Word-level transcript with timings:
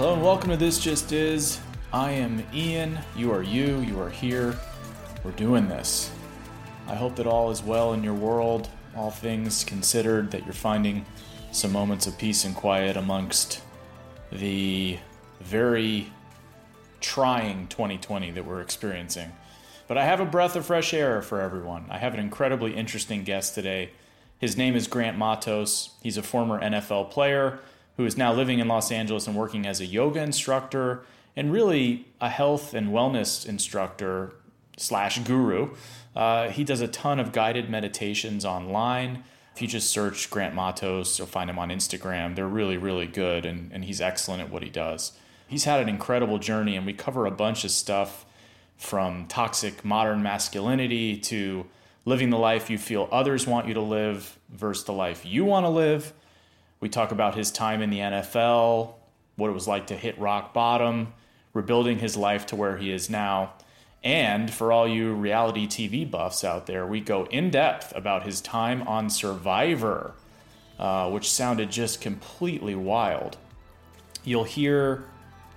Hello 0.00 0.14
and 0.14 0.22
welcome 0.22 0.48
to 0.48 0.56
This 0.56 0.78
Just 0.78 1.12
Is. 1.12 1.60
I 1.92 2.12
am 2.12 2.42
Ian. 2.54 2.98
You 3.14 3.34
are 3.34 3.42
you. 3.42 3.80
You 3.80 4.00
are 4.00 4.08
here. 4.08 4.58
We're 5.22 5.32
doing 5.32 5.68
this. 5.68 6.10
I 6.88 6.94
hope 6.94 7.16
that 7.16 7.26
all 7.26 7.50
is 7.50 7.62
well 7.62 7.92
in 7.92 8.02
your 8.02 8.14
world, 8.14 8.70
all 8.96 9.10
things 9.10 9.62
considered, 9.62 10.30
that 10.30 10.46
you're 10.46 10.54
finding 10.54 11.04
some 11.52 11.70
moments 11.70 12.06
of 12.06 12.16
peace 12.16 12.46
and 12.46 12.56
quiet 12.56 12.96
amongst 12.96 13.60
the 14.32 14.98
very 15.42 16.10
trying 17.02 17.68
2020 17.68 18.30
that 18.30 18.46
we're 18.46 18.62
experiencing. 18.62 19.30
But 19.86 19.98
I 19.98 20.06
have 20.06 20.20
a 20.20 20.24
breath 20.24 20.56
of 20.56 20.64
fresh 20.64 20.94
air 20.94 21.20
for 21.20 21.42
everyone. 21.42 21.84
I 21.90 21.98
have 21.98 22.14
an 22.14 22.20
incredibly 22.20 22.74
interesting 22.74 23.22
guest 23.22 23.54
today. 23.54 23.90
His 24.38 24.56
name 24.56 24.76
is 24.76 24.88
Grant 24.88 25.18
Mattos. 25.18 25.90
He's 26.02 26.16
a 26.16 26.22
former 26.22 26.58
NFL 26.58 27.10
player 27.10 27.60
who 28.00 28.06
is 28.06 28.16
now 28.16 28.32
living 28.32 28.60
in 28.60 28.66
Los 28.66 28.90
Angeles 28.90 29.26
and 29.26 29.36
working 29.36 29.66
as 29.66 29.78
a 29.78 29.84
yoga 29.84 30.22
instructor 30.22 31.04
and 31.36 31.52
really 31.52 32.08
a 32.18 32.30
health 32.30 32.72
and 32.72 32.88
wellness 32.88 33.46
instructor 33.46 34.32
slash 34.78 35.18
guru. 35.18 35.74
Uh, 36.16 36.48
he 36.48 36.64
does 36.64 36.80
a 36.80 36.88
ton 36.88 37.20
of 37.20 37.30
guided 37.30 37.68
meditations 37.68 38.46
online. 38.46 39.22
If 39.54 39.60
you 39.60 39.68
just 39.68 39.90
search 39.90 40.30
Grant 40.30 40.54
Mattos, 40.54 41.18
you'll 41.18 41.28
find 41.28 41.50
him 41.50 41.58
on 41.58 41.68
Instagram. 41.68 42.36
They're 42.36 42.48
really, 42.48 42.78
really 42.78 43.06
good, 43.06 43.44
and, 43.44 43.70
and 43.70 43.84
he's 43.84 44.00
excellent 44.00 44.40
at 44.40 44.50
what 44.50 44.62
he 44.62 44.70
does. 44.70 45.12
He's 45.46 45.64
had 45.64 45.82
an 45.82 45.90
incredible 45.90 46.38
journey, 46.38 46.76
and 46.76 46.86
we 46.86 46.94
cover 46.94 47.26
a 47.26 47.30
bunch 47.30 47.64
of 47.64 47.70
stuff 47.70 48.24
from 48.78 49.26
toxic 49.26 49.84
modern 49.84 50.22
masculinity 50.22 51.18
to 51.18 51.66
living 52.06 52.30
the 52.30 52.38
life 52.38 52.70
you 52.70 52.78
feel 52.78 53.10
others 53.12 53.46
want 53.46 53.68
you 53.68 53.74
to 53.74 53.82
live 53.82 54.38
versus 54.48 54.84
the 54.84 54.92
life 54.94 55.26
you 55.26 55.44
want 55.44 55.66
to 55.66 55.70
live. 55.70 56.14
We 56.80 56.88
talk 56.88 57.12
about 57.12 57.34
his 57.34 57.50
time 57.50 57.82
in 57.82 57.90
the 57.90 57.98
NFL, 57.98 58.94
what 59.36 59.50
it 59.50 59.54
was 59.54 59.68
like 59.68 59.88
to 59.88 59.96
hit 59.96 60.18
rock 60.18 60.54
bottom, 60.54 61.12
rebuilding 61.52 61.98
his 61.98 62.16
life 62.16 62.46
to 62.46 62.56
where 62.56 62.78
he 62.78 62.90
is 62.90 63.10
now. 63.10 63.52
And 64.02 64.50
for 64.50 64.72
all 64.72 64.88
you 64.88 65.12
reality 65.12 65.66
TV 65.66 66.10
buffs 66.10 66.42
out 66.42 66.66
there, 66.66 66.86
we 66.86 67.00
go 67.00 67.26
in 67.26 67.50
depth 67.50 67.94
about 67.94 68.24
his 68.24 68.40
time 68.40 68.88
on 68.88 69.10
Survivor, 69.10 70.14
uh, 70.78 71.10
which 71.10 71.30
sounded 71.30 71.70
just 71.70 72.00
completely 72.00 72.74
wild. 72.74 73.36
You'll 74.24 74.44
hear 74.44 75.04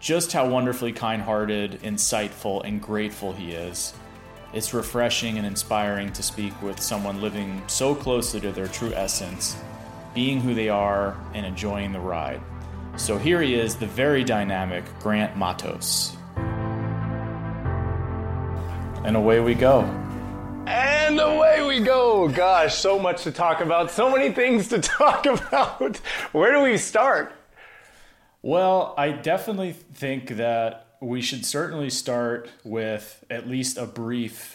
just 0.02 0.34
how 0.34 0.50
wonderfully 0.50 0.92
kind 0.92 1.22
hearted, 1.22 1.80
insightful, 1.82 2.66
and 2.66 2.82
grateful 2.82 3.32
he 3.32 3.52
is. 3.52 3.94
It's 4.54 4.74
refreshing 4.74 5.38
and 5.38 5.48
inspiring 5.48 6.12
to 6.12 6.22
speak 6.22 6.62
with 6.62 6.82
someone 6.82 7.22
living 7.22 7.62
so 7.68 7.96
closely 7.96 8.42
to 8.42 8.52
their 8.52 8.68
true 8.68 8.92
essence, 8.94 9.56
being 10.14 10.40
who 10.40 10.54
they 10.54 10.70
are, 10.70 11.18
and 11.34 11.46
enjoying 11.46 11.92
the 11.92 12.00
ride. 12.00 12.42
So 12.96 13.18
here 13.18 13.42
he 13.42 13.56
is, 13.56 13.76
the 13.76 13.88
very 13.88 14.24
dynamic 14.24 14.84
Grant 15.00 15.36
Mattos. 15.38 16.16
And 19.06 19.16
away 19.16 19.40
we 19.40 19.56
go. 19.56 19.82
And 20.66 21.20
away 21.20 21.62
we 21.66 21.82
go. 21.82 22.30
Gosh, 22.30 22.76
so 22.76 22.98
much 22.98 23.24
to 23.24 23.32
talk 23.32 23.60
about, 23.60 23.92
so 23.92 24.10
many 24.10 24.32
things 24.32 24.70
to 24.70 24.80
talk 24.82 25.26
about. 25.26 25.98
Where 26.32 26.54
do 26.54 26.62
we 26.62 26.78
start? 26.78 27.34
Well, 28.42 28.94
I 28.98 29.12
definitely 29.12 29.74
think 29.74 30.38
that 30.38 30.98
we 31.02 31.22
should 31.22 31.46
certainly 31.46 31.90
start 31.90 32.50
with 32.64 33.24
at 33.30 33.48
least 33.48 33.78
a 33.78 33.86
brief 33.86 34.53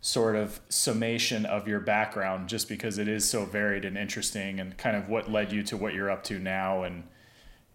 sort 0.00 0.36
of 0.36 0.60
summation 0.68 1.44
of 1.44 1.66
your 1.66 1.80
background 1.80 2.48
just 2.48 2.68
because 2.68 2.98
it 2.98 3.08
is 3.08 3.28
so 3.28 3.44
varied 3.44 3.84
and 3.84 3.98
interesting 3.98 4.60
and 4.60 4.76
kind 4.78 4.96
of 4.96 5.08
what 5.08 5.30
led 5.30 5.52
you 5.52 5.62
to 5.62 5.76
what 5.76 5.92
you're 5.92 6.10
up 6.10 6.22
to 6.22 6.38
now 6.38 6.84
and 6.84 7.02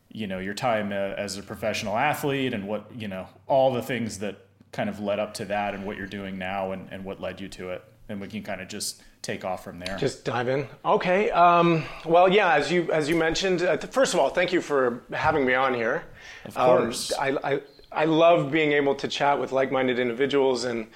you 0.09 0.25
know 0.25 0.39
your 0.39 0.53
time 0.53 0.91
uh, 0.91 0.95
as 0.95 1.37
a 1.37 1.43
professional 1.43 1.97
athlete 1.97 2.53
and 2.53 2.65
what 2.65 2.89
you 2.95 3.07
know 3.07 3.27
all 3.47 3.73
the 3.73 3.81
things 3.81 4.19
that 4.19 4.37
kind 4.71 4.89
of 4.89 4.99
led 4.99 5.19
up 5.19 5.33
to 5.33 5.45
that 5.45 5.75
and 5.75 5.85
what 5.85 5.97
you're 5.97 6.07
doing 6.07 6.37
now 6.37 6.71
and, 6.71 6.87
and 6.91 7.03
what 7.03 7.19
led 7.19 7.41
you 7.41 7.49
to 7.49 7.69
it 7.69 7.83
and 8.09 8.21
we 8.21 8.27
can 8.27 8.41
kind 8.41 8.61
of 8.61 8.67
just 8.67 9.01
take 9.21 9.45
off 9.45 9.63
from 9.63 9.79
there. 9.79 9.97
Just 9.97 10.25
dive 10.25 10.49
in. 10.49 10.67
Okay. 10.83 11.31
Um, 11.31 11.83
well, 12.05 12.29
yeah, 12.29 12.53
as 12.53 12.71
you 12.71 12.91
as 12.91 13.09
you 13.09 13.15
mentioned, 13.15 13.63
uh, 13.63 13.77
first 13.77 14.13
of 14.13 14.19
all, 14.19 14.29
thank 14.29 14.53
you 14.53 14.61
for 14.61 15.03
having 15.11 15.45
me 15.45 15.53
on 15.53 15.73
here. 15.73 16.03
Of 16.45 16.55
course. 16.55 17.11
Um, 17.17 17.39
I, 17.43 17.53
I 17.53 17.61
I 17.91 18.05
love 18.05 18.51
being 18.51 18.73
able 18.73 18.95
to 18.95 19.07
chat 19.07 19.39
with 19.39 19.51
like-minded 19.51 19.99
individuals 19.99 20.65
and 20.65 20.87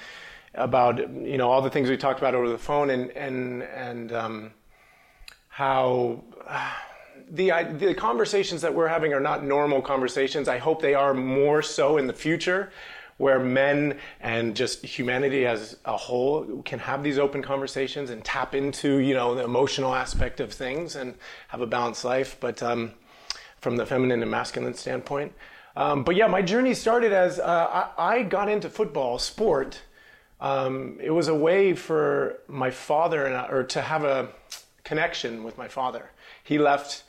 about 0.57 1.00
you 1.00 1.38
know 1.38 1.50
all 1.50 1.62
the 1.62 1.69
things 1.69 1.90
we 1.90 1.97
talked 1.97 2.19
about 2.19 2.35
over 2.35 2.50
the 2.50 2.57
phone 2.57 2.90
and 2.90 3.12
and 3.12 3.63
and 3.63 4.12
um, 4.12 4.51
how. 5.50 6.23
The, 7.29 7.51
the 7.78 7.94
conversations 7.94 8.62
that 8.62 8.73
we're 8.73 8.88
having 8.88 9.13
are 9.13 9.19
not 9.19 9.44
normal 9.44 9.81
conversations. 9.81 10.47
I 10.47 10.59
hope 10.59 10.81
they 10.81 10.94
are 10.94 11.13
more 11.13 11.62
so 11.62 11.97
in 11.97 12.07
the 12.07 12.13
future 12.13 12.72
where 13.18 13.40
men 13.40 13.97
and 14.19 14.56
just 14.56 14.85
humanity 14.85 15.45
as 15.45 15.78
a 15.85 15.97
whole 15.97 16.62
can 16.63 16.79
have 16.79 17.03
these 17.03 17.18
open 17.18 17.41
conversations 17.41 18.09
and 18.09 18.24
tap 18.24 18.56
into 18.56 18.97
you 19.00 19.13
know 19.13 19.35
the 19.35 19.44
emotional 19.44 19.94
aspect 19.94 20.39
of 20.39 20.53
things 20.53 20.95
and 20.95 21.16
have 21.47 21.62
a 21.62 21.68
balanced 21.68 22.06
life 22.06 22.38
but 22.39 22.62
um, 22.63 22.91
from 23.59 23.75
the 23.75 23.85
feminine 23.85 24.22
and 24.22 24.31
masculine 24.31 24.74
standpoint 24.74 25.34
um, 25.75 26.03
but 26.03 26.16
yeah 26.16 26.28
my 26.28 26.41
journey 26.41 26.74
started 26.74 27.12
as 27.12 27.39
uh, 27.39 27.91
I, 27.97 28.18
I, 28.18 28.24
got 28.24 28.50
into 28.50 28.69
football 28.69 29.19
sport 29.19 29.81
um, 30.40 30.98
it 31.02 31.12
was 31.12 31.28
a 31.28 31.36
way 31.36 31.74
for 31.74 32.40
my 32.48 32.70
father 32.70 33.25
and 33.25 33.36
I, 33.36 33.48
or 33.48 33.64
to 33.64 33.81
have 33.81 34.03
a 34.03 34.30
connection 34.84 35.44
with 35.44 35.58
my 35.58 35.68
father 35.68 36.12
he 36.44 36.58
left 36.58 37.03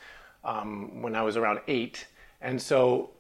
um, 0.45 1.03
when 1.03 1.15
i 1.15 1.23
was 1.23 1.37
around 1.37 1.61
eight 1.69 2.07
and 2.41 2.61
so 2.61 3.11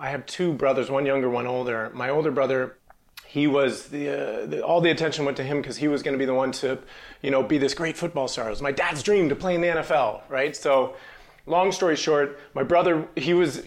I 0.00 0.08
have 0.08 0.24
two 0.24 0.54
brothers, 0.54 0.90
one 0.90 1.04
younger, 1.04 1.28
one 1.28 1.46
older. 1.46 1.90
My 1.92 2.08
older 2.08 2.30
brother, 2.30 2.78
he 3.26 3.46
was 3.46 3.88
the, 3.88 4.08
uh, 4.08 4.46
the 4.46 4.64
all 4.64 4.80
the 4.80 4.90
attention 4.90 5.26
went 5.26 5.36
to 5.36 5.44
him 5.44 5.60
because 5.60 5.76
he 5.76 5.88
was 5.88 6.02
going 6.02 6.14
to 6.14 6.18
be 6.18 6.24
the 6.24 6.34
one 6.34 6.52
to, 6.52 6.78
you 7.20 7.30
know, 7.30 7.42
be 7.42 7.58
this 7.58 7.74
great 7.74 7.98
football 7.98 8.26
star. 8.26 8.46
It 8.46 8.50
was 8.50 8.62
my 8.62 8.72
dad's 8.72 9.02
dream 9.02 9.28
to 9.28 9.36
play 9.36 9.54
in 9.54 9.60
the 9.60 9.68
NFL, 9.68 10.22
right? 10.30 10.56
So, 10.56 10.96
long 11.44 11.70
story 11.70 11.96
short, 11.96 12.40
my 12.54 12.62
brother, 12.62 13.06
he 13.14 13.34
was 13.34 13.62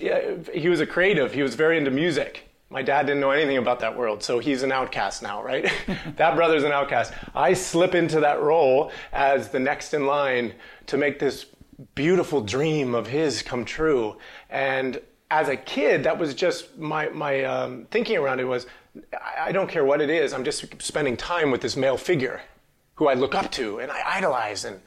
he 0.54 0.70
was 0.70 0.80
a 0.80 0.88
creative. 0.88 1.34
He 1.34 1.44
was 1.44 1.54
very 1.54 1.78
into 1.78 1.92
music. 1.92 2.50
My 2.74 2.82
dad 2.82 3.06
didn't 3.06 3.22
know 3.22 3.30
anything 3.30 3.58
about 3.58 3.82
that 3.82 3.96
world, 3.96 4.24
so 4.24 4.40
he's 4.40 4.64
an 4.64 4.72
outcast 4.72 5.22
now, 5.22 5.44
right? 5.44 5.72
that 6.16 6.36
brother's 6.36 6.64
an 6.64 6.72
outcast. 6.72 7.14
I 7.36 7.54
slip 7.54 7.94
into 7.94 8.22
that 8.22 8.42
role 8.42 8.92
as 9.12 9.50
the 9.50 9.60
next 9.60 9.94
in 9.94 10.08
line 10.08 10.56
to 10.88 10.98
make 10.98 11.20
this 11.20 11.46
beautiful 11.94 12.42
dream 12.42 12.96
of 12.96 13.06
his 13.06 13.44
come 13.44 13.64
true. 13.64 14.18
And 14.50 15.00
as 15.30 15.50
a 15.50 15.56
kid, 15.56 16.06
that 16.06 16.18
was 16.18 16.34
just 16.34 16.76
my 16.80 17.10
my 17.10 17.44
um, 17.44 17.86
thinking 17.92 18.18
around 18.18 18.40
it 18.40 18.46
was, 18.46 18.66
I, 19.40 19.52
don't 19.52 19.70
care 19.70 19.86
what 19.86 20.02
it 20.02 20.10
is. 20.10 20.34
I'm 20.34 20.44
just 20.44 20.82
spending 20.82 21.16
time 21.16 21.52
with 21.52 21.62
this 21.62 21.78
male 21.78 21.98
figure, 21.98 22.42
who 22.96 23.08
I 23.08 23.14
look 23.14 23.36
up 23.36 23.52
to 23.52 23.82
and 23.82 23.92
I 23.92 24.02
idolize, 24.18 24.66
and 24.66 24.82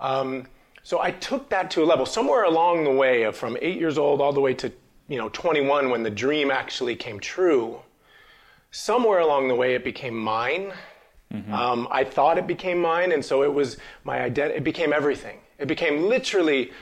um, 0.00 0.48
so 0.82 1.00
I 1.00 1.12
took 1.12 1.48
that 1.48 1.70
to 1.70 1.82
a 1.82 1.86
level 1.86 2.04
somewhere 2.04 2.44
along 2.44 2.84
the 2.84 2.92
way, 2.92 3.32
from 3.32 3.56
eight 3.62 3.78
years 3.78 3.96
old 3.96 4.20
all 4.20 4.34
the 4.34 4.40
way 4.42 4.52
to 4.52 4.70
you 5.08 5.18
know 5.18 5.28
21, 5.28 5.90
when 5.90 6.02
the 6.02 6.10
dream 6.10 6.50
actually 6.50 6.96
came 6.96 7.20
true. 7.20 7.80
Somewhere 8.70 9.18
along 9.18 9.48
the 9.48 9.54
way, 9.54 9.74
it 9.74 9.84
became 9.84 10.16
mine. 10.16 10.72
Mm-hmm. 11.32 11.52
Um, 11.52 11.88
I 11.90 12.04
thought 12.04 12.38
it 12.38 12.46
became 12.46 12.80
mine, 12.80 13.12
and 13.12 13.24
so 13.24 13.42
it 13.42 13.52
was 13.52 13.76
my 14.04 14.20
identity. 14.20 14.58
It 14.58 14.64
became 14.64 14.92
everything. 14.92 15.38
It 15.58 15.68
became 15.68 16.08
literally 16.08 16.72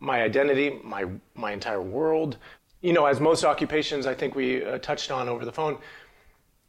my 0.00 0.22
identity, 0.22 0.78
my 0.82 1.06
my 1.34 1.52
entire 1.52 1.82
world. 1.82 2.36
You 2.80 2.92
know, 2.92 3.06
as 3.06 3.20
most 3.20 3.44
occupations, 3.44 4.06
I 4.06 4.14
think 4.14 4.34
we 4.34 4.64
uh, 4.64 4.78
touched 4.78 5.10
on 5.10 5.28
over 5.28 5.44
the 5.44 5.52
phone, 5.52 5.78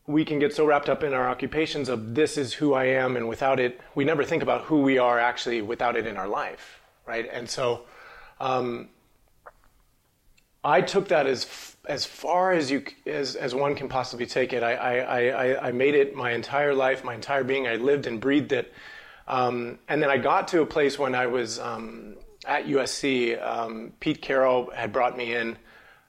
we 0.10 0.26
can 0.26 0.40
get 0.40 0.56
so 0.56 0.66
wrapped 0.66 0.90
up 0.90 1.04
in 1.04 1.14
our 1.14 1.30
occupations 1.30 1.88
of 1.88 2.16
this 2.16 2.36
is 2.36 2.54
who 2.54 2.74
I 2.74 2.86
am, 2.86 3.16
and 3.16 3.30
without 3.30 3.60
it, 3.60 3.80
we 3.94 4.04
never 4.04 4.24
think 4.24 4.42
about 4.42 4.64
who 4.64 4.82
we 4.82 4.98
are 4.98 5.20
actually 5.20 5.62
without 5.62 5.96
it 5.96 6.08
in 6.08 6.18
our 6.18 6.28
life, 6.28 6.82
right? 7.06 7.30
And 7.32 7.48
so, 7.48 7.82
um, 8.40 8.90
I 10.64 10.82
took 10.82 11.08
that 11.10 11.28
as 11.28 11.76
as 11.88 12.06
far 12.06 12.52
as 12.52 12.70
you 12.70 12.84
as 13.06 13.36
as 13.36 13.56
one 13.56 13.76
can 13.76 13.90
possibly 13.90 14.26
take 14.26 14.54
it. 14.54 14.64
I 14.64 14.76
I 14.76 15.20
I, 15.20 15.68
I 15.68 15.72
made 15.72 15.96
it 15.96 16.16
my 16.16 16.32
entire 16.32 16.74
life, 16.74 17.04
my 17.04 17.16
entire 17.16 17.44
being. 17.44 17.68
I 17.68 17.76
lived 17.76 18.08
and 18.08 18.20
breathed 18.20 18.52
it. 18.52 18.74
Um, 19.28 19.78
and 19.88 20.02
then 20.02 20.10
I 20.10 20.18
got 20.18 20.48
to 20.50 20.62
a 20.62 20.66
place 20.66 20.98
when 20.98 21.14
I 21.14 21.28
was 21.28 21.60
um, 21.60 22.16
at 22.46 22.66
USC, 22.66 23.42
um, 23.46 23.94
Pete 24.00 24.22
Carroll 24.22 24.72
had 24.72 24.92
brought 24.92 25.16
me 25.16 25.36
in 25.36 25.58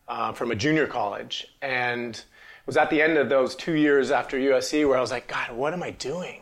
uh, 0.08 0.32
from 0.32 0.50
a 0.50 0.55
junior 0.55 0.87
college, 0.87 1.47
and 1.61 2.17
it 2.17 2.67
was 2.67 2.76
at 2.76 2.88
the 2.91 3.00
end 3.00 3.19
of 3.19 3.29
those 3.29 3.55
two 3.55 3.75
years 3.75 4.11
after 4.11 4.38
USC 4.38 4.88
where 4.88 4.97
I 4.97 5.00
was 5.00 5.11
like, 5.11 5.29
God, 5.29 5.52
what 5.52 5.73
am 5.73 5.82
I 5.82 5.91
doing? 5.91 6.41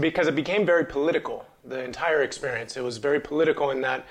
Because 0.00 0.26
it 0.26 0.34
became 0.34 0.64
very 0.64 0.84
political. 0.84 1.46
The 1.64 1.82
entire 1.82 2.22
experience, 2.22 2.76
it 2.76 2.82
was 2.82 2.98
very 2.98 3.20
political 3.20 3.70
in 3.70 3.80
that 3.82 4.06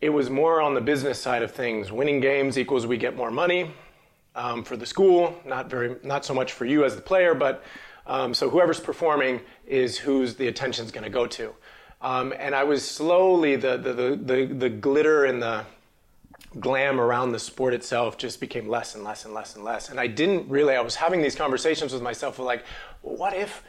it 0.00 0.10
was 0.10 0.30
more 0.30 0.60
on 0.60 0.74
the 0.74 0.80
business 0.80 1.20
side 1.20 1.42
of 1.42 1.50
things. 1.50 1.90
Winning 1.90 2.20
games 2.20 2.58
equals 2.58 2.86
we 2.86 2.96
get 2.96 3.16
more 3.16 3.30
money 3.30 3.70
um, 4.34 4.62
for 4.62 4.76
the 4.76 4.86
school, 4.86 5.34
not 5.44 5.68
very, 5.68 5.96
not 6.02 6.24
so 6.24 6.32
much 6.32 6.52
for 6.52 6.64
you 6.64 6.84
as 6.84 6.94
the 6.94 7.02
player, 7.02 7.34
but 7.34 7.64
um, 8.06 8.32
so 8.32 8.48
whoever's 8.48 8.80
performing 8.80 9.40
is 9.66 9.98
who's 9.98 10.36
the 10.36 10.48
attention's 10.48 10.92
going 10.92 11.04
to 11.04 11.10
go 11.10 11.26
to. 11.26 11.52
Um, 12.00 12.32
and 12.38 12.54
I 12.54 12.62
was 12.62 12.88
slowly 12.88 13.56
the, 13.56 13.76
the, 13.76 13.92
the, 13.92 14.16
the, 14.16 14.46
the 14.46 14.68
glitter 14.68 15.24
and 15.24 15.42
the 15.42 15.64
glam 16.60 17.00
around 17.00 17.32
the 17.32 17.38
sport 17.38 17.74
itself 17.74 18.16
just 18.16 18.40
became 18.40 18.68
less 18.68 18.94
and 18.94 19.02
less 19.04 19.24
and 19.24 19.34
less 19.34 19.56
and 19.56 19.64
less. 19.64 19.90
And 19.90 19.98
I 19.98 20.06
didn't 20.06 20.48
really, 20.48 20.74
I 20.74 20.80
was 20.80 20.94
having 20.94 21.20
these 21.20 21.34
conversations 21.34 21.92
with 21.92 22.02
myself 22.02 22.38
of 22.38 22.44
like, 22.44 22.64
what 23.02 23.34
if, 23.34 23.62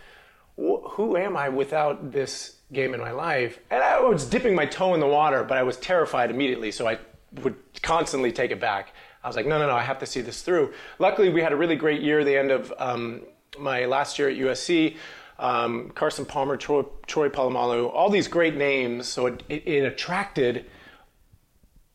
wh- 0.56 0.88
who 0.92 1.18
am 1.18 1.36
I 1.36 1.50
without 1.50 2.12
this 2.12 2.58
game 2.71 2.94
in 2.94 3.00
my 3.00 3.12
life? 3.12 3.60
And 3.69 3.83
I 3.83 4.00
was 4.01 4.25
dipping 4.25 4.56
my 4.56 4.66
toe 4.66 4.94
in 4.94 5.00
the 5.00 5.07
water, 5.07 5.44
but 5.44 5.57
I 5.57 5.63
was 5.63 5.77
terrified 5.77 6.30
immediately. 6.30 6.71
So 6.71 6.88
I 6.88 7.00
would 7.44 7.56
constantly 7.81 8.31
take 8.31 8.51
it 8.51 8.60
back. 8.60 8.94
I 9.24 9.27
was 9.27 9.36
like, 9.36 9.45
no, 9.45 9.60
no, 9.60 9.68
no, 9.68 9.75
I 9.75 9.81
have 9.81 10.00
to 10.00 10.06
see 10.06 10.21
this 10.21 10.42
through. 10.42 10.74
Luckily, 10.98 11.30
we 11.30 11.42
had 11.42 11.51
a 11.51 11.56
really 11.56 11.75
great 11.75 12.01
year, 12.01 12.24
the 12.24 12.38
end 12.38 12.51
of 12.51 12.74
um, 12.77 13.21
my 13.57 13.86
last 13.86 14.18
year 14.18 14.30
at 14.30 14.38
USC. 14.38 14.95
Um, 15.38 15.92
Carson 15.92 16.25
Palmer, 16.25 16.57
Troy, 16.57 16.83
Troy 17.07 17.30
Polamalu, 17.30 17.89
all 17.94 18.10
these 18.10 18.27
great 18.27 18.56
names. 18.56 19.07
So 19.07 19.27
it, 19.27 19.44
it, 19.48 19.68
it 19.68 19.86
attracted 19.86 20.66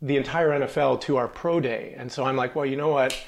the 0.00 0.17
entire 0.17 0.50
NFL 0.50 1.00
to 1.03 1.17
our 1.17 1.29
pro 1.29 1.61
day. 1.61 1.94
And 1.97 2.11
so 2.11 2.25
I'm 2.25 2.37
like, 2.37 2.55
well, 2.55 2.67
you 2.67 2.76
know 2.76 2.88
what? 2.88 3.19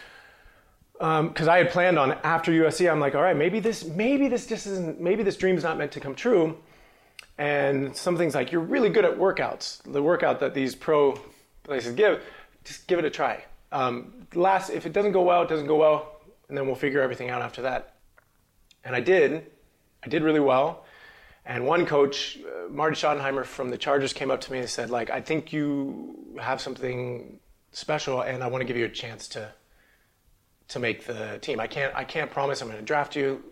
Because 0.93 1.49
um, 1.49 1.49
I 1.49 1.59
had 1.59 1.71
planned 1.71 1.99
on 1.99 2.13
after 2.23 2.51
USC, 2.53 2.91
I'm 2.91 3.01
like, 3.01 3.15
all 3.15 3.23
right, 3.23 3.37
maybe 3.37 3.61
this, 3.61 3.85
maybe 3.85 4.29
this 4.29 4.47
just 4.47 4.67
isn't, 4.67 5.01
maybe 5.01 5.23
this 5.23 5.37
dream 5.37 5.57
is 5.57 5.65
not 5.65 5.77
meant 5.77 5.93
to 5.93 6.01
come 6.01 6.15
true. 6.15 6.57
And 7.39 7.95
some 7.95 8.17
things 8.17 8.35
like 8.35 8.51
you're 8.51 8.63
really 8.63 8.89
good 8.89 9.05
at 9.05 9.17
workouts, 9.17 9.83
the 9.93 10.03
workout 10.03 10.41
that 10.41 10.55
these 10.55 10.75
pro 10.75 11.21
places 11.63 11.95
give, 11.95 12.23
just 12.65 12.87
give 12.87 12.99
it 12.99 13.05
a 13.05 13.11
try. 13.11 13.45
Um, 13.73 14.27
last, 14.35 14.71
if 14.71 14.87
it 14.87 14.93
doesn't 14.93 15.13
go 15.13 15.23
well, 15.23 15.43
it 15.43 15.49
doesn't 15.49 15.67
go 15.67 15.77
well, 15.77 16.21
and 16.49 16.57
then 16.57 16.67
we'll 16.67 16.77
figure 16.77 17.01
everything 17.01 17.29
out 17.29 17.43
after 17.43 17.63
that. 17.63 17.97
And 18.85 18.97
I 18.97 19.01
did. 19.01 19.51
I 20.03 20.09
did 20.09 20.23
really 20.23 20.41
well. 20.41 20.85
And 21.45 21.67
one 21.67 21.87
coach, 21.87 22.39
uh, 22.39 22.69
Marty 22.69 22.97
Schottenheimer 22.97 23.45
from 23.45 23.71
the 23.71 23.79
Chargers, 23.79 24.13
came 24.13 24.31
up 24.31 24.41
to 24.43 24.53
me 24.53 24.59
and 24.59 24.69
said, 24.69 24.91
like, 24.91 25.11
I 25.11 25.21
think 25.21 25.53
you 25.53 26.39
have 26.41 26.61
something 26.61 27.39
special, 27.73 28.23
and 28.23 28.43
I 28.43 28.47
want 28.49 28.63
to 28.63 28.67
give 28.67 28.77
you 28.77 28.87
a 28.87 28.91
chance 28.91 29.29
to 29.29 29.53
to 30.69 30.81
make 30.81 31.05
the 31.07 31.39
team. 31.41 31.61
I 31.61 31.69
can't 31.69 31.95
I 31.95 32.03
can't 32.03 32.31
promise 32.31 32.61
I'm 32.61 32.69
going 32.69 32.81
to 32.81 32.85
draft 32.85 33.15
you. 33.15 33.45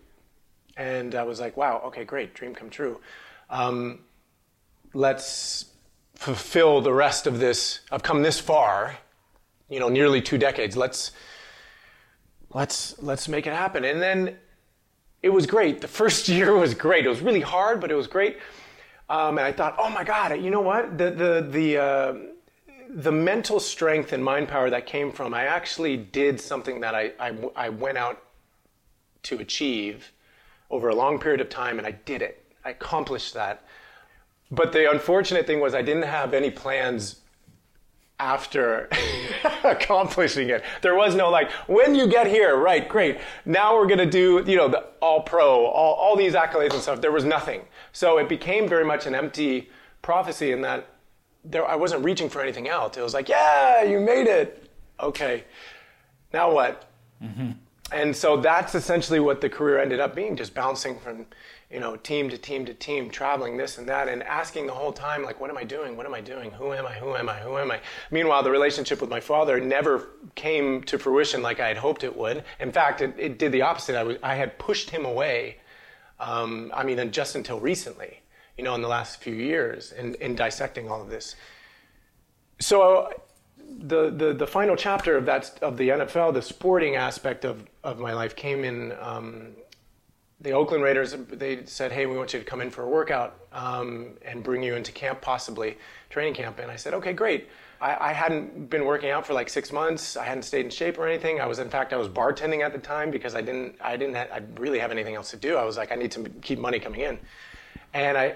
And 0.75 1.15
I 1.15 1.23
was 1.23 1.39
like, 1.39 1.55
wow, 1.55 1.81
okay, 1.85 2.03
great, 2.03 2.33
dream 2.33 2.53
come 2.53 2.69
true. 2.69 2.99
Um, 3.49 3.99
let's 4.93 5.65
fulfill 6.15 6.81
the 6.81 6.93
rest 6.93 7.27
of 7.27 7.39
this. 7.39 7.81
I've 7.91 8.03
come 8.03 8.21
this 8.21 8.39
far, 8.39 8.97
you 9.69 9.79
know, 9.79 9.89
nearly 9.89 10.21
two 10.21 10.37
decades. 10.37 10.75
Let's 10.75 11.11
let's 12.53 13.01
let's 13.01 13.27
make 13.27 13.47
it 13.47 13.53
happen. 13.53 13.83
And 13.83 14.01
then 14.01 14.37
it 15.21 15.29
was 15.29 15.45
great. 15.45 15.81
The 15.81 15.87
first 15.87 16.27
year 16.37 16.55
was 16.55 16.73
great. 16.73 17.05
It 17.05 17.09
was 17.09 17.21
really 17.21 17.41
hard, 17.41 17.81
but 17.81 17.91
it 17.91 17.95
was 17.95 18.07
great. 18.07 18.37
Um, 19.07 19.37
and 19.37 19.45
I 19.45 19.51
thought, 19.51 19.75
oh 19.77 19.89
my 19.89 20.03
God, 20.03 20.39
you 20.41 20.49
know 20.49 20.61
what? 20.61 20.97
The 20.97 21.11
the 21.11 21.47
the 21.49 21.77
uh, 21.77 22.13
the 22.89 23.11
mental 23.11 23.59
strength 23.59 24.13
and 24.13 24.23
mind 24.23 24.47
power 24.47 24.69
that 24.69 24.85
came 24.85 25.11
from 25.11 25.33
I 25.33 25.45
actually 25.45 25.97
did 25.97 26.39
something 26.39 26.79
that 26.79 26.95
I, 26.95 27.11
I, 27.19 27.33
I 27.55 27.69
went 27.69 27.97
out 27.97 28.23
to 29.23 29.39
achieve 29.39 30.11
over 30.69 30.89
a 30.89 30.95
long 30.95 31.19
period 31.19 31.41
of 31.41 31.49
time, 31.49 31.77
and 31.77 31.85
I 31.85 31.91
did 31.91 32.21
it. 32.21 32.44
I 32.65 32.71
accomplished 32.71 33.35
that. 33.35 33.63
But 34.51 34.73
the 34.73 34.89
unfortunate 34.89 35.47
thing 35.47 35.59
was 35.59 35.73
I 35.73 35.81
didn't 35.81 36.03
have 36.03 36.33
any 36.33 36.49
plans 36.49 37.21
after 38.19 38.89
accomplishing 39.63 40.49
it. 40.49 40.63
There 40.81 40.95
was 40.95 41.15
no 41.15 41.29
like, 41.29 41.51
when 41.67 41.95
you 41.95 42.07
get 42.07 42.27
here, 42.27 42.55
right, 42.57 42.87
great. 42.87 43.19
Now 43.45 43.75
we're 43.75 43.87
going 43.87 43.99
to 43.99 44.05
do, 44.05 44.43
you 44.45 44.57
know, 44.57 44.67
the 44.67 44.85
all 45.01 45.21
pro, 45.21 45.65
all, 45.65 45.93
all 45.93 46.15
these 46.15 46.33
accolades 46.33 46.73
and 46.73 46.81
stuff. 46.81 47.01
There 47.01 47.11
was 47.11 47.25
nothing. 47.25 47.61
So 47.91 48.17
it 48.17 48.27
became 48.27 48.67
very 48.67 48.85
much 48.85 49.05
an 49.05 49.13
empty 49.15 49.69
prophecy 50.01 50.51
in 50.51 50.61
that 50.61 50.87
there, 51.43 51.65
I 51.67 51.75
wasn't 51.75 52.03
reaching 52.03 52.29
for 52.29 52.41
anything 52.41 52.67
else. 52.67 52.97
It 52.97 53.01
was 53.01 53.13
like, 53.13 53.29
yeah, 53.29 53.83
you 53.83 53.99
made 53.99 54.27
it. 54.27 54.69
Okay. 54.99 55.43
Now 56.33 56.51
what? 56.51 56.89
Mm-hmm. 57.21 57.51
And 57.91 58.15
so 58.15 58.37
that's 58.37 58.73
essentially 58.73 59.19
what 59.19 59.41
the 59.41 59.49
career 59.49 59.79
ended 59.79 59.99
up 59.99 60.15
being, 60.15 60.35
just 60.35 60.55
bouncing 60.55 60.97
from 60.99 61.27
you 61.75 61.81
know, 61.81 61.97
team 61.97 62.29
to 62.29 62.37
team 62.37 62.65
to 62.65 62.73
team, 62.73 63.09
traveling 63.09 63.57
this 63.57 63.77
and 63.77 63.85
that, 63.89 64.07
and 64.07 64.23
asking 64.23 64.65
the 64.65 64.71
whole 64.71 64.93
time, 64.93 65.23
like, 65.23 65.41
what 65.41 65.49
am 65.49 65.57
I 65.57 65.65
doing? 65.65 65.97
What 65.97 66.05
am 66.05 66.13
I 66.13 66.21
doing? 66.21 66.49
Who 66.51 66.71
am 66.71 66.85
I? 66.85 66.93
Who 66.93 67.17
am 67.17 67.27
I? 67.27 67.35
Who 67.39 67.57
am 67.57 67.69
I? 67.69 67.81
Meanwhile, 68.11 68.43
the 68.43 68.49
relationship 68.49 69.01
with 69.01 69.09
my 69.09 69.19
father 69.19 69.59
never 69.59 70.07
came 70.35 70.83
to 70.83 70.97
fruition 70.97 71.41
like 71.41 71.59
I 71.59 71.67
had 71.67 71.75
hoped 71.75 72.05
it 72.05 72.15
would. 72.15 72.45
In 72.61 72.71
fact, 72.71 73.01
it, 73.01 73.13
it 73.17 73.37
did 73.37 73.51
the 73.51 73.63
opposite. 73.63 73.97
I, 73.97 74.03
was, 74.03 74.17
I 74.23 74.35
had 74.35 74.57
pushed 74.57 74.89
him 74.89 75.03
away, 75.03 75.57
um, 76.17 76.71
I 76.73 76.85
mean, 76.85 77.11
just 77.11 77.35
until 77.35 77.59
recently, 77.59 78.21
you 78.57 78.63
know, 78.63 78.73
in 78.73 78.81
the 78.81 78.87
last 78.87 79.21
few 79.21 79.35
years, 79.35 79.91
in, 79.91 80.15
in 80.15 80.33
dissecting 80.33 80.89
all 80.89 81.01
of 81.01 81.09
this. 81.09 81.35
So, 82.57 83.11
the, 83.79 84.11
the, 84.11 84.33
the 84.33 84.47
final 84.47 84.77
chapter 84.77 85.17
of 85.17 85.25
that 85.25 85.59
of 85.61 85.75
the 85.75 85.89
NFL, 85.89 86.35
the 86.35 86.41
sporting 86.41 86.95
aspect 86.95 87.43
of, 87.43 87.65
of 87.83 87.99
my 87.99 88.13
life 88.13 88.33
came 88.33 88.63
in 88.63 88.93
um, 89.01 89.47
the 90.45 90.51
Oakland 90.51 90.83
Raiders, 90.83 91.15
they 91.31 91.65
said, 91.65 91.91
hey, 91.91 92.05
we 92.05 92.15
want 92.15 92.31
you 92.31 92.39
to 92.39 92.45
come 92.45 92.61
in 92.61 92.69
for 92.69 92.83
a 92.83 92.87
workout 92.87 93.47
um, 93.51 94.11
and 94.23 94.43
bring 94.43 94.61
you 94.61 94.75
into 94.75 94.91
camp, 94.91 95.19
possibly 95.19 95.75
training 96.11 96.35
camp. 96.35 96.59
And 96.59 96.69
I 96.69 96.75
said, 96.75 96.93
okay, 96.93 97.13
great. 97.13 97.49
I, 97.81 98.11
I, 98.11 98.13
hadn't 98.13 98.69
been 98.69 98.85
working 98.85 99.09
out 99.09 99.25
for 99.25 99.33
like 99.33 99.49
six 99.49 99.71
months. 99.71 100.15
I 100.15 100.23
hadn't 100.23 100.43
stayed 100.43 100.65
in 100.65 100.69
shape 100.69 100.99
or 100.99 101.07
anything. 101.07 101.41
I 101.41 101.47
was, 101.47 101.57
in 101.57 101.67
fact, 101.67 101.93
I 101.93 101.97
was 101.97 102.07
bartending 102.07 102.63
at 102.63 102.73
the 102.73 102.77
time 102.77 103.09
because 103.09 103.33
I 103.33 103.41
didn't, 103.41 103.75
I 103.81 103.97
didn't, 103.97 104.15
have, 104.15 104.31
I 104.31 104.41
really 104.59 104.77
have 104.77 104.91
anything 104.91 105.15
else 105.15 105.31
to 105.31 105.37
do. 105.37 105.57
I 105.57 105.65
was 105.65 105.77
like, 105.77 105.91
I 105.91 105.95
need 105.95 106.11
to 106.11 106.29
keep 106.43 106.59
money 106.59 106.79
coming 106.79 107.01
in. 107.01 107.17
And 107.95 108.15
I, 108.15 108.35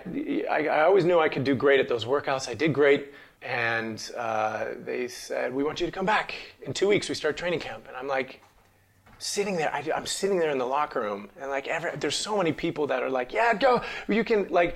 I, 0.49 0.67
I 0.67 0.81
always 0.81 1.05
knew 1.05 1.19
I 1.19 1.29
could 1.29 1.43
do 1.43 1.53
great 1.53 1.79
at 1.79 1.87
those 1.87 2.05
workouts. 2.05 2.49
I 2.49 2.55
did 2.55 2.73
great. 2.73 3.13
And 3.43 4.11
uh, 4.17 4.69
they 4.83 5.07
said, 5.07 5.53
we 5.53 5.63
want 5.63 5.79
you 5.79 5.85
to 5.85 5.91
come 5.91 6.07
back. 6.07 6.33
In 6.63 6.73
two 6.73 6.87
weeks, 6.87 7.07
we 7.07 7.13
start 7.13 7.37
training 7.37 7.59
camp. 7.59 7.85
And 7.87 7.95
I'm 7.95 8.07
like, 8.07 8.41
sitting 9.19 9.55
there 9.55 9.73
I, 9.73 9.79
am 9.95 10.05
sitting 10.05 10.39
there 10.39 10.49
in 10.49 10.57
the 10.57 10.65
locker 10.65 11.01
room 11.01 11.29
and 11.39 11.49
like 11.49 11.67
every, 11.67 11.95
there's 11.97 12.15
so 12.15 12.37
many 12.37 12.51
people 12.51 12.87
that 12.87 13.03
are 13.03 13.09
like 13.09 13.31
yeah 13.31 13.53
go 13.53 13.81
you 14.07 14.23
can 14.23 14.47
like 14.49 14.75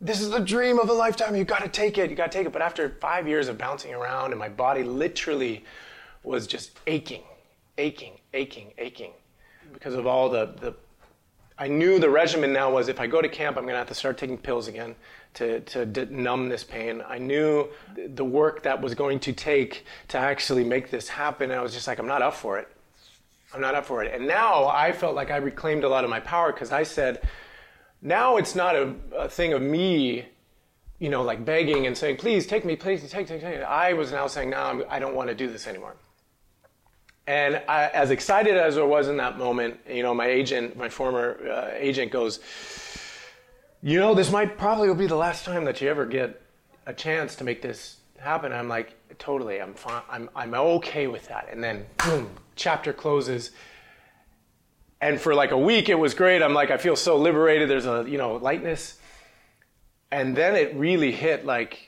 this 0.00 0.20
is 0.20 0.30
the 0.30 0.40
dream 0.40 0.78
of 0.78 0.88
a 0.90 0.92
lifetime 0.92 1.34
you 1.34 1.44
got 1.44 1.62
to 1.62 1.68
take 1.68 1.98
it 1.98 2.10
you 2.10 2.16
got 2.16 2.30
to 2.30 2.38
take 2.38 2.46
it 2.46 2.52
but 2.52 2.62
after 2.62 2.96
five 3.00 3.26
years 3.26 3.48
of 3.48 3.56
bouncing 3.56 3.94
around 3.94 4.32
and 4.32 4.38
my 4.38 4.48
body 4.48 4.82
literally 4.82 5.64
was 6.22 6.46
just 6.46 6.78
aching 6.86 7.22
aching 7.78 8.12
aching 8.34 8.72
aching 8.78 9.12
because 9.72 9.94
of 9.94 10.06
all 10.06 10.28
the, 10.28 10.54
the 10.60 10.74
i 11.58 11.66
knew 11.66 11.98
the 11.98 12.10
regimen 12.10 12.52
now 12.52 12.70
was 12.70 12.88
if 12.88 13.00
i 13.00 13.06
go 13.06 13.22
to 13.22 13.28
camp 13.28 13.56
i'm 13.56 13.62
going 13.64 13.74
to 13.74 13.78
have 13.78 13.88
to 13.88 13.94
start 13.94 14.18
taking 14.18 14.36
pills 14.36 14.68
again 14.68 14.94
to, 15.34 15.60
to 15.60 16.06
numb 16.06 16.48
this 16.48 16.64
pain. 16.64 17.02
I 17.06 17.18
knew 17.18 17.68
the 17.94 18.24
work 18.24 18.62
that 18.64 18.80
was 18.80 18.94
going 18.94 19.20
to 19.20 19.32
take 19.32 19.84
to 20.08 20.18
actually 20.18 20.64
make 20.64 20.90
this 20.90 21.08
happen. 21.08 21.50
I 21.50 21.60
was 21.62 21.72
just 21.72 21.86
like, 21.86 21.98
I'm 21.98 22.06
not 22.06 22.22
up 22.22 22.34
for 22.34 22.58
it. 22.58 22.68
I'm 23.52 23.60
not 23.60 23.74
up 23.74 23.86
for 23.86 24.02
it. 24.02 24.14
And 24.14 24.26
now 24.26 24.66
I 24.66 24.92
felt 24.92 25.14
like 25.14 25.30
I 25.30 25.36
reclaimed 25.36 25.84
a 25.84 25.88
lot 25.88 26.04
of 26.04 26.10
my 26.10 26.20
power 26.20 26.52
because 26.52 26.70
I 26.70 26.82
said, 26.82 27.26
now 28.02 28.36
it's 28.36 28.54
not 28.54 28.76
a, 28.76 28.94
a, 29.16 29.28
thing 29.28 29.52
of 29.52 29.62
me, 29.62 30.26
you 30.98 31.08
know, 31.08 31.22
like 31.22 31.44
begging 31.44 31.86
and 31.86 31.96
saying, 31.96 32.18
please 32.18 32.46
take 32.46 32.64
me, 32.64 32.76
please 32.76 33.00
take, 33.10 33.26
take, 33.26 33.40
take. 33.40 33.60
I 33.62 33.94
was 33.94 34.12
now 34.12 34.26
saying, 34.26 34.50
no, 34.50 34.58
I'm, 34.58 34.84
I 34.88 34.98
do 34.98 35.06
not 35.06 35.14
want 35.14 35.28
to 35.30 35.34
do 35.34 35.48
this 35.48 35.66
anymore. 35.66 35.96
And 37.26 37.62
I, 37.68 37.88
as 37.88 38.10
excited 38.10 38.56
as 38.56 38.78
I 38.78 38.82
was 38.82 39.08
in 39.08 39.16
that 39.18 39.38
moment, 39.38 39.78
you 39.88 40.02
know, 40.02 40.14
my 40.14 40.26
agent, 40.26 40.76
my 40.76 40.88
former 40.88 41.38
uh, 41.46 41.70
agent 41.74 42.10
goes, 42.10 42.40
you 43.82 43.98
know, 43.98 44.14
this 44.14 44.30
might 44.30 44.56
probably 44.58 44.88
will 44.88 44.94
be 44.94 45.06
the 45.06 45.16
last 45.16 45.44
time 45.44 45.64
that 45.64 45.80
you 45.80 45.88
ever 45.88 46.06
get 46.06 46.40
a 46.86 46.94
chance 46.94 47.36
to 47.36 47.44
make 47.44 47.60
this 47.60 47.97
happen. 48.20 48.52
I'm 48.52 48.68
like, 48.68 48.96
totally, 49.18 49.60
I'm 49.60 49.74
fine. 49.74 50.02
I'm, 50.10 50.30
I'm 50.34 50.54
okay 50.54 51.06
with 51.06 51.28
that. 51.28 51.48
And 51.50 51.62
then, 51.62 51.86
boom, 52.04 52.30
chapter 52.56 52.92
closes. 52.92 53.50
And 55.00 55.20
for 55.20 55.34
like 55.34 55.52
a 55.52 55.58
week, 55.58 55.88
it 55.88 55.94
was 55.94 56.14
great. 56.14 56.42
I'm 56.42 56.54
like, 56.54 56.70
I 56.70 56.76
feel 56.76 56.96
so 56.96 57.16
liberated. 57.16 57.68
There's 57.70 57.86
a, 57.86 58.04
you 58.08 58.18
know, 58.18 58.36
lightness. 58.36 58.98
And 60.10 60.36
then 60.36 60.56
it 60.56 60.74
really 60.74 61.12
hit 61.12 61.44
like 61.44 61.87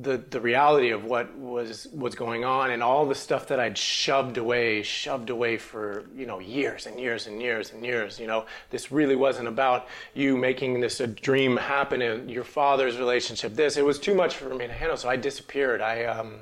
the, 0.00 0.16
the 0.30 0.40
reality 0.40 0.90
of 0.90 1.04
what 1.04 1.36
was, 1.36 1.86
was 1.92 2.14
going 2.14 2.44
on 2.44 2.70
and 2.70 2.82
all 2.82 3.04
the 3.04 3.14
stuff 3.14 3.48
that 3.48 3.60
I'd 3.60 3.76
shoved 3.76 4.38
away, 4.38 4.82
shoved 4.82 5.28
away 5.28 5.58
for, 5.58 6.04
you 6.16 6.24
know, 6.24 6.38
years 6.38 6.86
and 6.86 6.98
years 6.98 7.26
and 7.26 7.42
years 7.42 7.72
and 7.72 7.84
years. 7.84 8.18
You 8.18 8.26
know, 8.26 8.46
this 8.70 8.90
really 8.90 9.16
wasn't 9.16 9.48
about 9.48 9.88
you 10.14 10.36
making 10.36 10.80
this 10.80 11.00
a 11.00 11.06
dream 11.06 11.56
happen 11.58 12.00
in 12.00 12.28
your 12.28 12.44
father's 12.44 12.96
relationship. 12.96 13.54
This, 13.54 13.76
it 13.76 13.84
was 13.84 13.98
too 13.98 14.14
much 14.14 14.36
for 14.36 14.54
me 14.54 14.66
to 14.66 14.72
handle. 14.72 14.96
So 14.96 15.10
I 15.10 15.16
disappeared. 15.16 15.82
I, 15.82 16.04
um, 16.04 16.36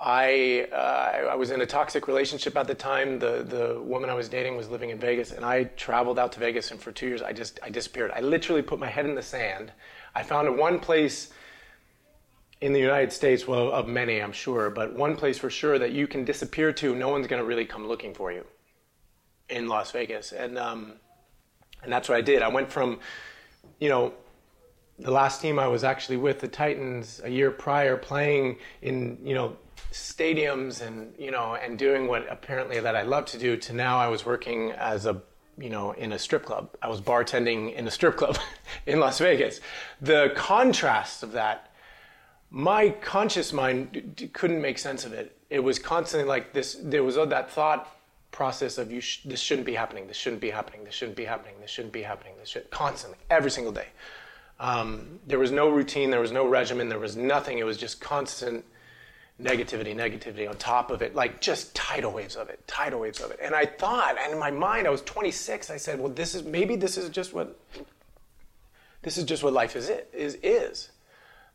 I, 0.00 0.68
uh, 0.72 1.32
I 1.32 1.34
was 1.36 1.50
in 1.50 1.60
a 1.60 1.66
toxic 1.66 2.08
relationship 2.08 2.56
at 2.56 2.66
the 2.66 2.74
time. 2.74 3.18
The, 3.18 3.44
the 3.46 3.80
woman 3.82 4.08
I 4.08 4.14
was 4.14 4.28
dating 4.28 4.56
was 4.56 4.70
living 4.70 4.90
in 4.90 4.98
Vegas, 4.98 5.32
and 5.32 5.44
I 5.44 5.64
traveled 5.64 6.18
out 6.18 6.32
to 6.32 6.40
Vegas, 6.40 6.70
and 6.70 6.80
for 6.80 6.92
two 6.92 7.08
years 7.08 7.22
I 7.22 7.32
just 7.32 7.58
I 7.62 7.70
disappeared. 7.70 8.10
I 8.14 8.20
literally 8.20 8.62
put 8.62 8.78
my 8.78 8.88
head 8.88 9.06
in 9.06 9.14
the 9.14 9.22
sand. 9.22 9.72
I 10.14 10.22
found 10.22 10.56
one 10.56 10.80
place 10.80 11.32
in 12.60 12.72
the 12.72 12.80
United 12.80 13.12
States, 13.12 13.46
well, 13.46 13.70
of 13.70 13.86
many, 13.86 14.20
I'm 14.20 14.32
sure, 14.32 14.70
but 14.70 14.94
one 14.94 15.16
place 15.16 15.38
for 15.38 15.50
sure 15.50 15.78
that 15.78 15.92
you 15.92 16.06
can 16.06 16.24
disappear 16.24 16.72
to, 16.74 16.94
no 16.94 17.08
one's 17.08 17.26
going 17.26 17.40
to 17.40 17.46
really 17.46 17.66
come 17.66 17.86
looking 17.86 18.14
for 18.14 18.32
you 18.32 18.44
in 19.48 19.68
Las 19.68 19.90
Vegas. 19.90 20.32
And, 20.32 20.58
um, 20.58 20.94
and 21.82 21.92
that's 21.92 22.08
what 22.08 22.16
I 22.16 22.22
did. 22.22 22.42
I 22.42 22.48
went 22.48 22.72
from, 22.72 23.00
you 23.78 23.88
know, 23.88 24.14
the 24.98 25.10
last 25.10 25.42
team 25.42 25.58
I 25.58 25.68
was 25.68 25.84
actually 25.84 26.16
with, 26.16 26.40
the 26.40 26.48
Titans, 26.48 27.20
a 27.22 27.28
year 27.28 27.50
prior, 27.50 27.96
playing 27.96 28.58
in 28.82 29.18
you 29.22 29.34
know 29.34 29.56
stadiums 29.92 30.80
and 30.86 31.12
you 31.18 31.30
know 31.30 31.54
and 31.54 31.78
doing 31.78 32.06
what 32.06 32.26
apparently 32.30 32.80
that 32.80 32.96
I 32.96 33.02
love 33.02 33.26
to 33.26 33.38
do. 33.38 33.56
To 33.56 33.72
now, 33.72 33.98
I 33.98 34.08
was 34.08 34.24
working 34.24 34.72
as 34.72 35.06
a 35.06 35.20
you 35.58 35.70
know 35.70 35.92
in 35.92 36.12
a 36.12 36.18
strip 36.18 36.44
club. 36.44 36.70
I 36.80 36.88
was 36.88 37.00
bartending 37.00 37.74
in 37.74 37.86
a 37.86 37.90
strip 37.90 38.16
club 38.16 38.38
in 38.86 39.00
Las 39.00 39.18
Vegas. 39.18 39.60
The 40.00 40.32
contrast 40.34 41.22
of 41.22 41.32
that, 41.32 41.70
my 42.50 42.90
conscious 42.90 43.52
mind 43.52 43.92
d- 43.92 44.00
d- 44.00 44.28
couldn't 44.28 44.60
make 44.60 44.78
sense 44.78 45.04
of 45.04 45.12
it. 45.12 45.36
It 45.50 45.60
was 45.60 45.78
constantly 45.78 46.28
like 46.28 46.52
this. 46.52 46.76
There 46.82 47.04
was 47.04 47.16
that 47.16 47.50
thought 47.50 47.96
process 48.30 48.78
of 48.78 48.90
you. 48.90 49.00
Sh- 49.00 49.22
this 49.24 49.40
shouldn't 49.40 49.66
be 49.66 49.74
happening. 49.74 50.06
This 50.06 50.16
shouldn't 50.16 50.42
be 50.42 50.50
happening. 50.50 50.84
This 50.84 50.94
shouldn't 50.94 51.16
be 51.16 51.24
happening. 51.24 51.54
This 51.60 51.70
shouldn't 51.70 51.92
be 51.92 52.02
happening. 52.02 52.34
This 52.38 52.50
should 52.50 52.70
constantly 52.70 53.18
every 53.30 53.50
single 53.50 53.72
day. 53.72 53.88
Um, 54.58 55.20
there 55.26 55.38
was 55.38 55.50
no 55.50 55.68
routine, 55.68 56.10
there 56.10 56.20
was 56.20 56.32
no 56.32 56.46
regimen, 56.46 56.88
there 56.88 56.98
was 56.98 57.16
nothing. 57.16 57.58
It 57.58 57.66
was 57.66 57.76
just 57.76 58.00
constant 58.00 58.64
negativity, 59.40 59.94
negativity 59.94 60.48
on 60.48 60.56
top 60.56 60.90
of 60.90 61.02
it, 61.02 61.14
like 61.14 61.40
just 61.40 61.74
tidal 61.74 62.12
waves 62.12 62.36
of 62.36 62.48
it, 62.48 62.66
tidal 62.66 63.00
waves 63.00 63.20
of 63.20 63.30
it. 63.30 63.38
And 63.42 63.54
I 63.54 63.66
thought, 63.66 64.16
and 64.18 64.32
in 64.32 64.38
my 64.38 64.50
mind, 64.50 64.86
I 64.86 64.90
was 64.90 65.02
26. 65.02 65.68
I 65.70 65.76
said, 65.76 66.00
well, 66.00 66.08
this 66.10 66.34
is 66.34 66.42
maybe 66.42 66.76
this 66.76 66.96
is 66.96 67.10
just 67.10 67.34
what 67.34 67.58
this 69.02 69.18
is 69.18 69.24
just 69.24 69.42
what 69.42 69.52
life 69.52 69.76
is. 69.76 69.88
It 69.88 70.10
is 70.12 70.38
is. 70.42 70.90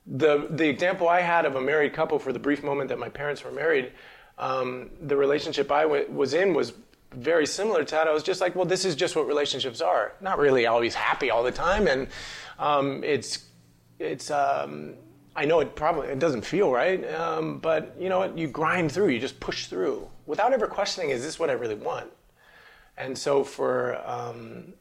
The 0.05 0.48
the 0.50 0.67
example 0.67 1.08
I 1.08 1.22
had 1.22 1.46
of 1.46 1.55
a 1.55 1.62
married 1.62 1.93
couple 1.93 2.20
for 2.20 2.34
the 2.34 2.39
brief 2.39 2.63
moment 2.63 2.89
that 2.89 3.00
my 3.00 3.10
parents 3.10 3.43
were 3.43 3.51
married, 3.51 3.91
um, 4.38 4.89
the 5.01 5.15
relationship 5.15 5.72
I 5.72 5.84
w- 5.84 6.10
was 6.12 6.34
in 6.34 6.53
was 6.53 6.74
very 7.13 7.46
similar 7.46 7.84
to 7.84 7.96
that. 7.96 8.08
I 8.08 8.13
was 8.13 8.24
just 8.24 8.41
like, 8.41 8.55
well, 8.55 8.65
this 8.65 8.86
is 8.86 8.96
just 8.96 9.15
what 9.15 9.27
relationships 9.27 9.81
are. 9.81 10.13
Not 10.22 10.39
really 10.39 10.65
always 10.65 10.96
happy 10.96 11.29
all 11.29 11.43
the 11.43 11.51
time, 11.51 11.88
and 11.88 12.08
um, 12.58 13.03
it's 13.03 13.46
it's. 14.00 14.31
Um, 14.31 14.96
I 15.34 15.46
know 15.46 15.62
it 15.62 15.75
probably 15.75 16.08
it 16.10 16.20
doesn't 16.20 16.43
feel 16.43 16.72
right, 16.72 17.10
um, 17.13 17.60
but 17.60 17.96
you 18.00 18.10
know 18.10 18.20
what? 18.20 18.38
You 18.38 18.48
grind 18.48 18.91
through. 18.91 19.10
You 19.10 19.20
just 19.20 19.39
push 19.39 19.67
through 19.67 20.10
without 20.31 20.53
ever 20.53 20.65
questioning, 20.65 21.10
is 21.10 21.24
this 21.24 21.38
what 21.38 21.50
I 21.50 21.53
really 21.53 21.75
want? 21.75 22.10
And 22.98 23.17
so 23.17 23.43
for 23.43 24.01
um, 24.08 24.74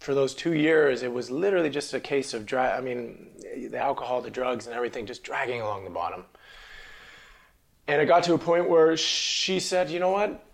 for 0.00 0.14
those 0.14 0.34
two 0.34 0.54
years, 0.54 1.02
it 1.02 1.12
was 1.12 1.30
literally 1.30 1.70
just 1.70 1.94
a 1.94 2.00
case 2.00 2.34
of 2.34 2.46
dry. 2.46 2.76
I 2.76 2.80
mean, 2.80 3.30
the 3.70 3.78
alcohol, 3.78 4.20
the 4.20 4.30
drugs, 4.30 4.66
and 4.66 4.74
everything 4.74 5.06
just 5.06 5.22
dragging 5.22 5.60
along 5.60 5.84
the 5.84 5.90
bottom. 5.90 6.24
And 7.86 8.00
it 8.00 8.06
got 8.06 8.24
to 8.24 8.34
a 8.34 8.38
point 8.38 8.68
where 8.68 8.96
she 8.96 9.60
said, 9.60 9.90
"You 9.90 10.00
know 10.00 10.10
what? 10.10 10.44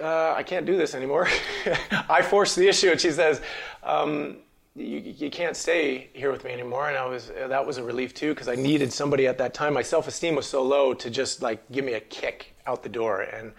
uh, 0.00 0.34
I 0.36 0.42
can't 0.42 0.66
do 0.66 0.76
this 0.76 0.94
anymore. 0.94 1.28
I 2.08 2.22
forced 2.22 2.56
the 2.56 2.68
issue, 2.68 2.90
and 2.90 3.00
she 3.00 3.10
says, 3.10 3.40
um, 3.82 4.38
you, 4.76 4.98
you, 4.98 5.30
can't 5.30 5.56
stay 5.56 6.08
here 6.12 6.30
with 6.30 6.44
me 6.44 6.52
anymore. 6.52 6.88
And 6.88 6.96
I 6.96 7.04
was 7.06 7.30
that 7.36 7.66
was 7.66 7.78
a 7.78 7.82
relief 7.82 8.14
too 8.14 8.32
because 8.32 8.48
I 8.48 8.54
needed 8.54 8.92
somebody 8.92 9.26
at 9.26 9.38
that 9.38 9.52
time. 9.52 9.74
My 9.74 9.82
self 9.82 10.06
esteem 10.06 10.36
was 10.36 10.46
so 10.46 10.62
low 10.62 10.94
to 10.94 11.10
just 11.10 11.42
like 11.42 11.70
give 11.72 11.84
me 11.84 11.94
a 11.94 12.00
kick 12.00 12.54
out 12.66 12.82
the 12.82 12.88
door. 12.88 13.22
And 13.22 13.52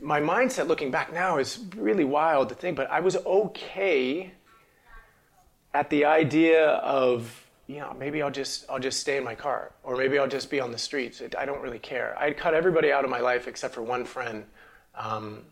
my 0.00 0.20
mindset, 0.20 0.66
looking 0.66 0.90
back 0.90 1.12
now, 1.12 1.38
is 1.38 1.58
really 1.76 2.04
wild 2.04 2.48
to 2.50 2.54
think. 2.54 2.76
But 2.76 2.90
I 2.90 3.00
was 3.00 3.16
okay 3.16 4.32
at 5.74 5.90
the 5.90 6.04
idea 6.04 6.68
of 6.68 7.46
you 7.66 7.78
know 7.80 7.94
maybe 7.98 8.22
I'll 8.22 8.30
just 8.30 8.64
I'll 8.70 8.78
just 8.78 9.00
stay 9.00 9.16
in 9.16 9.24
my 9.24 9.34
car 9.34 9.72
or 9.82 9.96
maybe 9.96 10.18
I'll 10.18 10.28
just 10.28 10.50
be 10.50 10.60
on 10.60 10.72
the 10.72 10.78
streets. 10.78 11.20
It, 11.20 11.34
I 11.36 11.44
don't 11.44 11.60
really 11.60 11.78
care. 11.78 12.16
I'd 12.18 12.36
cut 12.36 12.54
everybody 12.54 12.92
out 12.92 13.04
of 13.04 13.10
my 13.10 13.20
life 13.20 13.48
except 13.48 13.74
for 13.74 13.82
one 13.82 14.04
friend. 14.04 14.44
Um, 14.94 15.42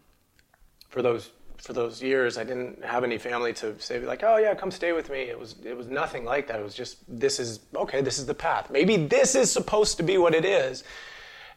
for 0.88 1.02
those 1.02 1.30
for 1.58 1.72
those 1.72 2.02
years, 2.02 2.36
I 2.38 2.44
didn't 2.44 2.84
have 2.84 3.04
any 3.04 3.18
family 3.18 3.52
to 3.54 3.78
say 3.80 3.98
like, 4.00 4.22
"Oh 4.22 4.36
yeah, 4.36 4.54
come 4.54 4.70
stay 4.70 4.92
with 4.92 5.10
me." 5.10 5.22
It 5.22 5.38
was 5.38 5.56
it 5.64 5.76
was 5.76 5.88
nothing 5.88 6.24
like 6.24 6.46
that. 6.48 6.60
It 6.60 6.62
was 6.62 6.74
just 6.74 6.98
this 7.08 7.38
is 7.38 7.60
okay. 7.74 8.00
This 8.00 8.18
is 8.18 8.26
the 8.26 8.34
path. 8.34 8.70
Maybe 8.70 8.96
this 8.96 9.34
is 9.34 9.50
supposed 9.50 9.96
to 9.98 10.02
be 10.02 10.16
what 10.18 10.34
it 10.34 10.44
is. 10.44 10.84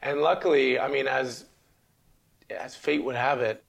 And 0.01 0.21
luckily, 0.21 0.79
I 0.79 0.87
mean, 0.87 1.07
as 1.07 1.45
as 2.49 2.75
fate 2.75 3.03
would 3.03 3.15
have 3.15 3.41
it, 3.41 3.63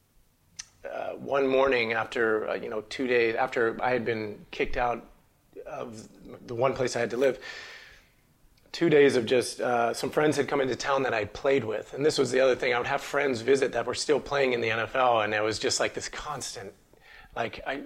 uh, 0.84 1.10
one 1.14 1.46
morning 1.46 1.92
after 1.92 2.48
uh, 2.48 2.54
you 2.54 2.70
know 2.70 2.82
two 2.82 3.06
days 3.06 3.34
after 3.34 3.76
I 3.82 3.90
had 3.90 4.04
been 4.04 4.44
kicked 4.50 4.76
out 4.76 5.04
of 5.66 6.08
the 6.46 6.54
one 6.54 6.74
place 6.74 6.96
I 6.96 7.00
had 7.00 7.10
to 7.10 7.16
live, 7.16 7.38
two 8.72 8.88
days 8.88 9.16
of 9.16 9.26
just 9.26 9.60
uh, 9.60 9.92
some 9.92 10.10
friends 10.10 10.36
had 10.36 10.48
come 10.48 10.60
into 10.60 10.76
town 10.76 11.02
that 11.02 11.14
I'd 11.14 11.32
played 11.32 11.64
with. 11.64 11.94
And 11.94 12.04
this 12.04 12.18
was 12.18 12.30
the 12.30 12.40
other 12.40 12.54
thing. 12.54 12.74
I 12.74 12.78
would 12.78 12.86
have 12.86 13.00
friends 13.00 13.40
visit 13.40 13.72
that 13.72 13.86
were 13.86 13.94
still 13.94 14.20
playing 14.20 14.52
in 14.52 14.60
the 14.60 14.68
NFL, 14.68 15.24
and 15.24 15.34
it 15.34 15.42
was 15.42 15.58
just 15.58 15.80
like 15.80 15.94
this 15.94 16.08
constant, 16.08 16.72
like 17.34 17.60
I. 17.66 17.82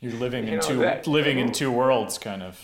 You're 0.00 0.12
living 0.12 0.46
you 0.46 0.54
in 0.54 0.58
know, 0.58 0.66
two 0.66 0.78
that, 0.78 1.06
living 1.06 1.38
in 1.38 1.52
two 1.52 1.70
worlds, 1.70 2.18
kind 2.18 2.42
of. 2.42 2.60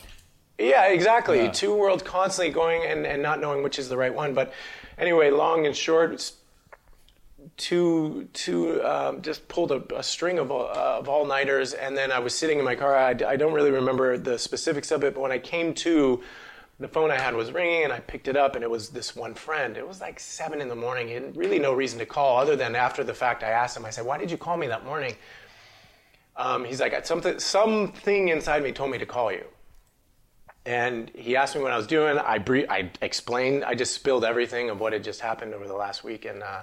Yeah, 0.59 0.89
exactly. 0.89 1.45
Yeah. 1.45 1.51
Two 1.51 1.75
worlds 1.75 2.03
constantly 2.03 2.53
going 2.53 2.85
and, 2.85 3.07
and 3.07 3.23
not 3.23 3.41
knowing 3.41 3.63
which 3.63 3.79
is 3.79 3.89
the 3.89 3.97
right 3.97 4.13
one. 4.15 4.35
But 4.35 4.53
anyway, 4.99 5.31
long 5.31 5.67
and 5.67 5.75
short, 5.75 6.33
two 7.61 8.29
two 8.33 8.83
um, 8.85 9.23
just 9.23 9.47
pulled 9.47 9.71
a, 9.71 9.83
a 9.95 10.03
string 10.03 10.39
of, 10.39 10.51
uh, 10.51 10.99
of 10.99 11.09
all 11.09 11.27
nighters, 11.27 11.75
and 11.75 11.97
then 11.97 12.11
I 12.11 12.19
was 12.19 12.35
sitting 12.35 12.59
in 12.59 12.65
my 12.65 12.75
car. 12.75 12.97
I, 12.97 13.11
I 13.11 13.37
don't 13.37 13.53
really 13.53 13.71
remember 13.71 14.17
the 14.19 14.39
specifics 14.39 14.91
of 14.91 15.05
it, 15.05 15.15
but 15.15 15.21
when 15.21 15.31
I 15.31 15.39
came 15.39 15.75
to 15.75 16.23
the 16.81 16.89
phone 16.89 17.11
I 17.11 17.19
had 17.19 17.35
was 17.35 17.53
ringing 17.53 17.85
and 17.85 17.93
I 17.93 18.01
picked 18.01 18.27
it 18.27 18.37
up 18.37 18.55
and 18.55 18.65
it 18.65 18.71
was 18.71 18.89
this 18.89 19.15
one 19.15 19.35
friend. 19.35 19.77
It 19.77 19.87
was 19.87 20.01
like 20.01 20.19
seven 20.19 20.63
in 20.63 20.69
the 20.69 20.75
morning. 20.75 21.09
He 21.09 21.15
had 21.15 21.37
really 21.37 21.59
no 21.59 21.75
reason 21.75 21.99
to 21.99 22.07
call 22.07 22.39
other 22.39 22.57
than 22.57 22.75
after 22.75 23.05
the 23.05 23.13
fact 23.13 23.43
I 23.43 23.51
asked 23.51 23.77
him, 23.77 23.85
I 23.85 23.91
said, 23.91 24.07
Why 24.07 24.17
did 24.17 24.31
you 24.31 24.39
call 24.39 24.57
me 24.57 24.67
that 24.69 24.87
morning? 24.87 25.15
Um, 26.37 26.65
he's 26.65 26.81
like, 26.81 27.05
something, 27.05 27.39
something 27.39 28.29
inside 28.29 28.63
me 28.63 28.73
told 28.73 28.91
me 28.91 28.97
to 28.97 29.05
call 29.05 29.31
you. 29.31 29.45
And 30.65 31.11
he 31.15 31.37
asked 31.37 31.55
me 31.55 31.61
what 31.61 31.73
I 31.73 31.77
was 31.77 31.87
doing. 31.87 32.17
I, 32.17 32.39
bre- 32.39 32.71
I 32.71 32.91
explained, 33.03 33.63
I 33.63 33.75
just 33.75 33.93
spilled 33.93 34.25
everything 34.25 34.71
of 34.71 34.81
what 34.81 34.95
had 34.95 35.05
just 35.05 35.21
happened 35.21 35.53
over 35.53 35.67
the 35.67 35.75
last 35.75 36.03
week. 36.03 36.25
And 36.25 36.43
uh, 36.43 36.63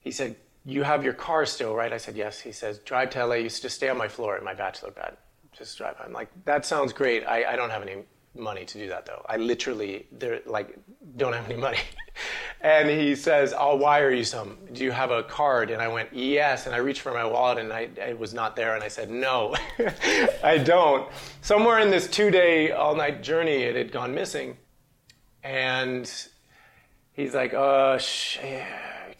he 0.00 0.10
said, 0.10 0.36
You 0.64 0.82
have 0.82 1.04
your 1.04 1.12
car 1.12 1.46
still, 1.46 1.74
right? 1.74 1.92
I 1.92 1.98
said, 1.98 2.16
Yes. 2.16 2.40
He 2.40 2.52
says, 2.52 2.78
Drive 2.80 3.10
to 3.10 3.26
LA. 3.26 3.36
You 3.36 3.48
just 3.48 3.70
stay 3.70 3.88
on 3.88 3.98
my 3.98 4.08
floor 4.08 4.36
in 4.36 4.44
my 4.44 4.54
bachelor 4.54 4.90
bed. 4.90 5.16
Just 5.52 5.78
drive. 5.78 5.96
I'm 6.02 6.12
like, 6.12 6.28
That 6.44 6.64
sounds 6.66 6.92
great. 6.92 7.24
I, 7.24 7.52
I 7.52 7.56
don't 7.56 7.70
have 7.70 7.82
any 7.82 8.04
money 8.34 8.64
to 8.64 8.78
do 8.78 8.88
that 8.88 9.06
though. 9.06 9.24
I 9.28 9.36
literally 9.36 10.06
like 10.46 10.78
don't 11.16 11.32
have 11.32 11.50
any 11.50 11.60
money. 11.60 11.78
and 12.60 12.88
he 12.88 13.14
says, 13.16 13.52
"I'll 13.52 13.78
wire 13.78 14.10
you 14.10 14.24
some. 14.24 14.58
Do 14.72 14.84
you 14.84 14.90
have 14.90 15.10
a 15.10 15.22
card?" 15.22 15.70
And 15.70 15.82
I 15.82 15.88
went, 15.88 16.10
"Yes." 16.12 16.66
And 16.66 16.74
I 16.74 16.78
reached 16.78 17.00
for 17.00 17.12
my 17.12 17.24
wallet 17.24 17.58
and 17.58 17.72
I 17.72 17.88
it 17.96 18.18
was 18.18 18.34
not 18.34 18.56
there. 18.56 18.74
And 18.74 18.84
I 18.84 18.88
said, 18.88 19.10
"No, 19.10 19.56
I 20.44 20.58
don't." 20.58 21.10
Somewhere 21.42 21.78
in 21.80 21.90
this 21.90 22.08
two-day 22.08 22.72
all-night 22.72 23.22
journey, 23.22 23.62
it 23.62 23.74
had 23.76 23.92
gone 23.92 24.14
missing. 24.14 24.56
And 25.42 26.10
he's 27.12 27.34
like, 27.34 27.54
"Uh, 27.54 27.98
sh- 27.98 28.38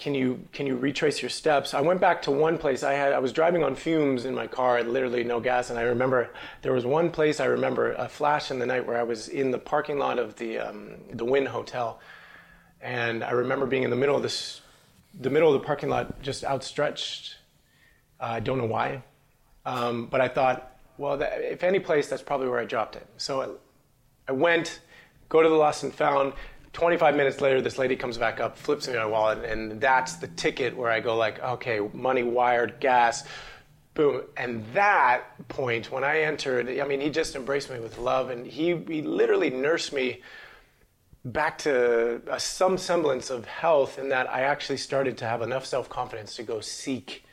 can 0.00 0.14
you 0.14 0.42
can 0.52 0.66
you 0.66 0.76
retrace 0.76 1.20
your 1.20 1.28
steps? 1.28 1.74
I 1.74 1.82
went 1.82 2.00
back 2.00 2.22
to 2.22 2.30
one 2.30 2.56
place. 2.56 2.82
I 2.82 2.94
had 2.94 3.12
I 3.12 3.18
was 3.18 3.34
driving 3.34 3.62
on 3.62 3.74
fumes 3.74 4.24
in 4.24 4.34
my 4.34 4.46
car, 4.46 4.82
literally 4.82 5.22
no 5.24 5.40
gas, 5.40 5.68
and 5.68 5.78
I 5.78 5.82
remember 5.82 6.30
there 6.62 6.72
was 6.72 6.86
one 6.86 7.10
place 7.10 7.38
I 7.38 7.44
remember 7.44 7.92
a 7.92 8.08
flash 8.08 8.50
in 8.50 8.58
the 8.58 8.66
night 8.66 8.86
where 8.86 8.96
I 8.96 9.02
was 9.02 9.28
in 9.28 9.50
the 9.50 9.58
parking 9.58 9.98
lot 9.98 10.18
of 10.18 10.36
the 10.36 10.58
um, 10.58 10.92
the 11.12 11.26
Wynn 11.26 11.44
Hotel, 11.44 12.00
and 12.80 13.22
I 13.22 13.32
remember 13.32 13.66
being 13.66 13.82
in 13.82 13.90
the 13.90 13.96
middle 13.96 14.16
of 14.16 14.22
this 14.22 14.62
the 15.12 15.28
middle 15.28 15.54
of 15.54 15.60
the 15.60 15.66
parking 15.66 15.90
lot, 15.90 16.22
just 16.22 16.44
outstretched. 16.44 17.36
Uh, 18.18 18.36
I 18.36 18.40
don't 18.40 18.56
know 18.56 18.64
why, 18.64 19.02
um, 19.66 20.06
but 20.06 20.22
I 20.22 20.28
thought, 20.28 20.78
well, 20.96 21.18
that, 21.18 21.42
if 21.42 21.62
any 21.62 21.78
place, 21.78 22.08
that's 22.08 22.22
probably 22.22 22.48
where 22.48 22.58
I 22.58 22.64
dropped 22.64 22.96
it. 22.96 23.06
So 23.18 23.42
I, 23.42 24.30
I 24.30 24.32
went, 24.32 24.80
go 25.28 25.42
to 25.42 25.48
the 25.48 25.54
lost 25.54 25.82
and 25.82 25.92
found 25.92 26.32
25 26.72 27.16
minutes 27.16 27.40
later, 27.40 27.60
this 27.60 27.78
lady 27.78 27.96
comes 27.96 28.16
back 28.16 28.40
up, 28.40 28.56
flips 28.56 28.86
me 28.86 28.94
my 28.94 29.04
wallet, 29.04 29.44
and 29.44 29.80
that's 29.80 30.14
the 30.16 30.28
ticket 30.28 30.76
where 30.76 30.90
I 30.90 31.00
go 31.00 31.16
like, 31.16 31.42
okay, 31.42 31.80
money 31.92 32.22
wired, 32.22 32.78
gas, 32.78 33.24
boom. 33.94 34.22
And 34.36 34.64
that 34.72 35.24
point, 35.48 35.90
when 35.90 36.04
I 36.04 36.20
entered, 36.20 36.68
I 36.78 36.86
mean, 36.86 37.00
he 37.00 37.10
just 37.10 37.34
embraced 37.34 37.70
me 37.70 37.80
with 37.80 37.98
love, 37.98 38.30
and 38.30 38.46
he, 38.46 38.76
he 38.76 39.02
literally 39.02 39.50
nursed 39.50 39.92
me 39.92 40.22
back 41.24 41.58
to 41.58 42.22
a, 42.30 42.38
some 42.38 42.78
semblance 42.78 43.30
of 43.30 43.44
health 43.46 43.98
in 43.98 44.08
that 44.08 44.30
I 44.30 44.42
actually 44.42 44.78
started 44.78 45.18
to 45.18 45.26
have 45.26 45.42
enough 45.42 45.66
self-confidence 45.66 46.36
to 46.36 46.42
go 46.42 46.60
seek 46.60 47.24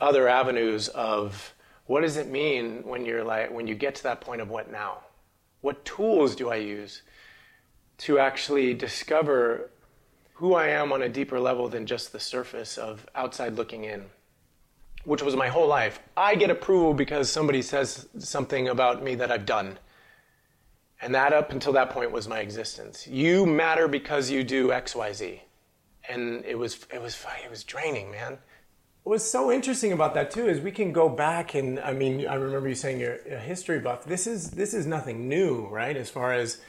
other 0.00 0.28
avenues 0.28 0.88
of 0.88 1.52
what 1.86 2.00
does 2.02 2.16
it 2.16 2.28
mean 2.28 2.82
when 2.84 3.04
you're 3.04 3.24
like 3.24 3.50
when 3.50 3.66
you 3.66 3.74
get 3.74 3.96
to 3.96 4.02
that 4.04 4.20
point 4.20 4.40
of 4.40 4.48
what 4.48 4.70
now? 4.70 5.00
What 5.60 5.84
tools 5.84 6.34
do 6.34 6.48
I 6.48 6.56
use? 6.56 7.02
To 8.00 8.18
actually 8.18 8.72
discover 8.72 9.70
who 10.32 10.54
I 10.54 10.68
am 10.68 10.90
on 10.90 11.02
a 11.02 11.08
deeper 11.08 11.38
level 11.38 11.68
than 11.68 11.84
just 11.84 12.12
the 12.12 12.20
surface 12.20 12.78
of 12.78 13.06
outside 13.14 13.56
looking 13.56 13.84
in, 13.84 14.06
which 15.04 15.22
was 15.22 15.36
my 15.36 15.48
whole 15.48 15.68
life. 15.68 16.00
I 16.16 16.34
get 16.34 16.48
approval 16.48 16.94
because 16.94 17.30
somebody 17.30 17.60
says 17.60 18.08
something 18.18 18.68
about 18.68 19.02
me 19.02 19.16
that 19.16 19.30
I've 19.30 19.44
done. 19.44 19.78
And 21.02 21.14
that 21.14 21.34
up 21.34 21.52
until 21.52 21.74
that 21.74 21.90
point 21.90 22.10
was 22.10 22.26
my 22.26 22.40
existence. 22.40 23.06
You 23.06 23.44
matter 23.44 23.86
because 23.86 24.30
you 24.30 24.44
do 24.44 24.68
XYZ. 24.68 25.40
And 26.08 26.42
it 26.46 26.58
was 26.58 26.86
it 26.92 27.02
was 27.02 27.22
it 27.44 27.50
was 27.50 27.64
draining, 27.64 28.10
man. 28.10 28.38
what's 29.02 29.24
so 29.24 29.52
interesting 29.52 29.92
about 29.92 30.14
that 30.14 30.30
too 30.30 30.48
is 30.48 30.60
we 30.60 30.72
can 30.72 30.92
go 30.92 31.08
back 31.08 31.54
and 31.54 31.78
I 31.80 31.92
mean 31.92 32.26
I 32.26 32.34
remember 32.34 32.68
you 32.68 32.74
saying 32.74 32.98
you're 32.98 33.18
a 33.30 33.38
history 33.38 33.78
buff. 33.78 34.04
This 34.06 34.26
is 34.26 34.50
this 34.52 34.72
is 34.72 34.86
nothing 34.86 35.28
new, 35.28 35.66
right? 35.68 35.96
As 35.96 36.08
far 36.08 36.32
as 36.32 36.60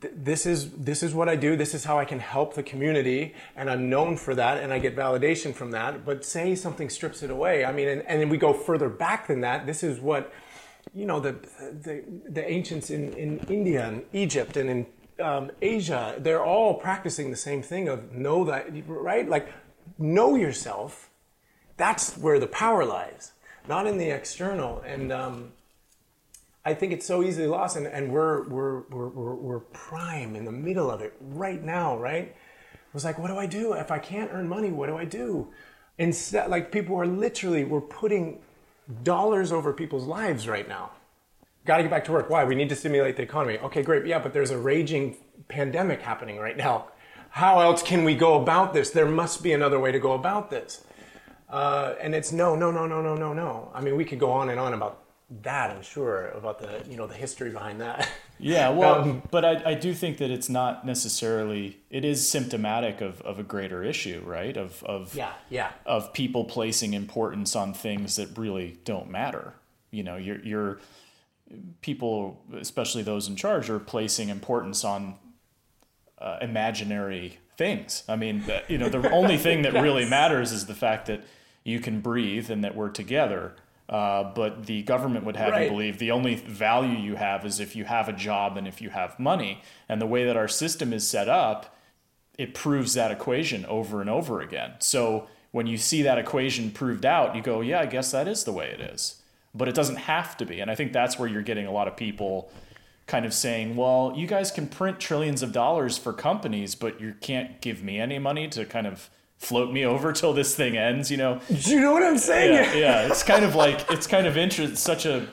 th- 0.00 0.14
this 0.16 0.46
is 0.46 0.70
this 0.72 1.02
is 1.02 1.14
what 1.14 1.28
I 1.28 1.36
do. 1.36 1.56
This 1.56 1.74
is 1.74 1.84
how 1.84 1.98
I 1.98 2.04
can 2.04 2.18
help 2.18 2.54
the 2.54 2.62
community, 2.62 3.34
and 3.56 3.70
I'm 3.70 3.88
known 3.88 4.16
for 4.16 4.34
that, 4.34 4.58
and 4.58 4.72
I 4.72 4.78
get 4.78 4.96
validation 4.96 5.54
from 5.54 5.70
that. 5.72 6.04
But 6.04 6.24
say 6.24 6.54
something 6.54 6.90
strips 6.90 7.22
it 7.22 7.30
away. 7.30 7.64
I 7.64 7.72
mean, 7.72 7.88
and, 7.88 8.02
and 8.02 8.30
we 8.30 8.38
go 8.38 8.52
further 8.52 8.88
back 8.88 9.26
than 9.26 9.40
that. 9.40 9.66
This 9.66 9.82
is 9.82 10.00
what 10.00 10.32
you 10.94 11.06
know 11.06 11.20
the 11.20 11.32
the, 11.32 12.04
the 12.28 12.48
ancients 12.50 12.90
in, 12.90 13.12
in 13.14 13.38
India 13.48 13.86
and 13.86 14.02
Egypt 14.12 14.56
and 14.56 14.70
in 14.70 14.86
um, 15.20 15.50
Asia, 15.60 16.16
they're 16.18 16.44
all 16.44 16.74
practicing 16.74 17.30
the 17.30 17.36
same 17.36 17.62
thing 17.62 17.88
of 17.88 18.12
know 18.12 18.44
that 18.44 18.68
right, 18.86 19.28
like 19.28 19.52
know 19.98 20.34
yourself. 20.34 21.10
That's 21.76 22.16
where 22.16 22.38
the 22.38 22.46
power 22.46 22.84
lies, 22.84 23.32
not 23.68 23.86
in 23.86 23.98
the 23.98 24.10
external. 24.10 24.80
And 24.80 25.12
um, 25.12 25.52
I 26.70 26.74
think 26.74 26.92
it's 26.92 27.06
so 27.06 27.22
easily 27.22 27.48
lost, 27.48 27.76
and, 27.76 27.86
and 27.86 28.12
we're, 28.12 28.48
we're, 28.48 28.80
we're, 28.90 29.08
we're, 29.08 29.34
we're 29.34 29.60
prime 29.60 30.36
in 30.36 30.44
the 30.44 30.52
middle 30.52 30.90
of 30.90 31.00
it 31.00 31.14
right 31.20 31.62
now, 31.62 31.98
right? 31.98 32.28
It 32.28 32.94
was 32.94 33.04
like, 33.04 33.18
what 33.18 33.28
do 33.28 33.36
I 33.36 33.46
do? 33.46 33.72
If 33.72 33.90
I 33.90 33.98
can't 33.98 34.30
earn 34.32 34.48
money, 34.48 34.70
what 34.70 34.86
do 34.86 34.96
I 34.96 35.04
do? 35.04 35.48
Instead, 35.98 36.48
like 36.48 36.70
people 36.70 36.96
are 36.96 37.06
literally, 37.06 37.64
we're 37.64 37.80
putting 37.80 38.40
dollars 39.02 39.52
over 39.52 39.72
people's 39.72 40.06
lives 40.06 40.48
right 40.48 40.68
now. 40.68 40.92
Got 41.66 41.78
to 41.78 41.82
get 41.82 41.90
back 41.90 42.04
to 42.04 42.12
work. 42.12 42.30
Why? 42.30 42.44
We 42.44 42.54
need 42.54 42.68
to 42.70 42.76
stimulate 42.76 43.16
the 43.16 43.22
economy. 43.22 43.58
Okay, 43.58 43.82
great. 43.82 44.06
Yeah, 44.06 44.18
but 44.18 44.32
there's 44.32 44.50
a 44.50 44.58
raging 44.58 45.16
pandemic 45.48 46.00
happening 46.00 46.38
right 46.38 46.56
now. 46.56 46.86
How 47.30 47.60
else 47.60 47.82
can 47.82 48.04
we 48.04 48.14
go 48.14 48.40
about 48.40 48.72
this? 48.72 48.90
There 48.90 49.06
must 49.06 49.42
be 49.42 49.52
another 49.52 49.78
way 49.78 49.92
to 49.92 49.98
go 49.98 50.12
about 50.12 50.50
this. 50.50 50.84
Uh, 51.48 51.94
and 52.00 52.14
it's 52.14 52.32
no, 52.32 52.56
no, 52.56 52.70
no, 52.70 52.86
no, 52.86 53.02
no, 53.02 53.14
no, 53.14 53.32
no. 53.32 53.70
I 53.74 53.80
mean, 53.80 53.96
we 53.96 54.04
could 54.04 54.18
go 54.18 54.30
on 54.30 54.50
and 54.50 54.58
on 54.58 54.72
about 54.72 55.02
that, 55.42 55.70
I'm 55.70 55.82
sure, 55.82 56.28
about 56.28 56.58
the 56.58 56.82
you 56.90 56.96
know 56.96 57.06
the 57.06 57.14
history 57.14 57.50
behind 57.50 57.80
that. 57.80 58.08
Yeah, 58.42 58.70
well, 58.70 59.02
um, 59.02 59.22
but 59.30 59.44
I, 59.44 59.72
I 59.72 59.74
do 59.74 59.92
think 59.92 60.16
that 60.16 60.30
it's 60.30 60.48
not 60.48 60.86
necessarily 60.86 61.76
it 61.90 62.06
is 62.06 62.26
symptomatic 62.26 63.02
of, 63.02 63.20
of 63.20 63.38
a 63.38 63.42
greater 63.42 63.84
issue, 63.84 64.22
right? 64.24 64.56
Of 64.56 64.82
of 64.84 65.14
yeah, 65.14 65.34
yeah. 65.50 65.72
of 65.84 66.14
people 66.14 66.44
placing 66.44 66.94
importance 66.94 67.54
on 67.54 67.74
things 67.74 68.16
that 68.16 68.38
really 68.38 68.78
don't 68.86 69.10
matter. 69.10 69.52
You 69.90 70.04
know, 70.04 70.16
you're 70.16 70.40
you're 70.40 70.78
people, 71.82 72.40
especially 72.58 73.02
those 73.02 73.28
in 73.28 73.36
charge, 73.36 73.68
are 73.68 73.78
placing 73.78 74.30
importance 74.30 74.84
on 74.84 75.16
uh, 76.18 76.38
imaginary 76.40 77.38
things. 77.56 78.04
I 78.08 78.16
mean, 78.16 78.44
you 78.68 78.78
know, 78.78 78.88
the 78.88 79.10
only 79.10 79.36
thing 79.36 79.62
that 79.62 79.72
yes. 79.74 79.82
really 79.82 80.08
matters 80.08 80.52
is 80.52 80.66
the 80.66 80.74
fact 80.74 81.06
that 81.06 81.24
you 81.64 81.80
can 81.80 82.00
breathe 82.00 82.50
and 82.50 82.64
that 82.64 82.74
we're 82.74 82.88
together. 82.88 83.54
Uh, 83.90 84.32
but 84.34 84.66
the 84.66 84.82
government 84.84 85.24
would 85.24 85.34
have 85.34 85.50
right. 85.50 85.64
you 85.64 85.68
believe 85.68 85.98
the 85.98 86.12
only 86.12 86.36
value 86.36 86.96
you 86.96 87.16
have 87.16 87.44
is 87.44 87.58
if 87.58 87.74
you 87.74 87.84
have 87.84 88.08
a 88.08 88.12
job 88.12 88.56
and 88.56 88.68
if 88.68 88.80
you 88.80 88.88
have 88.88 89.18
money. 89.18 89.62
And 89.88 90.00
the 90.00 90.06
way 90.06 90.24
that 90.24 90.36
our 90.36 90.46
system 90.46 90.92
is 90.92 91.06
set 91.06 91.28
up, 91.28 91.76
it 92.38 92.54
proves 92.54 92.94
that 92.94 93.10
equation 93.10 93.66
over 93.66 94.00
and 94.00 94.08
over 94.08 94.40
again. 94.40 94.74
So 94.78 95.26
when 95.50 95.66
you 95.66 95.76
see 95.76 96.02
that 96.02 96.18
equation 96.18 96.70
proved 96.70 97.04
out, 97.04 97.34
you 97.34 97.42
go, 97.42 97.60
yeah, 97.60 97.80
I 97.80 97.86
guess 97.86 98.12
that 98.12 98.28
is 98.28 98.44
the 98.44 98.52
way 98.52 98.68
it 98.68 98.80
is. 98.80 99.20
But 99.52 99.66
it 99.66 99.74
doesn't 99.74 99.96
have 99.96 100.36
to 100.36 100.46
be. 100.46 100.60
And 100.60 100.70
I 100.70 100.76
think 100.76 100.92
that's 100.92 101.18
where 101.18 101.28
you're 101.28 101.42
getting 101.42 101.66
a 101.66 101.72
lot 101.72 101.88
of 101.88 101.96
people 101.96 102.52
kind 103.08 103.26
of 103.26 103.34
saying, 103.34 103.74
well, 103.74 104.14
you 104.16 104.28
guys 104.28 104.52
can 104.52 104.68
print 104.68 105.00
trillions 105.00 105.42
of 105.42 105.50
dollars 105.50 105.98
for 105.98 106.12
companies, 106.12 106.76
but 106.76 107.00
you 107.00 107.14
can't 107.20 107.60
give 107.60 107.82
me 107.82 107.98
any 107.98 108.20
money 108.20 108.46
to 108.46 108.64
kind 108.64 108.86
of 108.86 109.10
float 109.40 109.72
me 109.72 109.84
over 109.84 110.12
till 110.12 110.32
this 110.32 110.54
thing 110.54 110.76
ends, 110.76 111.10
you 111.10 111.16
know? 111.16 111.40
Do 111.48 111.70
you 111.70 111.80
know 111.80 111.92
what 111.92 112.02
I'm 112.02 112.18
saying? 112.18 112.52
Yeah, 112.52 112.74
yeah. 112.74 113.06
It's 113.08 113.22
kind 113.22 113.44
of 113.44 113.54
like, 113.54 113.90
it's 113.90 114.06
kind 114.06 114.26
of 114.26 114.36
interesting, 114.36 114.76
such 114.76 115.04
a, 115.06 115.26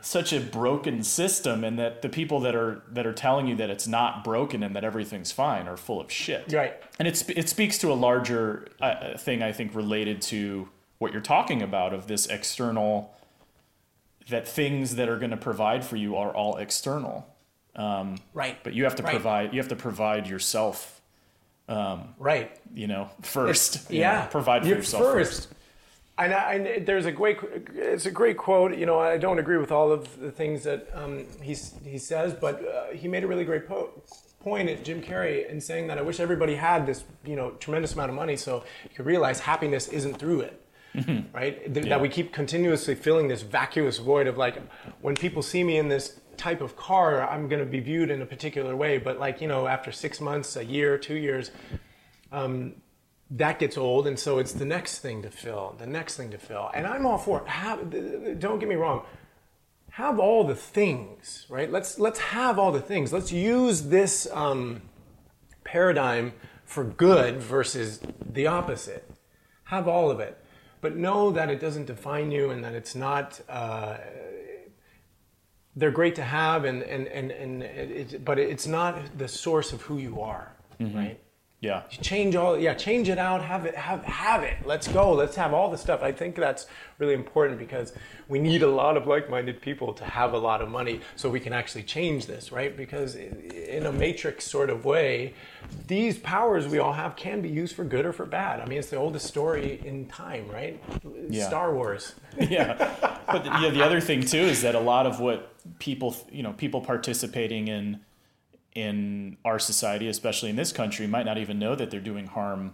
such 0.00 0.32
a 0.32 0.40
broken 0.40 1.02
system 1.02 1.64
and 1.64 1.78
that 1.78 2.02
the 2.02 2.08
people 2.08 2.40
that 2.40 2.56
are 2.56 2.82
that 2.90 3.06
are 3.06 3.12
telling 3.12 3.46
you 3.46 3.54
that 3.54 3.70
it's 3.70 3.86
not 3.86 4.24
broken 4.24 4.64
and 4.64 4.74
that 4.74 4.82
everything's 4.82 5.30
fine 5.30 5.68
are 5.68 5.76
full 5.76 6.00
of 6.00 6.10
shit 6.10 6.52
right 6.52 6.74
and 6.98 7.06
it's 7.06 7.22
it 7.28 7.48
speaks 7.48 7.78
to 7.78 7.92
a 7.92 7.94
larger 7.94 8.66
uh, 8.80 9.16
thing 9.16 9.44
i 9.44 9.52
think 9.52 9.72
related 9.76 10.20
to 10.20 10.68
what 10.98 11.12
you're 11.12 11.20
talking 11.20 11.62
about 11.62 11.94
of 11.94 12.08
this 12.08 12.26
external 12.26 13.14
that 14.28 14.46
things 14.46 14.96
that 14.96 15.08
are 15.08 15.18
going 15.18 15.30
to 15.30 15.36
provide 15.36 15.84
for 15.84 15.96
you 15.96 16.16
are 16.16 16.34
all 16.34 16.56
external. 16.56 17.26
Um, 17.74 18.18
right. 18.34 18.56
But 18.62 18.74
you 18.74 18.84
have 18.84 18.96
to 18.96 19.02
right. 19.02 19.12
provide. 19.12 19.52
You 19.52 19.60
have 19.60 19.68
to 19.68 19.76
provide 19.76 20.28
yourself. 20.28 21.01
Um, 21.72 22.14
right. 22.18 22.58
You 22.74 22.86
know, 22.86 23.10
first. 23.22 23.90
You 23.90 24.00
yeah. 24.00 24.22
Know, 24.22 24.28
provide 24.30 24.62
for 24.62 24.68
You're 24.68 24.78
yourself 24.78 25.02
first. 25.02 25.32
first. 25.32 25.54
And, 26.18 26.34
I, 26.34 26.54
and, 26.54 26.86
there's 26.86 27.06
a 27.06 27.12
great, 27.12 27.38
it's 27.74 28.06
a 28.06 28.10
great 28.10 28.36
quote. 28.36 28.76
You 28.76 28.86
know, 28.86 29.00
I 29.00 29.16
don't 29.16 29.38
agree 29.38 29.56
with 29.56 29.72
all 29.72 29.90
of 29.90 30.20
the 30.20 30.30
things 30.30 30.62
that 30.64 30.88
um, 30.94 31.24
he 31.40 31.56
he 31.84 31.98
says, 31.98 32.34
but 32.34 32.62
uh, 32.64 32.92
he 32.92 33.08
made 33.08 33.24
a 33.24 33.26
really 33.26 33.44
great 33.44 33.66
po- 33.66 33.90
point 34.40 34.68
at 34.68 34.84
Jim 34.84 35.02
Carrey 35.02 35.48
in 35.48 35.60
saying 35.60 35.86
that 35.86 35.98
I 35.98 36.02
wish 36.02 36.20
everybody 36.20 36.54
had 36.54 36.86
this, 36.86 37.04
you 37.24 37.34
know, 37.34 37.52
tremendous 37.52 37.94
amount 37.94 38.10
of 38.10 38.16
money 38.16 38.36
so 38.36 38.62
you 38.84 38.90
could 38.94 39.06
realize 39.06 39.40
happiness 39.40 39.88
isn't 39.88 40.18
through 40.18 40.40
it 40.42 40.62
mm-hmm. 40.94 41.34
right? 41.34 41.72
Th- 41.72 41.86
yeah. 41.86 41.90
That 41.90 42.00
we 42.00 42.08
keep 42.08 42.32
continuously 42.32 42.94
filling 42.94 43.28
this 43.28 43.42
vacuous 43.42 43.98
void 43.98 44.26
of 44.26 44.36
like, 44.36 44.60
when 45.00 45.14
people 45.14 45.42
see 45.42 45.64
me 45.64 45.78
in 45.78 45.88
this 45.88 46.20
type 46.36 46.60
of 46.60 46.76
car, 46.76 47.28
I'm 47.28 47.48
going 47.48 47.60
to 47.60 47.70
be 47.70 47.80
viewed 47.80 48.10
in 48.10 48.22
a 48.22 48.26
particular 48.26 48.76
way. 48.76 48.98
But 48.98 49.18
like, 49.18 49.40
you 49.40 49.48
know, 49.48 49.66
after 49.66 49.92
six 49.92 50.20
months, 50.20 50.56
a 50.56 50.64
year, 50.64 50.98
two 50.98 51.16
years, 51.16 51.50
um, 52.30 52.74
that 53.30 53.58
gets 53.58 53.78
old. 53.78 54.06
And 54.06 54.18
so 54.18 54.38
it's 54.38 54.52
the 54.52 54.64
next 54.64 54.98
thing 54.98 55.22
to 55.22 55.30
fill, 55.30 55.74
the 55.78 55.86
next 55.86 56.16
thing 56.16 56.30
to 56.30 56.38
fill. 56.38 56.70
And 56.74 56.86
I'm 56.86 57.06
all 57.06 57.18
for. 57.18 57.46
Have, 57.46 58.38
don't 58.38 58.58
get 58.58 58.68
me 58.68 58.74
wrong. 58.74 59.04
Have 59.90 60.18
all 60.18 60.44
the 60.44 60.54
things, 60.54 61.46
right? 61.48 61.70
Let's, 61.70 61.98
let's 61.98 62.18
have 62.18 62.58
all 62.58 62.72
the 62.72 62.80
things. 62.80 63.12
Let's 63.12 63.30
use 63.30 63.82
this 63.82 64.26
um, 64.32 64.82
paradigm 65.64 66.32
for 66.64 66.84
good 66.84 67.42
versus 67.42 68.00
the 68.24 68.46
opposite. 68.46 69.08
Have 69.64 69.88
all 69.88 70.10
of 70.10 70.20
it 70.20 70.42
but 70.82 70.96
know 70.96 71.30
that 71.30 71.48
it 71.48 71.60
doesn't 71.60 71.86
define 71.86 72.30
you 72.30 72.50
and 72.50 72.62
that 72.62 72.74
it's 72.74 72.94
not 72.94 73.40
uh, 73.48 73.96
they're 75.76 75.90
great 75.90 76.14
to 76.14 76.22
have 76.22 76.64
and 76.64 76.82
and 76.82 77.06
and, 77.08 77.30
and 77.30 77.62
it, 77.62 78.24
but 78.24 78.38
it's 78.38 78.66
not 78.66 78.98
the 79.18 79.28
source 79.28 79.72
of 79.72 79.82
who 79.82 79.98
you 79.98 80.20
are 80.20 80.52
mm-hmm. 80.82 80.96
right? 80.96 81.20
Yeah. 81.60 81.82
Change 81.90 82.34
all 82.34 82.58
yeah 82.58 82.74
change 82.74 83.08
it 83.08 83.18
out 83.18 83.40
have 83.40 83.66
it 83.66 83.76
have 83.76 84.02
have 84.04 84.42
it. 84.42 84.56
Let's 84.66 84.88
go. 84.88 85.12
Let's 85.12 85.36
have 85.36 85.54
all 85.54 85.70
the 85.70 85.78
stuff. 85.78 86.02
I 86.02 86.10
think 86.10 86.34
that's 86.34 86.66
really 86.98 87.14
important 87.14 87.60
because 87.60 87.92
we 88.28 88.40
need 88.40 88.64
a 88.64 88.68
lot 88.68 88.96
of 88.96 89.06
like-minded 89.06 89.60
people 89.60 89.92
to 89.94 90.04
have 90.04 90.32
a 90.32 90.38
lot 90.38 90.60
of 90.60 90.68
money 90.68 91.00
so 91.14 91.30
we 91.30 91.38
can 91.38 91.52
actually 91.52 91.84
change 91.84 92.26
this 92.26 92.50
right? 92.50 92.76
Because 92.76 93.14
in 93.14 93.86
a 93.86 93.92
matrix 93.92 94.44
sort 94.44 94.70
of 94.70 94.84
way 94.84 95.34
these 95.86 96.18
powers 96.18 96.66
we 96.66 96.80
all 96.80 96.94
have 96.94 97.14
can 97.14 97.40
be 97.40 97.48
used 97.48 97.76
for 97.76 97.84
good 97.84 98.06
or 98.06 98.12
for 98.12 98.26
bad. 98.26 98.60
I 98.60 98.66
mean 98.66 98.80
it's 98.80 98.90
the 98.90 98.96
oldest 98.96 99.28
story 99.28 99.80
in 99.84 100.06
time 100.06 100.48
right? 100.48 100.82
Yeah. 101.28 101.46
star 101.46 101.72
wars. 101.72 102.14
Yeah. 102.40 102.74
But 103.26 103.44
yeah 103.44 103.70
the 103.70 103.84
other 103.84 104.00
thing 104.00 104.22
too 104.22 104.38
is 104.38 104.62
that 104.62 104.74
a 104.74 104.80
lot 104.80 105.06
of 105.06 105.20
what 105.20 105.51
people 105.78 106.16
you 106.30 106.42
know 106.42 106.52
people 106.52 106.80
participating 106.80 107.68
in 107.68 108.00
in 108.74 109.36
our 109.44 109.58
society, 109.58 110.08
especially 110.08 110.50
in 110.50 110.56
this 110.56 110.72
country, 110.72 111.06
might 111.06 111.26
not 111.26 111.38
even 111.38 111.58
know 111.58 111.74
that 111.74 111.90
they're 111.90 112.00
doing 112.00 112.26
harm. 112.26 112.72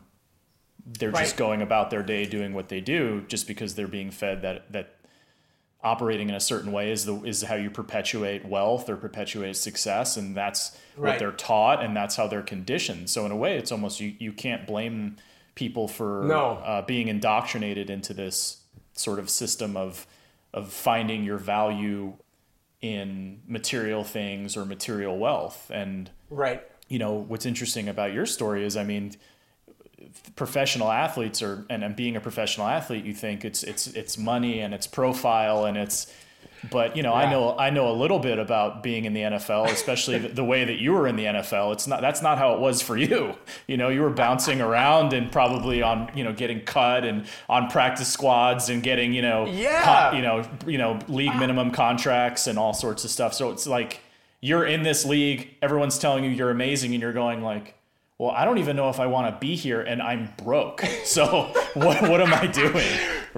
They're 0.86 1.10
right. 1.10 1.24
just 1.24 1.36
going 1.36 1.60
about 1.60 1.90
their 1.90 2.02
day 2.02 2.24
doing 2.24 2.54
what 2.54 2.68
they 2.68 2.80
do 2.80 3.24
just 3.28 3.46
because 3.46 3.74
they're 3.74 3.88
being 3.88 4.10
fed 4.10 4.42
that 4.42 4.72
that 4.72 4.94
operating 5.82 6.28
in 6.28 6.34
a 6.34 6.40
certain 6.40 6.72
way 6.72 6.90
is 6.90 7.04
the 7.04 7.14
is 7.22 7.42
how 7.42 7.54
you 7.54 7.70
perpetuate 7.70 8.44
wealth 8.44 8.88
or 8.88 8.96
perpetuate 8.96 9.56
success 9.56 10.16
and 10.16 10.36
that's 10.36 10.76
right. 10.96 11.10
what 11.10 11.18
they're 11.18 11.30
taught 11.30 11.82
and 11.84 11.96
that's 11.96 12.16
how 12.16 12.26
they're 12.26 12.42
conditioned. 12.42 13.10
So 13.10 13.26
in 13.26 13.32
a 13.32 13.36
way 13.36 13.56
it's 13.56 13.70
almost 13.70 14.00
you 14.00 14.14
you 14.18 14.32
can't 14.32 14.66
blame 14.66 15.16
people 15.54 15.88
for 15.88 16.24
no. 16.26 16.52
uh, 16.64 16.82
being 16.82 17.08
indoctrinated 17.08 17.90
into 17.90 18.14
this 18.14 18.62
sort 18.92 19.18
of 19.18 19.28
system 19.28 19.76
of 19.76 20.06
of 20.54 20.72
finding 20.72 21.24
your 21.24 21.38
value 21.38 22.14
in 22.80 23.40
material 23.46 24.04
things 24.04 24.56
or 24.56 24.64
material 24.64 25.18
wealth. 25.18 25.70
And 25.72 26.10
right, 26.30 26.62
you 26.88 26.98
know, 26.98 27.14
what's 27.14 27.46
interesting 27.46 27.88
about 27.88 28.12
your 28.12 28.26
story 28.26 28.64
is, 28.64 28.76
I 28.76 28.84
mean, 28.84 29.14
professional 30.36 30.90
athletes 30.90 31.42
are, 31.42 31.66
and, 31.68 31.82
and 31.82 31.96
being 31.96 32.16
a 32.16 32.20
professional 32.20 32.66
athlete, 32.66 33.04
you 33.04 33.14
think 33.14 33.44
it's 33.44 33.62
it's 33.62 33.88
it's 33.88 34.16
money 34.16 34.60
and 34.60 34.74
it's 34.74 34.86
profile 34.86 35.64
and 35.64 35.76
it's 35.76 36.12
but 36.70 36.96
you 36.96 37.02
know, 37.02 37.12
yeah. 37.12 37.26
I 37.26 37.30
know 37.30 37.56
I 37.58 37.70
know 37.70 37.90
a 37.90 37.96
little 37.96 38.18
bit 38.18 38.38
about 38.38 38.82
being 38.82 39.04
in 39.04 39.12
the 39.12 39.20
NFL, 39.22 39.66
especially 39.72 40.18
the, 40.18 40.44
way 40.44 40.64
that 40.64 40.78
you 40.80 40.92
were 40.92 41.06
in 41.06 41.16
the 41.16 41.24
NFL. 41.24 41.72
It's 41.72 41.86
not 41.86 42.00
that's 42.00 42.22
not 42.22 42.38
how 42.38 42.54
it 42.54 42.60
was 42.60 42.82
for 42.82 42.96
you. 42.96 43.34
You 43.66 43.76
know, 43.76 43.88
you 43.88 44.02
were 44.02 44.10
bouncing 44.10 44.60
around 44.60 45.12
and 45.12 45.30
probably 45.30 45.82
on 45.82 46.10
you 46.14 46.24
know 46.24 46.32
getting 46.32 46.60
cut 46.62 47.04
and 47.04 47.26
on 47.48 47.68
practice 47.68 48.08
squads 48.08 48.68
and 48.68 48.82
getting 48.82 49.12
you 49.12 49.22
know 49.22 49.46
yeah. 49.46 50.14
You 50.14 50.22
know 50.22 50.48
you 50.66 50.78
know 50.78 50.98
league 51.08 51.36
minimum 51.36 51.70
contracts 51.70 52.46
and 52.46 52.58
all 52.58 52.72
sorts 52.72 53.04
of 53.04 53.10
stuff. 53.10 53.34
So 53.34 53.50
it's 53.50 53.66
like 53.66 54.00
you're 54.40 54.64
in 54.64 54.82
this 54.82 55.04
league, 55.04 55.54
everyone's 55.62 55.98
telling 55.98 56.24
you 56.24 56.30
you're 56.30 56.50
amazing, 56.50 56.92
and 56.92 57.02
you're 57.02 57.12
going 57.12 57.42
like, 57.42 57.74
well, 58.18 58.30
I 58.32 58.44
don't 58.44 58.58
even 58.58 58.74
know 58.76 58.88
if 58.88 58.98
I 58.98 59.06
want 59.06 59.32
to 59.32 59.38
be 59.38 59.54
here 59.54 59.80
and 59.80 60.02
I'm 60.02 60.32
broke. 60.42 60.84
So 61.04 61.52
what, 61.72 62.02
what 62.02 62.20
am 62.20 62.34
I 62.34 62.46
doing? 62.46 62.86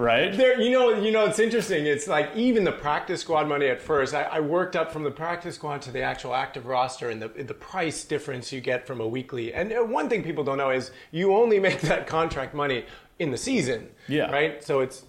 Right. 0.01 0.35
There, 0.35 0.59
you 0.59 0.71
know, 0.71 0.99
you 0.99 1.11
know, 1.11 1.25
it's 1.25 1.37
interesting. 1.37 1.85
It's 1.85 2.07
like 2.07 2.35
even 2.35 2.63
the 2.63 2.71
practice 2.71 3.21
squad 3.21 3.47
money 3.47 3.67
at 3.67 3.79
first, 3.79 4.15
I, 4.15 4.23
I 4.23 4.39
worked 4.39 4.75
up 4.75 4.91
from 4.91 5.03
the 5.03 5.11
practice 5.11 5.55
squad 5.55 5.83
to 5.83 5.91
the 5.91 6.01
actual 6.01 6.33
active 6.33 6.65
roster 6.65 7.09
and 7.09 7.21
the, 7.21 7.27
the 7.27 7.53
price 7.53 8.03
difference 8.03 8.51
you 8.51 8.61
get 8.61 8.87
from 8.87 8.99
a 8.99 9.07
weekly. 9.07 9.53
And 9.53 9.71
uh, 9.71 9.81
one 9.81 10.09
thing 10.09 10.23
people 10.23 10.43
don't 10.43 10.57
know 10.57 10.71
is 10.71 10.89
you 11.11 11.35
only 11.35 11.59
make 11.67 11.81
that 11.81 12.07
contract 12.07 12.55
money 12.55 12.85
in 13.19 13.29
the 13.29 13.37
season. 13.37 13.89
Yeah. 14.07 14.31
Right. 14.31 14.63
So 14.63 14.79
it's 14.79 15.05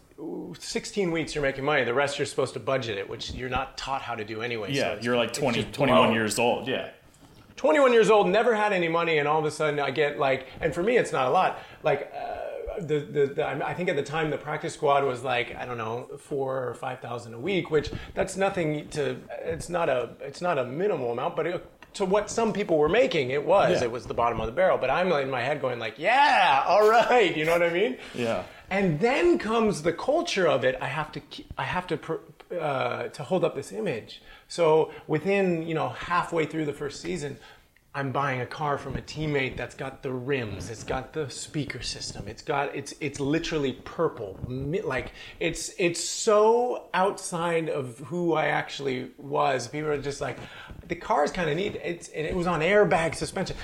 16 0.59 1.11
weeks 1.11 1.35
you're 1.35 1.43
making 1.43 1.65
money. 1.65 1.85
The 1.85 1.95
rest 1.95 2.19
you're 2.19 2.27
supposed 2.27 2.53
to 2.53 2.61
budget 2.61 2.99
it, 2.99 3.09
which 3.09 3.33
you're 3.33 3.49
not 3.49 3.79
taught 3.79 4.03
how 4.03 4.15
to 4.15 4.25
do 4.25 4.43
anyway. 4.43 4.73
Yeah. 4.73 4.97
so 4.97 5.01
you're 5.01 5.17
like 5.17 5.33
20, 5.33 5.65
21 5.65 5.87
blown. 5.87 6.13
years 6.13 6.39
old. 6.39 6.69
Yeah. 6.69 6.91
21 7.57 7.93
years 7.93 8.11
old, 8.11 8.29
never 8.29 8.55
had 8.55 8.73
any 8.73 8.89
money, 8.89 9.19
and 9.19 9.29
all 9.29 9.39
of 9.39 9.45
a 9.45 9.51
sudden 9.51 9.79
I 9.79 9.91
get 9.91 10.19
like, 10.19 10.49
and 10.61 10.75
for 10.75 10.83
me 10.83 10.97
it's 10.97 11.13
not 11.13 11.29
a 11.29 11.31
lot. 11.31 11.61
Like 11.83 12.13
uh, 12.15 12.42
the, 12.81 13.01
the, 13.01 13.27
the 13.35 13.67
I 13.67 13.75
think 13.75 13.89
at 13.89 13.97
the 13.97 14.03
time 14.03 14.31
the 14.31 14.39
practice 14.39 14.75
squad 14.75 15.05
was 15.05 15.23
like 15.23 15.55
I 15.57 15.65
don't 15.65 15.79
know 15.79 16.09
four 16.19 16.69
or 16.69 16.75
five 16.75 17.01
thousand 17.01 17.35
a 17.35 17.39
week, 17.39 17.71
which 17.71 17.91
that's 18.15 18.37
nothing 18.37 18.89
to. 18.91 19.17
It's 19.41 19.69
not 19.69 19.89
a 19.89 20.11
it's 20.21 20.41
not 20.41 20.59
a 20.59 20.65
minimal 20.65 21.13
amount, 21.13 21.37
but 21.37 21.47
it, 21.47 21.67
to 21.95 22.05
what 22.05 22.31
some 22.31 22.53
people 22.53 22.79
were 22.79 22.89
making, 22.89 23.31
it 23.31 23.45
was. 23.45 23.81
Yeah. 23.81 23.85
It 23.85 23.93
was 23.93 24.07
the 24.07 24.15
bottom 24.15 24.41
of 24.41 24.47
the 24.47 24.53
barrel. 24.53 24.79
But 24.79 24.91
I'm 24.91 25.13
in 25.13 25.31
my 25.31 25.43
head 25.43 25.61
going 25.61 25.79
like, 25.79 25.99
yeah, 25.99 26.65
all 26.67 26.89
right, 26.89 27.37
you 27.37 27.45
know 27.45 27.53
what 27.53 27.63
I 27.63 27.71
mean? 27.71 27.99
Yeah. 28.15 28.45
And 28.71 28.99
then 28.99 29.39
comes 29.39 29.83
the 29.83 29.93
culture 29.93 30.49
of 30.49 30.65
it. 30.65 30.79
I 30.81 30.87
have 30.87 31.13
to, 31.13 31.21
I 31.59 31.65
have 31.65 31.87
to, 31.89 32.21
uh, 32.59 33.09
to 33.09 33.23
hold 33.23 33.45
up 33.45 33.55
this 33.55 33.71
image. 33.71 34.23
So 34.49 34.93
within, 35.07 35.67
you 35.67 35.75
know, 35.75 35.91
halfway 35.91 36.47
through 36.47 36.65
the 36.65 36.73
first 36.73 37.03
season, 37.03 37.39
I'm 37.95 38.11
buying 38.11 38.41
a 38.41 38.47
car 38.47 38.79
from 38.79 38.97
a 38.97 39.03
teammate 39.03 39.57
that's 39.57 39.75
got 39.75 40.03
the 40.03 40.13
rims, 40.13 40.71
it's 40.71 40.83
got 40.83 41.13
the 41.13 41.29
speaker 41.29 41.83
system, 41.83 42.27
it's 42.27 42.41
got, 42.41 42.75
it's, 42.75 42.95
it's 43.01 43.21
literally 43.21 43.73
purple. 43.85 44.39
Like 44.49 45.13
it's, 45.41 45.73
it's 45.79 46.03
so 46.03 46.89
outside 46.95 47.69
of 47.69 47.99
who 47.99 48.33
I 48.33 48.47
actually 48.47 49.11
was. 49.19 49.69
People 49.69 49.91
are 49.91 50.01
just 50.01 50.23
like, 50.23 50.39
the 50.89 50.97
car's 50.97 51.31
kind 51.31 51.51
of 51.51 51.57
neat. 51.57 51.77
It's, 51.85 52.09
and 52.09 52.27
it 52.27 52.35
was 52.35 52.47
on 52.47 52.61
airbag 52.61 53.15
suspension 53.15 53.57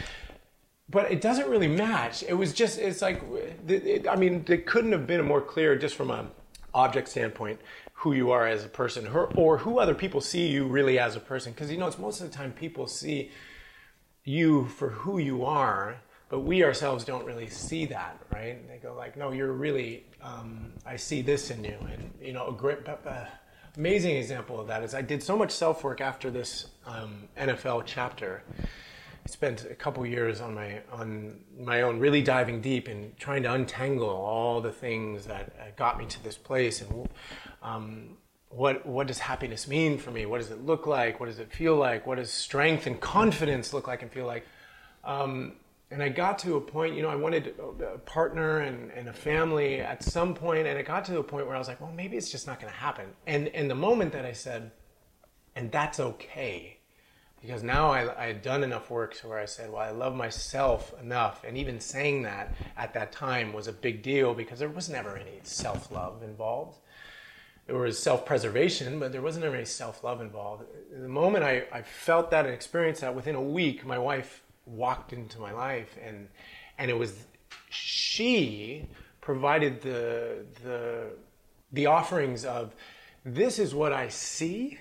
but 0.91 1.11
it 1.11 1.21
doesn't 1.21 1.49
really 1.49 1.69
match. 1.69 2.23
It 2.23 2.35
was 2.35 2.53
just, 2.53 2.79
it's 2.79 3.03
like, 3.03 3.23
it, 3.67 4.09
I 4.09 4.17
mean, 4.17 4.45
it 4.49 4.64
couldn't 4.64 4.93
have 4.93 5.07
been 5.07 5.25
more 5.25 5.43
clear 5.43 5.77
just 5.77 5.95
from 5.95 6.11
a 6.11 6.27
object 6.75 7.09
standpoint 7.09 7.61
who 7.93 8.12
you 8.12 8.31
are 8.31 8.47
as 8.47 8.64
a 8.64 8.69
person, 8.69 9.07
or, 9.09 9.27
or 9.35 9.59
who 9.59 9.79
other 9.79 9.95
people 9.95 10.21
see 10.21 10.47
you 10.47 10.67
really 10.67 10.99
as 10.99 11.17
a 11.17 11.21
person. 11.21 11.53
Because 11.53 11.71
you 11.71 11.77
know, 11.77 11.87
it's 11.87 11.99
most 11.99 12.21
of 12.21 12.31
the 12.31 12.37
time 12.37 12.53
people 12.53 12.87
see 12.87 13.31
you 14.29 14.67
for 14.67 14.91
who 14.91 15.19
you 15.19 15.45
are, 15.45 16.01
but 16.29 16.41
we 16.41 16.62
ourselves 16.62 17.05
don't 17.05 17.25
really 17.25 17.49
see 17.49 17.87
that, 17.87 18.21
right? 18.33 18.67
They 18.69 18.77
go 18.77 18.95
like, 18.95 19.17
no, 19.17 19.33
you're 19.33 19.53
really, 19.53 20.05
um, 20.23 20.73
I 20.85 20.97
see 20.97 21.23
this 21.23 21.51
in 21.51 21.64
you, 21.64 21.79
and 21.91 22.12
you 22.21 22.33
know, 22.33 22.49
a 22.49 22.53
great. 22.53 22.88
Uh, 22.88 23.25
Amazing 23.77 24.17
example 24.17 24.59
of 24.59 24.67
that 24.67 24.83
is 24.83 24.93
I 24.93 25.03
did 25.03 25.23
so 25.23 25.37
much 25.37 25.53
self 25.53 25.85
work 25.85 26.01
after 26.01 26.33
this 26.33 26.67
um, 26.85 27.29
NFL 27.38 27.85
chapter 27.87 28.43
I 28.59 29.31
spent 29.31 29.67
a 29.71 29.75
couple 29.75 30.05
years 30.05 30.41
on 30.41 30.55
my 30.55 30.81
on 30.91 31.38
my 31.57 31.83
own 31.83 32.01
really 32.01 32.23
diving 32.23 32.61
deep 32.61 32.88
and 32.88 33.17
trying 33.19 33.43
to 33.45 33.53
untangle 33.53 34.09
all 34.09 34.61
the 34.61 34.73
things 34.73 35.27
that 35.27 35.53
uh, 35.61 35.64
got 35.77 35.99
me 35.99 36.07
to 36.07 36.25
this 36.25 36.37
place 36.37 36.81
and 36.81 37.09
um, 37.62 38.17
what 38.51 38.87
what 38.87 39.07
does 39.07 39.19
happiness 39.19 39.69
mean 39.69 39.99
for 39.99 40.11
me 40.11 40.25
what 40.25 40.39
does 40.39 40.51
it 40.51 40.65
look 40.65 40.87
like 40.87 41.21
what 41.21 41.27
does 41.27 41.39
it 41.39 41.53
feel 41.53 41.77
like 41.77 42.07
what 42.07 42.17
does 42.17 42.31
strength 42.31 42.87
and 42.87 43.01
confidence 43.01 43.73
look 43.73 43.87
like 43.87 44.03
and 44.03 44.11
feel 44.11 44.27
like 44.27 44.47
um, 45.05 45.53
and 45.91 46.03
I 46.03 46.11
got 46.11 46.39
to 46.41 46.57
a 46.57 46.61
point, 46.61 46.95
you 46.95 47.03
know, 47.03 47.09
I 47.09 47.17
wanted 47.17 47.55
a 47.59 47.99
partner 47.99 48.61
and, 48.61 48.91
and 48.91 49.09
a 49.09 49.13
family 49.13 49.81
at 49.81 50.03
some 50.03 50.35
point, 50.35 50.67
and 50.67 50.79
it 50.79 50.87
got 50.87 51.07
to 51.07 51.19
a 51.19 51.23
point 51.23 51.47
where 51.47 51.57
I 51.57 51.59
was 51.59 51.69
like, 51.69 51.81
well, 51.81 51.93
maybe 51.93 52.17
it's 52.17 52.31
just 52.31 52.47
not 52.47 52.61
going 52.61 52.73
to 52.73 52.79
happen. 52.79 53.07
And 53.27 53.49
and 53.49 53.71
the 53.71 53.75
moment 53.75 54.13
that 54.13 54.27
I 54.27 54.33
said, 54.33 54.71
and 55.57 55.73
that's 55.73 55.99
okay, 55.99 56.79
because 57.41 57.63
now 57.63 57.91
I, 57.91 58.23
I 58.23 58.27
had 58.27 58.43
done 58.43 58.65
enough 58.65 58.91
work 58.91 59.15
to 59.19 59.29
where 59.29 59.39
I 59.39 59.47
said, 59.47 59.71
well, 59.71 59.81
I 59.81 59.91
love 59.91 60.15
myself 60.15 60.93
enough, 61.01 61.43
and 61.43 61.57
even 61.57 61.81
saying 61.81 62.23
that 62.23 62.55
at 62.77 62.93
that 62.93 63.11
time 63.11 63.55
was 63.55 63.67
a 63.67 63.73
big 63.73 64.03
deal 64.03 64.35
because 64.35 64.59
there 64.59 64.69
was 64.69 64.91
never 64.91 65.17
any 65.17 65.41
self 65.43 65.91
love 65.91 66.23
involved. 66.23 66.79
There 67.68 67.76
was 67.76 67.98
self 67.98 68.24
preservation, 68.24 68.98
but 68.98 69.12
there 69.12 69.22
wasn't 69.22 69.44
any 69.44 69.64
self 69.64 70.02
love 70.02 70.20
involved. 70.20 70.64
The 70.90 71.07
moment 71.07 71.44
I, 71.44 71.64
I 71.70 71.83
felt 71.83 72.31
that 72.31 72.46
and 72.46 72.54
experienced 72.54 73.02
that, 73.02 73.14
within 73.14 73.35
a 73.35 73.42
week, 73.42 73.85
my 73.85 73.98
wife 73.98 74.42
walked 74.66 75.12
into 75.12 75.38
my 75.38 75.52
life, 75.52 75.96
and 76.04 76.28
and 76.78 76.90
it 76.90 76.98
was 76.98 77.26
she 77.68 78.88
provided 79.20 79.83
the 79.83 80.46
the 80.64 81.11
the 81.70 81.87
offerings 81.87 82.46
of 82.46 82.74
this 83.22 83.59
is 83.59 83.74
what 83.74 83.92
I 83.92 84.09
see 84.09 84.78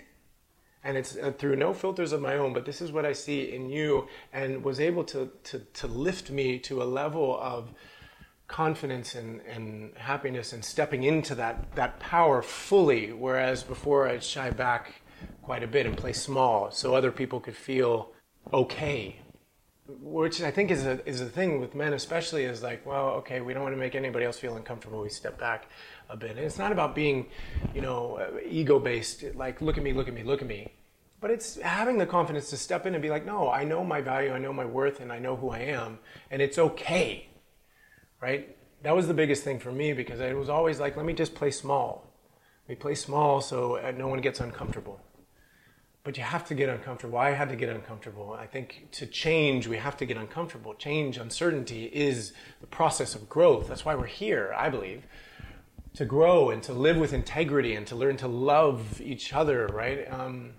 and 0.82 0.96
it's 0.96 1.18
uh, 1.18 1.34
through 1.38 1.58
no 1.58 1.74
filters 1.74 2.14
of 2.14 2.22
my 2.22 2.36
own 2.36 2.54
but 2.54 2.66
this 2.66 2.82
is 2.82 2.92
what 2.92 3.06
i 3.06 3.12
see 3.12 3.52
in 3.52 3.70
you 3.70 4.08
and 4.32 4.64
was 4.64 4.80
able 4.80 5.04
to 5.04 5.30
to, 5.44 5.60
to 5.74 5.88
lift 5.88 6.30
me 6.32 6.58
to 6.58 6.82
a 6.82 6.86
level 6.86 7.38
of 7.42 7.74
confidence 8.48 9.16
and, 9.16 9.42
and 9.42 9.92
happiness 9.98 10.54
and 10.54 10.64
stepping 10.64 11.04
into 11.04 11.36
that 11.36 11.76
that 11.76 12.00
power 12.00 12.42
fully 12.42 13.12
whereas 13.12 13.62
before 13.62 14.08
i'd 14.08 14.24
shy 14.24 14.50
back 14.50 15.02
quite 15.42 15.64
a 15.64 15.68
bit 15.68 15.86
and 15.86 15.98
play 15.98 16.14
small 16.14 16.72
so 16.72 16.96
other 16.96 17.12
people 17.12 17.40
could 17.40 17.56
feel 17.56 18.12
okay. 18.54 19.20
Which 20.02 20.42
i 20.42 20.52
think 20.52 20.72
is 20.72 20.86
a 20.86 21.06
is 21.08 21.22
a 21.22 21.26
thing 21.26 21.62
with 21.62 21.74
men 21.74 21.94
especially 21.94 22.44
is 22.44 22.62
like 22.62 22.86
well 22.86 23.08
okay 23.20 23.40
we 23.40 23.54
don't 23.54 23.64
want 23.64 23.74
to 23.74 23.80
make 23.80 23.96
anybody 23.96 24.26
else 24.26 24.38
feel 24.38 24.58
uncomfortable 24.58 25.02
we 25.02 25.10
step 25.10 25.40
back 25.40 25.70
a 26.10 26.18
bit. 26.18 26.32
And 26.32 26.40
it's 26.40 26.58
not 26.58 26.72
about 26.72 26.96
being 26.96 27.28
you 27.74 27.82
know 27.82 28.20
ego 28.46 28.80
based 28.80 29.24
like 29.36 29.62
look 29.62 29.78
at 29.78 29.84
me 29.84 29.94
look 29.94 30.08
at 30.08 30.14
me 30.14 30.24
look 30.24 30.42
at 30.42 30.48
me. 30.48 30.74
But 31.20 31.32
it's 31.32 31.60
having 31.60 31.98
the 31.98 32.06
confidence 32.06 32.50
to 32.52 32.58
step 32.58 32.86
in 32.86 32.94
and 32.94 33.02
be 33.02 33.10
like, 33.10 33.26
no, 33.26 33.50
I 33.50 33.64
know 33.64 33.84
my 33.84 34.02
value, 34.02 34.32
I 34.32 34.38
know 34.38 34.54
my 34.54 34.66
worth, 34.66 35.00
and 35.00 35.12
I 35.12 35.18
know 35.18 35.36
who 35.36 35.50
I 35.50 35.62
am, 35.62 35.98
and 36.30 36.44
it's 36.44 36.60
okay, 36.60 37.27
right? 38.22 38.56
That 38.84 38.96
was 38.96 39.08
the 39.08 39.14
biggest 39.14 39.44
thing 39.44 39.60
for 39.60 39.72
me 39.72 39.94
because 39.94 40.20
it 40.20 40.36
was 40.36 40.50
always 40.50 40.80
like, 40.80 40.96
let 40.96 41.06
me 41.06 41.14
just 41.14 41.36
play 41.36 41.52
small. 41.52 42.06
We 42.68 42.76
play 42.76 42.96
small 42.96 43.42
so 43.42 43.78
uh, 43.78 43.92
no 43.92 44.08
one 44.08 44.22
gets 44.22 44.40
uncomfortable. 44.40 45.00
But 46.04 46.16
you 46.18 46.24
have 46.24 46.48
to 46.48 46.56
get 46.56 46.70
uncomfortable. 46.70 47.18
I 47.18 47.32
had 47.32 47.50
to 47.50 47.56
get 47.56 47.70
uncomfortable. 47.70 48.34
I 48.34 48.46
think 48.46 48.88
to 48.94 49.06
change, 49.06 49.68
we 49.68 49.78
have 49.78 49.98
to 49.98 50.06
get 50.06 50.16
uncomfortable. 50.16 50.74
Change, 50.74 51.18
uncertainty 51.18 51.86
is 51.86 52.34
the 52.62 52.68
process 52.68 53.14
of 53.14 53.28
growth. 53.28 53.68
That's 53.68 53.84
why 53.84 53.96
we're 53.96 54.06
here, 54.06 54.54
I 54.58 54.70
believe 54.70 55.04
to 55.98 56.06
grow 56.06 56.52
and 56.52 56.62
to 56.62 56.74
live 56.74 56.96
with 56.96 57.12
integrity 57.12 57.74
and 57.74 57.88
to 57.88 57.96
learn 57.96 58.16
to 58.16 58.28
love 58.28 59.02
each 59.02 59.34
other, 59.34 59.66
right? 59.66 60.08
Um, 60.12 60.52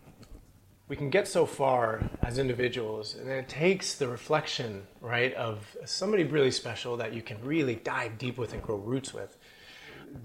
we 0.88 0.96
can 0.96 1.10
get 1.10 1.28
so 1.28 1.44
far 1.44 2.02
as 2.22 2.38
individuals, 2.38 3.14
and 3.14 3.28
then 3.28 3.38
it 3.38 3.48
takes 3.48 3.94
the 3.96 4.08
reflection, 4.08 4.86
right, 5.00 5.34
of 5.34 5.76
somebody 5.84 6.24
really 6.24 6.50
special 6.50 6.96
that 6.96 7.12
you 7.12 7.20
can 7.22 7.36
really 7.44 7.76
dive 7.76 8.16
deep 8.18 8.38
with 8.38 8.54
and 8.54 8.62
grow 8.62 8.76
roots 8.76 9.12
with. 9.12 9.36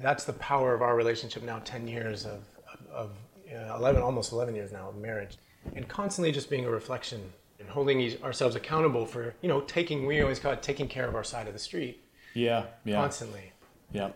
That's 0.01 0.23
the 0.23 0.33
power 0.33 0.73
of 0.73 0.81
our 0.81 0.95
relationship 0.95 1.43
now, 1.43 1.59
10 1.59 1.87
years 1.87 2.25
of, 2.25 2.45
of, 2.93 3.11
of 3.51 3.79
11, 3.79 4.01
almost 4.01 4.31
11 4.31 4.55
years 4.55 4.71
now 4.71 4.89
of 4.89 4.95
marriage, 4.95 5.37
and 5.75 5.87
constantly 5.87 6.31
just 6.31 6.49
being 6.49 6.65
a 6.65 6.69
reflection 6.69 7.21
and 7.59 7.67
holding 7.69 7.99
each- 7.99 8.21
ourselves 8.23 8.55
accountable 8.55 9.05
for, 9.05 9.35
you 9.41 9.49
know, 9.49 9.61
taking, 9.61 10.05
we 10.05 10.21
always 10.21 10.39
call 10.39 10.53
it 10.53 10.63
taking 10.63 10.87
care 10.87 11.07
of 11.07 11.15
our 11.15 11.23
side 11.23 11.47
of 11.47 11.53
the 11.53 11.59
street 11.59 12.01
Yeah. 12.33 12.65
Yeah. 12.85 12.95
constantly. 12.95 13.51
Yeah. 13.91 14.11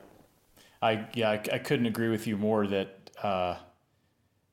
I 0.82 1.08
yeah 1.16 1.32
I, 1.32 1.42
I 1.54 1.58
couldn't 1.58 1.88
agree 1.88 2.10
with 2.10 2.28
you 2.28 2.38
more 2.38 2.68
that 2.68 3.10
uh, 3.24 3.56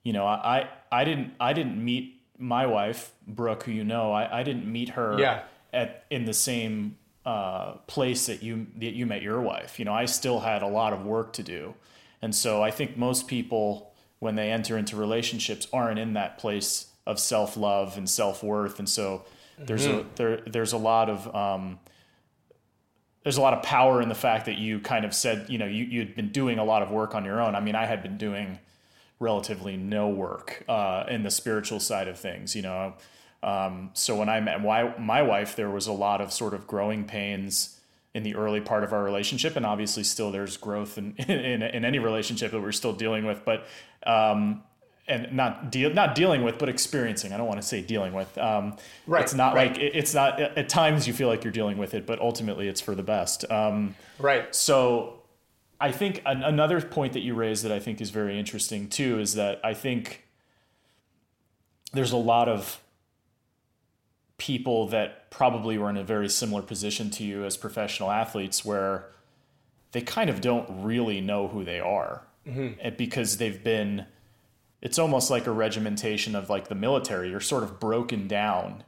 you 0.04 0.12
know 0.12 0.24
I 0.26 0.68
I 0.92 1.02
didn't 1.04 1.32
I 1.40 1.52
didn't 1.52 1.82
meet 1.84 2.20
my 2.38 2.66
wife 2.66 3.10
Brooke 3.26 3.64
who 3.64 3.72
you 3.72 3.82
know. 3.84 4.12
I, 4.12 4.40
I 4.40 4.42
didn't 4.44 4.70
meet 4.70 4.90
her 4.90 5.18
Yeah. 5.18 5.42
at 5.72 6.04
in 6.10 6.24
the 6.24 6.32
same 6.34 6.96
uh, 7.26 7.72
place 7.86 8.26
that 8.26 8.42
you 8.42 8.66
that 8.76 8.92
you 8.94 9.06
met 9.06 9.22
your 9.22 9.40
wife. 9.40 9.78
You 9.78 9.84
know 9.86 9.94
I 9.94 10.04
still 10.04 10.40
had 10.40 10.62
a 10.62 10.68
lot 10.68 10.92
of 10.92 11.04
work 11.04 11.32
to 11.34 11.42
do. 11.42 11.74
And 12.22 12.34
so 12.34 12.62
I 12.62 12.70
think 12.70 12.96
most 12.96 13.26
people 13.28 13.92
when 14.20 14.34
they 14.36 14.50
enter 14.50 14.78
into 14.78 14.96
relationships 14.96 15.66
aren't 15.72 15.98
in 15.98 16.12
that 16.14 16.38
place 16.38 16.86
of 17.06 17.18
self 17.18 17.56
love 17.56 17.96
and 17.98 18.08
self 18.08 18.42
worth 18.42 18.78
and 18.78 18.88
so 18.88 19.24
there's 19.58 19.86
a 19.86 20.04
there 20.16 20.38
there's 20.46 20.72
a 20.72 20.78
lot 20.78 21.08
of 21.10 21.34
um, 21.34 21.78
there's 23.22 23.36
a 23.38 23.40
lot 23.40 23.54
of 23.54 23.62
power 23.62 24.02
in 24.02 24.08
the 24.08 24.14
fact 24.14 24.46
that 24.46 24.58
you 24.58 24.80
kind 24.80 25.04
of 25.06 25.14
said, 25.14 25.46
you 25.48 25.56
know, 25.56 25.64
you, 25.66 25.84
you'd 25.84 26.14
been 26.14 26.28
doing 26.30 26.58
a 26.58 26.64
lot 26.64 26.82
of 26.82 26.90
work 26.90 27.14
on 27.14 27.24
your 27.24 27.40
own. 27.40 27.54
I 27.54 27.60
mean, 27.60 27.74
I 27.74 27.86
had 27.86 28.02
been 28.02 28.18
doing 28.18 28.58
relatively 29.20 29.76
no 29.76 30.08
work 30.08 30.64
uh, 30.68 31.04
in 31.08 31.22
the 31.22 31.30
spiritual 31.30 31.80
side 31.80 32.08
of 32.08 32.18
things, 32.18 32.54
you 32.56 32.62
know. 32.62 32.94
Um, 33.42 33.90
so 33.92 34.16
when 34.16 34.28
I 34.28 34.40
met 34.40 34.62
my, 34.62 34.96
my 34.98 35.22
wife, 35.22 35.54
there 35.56 35.70
was 35.70 35.86
a 35.86 35.92
lot 35.92 36.20
of 36.20 36.32
sort 36.32 36.54
of 36.54 36.66
growing 36.66 37.04
pains 37.04 37.78
in 38.14 38.22
the 38.22 38.34
early 38.36 38.60
part 38.60 38.84
of 38.84 38.92
our 38.92 39.02
relationship. 39.02 39.56
And 39.56 39.66
obviously 39.66 40.02
still 40.04 40.30
there's 40.30 40.56
growth 40.56 40.96
in, 40.98 41.14
in, 41.28 41.62
in 41.62 41.84
any 41.84 41.98
relationship 41.98 42.52
that 42.52 42.60
we're 42.60 42.72
still 42.72 42.92
dealing 42.94 43.26
with. 43.26 43.44
But 43.44 43.66
um, 44.06 44.62
and 45.06 45.34
not 45.34 45.70
deal 45.70 45.92
not 45.92 46.14
dealing 46.14 46.42
with 46.44 46.56
but 46.58 46.70
experiencing 46.70 47.30
i 47.34 47.36
don't 47.36 47.46
want 47.46 47.60
to 47.60 47.66
say 47.66 47.82
dealing 47.82 48.14
with 48.14 48.38
um, 48.38 48.74
Right, 49.06 49.22
it's 49.22 49.34
not 49.34 49.54
right. 49.54 49.70
like 49.72 49.78
it- 49.78 49.94
it's 49.94 50.14
not 50.14 50.40
at 50.40 50.70
times 50.70 51.06
you 51.06 51.12
feel 51.12 51.28
like 51.28 51.44
you're 51.44 51.52
dealing 51.52 51.76
with 51.76 51.92
it 51.92 52.06
but 52.06 52.18
ultimately 52.20 52.68
it's 52.68 52.80
for 52.80 52.94
the 52.94 53.02
best 53.02 53.44
um, 53.50 53.94
Right. 54.18 54.54
so 54.54 55.18
I 55.80 55.92
think 55.92 56.22
an, 56.24 56.42
another 56.42 56.80
point 56.80 57.12
that 57.14 57.20
you 57.20 57.34
raised 57.34 57.64
that 57.64 57.72
I 57.72 57.78
think 57.78 58.00
is 58.00 58.10
very 58.10 58.38
interesting 58.38 58.88
too 58.88 59.18
is 59.18 59.34
that 59.34 59.60
I 59.64 59.74
think 59.74 60.24
there's 61.92 62.12
a 62.12 62.16
lot 62.16 62.48
of 62.48 62.80
people 64.38 64.88
that 64.88 65.30
probably 65.30 65.78
were 65.78 65.90
in 65.90 65.96
a 65.96 66.04
very 66.04 66.28
similar 66.28 66.62
position 66.62 67.10
to 67.10 67.24
you 67.24 67.44
as 67.44 67.56
professional 67.56 68.10
athletes 68.10 68.64
where 68.64 69.10
they 69.92 70.00
kind 70.00 70.28
of 70.28 70.40
don't 70.40 70.84
really 70.84 71.20
know 71.20 71.48
who 71.48 71.64
they 71.64 71.80
are. 71.80 72.22
Mm-hmm. 72.46 72.80
And 72.80 72.96
because 72.96 73.38
they've 73.38 73.62
been 73.62 74.06
it's 74.84 74.98
almost 74.98 75.30
like 75.30 75.46
a 75.46 75.50
regimentation 75.50 76.36
of 76.36 76.50
like 76.50 76.68
the 76.68 76.74
military. 76.74 77.30
You're 77.30 77.40
sort 77.40 77.62
of 77.62 77.80
broken 77.80 78.28
down 78.28 78.84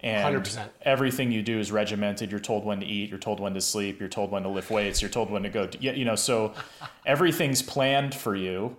and 0.00 0.36
100%. 0.36 0.68
everything 0.82 1.32
you 1.32 1.42
do 1.42 1.58
is 1.58 1.72
regimented. 1.72 2.30
You're 2.30 2.40
told 2.40 2.64
when 2.64 2.80
to 2.80 2.86
eat. 2.86 3.10
You're 3.10 3.18
told 3.18 3.40
when 3.40 3.54
to 3.54 3.60
sleep. 3.60 4.00
You're 4.00 4.08
told 4.08 4.30
when 4.30 4.42
to 4.42 4.48
lift 4.48 4.70
weights. 4.70 5.00
You're 5.00 5.10
told 5.10 5.30
when 5.30 5.42
to 5.42 5.48
go 5.48 5.66
to, 5.66 5.78
yeah, 5.80 5.92
you 5.92 6.04
know 6.04 6.16
so 6.16 6.54
everything's 7.06 7.62
planned 7.62 8.14
for 8.14 8.34
you. 8.34 8.76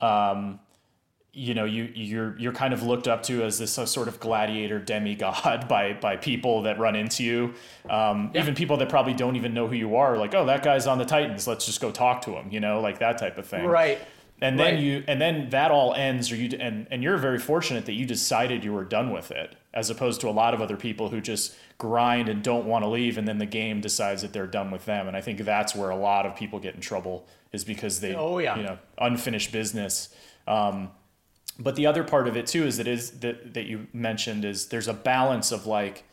Um, 0.00 0.60
you 1.34 1.54
know 1.54 1.64
you 1.64 1.90
you're 1.94 2.38
you're 2.38 2.52
kind 2.52 2.74
of 2.74 2.82
looked 2.82 3.08
up 3.08 3.22
to 3.22 3.42
as 3.42 3.58
this 3.58 3.72
sort 3.72 4.06
of 4.06 4.20
gladiator 4.20 4.78
demigod 4.78 5.66
by 5.68 5.94
by 5.94 6.16
people 6.16 6.62
that 6.62 6.78
run 6.78 6.94
into 6.94 7.24
you. 7.24 7.54
Um, 7.88 8.30
even 8.34 8.54
people 8.54 8.76
that 8.76 8.90
probably 8.90 9.14
don't 9.14 9.36
even 9.36 9.54
know 9.54 9.66
who 9.66 9.74
you 9.74 9.96
are 9.96 10.18
like 10.18 10.34
oh 10.34 10.44
that 10.46 10.62
guy's 10.62 10.86
on 10.86 10.98
the 10.98 11.06
titans. 11.06 11.46
Let's 11.46 11.64
just 11.64 11.80
go 11.80 11.90
talk 11.90 12.22
to 12.22 12.32
him 12.32 12.48
you 12.50 12.60
know 12.60 12.80
like 12.80 12.98
that 12.98 13.16
type 13.16 13.38
of 13.38 13.46
thing. 13.46 13.64
Right. 13.64 13.98
And 14.42 14.58
then 14.58 14.74
Right. 14.74 14.82
you 14.82 15.04
and 15.08 15.20
then 15.20 15.48
that 15.50 15.70
all 15.70 15.94
ends 15.94 16.30
or 16.32 16.36
you 16.36 16.50
and 16.60 16.86
and 16.90 17.02
you're 17.02 17.16
very 17.16 17.38
fortunate 17.38 17.86
that 17.86 17.94
you 17.94 18.04
decided 18.04 18.64
you 18.64 18.72
were 18.72 18.84
done 18.84 19.10
with 19.10 19.30
it 19.30 19.54
as 19.72 19.88
opposed 19.88 20.20
to 20.20 20.28
a 20.28 20.34
lot 20.42 20.52
of 20.52 20.60
other 20.60 20.76
people 20.76 21.08
who 21.08 21.20
just 21.20 21.54
grind 21.78 22.28
and 22.28 22.42
don't 22.42 22.66
want 22.66 22.84
to 22.84 22.88
leave 22.88 23.16
and 23.18 23.26
then 23.26 23.38
the 23.38 23.46
game 23.46 23.80
decides 23.80 24.20
that 24.22 24.32
they're 24.32 24.46
done 24.46 24.70
with 24.70 24.84
them 24.84 25.08
and 25.08 25.16
i 25.16 25.20
think 25.20 25.38
that's 25.40 25.74
where 25.74 25.90
a 25.90 25.96
lot 25.96 26.26
of 26.26 26.36
people 26.36 26.58
get 26.58 26.74
in 26.74 26.80
trouble 26.80 27.26
is 27.52 27.64
because 27.64 28.00
they 28.00 28.14
Oh, 28.14 28.38
yeah. 28.38 28.56
you 28.56 28.62
know 28.62 28.78
unfinished 28.98 29.52
business 29.52 30.14
um, 30.46 30.90
but 31.58 31.76
the 31.76 31.86
other 31.86 32.02
part 32.04 32.26
of 32.28 32.36
it 32.36 32.46
too 32.46 32.64
is 32.64 32.76
that 32.78 32.86
is 32.88 33.10
that 33.20 33.54
that 33.54 33.64
you 33.66 33.86
mentioned 33.92 34.44
is 34.44 34.66
there's 34.68 34.88
a 34.88 34.94
balance 34.94 35.52
of 35.52 35.66
like 35.66 36.04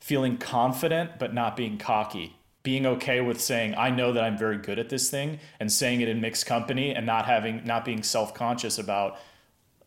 feeling 0.00 0.36
confident 0.38 1.18
but 1.18 1.34
not 1.34 1.56
being 1.56 1.78
cocky 1.78 2.35
being 2.66 2.84
okay 2.84 3.20
with 3.20 3.40
saying 3.40 3.72
i 3.78 3.88
know 3.88 4.12
that 4.12 4.24
i'm 4.24 4.36
very 4.36 4.58
good 4.58 4.76
at 4.76 4.88
this 4.88 5.08
thing 5.08 5.38
and 5.60 5.70
saying 5.70 6.00
it 6.00 6.08
in 6.08 6.20
mixed 6.20 6.46
company 6.46 6.92
and 6.92 7.06
not 7.06 7.24
having 7.24 7.64
not 7.64 7.84
being 7.84 8.02
self-conscious 8.02 8.76
about 8.76 9.16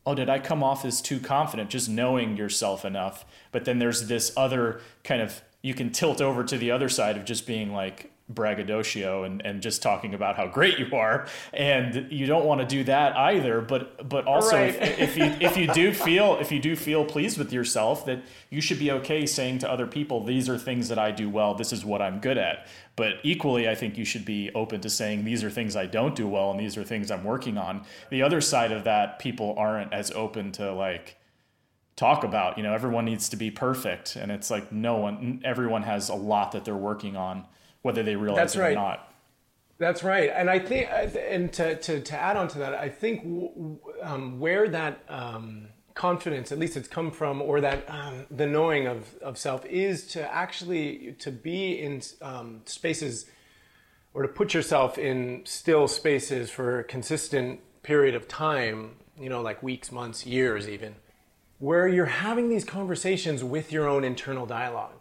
oh 0.06 0.16
did 0.16 0.30
i 0.30 0.40
come 0.40 0.64
off 0.64 0.86
as 0.86 1.02
too 1.02 1.20
confident? 1.20 1.70
Just 1.70 1.90
knowing 1.90 2.36
yourself 2.36 2.84
enough. 2.84 3.26
But 3.52 3.66
then 3.66 3.80
there's 3.80 4.08
this 4.08 4.32
other 4.36 4.82
kind 5.04 5.22
of 5.22 5.42
you 5.62 5.74
can 5.74 5.92
tilt 5.92 6.22
over 6.22 6.44
to 6.44 6.58
the 6.58 6.72
other 6.72 6.90
side 6.90 7.18
of 7.18 7.26
just 7.26 7.46
being 7.46 7.74
like 7.74 8.12
braggadocio 8.30 9.24
and, 9.24 9.44
and 9.46 9.62
just 9.62 9.82
talking 9.82 10.14
about 10.14 10.38
how 10.38 10.48
great 10.48 10.78
you 10.78 10.88
are. 10.96 11.28
And 11.52 12.12
you 12.12 12.28
don't 12.28 12.46
want 12.46 12.62
to 12.62 12.68
do 12.68 12.84
that 12.86 13.18
either 13.18 13.60
but 13.62 14.08
but 14.08 14.26
also 14.26 14.56
Right. 14.56 14.76
if, 14.76 15.00
if 15.00 15.18
you 15.18 15.24
if 15.40 15.58
you 15.58 15.68
do 15.74 15.94
feel 16.06 16.38
if 16.40 16.52
you 16.52 16.60
do 16.60 16.76
feel 16.76 17.04
pleased 17.04 17.38
with 17.38 17.52
yourself 17.52 18.06
that 18.06 18.22
you 18.50 18.62
should 18.62 18.80
be 18.80 18.92
okay 18.92 19.26
saying 19.26 19.60
to 19.60 19.70
other 19.70 19.88
people 19.88 20.24
these 20.24 20.48
are 20.48 20.58
things 20.58 20.90
that 20.90 21.00
I 21.00 21.12
do 21.12 21.30
well 21.30 21.56
this 21.56 21.74
is 21.74 21.84
what 21.84 22.02
I'm 22.02 22.20
good 22.20 22.38
at. 22.38 22.68
But 22.96 23.16
equally 23.24 23.68
I 23.68 23.76
think 23.76 23.98
you 23.98 24.06
should 24.06 24.26
be 24.26 24.52
open 24.54 24.82
to 24.82 24.90
saying 24.90 25.24
these 25.26 25.44
are 25.44 25.50
things 25.50 25.76
I 25.76 25.86
don't 25.88 26.16
do 26.16 26.28
well 26.28 26.52
and 26.52 26.60
these 26.60 26.78
are 26.78 26.84
things 26.84 27.10
I'm 27.10 27.24
working 27.24 27.58
on. 27.58 27.84
The 28.10 28.22
other 28.22 28.42
side 28.42 28.72
of 28.72 28.84
that 28.84 29.20
people 29.20 29.56
aren't 29.58 29.92
as 29.94 30.12
open 30.12 30.52
to 30.54 30.72
like 30.72 31.16
talk 31.96 32.24
about 32.24 32.58
you 32.58 32.64
know 32.64 32.74
everyone 32.74 33.04
needs 33.04 33.28
to 33.30 33.36
be 33.36 33.52
perfect 33.52 34.16
and 34.16 34.32
it's 34.32 34.50
like 34.50 34.72
no 34.72 34.96
one 34.96 35.42
everyone 35.44 35.84
has 35.84 36.08
a 36.08 36.16
lot 36.16 36.54
that 36.54 36.64
they're 36.64 36.74
working 36.76 37.18
on 37.18 37.44
whether 37.82 38.04
they 38.04 38.16
realize 38.16 38.38
That's 38.38 38.56
it 38.56 38.72
or 38.72 38.76
not. 38.76 39.06
That's 39.78 40.04
right, 40.04 40.30
and 40.36 40.50
I 40.50 40.60
think, 40.60 40.90
and 40.92 41.54
to, 41.54 41.76
to, 41.78 42.02
to 42.02 42.20
add 42.20 42.36
on 42.36 42.50
to 42.50 42.60
that, 42.60 42.74
I 42.74 42.90
think 42.90 43.24
um, 44.04 44.38
where 44.38 44.68
that 44.68 45.06
um, 45.08 45.70
confidence, 45.94 46.52
at 46.52 46.60
least 46.60 46.76
it's 46.76 46.90
come 46.90 47.12
from, 47.12 47.42
or 47.42 47.62
that 47.62 47.90
um, 47.90 48.26
the 48.30 48.46
knowing 48.46 48.88
of, 48.88 49.16
of 49.22 49.38
self, 49.38 49.66
is 49.66 50.06
to 50.08 50.34
actually 50.34 51.16
to 51.20 51.32
be 51.32 51.80
in 51.80 52.02
um, 52.22 52.62
spaces, 52.66 53.28
or 54.14 54.22
to 54.24 54.28
put 54.28 54.54
yourself 54.54 54.98
in 54.98 55.44
still 55.46 55.88
spaces 55.88 56.50
for 56.50 56.80
a 56.80 56.84
consistent 56.84 57.62
period 57.82 58.16
of 58.16 58.28
time, 58.28 58.98
you 59.18 59.30
know, 59.30 59.42
like 59.42 59.64
weeks, 59.64 59.94
months, 59.94 60.26
years, 60.26 60.68
even, 60.68 60.96
where 61.60 61.88
you're 61.88 62.06
having 62.06 62.50
these 62.50 62.66
conversations 62.66 63.46
with 63.46 63.72
your 63.72 63.88
own 63.88 64.04
internal 64.04 64.46
dialogue 64.46 64.99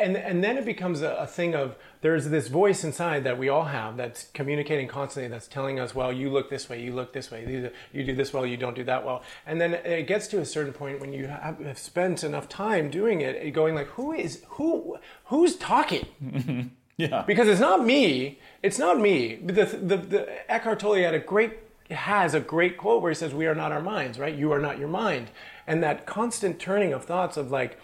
and 0.00 0.16
and 0.16 0.42
then 0.42 0.56
it 0.56 0.64
becomes 0.64 1.02
a, 1.02 1.10
a 1.16 1.26
thing 1.26 1.54
of 1.54 1.76
there's 2.00 2.28
this 2.28 2.48
voice 2.48 2.82
inside 2.84 3.24
that 3.24 3.38
we 3.38 3.48
all 3.48 3.64
have 3.64 3.96
that's 3.96 4.28
communicating 4.34 4.88
constantly 4.88 5.28
that's 5.28 5.46
telling 5.46 5.78
us 5.78 5.94
well 5.94 6.12
you 6.12 6.30
look 6.30 6.50
this 6.50 6.68
way 6.68 6.82
you 6.82 6.92
look 6.92 7.12
this 7.12 7.30
way 7.30 7.44
you, 7.46 7.70
you 7.92 8.04
do 8.04 8.14
this 8.14 8.32
well 8.32 8.46
you 8.46 8.56
don't 8.56 8.74
do 8.74 8.84
that 8.84 9.04
well 9.04 9.22
and 9.46 9.60
then 9.60 9.74
it 9.74 10.06
gets 10.06 10.26
to 10.28 10.40
a 10.40 10.44
certain 10.44 10.72
point 10.72 11.00
when 11.00 11.12
you 11.12 11.26
have, 11.26 11.58
have 11.60 11.78
spent 11.78 12.24
enough 12.24 12.48
time 12.48 12.90
doing 12.90 13.20
it 13.20 13.36
it 13.36 13.50
going 13.50 13.74
like 13.74 13.86
who 13.88 14.12
is 14.12 14.42
who 14.48 14.96
who's 15.26 15.56
talking 15.56 16.06
yeah 16.96 17.24
because 17.26 17.48
it's 17.48 17.60
not 17.60 17.84
me. 17.84 18.38
It's 18.62 18.78
not 18.78 19.00
me. 19.00 19.36
The, 19.36 19.64
the, 19.64 19.96
the 19.96 20.52
Eckhart 20.52 20.80
Tolle 20.80 20.96
had 20.96 21.14
a 21.14 21.18
great 21.18 21.58
has 21.90 22.34
a 22.34 22.40
great 22.40 22.76
quote 22.76 23.02
where 23.02 23.10
he 23.10 23.14
says, 23.14 23.34
"We 23.34 23.46
are 23.46 23.54
not 23.54 23.72
our 23.72 23.82
minds, 23.82 24.18
right? 24.18 24.34
You 24.34 24.52
are 24.52 24.60
not 24.60 24.78
your 24.78 24.88
mind." 24.88 25.30
And 25.66 25.82
that 25.82 26.06
constant 26.06 26.58
turning 26.58 26.92
of 26.92 27.04
thoughts 27.04 27.36
of 27.36 27.50
like, 27.50 27.78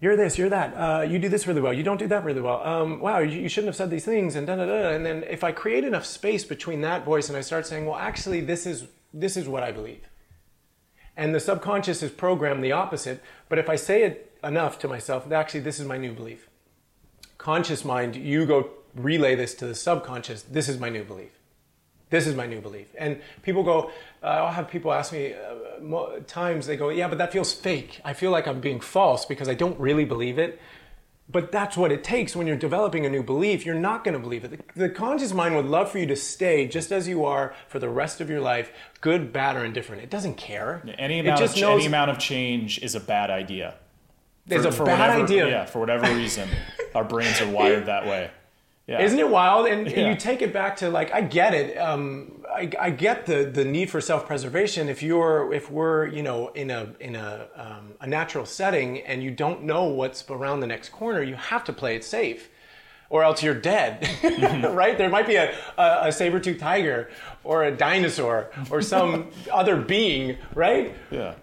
"You're 0.00 0.16
this, 0.16 0.38
you're 0.38 0.48
that. 0.48 0.74
Uh, 0.74 1.02
you 1.02 1.18
do 1.18 1.28
this 1.28 1.46
really 1.46 1.60
well. 1.60 1.72
You 1.72 1.82
don't 1.82 1.98
do 1.98 2.06
that 2.08 2.24
really 2.24 2.40
well. 2.40 2.62
Um, 2.66 3.00
wow, 3.00 3.18
you, 3.18 3.40
you 3.40 3.48
shouldn't 3.48 3.68
have 3.68 3.76
said 3.76 3.90
these 3.90 4.04
things." 4.04 4.36
And 4.36 4.46
da 4.46 4.56
da 4.56 4.66
da. 4.66 4.90
And 4.90 5.04
then 5.04 5.24
if 5.24 5.44
I 5.44 5.52
create 5.52 5.84
enough 5.84 6.06
space 6.06 6.44
between 6.44 6.80
that 6.82 7.04
voice 7.04 7.28
and 7.28 7.36
I 7.36 7.40
start 7.40 7.66
saying, 7.66 7.86
"Well, 7.86 7.98
actually, 7.98 8.40
this 8.40 8.66
is 8.66 8.86
this 9.12 9.36
is 9.36 9.48
what 9.48 9.62
I 9.62 9.72
believe," 9.72 10.06
and 11.16 11.34
the 11.34 11.40
subconscious 11.40 12.02
is 12.02 12.10
programmed 12.10 12.62
the 12.62 12.72
opposite. 12.72 13.22
But 13.48 13.58
if 13.58 13.68
I 13.68 13.76
say 13.76 14.02
it 14.02 14.32
enough 14.44 14.78
to 14.80 14.88
myself, 14.88 15.30
actually, 15.32 15.60
this 15.60 15.80
is 15.80 15.86
my 15.86 15.98
new 15.98 16.12
belief 16.12 16.48
conscious 17.38 17.84
mind, 17.84 18.16
you 18.16 18.44
go 18.44 18.70
relay 18.94 19.34
this 19.34 19.54
to 19.54 19.66
the 19.66 19.74
subconscious. 19.74 20.42
This 20.42 20.68
is 20.68 20.78
my 20.78 20.88
new 20.88 21.04
belief. 21.04 21.30
This 22.10 22.26
is 22.26 22.34
my 22.34 22.46
new 22.46 22.60
belief. 22.60 22.86
And 22.98 23.20
people 23.42 23.62
go, 23.62 23.90
I'll 24.22 24.52
have 24.52 24.68
people 24.68 24.92
ask 24.92 25.12
me 25.12 25.34
uh, 25.34 25.80
mo- 25.80 26.18
times, 26.26 26.66
they 26.66 26.76
go, 26.76 26.88
yeah, 26.88 27.08
but 27.08 27.18
that 27.18 27.32
feels 27.32 27.52
fake. 27.52 28.00
I 28.04 28.12
feel 28.12 28.30
like 28.30 28.46
I'm 28.46 28.60
being 28.60 28.80
false 28.80 29.24
because 29.24 29.48
I 29.48 29.54
don't 29.54 29.78
really 29.78 30.04
believe 30.04 30.38
it. 30.38 30.60
But 31.30 31.52
that's 31.52 31.76
what 31.76 31.92
it 31.92 32.02
takes 32.02 32.34
when 32.34 32.46
you're 32.46 32.56
developing 32.56 33.04
a 33.04 33.10
new 33.10 33.22
belief. 33.22 33.66
You're 33.66 33.74
not 33.74 34.02
going 34.02 34.14
to 34.14 34.18
believe 34.18 34.44
it. 34.44 34.50
The, 34.74 34.88
the 34.88 34.88
conscious 34.88 35.34
mind 35.34 35.54
would 35.56 35.66
love 35.66 35.90
for 35.90 35.98
you 35.98 36.06
to 36.06 36.16
stay 36.16 36.66
just 36.66 36.90
as 36.90 37.06
you 37.06 37.26
are 37.26 37.54
for 37.68 37.78
the 37.78 37.88
rest 37.90 38.22
of 38.22 38.30
your 38.30 38.40
life, 38.40 38.72
good, 39.02 39.30
bad, 39.30 39.54
or 39.54 39.64
indifferent. 39.64 40.02
It 40.02 40.08
doesn't 40.08 40.38
care. 40.38 40.82
any 40.96 41.18
amount, 41.18 41.42
of, 41.42 41.54
knows 41.54 41.80
any 41.80 41.86
amount 41.86 42.10
of 42.10 42.18
change 42.18 42.78
is 42.78 42.94
a 42.94 43.00
bad 43.00 43.28
idea 43.30 43.74
there's 44.48 44.64
a 44.64 44.70
bad 44.70 44.80
whatever, 44.80 45.22
idea. 45.22 45.48
Yeah, 45.48 45.64
for 45.66 45.78
whatever 45.78 46.12
reason, 46.14 46.48
our 46.94 47.04
brains 47.04 47.40
are 47.40 47.48
wired 47.50 47.86
that 47.86 48.06
way. 48.06 48.30
Yeah. 48.88 49.02
Isn't 49.02 49.18
it 49.18 49.28
wild? 49.28 49.66
And 49.66 49.86
Yeah. 49.86 50.08
you 50.08 50.16
take 50.16 50.40
it 50.40 50.50
back 50.50 50.78
to 50.78 50.88
like 50.88 51.12
I 51.12 51.20
get 51.20 51.52
it. 51.52 51.76
Um, 51.76 52.37
I, 52.54 52.70
I 52.80 52.90
get 52.90 53.26
the 53.26 53.44
the 53.44 53.64
need 53.64 53.90
for 53.90 54.00
self 54.00 54.26
preservation. 54.26 54.88
If 54.88 55.02
you're 55.02 55.52
if 55.52 55.70
we're 55.70 56.06
you 56.06 56.22
know 56.22 56.48
in 56.48 56.70
a 56.70 56.94
in 57.00 57.16
a 57.16 57.48
um, 57.56 57.94
a 58.00 58.06
natural 58.06 58.46
setting 58.46 59.00
and 59.00 59.22
you 59.22 59.30
don't 59.30 59.62
know 59.64 59.84
what's 59.84 60.28
around 60.28 60.60
the 60.60 60.66
next 60.66 60.90
corner, 60.90 61.22
you 61.22 61.34
have 61.34 61.64
to 61.64 61.72
play 61.72 61.96
it 61.96 62.04
safe. 62.04 62.50
Or 63.10 63.24
else 63.24 63.42
you're 63.42 63.54
dead, 63.54 64.06
right? 64.74 64.98
There 64.98 65.08
might 65.08 65.26
be 65.26 65.36
a, 65.36 65.54
a, 65.78 66.08
a 66.08 66.12
saber 66.12 66.38
tooth 66.38 66.58
tiger 66.58 67.08
or 67.42 67.64
a 67.64 67.74
dinosaur 67.74 68.50
or 68.70 68.82
some 68.82 69.30
other 69.50 69.76
being, 69.78 70.36
right? 70.54 70.94
Yeah. 71.10 71.34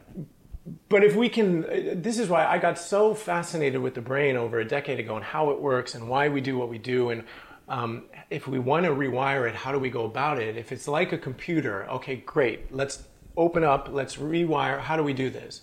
but 0.89 1.03
if 1.03 1.15
we 1.15 1.27
can 1.29 1.61
this 2.01 2.17
is 2.19 2.27
why 2.27 2.45
i 2.45 2.57
got 2.57 2.77
so 2.77 3.13
fascinated 3.13 3.81
with 3.81 3.93
the 3.93 4.01
brain 4.01 4.35
over 4.35 4.59
a 4.59 4.65
decade 4.65 4.99
ago 4.99 5.15
and 5.15 5.23
how 5.23 5.51
it 5.51 5.61
works 5.61 5.93
and 5.95 6.07
why 6.09 6.27
we 6.29 6.41
do 6.41 6.57
what 6.57 6.69
we 6.69 6.77
do 6.77 7.09
and 7.11 7.23
um, 7.67 8.03
if 8.35 8.47
we 8.47 8.59
want 8.59 8.85
to 8.85 8.91
rewire 8.91 9.47
it 9.47 9.55
how 9.55 9.71
do 9.71 9.79
we 9.79 9.89
go 9.89 10.05
about 10.05 10.37
it 10.39 10.57
if 10.57 10.71
it's 10.71 10.87
like 10.87 11.11
a 11.13 11.17
computer 11.17 11.89
okay 11.89 12.17
great 12.17 12.73
let's 12.73 13.03
open 13.37 13.63
up 13.63 13.87
let's 13.91 14.17
rewire 14.17 14.79
how 14.79 14.95
do 14.97 15.03
we 15.03 15.13
do 15.13 15.29
this 15.29 15.61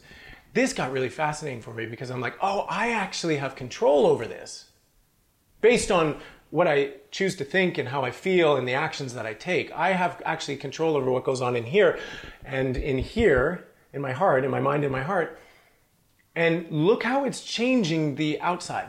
this 0.54 0.72
got 0.72 0.90
really 0.90 1.08
fascinating 1.08 1.60
for 1.60 1.74
me 1.74 1.84
because 1.86 2.10
i'm 2.10 2.20
like 2.20 2.36
oh 2.40 2.66
i 2.70 2.90
actually 2.90 3.36
have 3.36 3.54
control 3.54 4.06
over 4.06 4.26
this 4.26 4.70
based 5.60 5.90
on 5.90 6.16
what 6.50 6.68
I 6.68 6.90
choose 7.10 7.34
to 7.36 7.44
think 7.44 7.78
and 7.78 7.88
how 7.88 8.02
I 8.02 8.10
feel 8.10 8.56
and 8.56 8.68
the 8.68 8.74
actions 8.74 9.14
that 9.14 9.24
I 9.24 9.32
take. 9.32 9.72
I 9.72 9.92
have 9.92 10.20
actually 10.26 10.56
control 10.56 10.96
over 10.96 11.10
what 11.10 11.24
goes 11.24 11.40
on 11.40 11.56
in 11.56 11.64
here 11.64 11.98
and 12.44 12.76
in 12.76 12.98
here, 12.98 13.68
in 13.94 14.02
my 14.02 14.12
heart, 14.12 14.44
in 14.44 14.50
my 14.50 14.60
mind, 14.60 14.84
in 14.84 14.92
my 14.92 15.02
heart. 15.02 15.38
And 16.36 16.70
look 16.70 17.04
how 17.04 17.24
it's 17.24 17.42
changing 17.42 18.16
the 18.16 18.38
outside, 18.42 18.88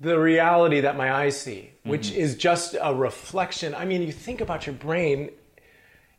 the 0.00 0.18
reality 0.18 0.80
that 0.80 0.96
my 0.96 1.12
eyes 1.12 1.38
see, 1.38 1.70
which 1.84 2.08
mm-hmm. 2.08 2.20
is 2.20 2.34
just 2.36 2.74
a 2.80 2.94
reflection. 2.94 3.74
I 3.74 3.84
mean, 3.84 4.02
you 4.02 4.12
think 4.12 4.40
about 4.40 4.66
your 4.66 4.74
brain, 4.74 5.30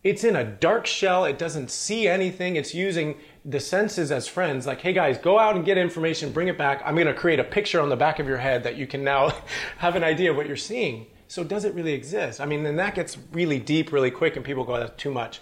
it's 0.03 0.23
in 0.23 0.35
a 0.35 0.43
dark 0.43 0.87
shell. 0.87 1.25
It 1.25 1.37
doesn't 1.37 1.69
see 1.69 2.07
anything. 2.07 2.55
It's 2.55 2.73
using 2.73 3.17
the 3.45 3.59
senses 3.59 4.11
as 4.11 4.27
friends. 4.27 4.65
Like, 4.65 4.81
hey 4.81 4.93
guys, 4.93 5.17
go 5.17 5.37
out 5.37 5.55
and 5.55 5.63
get 5.63 5.77
information, 5.77 6.31
bring 6.31 6.47
it 6.47 6.57
back. 6.57 6.81
I'm 6.85 6.95
going 6.95 7.07
to 7.07 7.13
create 7.13 7.39
a 7.39 7.43
picture 7.43 7.79
on 7.79 7.89
the 7.89 7.95
back 7.95 8.19
of 8.19 8.27
your 8.27 8.37
head 8.37 8.63
that 8.63 8.75
you 8.75 8.87
can 8.87 9.03
now 9.03 9.33
have 9.77 9.95
an 9.95 10.03
idea 10.03 10.31
of 10.31 10.37
what 10.37 10.47
you're 10.47 10.55
seeing. 10.55 11.07
So, 11.27 11.43
does 11.43 11.63
it 11.63 11.73
really 11.73 11.93
exist? 11.93 12.41
I 12.41 12.45
mean, 12.45 12.63
then 12.63 12.75
that 12.75 12.93
gets 12.93 13.17
really 13.31 13.57
deep 13.57 13.93
really 13.93 14.11
quick, 14.11 14.35
and 14.35 14.43
people 14.43 14.65
go, 14.65 14.77
that's 14.77 15.01
too 15.01 15.11
much. 15.11 15.39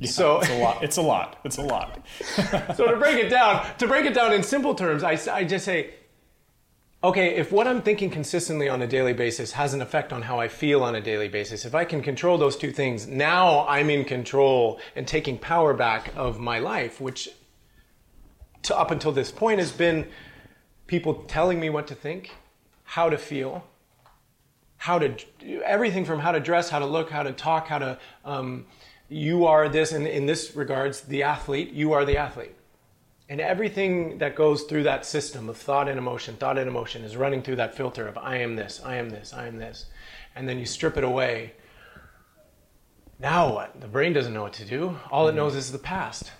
Yeah, 0.00 0.10
so 0.10 0.40
it's 0.40 0.50
a 0.50 0.58
lot. 0.58 0.82
It's 0.82 0.96
a 0.96 1.02
lot. 1.02 1.38
It's 1.44 1.58
a 1.58 1.62
lot. 1.62 2.04
so 2.76 2.88
to 2.88 2.96
break 2.96 3.22
it 3.22 3.28
down, 3.28 3.64
to 3.78 3.86
break 3.86 4.04
it 4.04 4.14
down 4.14 4.32
in 4.32 4.42
simple 4.42 4.74
terms, 4.74 5.04
I, 5.04 5.16
I 5.32 5.44
just 5.44 5.64
say, 5.64 5.94
okay, 7.04 7.34
if 7.34 7.50
what 7.50 7.66
I'm 7.66 7.82
thinking 7.82 8.10
consistently 8.10 8.68
on 8.68 8.82
a 8.82 8.86
daily 8.86 9.12
basis 9.12 9.52
has 9.52 9.74
an 9.74 9.82
effect 9.82 10.12
on 10.12 10.22
how 10.22 10.38
I 10.38 10.48
feel 10.48 10.82
on 10.84 10.94
a 10.94 11.00
daily 11.00 11.28
basis, 11.28 11.64
if 11.64 11.74
I 11.74 11.84
can 11.84 12.00
control 12.02 12.38
those 12.38 12.56
two 12.56 12.70
things, 12.70 13.06
now 13.06 13.66
I'm 13.66 13.90
in 13.90 14.04
control 14.04 14.80
and 14.94 15.06
taking 15.06 15.38
power 15.38 15.74
back 15.74 16.12
of 16.16 16.38
my 16.38 16.58
life, 16.58 17.00
which 17.00 17.28
to 18.62 18.78
up 18.78 18.92
until 18.92 19.10
this 19.10 19.32
point 19.32 19.58
has 19.58 19.72
been 19.72 20.06
people 20.86 21.14
telling 21.24 21.58
me 21.58 21.70
what 21.70 21.88
to 21.88 21.94
think, 21.94 22.30
how 22.84 23.08
to 23.08 23.18
feel, 23.18 23.64
how 24.76 24.98
to 24.98 25.16
everything 25.64 26.04
from 26.04 26.20
how 26.20 26.32
to 26.32 26.40
dress, 26.40 26.70
how 26.70 26.78
to 26.78 26.86
look, 26.86 27.10
how 27.10 27.24
to 27.24 27.32
talk, 27.32 27.66
how 27.66 27.78
to 27.78 27.98
um, 28.24 28.66
you 29.08 29.46
are 29.46 29.68
this 29.68 29.92
and 29.92 30.06
in 30.06 30.26
this 30.26 30.54
regards 30.54 31.02
the 31.02 31.22
athlete, 31.24 31.72
you 31.72 31.92
are 31.92 32.04
the 32.04 32.16
athlete 32.16 32.54
and 33.32 33.40
everything 33.40 34.18
that 34.18 34.36
goes 34.36 34.64
through 34.64 34.82
that 34.82 35.06
system 35.06 35.48
of 35.48 35.56
thought 35.56 35.88
and 35.88 35.96
emotion, 35.96 36.36
thought 36.36 36.58
and 36.58 36.68
emotion 36.68 37.02
is 37.02 37.16
running 37.16 37.40
through 37.40 37.56
that 37.56 37.74
filter 37.74 38.06
of 38.06 38.18
I 38.18 38.36
am 38.36 38.56
this, 38.56 38.82
I 38.84 38.96
am 38.96 39.08
this, 39.08 39.32
I 39.32 39.46
am 39.46 39.56
this. 39.56 39.86
And 40.36 40.46
then 40.46 40.58
you 40.58 40.66
strip 40.66 40.98
it 40.98 41.02
away. 41.02 41.54
Now 43.18 43.54
what? 43.54 43.80
The 43.80 43.86
brain 43.86 44.12
doesn't 44.12 44.34
know 44.34 44.42
what 44.42 44.52
to 44.54 44.66
do. 44.66 44.98
All 45.10 45.28
it 45.28 45.30
mm-hmm. 45.30 45.38
knows 45.38 45.54
is 45.54 45.72
the 45.72 45.78
past. 45.78 46.30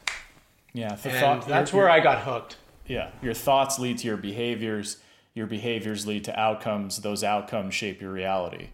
Yeah, 0.75 0.95
the 0.97 1.09
thought, 1.09 1.49
that's 1.49 1.73
where 1.73 1.89
I 1.89 2.01
got 2.01 2.25
hooked. 2.25 2.59
Yeah, 2.87 3.09
your 3.23 3.33
thoughts 3.33 3.79
lead 3.79 3.97
to 3.99 4.07
your 4.07 4.19
behaviors. 4.19 4.99
Your 5.33 5.47
behaviors 5.47 6.07
lead 6.07 6.25
to 6.25 6.39
outcomes. 6.39 6.99
Those 6.99 7.25
outcomes 7.25 7.75
shape 7.75 8.03
your 8.03 8.13
reality. 8.13 8.69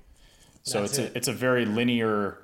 So 0.64 0.80
that's 0.80 0.98
it's 0.98 0.98
it. 0.98 1.12
a 1.12 1.18
it's 1.18 1.28
a 1.28 1.32
very 1.32 1.66
linear 1.66 2.38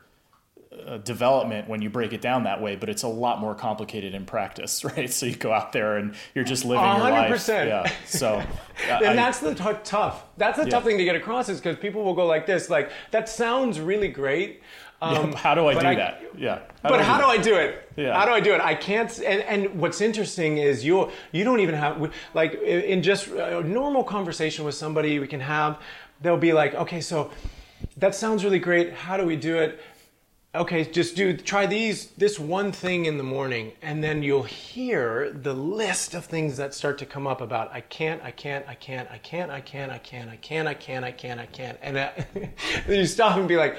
uh, 0.87 0.99
development 0.99 1.69
when 1.69 1.81
you 1.83 1.91
break 1.91 2.13
it 2.13 2.21
down 2.21 2.45
that 2.45 2.61
way, 2.61 2.77
but 2.77 2.89
it's 2.89 3.03
a 3.03 3.09
lot 3.09 3.41
more 3.41 3.55
complicated 3.55 4.15
in 4.15 4.25
practice, 4.27 4.85
right? 4.97 5.13
So 5.13 5.27
you 5.27 5.37
go 5.37 5.53
out 5.53 5.73
there 5.73 5.97
and 5.97 6.15
you're 6.35 6.45
just 6.45 6.65
living 6.65 6.85
100%. 6.85 6.99
your 6.99 7.11
life. 7.11 7.49
Yeah. 7.49 7.93
So, 8.07 8.35
uh, 8.89 8.93
and 8.93 9.07
I, 9.07 9.17
that's 9.17 9.39
the 9.39 9.55
t- 9.55 9.79
tough. 9.85 10.25
That's 10.37 10.59
the 10.59 10.65
yeah. 10.65 10.71
tough 10.71 10.85
thing 10.85 10.99
to 10.99 11.05
get 11.05 11.17
across 11.17 11.49
is 11.49 11.61
because 11.61 11.77
people 11.79 12.05
will 12.05 12.15
go 12.15 12.27
like 12.27 12.47
this, 12.47 12.71
like 12.71 12.91
that 13.11 13.29
sounds 13.29 13.81
really 13.81 14.09
great. 14.09 14.63
Um, 15.03 15.33
yeah, 15.33 15.37
how 15.39 15.55
do 15.55 15.67
I 15.67 15.75
do 15.75 15.87
I, 15.87 15.95
that? 15.95 16.23
Yeah. 16.37 16.61
How 16.83 16.89
but 16.89 16.99
do 16.99 17.03
how 17.05 17.19
do 17.19 17.27
I 17.27 17.39
do 17.39 17.55
it? 17.57 17.91
Yeah. 17.97 18.19
How 18.19 18.25
do 18.27 18.33
I 18.33 18.41
do 18.41 18.55
it? 18.55 18.61
I 18.61 18.75
can't. 18.75 19.17
And, 19.19 19.43
and 19.43 19.81
what's 19.81 20.01
interesting 20.01 20.59
is 20.59 20.85
you 20.85 21.11
you 21.33 21.45
don't 21.45 21.61
even 21.61 21.75
have 21.75 22.13
like 22.33 22.55
in 22.55 23.03
just 23.03 23.29
a 23.29 23.63
normal 23.63 24.05
conversation 24.05 24.65
with 24.65 24.75
somebody 24.75 25.19
we 25.19 25.27
can 25.27 25.41
have. 25.41 25.81
They'll 26.21 26.37
be 26.37 26.53
like, 26.53 26.75
okay, 26.75 27.01
so 27.01 27.31
that 27.99 28.15
sounds 28.15 28.45
really 28.45 28.59
great. 28.59 28.93
How 28.93 29.17
do 29.17 29.25
we 29.27 29.37
do 29.37 29.59
it? 29.59 29.81
Okay, 30.55 30.85
just 30.85 31.17
do 31.17 31.37
try 31.37 31.67
these 31.67 32.07
this 32.11 32.39
one 32.39 32.71
thing 32.73 33.07
in 33.07 33.19
the 33.19 33.25
morning, 33.25 33.73
and 33.83 34.03
then 34.03 34.23
you'll 34.23 34.45
hear 34.45 35.31
the 35.31 35.55
list 35.55 36.15
of 36.15 36.25
things 36.25 36.57
that 36.57 36.75
start 36.75 36.99
to 36.99 37.07
come 37.07 37.27
up 37.27 37.41
about 37.41 37.73
I 37.73 37.81
can't, 37.81 38.23
I 38.23 38.31
can't, 38.31 38.67
I 38.69 38.75
can't, 38.75 39.09
I 39.11 39.19
can't, 39.19 39.51
I 39.51 39.61
can't, 39.61 39.91
I 39.93 39.99
can't, 39.99 40.31
I 40.31 40.37
can't, 40.37 40.69
I 40.69 40.75
can't, 40.75 41.05
I 41.05 41.13
can't, 41.13 41.41
I 41.41 41.47
can't, 41.47 41.79
and 41.83 41.97
then 42.87 42.99
you 42.99 43.07
stop 43.07 43.37
and 43.37 43.49
be 43.49 43.57
like, 43.57 43.77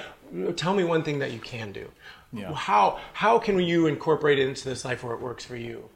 tell 0.56 0.74
me 0.74 0.84
one 0.84 1.02
thing 1.02 1.18
that 1.20 1.32
you 1.32 1.40
can 1.40 1.72
do. 1.72 1.90
How 2.54 3.00
how 3.12 3.38
can 3.38 3.58
you 3.60 3.86
incorporate 3.86 4.38
it 4.38 4.48
into 4.48 4.68
this 4.68 4.84
life 4.84 5.02
where 5.02 5.14
it 5.14 5.20
works 5.20 5.44
for 5.44 5.56
you? 5.56 5.88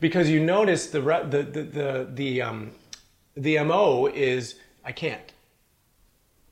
Because 0.00 0.28
you 0.28 0.44
notice 0.44 0.88
the 0.88 1.00
the 1.00 1.42
the 1.42 1.62
the 1.62 2.08
the 2.12 2.42
um 2.42 2.72
the 3.36 3.58
mo 3.58 4.06
is 4.06 4.56
I 4.84 4.92
can't. 4.92 5.32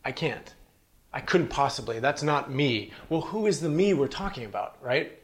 I 0.05 0.13
can't. 0.13 0.55
I 1.13 1.21
couldn't 1.21 1.49
possibly. 1.49 1.99
That's 1.99 2.23
not 2.23 2.51
me. 2.51 2.93
Well, 3.09 3.21
who 3.21 3.47
is 3.47 3.61
the 3.61 3.69
me 3.69 3.93
we're 3.95 4.09
talking 4.09 4.45
about, 4.45 4.77
right? 4.83 5.19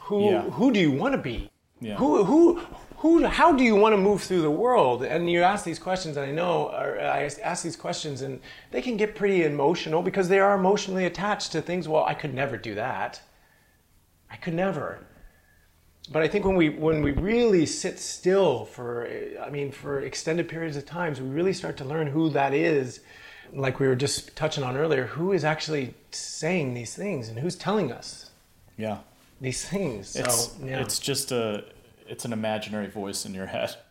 Who 0.00 0.30
yeah. 0.30 0.42
who 0.42 0.72
do 0.72 0.80
you 0.80 0.90
want 0.90 1.14
to 1.14 1.18
be? 1.18 1.50
Yeah. 1.80 1.96
Who 1.96 2.24
who 2.24 2.60
who 2.98 3.24
how 3.26 3.52
do 3.52 3.64
you 3.64 3.74
want 3.74 3.94
to 3.94 3.96
move 3.96 4.22
through 4.22 4.42
the 4.42 4.50
world? 4.50 5.02
And 5.02 5.30
you 5.30 5.42
ask 5.42 5.64
these 5.64 5.78
questions, 5.78 6.16
and 6.16 6.26
I 6.26 6.32
know 6.32 6.68
or 6.68 7.00
uh, 7.00 7.04
I 7.04 7.30
ask 7.42 7.64
these 7.64 7.76
questions, 7.76 8.22
and 8.22 8.40
they 8.70 8.82
can 8.82 8.96
get 8.96 9.14
pretty 9.14 9.44
emotional 9.44 10.02
because 10.02 10.28
they 10.28 10.38
are 10.38 10.54
emotionally 10.54 11.06
attached 11.06 11.52
to 11.52 11.62
things. 11.62 11.88
Well, 11.88 12.04
I 12.04 12.14
could 12.14 12.34
never 12.34 12.56
do 12.56 12.74
that. 12.74 13.22
I 14.30 14.36
could 14.36 14.54
never. 14.54 15.06
But 16.10 16.22
I 16.22 16.28
think 16.28 16.44
when 16.44 16.56
we 16.56 16.68
when 16.68 17.02
we 17.02 17.12
really 17.12 17.64
sit 17.64 17.98
still 17.98 18.66
for 18.66 19.08
I 19.42 19.48
mean 19.48 19.72
for 19.72 20.00
extended 20.00 20.48
periods 20.48 20.76
of 20.76 20.84
times, 20.84 21.20
we 21.20 21.28
really 21.28 21.52
start 21.52 21.76
to 21.78 21.84
learn 21.84 22.08
who 22.08 22.28
that 22.30 22.52
is 22.52 23.00
like 23.52 23.80
we 23.80 23.86
were 23.86 23.96
just 23.96 24.34
touching 24.36 24.64
on 24.64 24.76
earlier, 24.76 25.06
who 25.06 25.32
is 25.32 25.44
actually 25.44 25.94
saying 26.10 26.74
these 26.74 26.94
things 26.94 27.28
and 27.28 27.38
who's 27.38 27.56
telling 27.56 27.92
us? 27.92 28.30
Yeah. 28.76 28.98
These 29.40 29.64
things. 29.64 30.16
It's, 30.16 30.48
so, 30.48 30.64
yeah. 30.64 30.80
it's 30.80 30.98
just 30.98 31.32
a, 31.32 31.64
it's 32.06 32.24
an 32.24 32.32
imaginary 32.32 32.88
voice 32.88 33.24
in 33.24 33.34
your 33.34 33.46
head. 33.46 33.76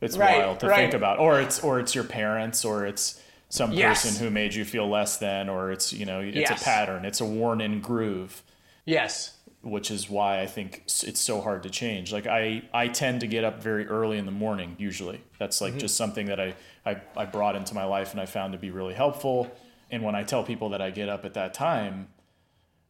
It's 0.00 0.16
right, 0.16 0.38
wild 0.38 0.58
to 0.58 0.66
right. 0.66 0.78
think 0.78 0.94
about, 0.94 1.20
or 1.20 1.40
it's, 1.40 1.62
or 1.62 1.78
it's 1.78 1.94
your 1.94 2.02
parents, 2.02 2.64
or 2.64 2.84
it's 2.84 3.22
some 3.50 3.70
yes. 3.70 4.02
person 4.02 4.20
who 4.20 4.32
made 4.32 4.52
you 4.52 4.64
feel 4.64 4.88
less 4.88 5.18
than, 5.18 5.48
or 5.48 5.70
it's, 5.70 5.92
you 5.92 6.04
know, 6.04 6.18
it's 6.18 6.36
yes. 6.36 6.60
a 6.60 6.64
pattern. 6.64 7.04
It's 7.04 7.20
a 7.20 7.24
worn 7.24 7.60
in 7.60 7.80
groove. 7.80 8.42
Yes 8.84 9.36
which 9.62 9.92
is 9.92 10.10
why 10.10 10.40
I 10.40 10.46
think 10.46 10.82
it's 10.86 11.20
so 11.20 11.40
hard 11.40 11.62
to 11.62 11.70
change. 11.70 12.12
Like 12.12 12.26
I, 12.26 12.62
I 12.74 12.88
tend 12.88 13.20
to 13.20 13.28
get 13.28 13.44
up 13.44 13.62
very 13.62 13.86
early 13.86 14.18
in 14.18 14.26
the 14.26 14.32
morning 14.32 14.74
usually. 14.78 15.20
That's 15.38 15.60
like 15.60 15.72
mm-hmm. 15.72 15.80
just 15.80 15.96
something 15.96 16.26
that 16.26 16.40
I, 16.40 16.54
I, 16.84 17.00
I 17.16 17.26
brought 17.26 17.56
into 17.56 17.74
my 17.74 17.84
life 17.84 18.12
and 18.12 18.20
I 18.20 18.26
found 18.26 18.52
to 18.52 18.58
be 18.58 18.70
really 18.70 18.94
helpful. 18.94 19.50
And 19.90 20.02
when 20.02 20.14
I 20.14 20.24
tell 20.24 20.42
people 20.42 20.70
that 20.70 20.82
I 20.82 20.90
get 20.90 21.08
up 21.08 21.24
at 21.24 21.34
that 21.34 21.54
time, 21.54 22.08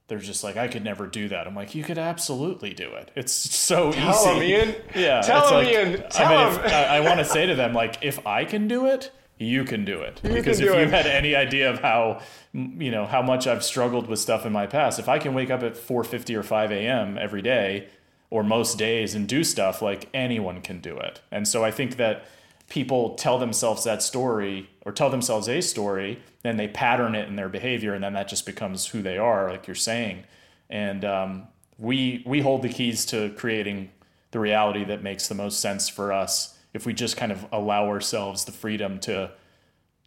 they're 0.09 0.19
just 0.19 0.45
like, 0.45 0.57
I 0.57 0.69
could 0.69 0.85
never 0.85 1.07
do 1.07 1.29
that. 1.29 1.47
I'm 1.47 1.55
like, 1.55 1.75
you 1.75 1.83
could 1.85 1.99
absolutely 1.99 2.75
do 2.75 2.91
it. 2.93 3.11
It's 3.15 3.33
so 3.33 3.93
Tell 3.93 4.11
easy. 4.11 4.31
Him, 4.31 4.43
Ian. 4.43 4.75
Yeah. 4.95 5.21
Tell 5.23 5.49
him, 5.49 5.55
like, 5.55 5.69
Ian. 5.69 6.11
Tell 6.11 6.27
I 6.27 6.51
mean, 6.51 6.59
him. 6.59 6.65
If, 6.65 6.73
I, 6.73 6.85
I 6.97 7.01
want 7.01 7.19
to 7.19 7.25
say 7.25 7.47
to 7.47 7.55
them, 7.55 7.73
like, 7.73 7.99
if 8.03 8.27
I 8.27 8.45
can 8.45 8.69
do 8.69 8.87
it, 8.87 9.11
you 9.39 9.65
can 9.65 9.85
do 9.85 10.01
it. 10.01 10.21
You 10.23 10.35
because 10.35 10.61
if 10.61 10.67
you 10.67 10.75
it. 10.75 10.91
had 10.91 11.07
any 11.07 11.35
idea 11.35 11.71
of 11.71 11.81
how 11.81 12.21
you 12.53 12.91
know 12.91 13.07
how 13.07 13.23
much 13.23 13.47
I've 13.47 13.65
struggled 13.65 14.07
with 14.07 14.19
stuff 14.19 14.47
in 14.47 14.53
my 14.53 14.67
past, 14.67 14.99
if 14.99 15.09
I 15.09 15.19
can 15.19 15.35
wake 15.35 15.51
up 15.51 15.63
at 15.63 15.75
4:50 15.75 16.37
or 16.37 16.43
5 16.43 16.71
a.m. 16.73 17.19
every 17.19 17.43
day 17.43 17.89
or 18.31 18.43
most 18.43 18.79
days 18.79 19.15
and 19.15 19.29
do 19.29 19.43
stuff 19.45 19.83
like 19.83 20.09
anyone 20.15 20.61
can 20.61 20.81
do 20.81 20.97
it. 20.97 21.21
And 21.31 21.47
so 21.47 21.65
I 21.65 21.71
think 21.71 21.97
that 21.97 22.25
people 22.73 23.17
tell 23.17 23.39
themselves 23.39 23.85
that 23.85 24.03
story 24.03 24.67
or 24.87 24.93
tell 24.93 25.11
themselves 25.11 25.47
a 25.47 25.61
story, 25.61 26.19
then 26.43 26.57
they 26.57 26.67
pattern 26.67 27.15
it 27.15 27.29
in 27.29 27.37
their 27.37 27.51
behavior, 27.51 27.93
and 27.93 28.03
then 28.03 28.15
that 28.15 28.29
just 28.29 28.47
becomes 28.47 28.87
who 28.87 29.03
they 29.03 29.19
are, 29.19 29.51
like 29.51 29.67
you're 29.67 29.75
saying. 29.75 30.25
And 30.71 31.05
um, 31.05 31.49
we 31.79 32.23
we 32.25 32.41
hold 32.41 32.63
the 32.63 32.71
keys 32.71 33.05
to 33.07 33.29
creating 33.37 33.91
the 34.31 34.41
reality 34.41 34.85
that 34.85 35.03
makes 35.03 35.29
the 35.29 35.35
most 35.35 35.61
sense 35.61 35.91
for 35.91 36.15
us 36.15 36.59
if 36.73 36.87
we 36.87 36.95
just 36.95 37.19
kind 37.19 37.31
of 37.31 37.47
allow 37.53 37.89
ourselves 37.89 38.47
the 38.47 38.53
freedom 38.53 38.99
to 39.01 39.31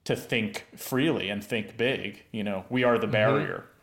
to 0.05 0.15
think 0.15 0.65
freely 0.75 1.29
and 1.29 1.43
think 1.43 1.77
big. 1.77 2.23
You 2.31 2.43
know, 2.43 2.65
we 2.71 2.83
are 2.83 2.97
the 2.97 3.05
mm-hmm. 3.05 3.11
barrier. 3.11 3.57
Mm-hmm. 3.57 3.74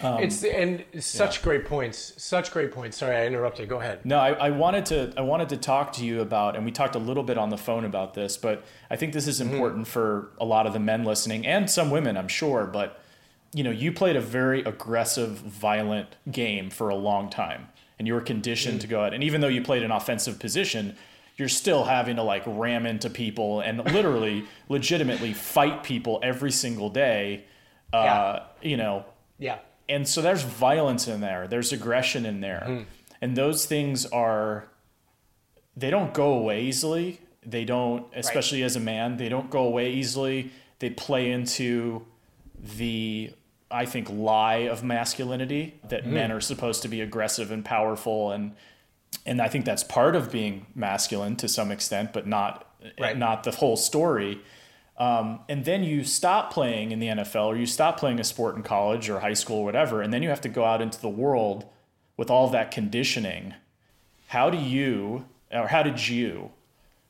Um, 0.00 0.22
it's 0.22 0.42
and 0.44 0.84
such 0.98 1.38
yeah. 1.38 1.42
great 1.44 1.64
points. 1.66 2.14
Such 2.16 2.50
great 2.50 2.72
points. 2.72 2.96
Sorry, 2.96 3.16
I 3.16 3.26
interrupted. 3.26 3.68
Go 3.68 3.80
ahead. 3.80 4.04
No, 4.04 4.18
I, 4.18 4.32
I, 4.32 4.50
wanted 4.50 4.86
to. 4.86 5.12
I 5.16 5.20
wanted 5.20 5.48
to 5.50 5.56
talk 5.56 5.92
to 5.94 6.04
you 6.04 6.20
about, 6.20 6.56
and 6.56 6.64
we 6.64 6.72
talked 6.72 6.96
a 6.96 6.98
little 6.98 7.22
bit 7.22 7.38
on 7.38 7.50
the 7.50 7.56
phone 7.56 7.84
about 7.84 8.14
this, 8.14 8.36
but 8.36 8.64
I 8.90 8.96
think 8.96 9.12
this 9.12 9.28
is 9.28 9.40
mm-hmm. 9.40 9.54
important 9.54 9.82
mm-hmm. 9.82 9.92
for 9.92 10.30
a 10.40 10.44
lot 10.44 10.66
of 10.66 10.72
the 10.72 10.80
men 10.80 11.04
listening 11.04 11.46
and 11.46 11.70
some 11.70 11.90
women, 11.90 12.16
I'm 12.16 12.28
sure. 12.28 12.66
But 12.66 13.00
you 13.52 13.62
know, 13.62 13.70
you 13.70 13.92
played 13.92 14.16
a 14.16 14.20
very 14.20 14.62
aggressive, 14.62 15.30
violent 15.38 16.16
game 16.30 16.70
for 16.70 16.88
a 16.88 16.96
long 16.96 17.30
time, 17.30 17.68
and 17.98 18.08
you 18.08 18.14
were 18.14 18.20
conditioned 18.20 18.78
mm-hmm. 18.78 18.88
to 18.88 18.88
go 18.88 19.04
out. 19.04 19.14
And 19.14 19.22
even 19.22 19.40
though 19.40 19.48
you 19.48 19.62
played 19.62 19.84
an 19.84 19.92
offensive 19.92 20.40
position, 20.40 20.96
you're 21.36 21.48
still 21.48 21.84
having 21.84 22.16
to 22.16 22.22
like 22.22 22.42
ram 22.46 22.86
into 22.86 23.10
people 23.10 23.60
and 23.60 23.84
literally 23.92 24.44
legitimately 24.68 25.32
fight 25.32 25.82
people 25.82 26.20
every 26.22 26.50
single 26.50 26.90
day 26.90 27.44
uh, 27.92 28.02
yeah. 28.02 28.68
you 28.68 28.76
know 28.76 29.04
yeah 29.38 29.58
and 29.88 30.08
so 30.08 30.22
there's 30.22 30.42
violence 30.42 31.08
in 31.08 31.20
there 31.20 31.46
there's 31.48 31.72
aggression 31.72 32.26
in 32.26 32.40
there 32.40 32.64
mm. 32.66 32.84
and 33.20 33.36
those 33.36 33.66
things 33.66 34.06
are 34.06 34.68
they 35.76 35.90
don't 35.90 36.14
go 36.14 36.32
away 36.32 36.62
easily 36.62 37.20
they 37.44 37.64
don't 37.64 38.06
especially 38.14 38.60
right. 38.60 38.66
as 38.66 38.76
a 38.76 38.80
man 38.80 39.16
they 39.16 39.28
don't 39.28 39.50
go 39.50 39.64
away 39.64 39.92
easily 39.92 40.50
they 40.78 40.90
play 40.90 41.30
into 41.30 42.04
the 42.76 43.30
i 43.70 43.84
think 43.84 44.08
lie 44.10 44.56
of 44.56 44.82
masculinity 44.82 45.78
that 45.88 46.04
mm. 46.04 46.12
men 46.12 46.32
are 46.32 46.40
supposed 46.40 46.82
to 46.82 46.88
be 46.88 47.00
aggressive 47.00 47.50
and 47.50 47.64
powerful 47.64 48.32
and 48.32 48.54
and 49.26 49.40
I 49.40 49.48
think 49.48 49.64
that's 49.64 49.84
part 49.84 50.16
of 50.16 50.30
being 50.30 50.66
masculine 50.74 51.36
to 51.36 51.48
some 51.48 51.70
extent, 51.70 52.12
but 52.12 52.26
not 52.26 52.66
right. 52.98 53.16
not 53.16 53.44
the 53.44 53.52
whole 53.52 53.76
story. 53.76 54.40
Um, 54.96 55.40
and 55.48 55.64
then 55.64 55.82
you 55.82 56.04
stop 56.04 56.52
playing 56.52 56.92
in 56.92 57.00
the 57.00 57.08
NFL 57.08 57.46
or 57.46 57.56
you 57.56 57.66
stop 57.66 57.98
playing 57.98 58.20
a 58.20 58.24
sport 58.24 58.54
in 58.54 58.62
college 58.62 59.10
or 59.10 59.20
high 59.20 59.34
school 59.34 59.58
or 59.58 59.64
whatever, 59.64 60.02
and 60.02 60.12
then 60.12 60.22
you 60.22 60.28
have 60.28 60.40
to 60.42 60.48
go 60.48 60.64
out 60.64 60.80
into 60.80 61.00
the 61.00 61.08
world 61.08 61.66
with 62.16 62.30
all 62.30 62.48
that 62.50 62.70
conditioning. 62.70 63.54
How 64.28 64.50
do 64.50 64.58
you, 64.58 65.24
or 65.50 65.66
how 65.66 65.82
did 65.82 66.08
you, 66.08 66.50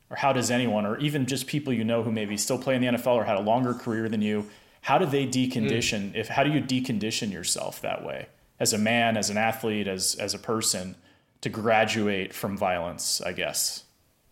or 0.09 0.17
how 0.17 0.33
does 0.33 0.49
anyone, 0.49 0.85
or 0.85 0.97
even 0.97 1.25
just 1.27 1.45
people 1.45 1.71
you 1.73 1.83
know 1.83 2.01
who 2.01 2.11
maybe 2.11 2.37
still 2.37 2.57
play 2.57 2.75
in 2.75 2.81
the 2.81 2.87
NFL 2.87 3.15
or 3.15 3.23
had 3.23 3.37
a 3.37 3.41
longer 3.41 3.73
career 3.73 4.09
than 4.09 4.21
you, 4.21 4.49
how 4.81 4.97
do 4.97 5.05
they 5.05 5.25
decondition? 5.25 6.11
Mm. 6.11 6.15
If 6.15 6.27
how 6.27 6.43
do 6.43 6.51
you 6.51 6.61
decondition 6.61 7.31
yourself 7.31 7.81
that 7.81 8.03
way 8.05 8.27
as 8.59 8.73
a 8.73 8.77
man, 8.77 9.17
as 9.17 9.29
an 9.29 9.37
athlete, 9.37 9.87
as 9.87 10.15
as 10.15 10.35
a 10.35 10.39
person 10.39 10.95
to 11.41 11.49
graduate 11.49 12.33
from 12.33 12.55
violence? 12.55 13.19
I 13.19 13.33
guess 13.33 13.83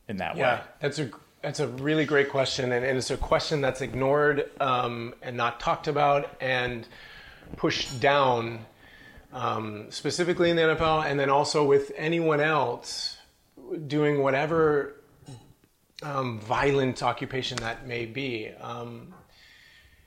in 0.07 0.17
that 0.17 0.37
yeah, 0.37 0.41
way. 0.41 0.59
Yeah, 0.59 0.63
that's 0.79 0.99
a 0.99 1.09
that's 1.43 1.59
a 1.59 1.67
really 1.67 2.05
great 2.05 2.29
question, 2.29 2.71
and, 2.71 2.85
and 2.85 2.97
it's 2.97 3.11
a 3.11 3.17
question 3.17 3.59
that's 3.59 3.81
ignored 3.81 4.49
um, 4.61 5.13
and 5.21 5.35
not 5.35 5.59
talked 5.59 5.89
about 5.89 6.37
and 6.39 6.87
pushed 7.57 7.99
down, 7.99 8.65
um, 9.33 9.87
specifically 9.91 10.49
in 10.49 10.55
the 10.55 10.61
NFL, 10.61 11.05
and 11.05 11.19
then 11.19 11.29
also 11.29 11.65
with 11.65 11.91
anyone 11.97 12.39
else 12.39 13.17
doing 13.87 14.23
whatever 14.23 15.01
um, 16.01 16.39
violent 16.39 17.03
occupation 17.03 17.57
that 17.57 17.85
may 17.85 18.05
be. 18.05 18.49
Um, 18.61 19.13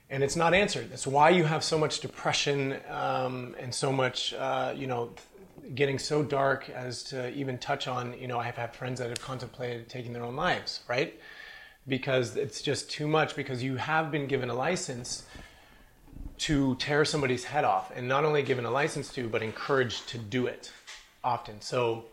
and 0.09 0.23
it's 0.23 0.37
not 0.37 0.55
answered. 0.55 0.91
That's 0.91 1.07
why 1.07 1.31
you 1.31 1.45
have 1.45 1.63
so 1.63 1.77
much 1.77 2.01
depression 2.01 2.79
um, 2.89 3.55
and 3.61 3.75
so 3.75 3.93
much, 3.93 4.33
uh, 4.33 4.73
you 4.75 4.87
know, 4.87 5.11
getting 5.75 5.99
so 5.99 6.23
dark 6.23 6.71
as 6.71 7.03
to 7.05 7.33
even 7.35 7.59
touch 7.59 7.89
on, 7.89 8.19
you 8.19 8.29
know, 8.29 8.39
I've 8.39 8.57
had 8.57 8.75
friends 8.75 9.01
that 9.01 9.09
have 9.09 9.21
contemplated 9.21 9.89
taking 9.89 10.13
their 10.13 10.25
own 10.25 10.37
lives, 10.37 10.81
right? 10.89 11.19
Because 11.89 12.37
it's 12.37 12.63
just 12.63 12.91
too 12.91 13.07
much 13.07 13.37
because 13.37 13.63
you 13.63 13.77
have 13.77 14.11
been 14.11 14.27
given 14.27 14.51
a 14.51 14.55
license 14.55 15.25
to 16.39 16.75
tear 16.77 17.05
somebody's 17.05 17.45
head 17.45 17.65
off 17.65 17.93
and 17.95 18.09
not 18.09 18.25
only 18.25 18.43
given 18.43 18.65
a 18.65 18.71
license 18.71 19.13
to, 19.15 19.29
but 19.29 19.43
encouraged 19.43 20.09
to 20.09 20.19
do 20.19 20.47
it 20.47 20.71
often. 21.23 21.61
So 21.61 22.05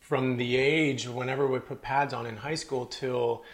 from 0.00 0.36
the 0.36 0.56
age 0.56 1.06
whenever 1.06 1.46
we 1.46 1.58
put 1.60 1.82
pads 1.82 2.12
on 2.12 2.26
in 2.26 2.36
high 2.36 2.56
school 2.56 2.86
till 2.86 3.44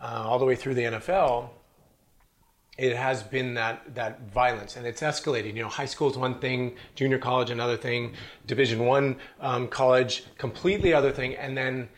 uh, 0.00 0.24
all 0.26 0.38
the 0.38 0.44
way 0.44 0.56
through 0.56 0.74
the 0.74 0.82
NFL, 0.82 1.50
it 2.76 2.96
has 2.96 3.22
been 3.22 3.54
that 3.54 3.94
that 3.94 4.20
violence 4.32 4.76
and 4.76 4.86
it's 4.86 5.00
escalating 5.00 5.54
you 5.54 5.62
know 5.62 5.68
high 5.68 5.86
school 5.86 6.10
is 6.10 6.16
one 6.18 6.38
thing 6.40 6.74
junior 6.96 7.18
college 7.18 7.50
another 7.50 7.76
thing 7.76 8.12
division 8.46 8.84
one 8.84 9.16
um, 9.40 9.68
college 9.68 10.24
completely 10.38 10.92
other 10.92 11.12
thing 11.12 11.36
and 11.36 11.56
then 11.56 11.88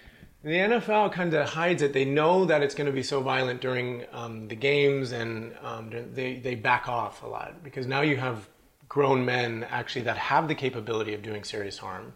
the 0.47 0.53
nfl 0.53 1.13
kind 1.13 1.35
of 1.35 1.49
hides 1.49 1.83
it 1.83 1.93
they 1.93 2.05
know 2.05 2.45
that 2.45 2.63
it's 2.63 2.75
going 2.75 2.87
to 2.87 2.93
be 2.93 3.03
so 3.03 3.21
violent 3.21 3.61
during 3.61 4.05
um, 4.13 4.49
the 4.49 4.55
games 4.55 5.13
and 5.13 5.53
um, 5.63 5.91
they, 6.15 6.37
they 6.37 6.55
back 6.55 6.89
off 6.89 7.23
a 7.23 7.27
lot 7.27 7.63
because 7.63 7.87
now 7.87 8.01
you 8.01 8.17
have 8.17 8.49
grown 8.89 9.25
men 9.25 9.67
actually 9.71 10.03
that 10.03 10.17
have 10.17 10.49
the 10.49 10.55
capability 10.55 11.13
of 11.15 11.23
doing 11.23 11.43
serious 11.45 11.79
harm 11.79 12.13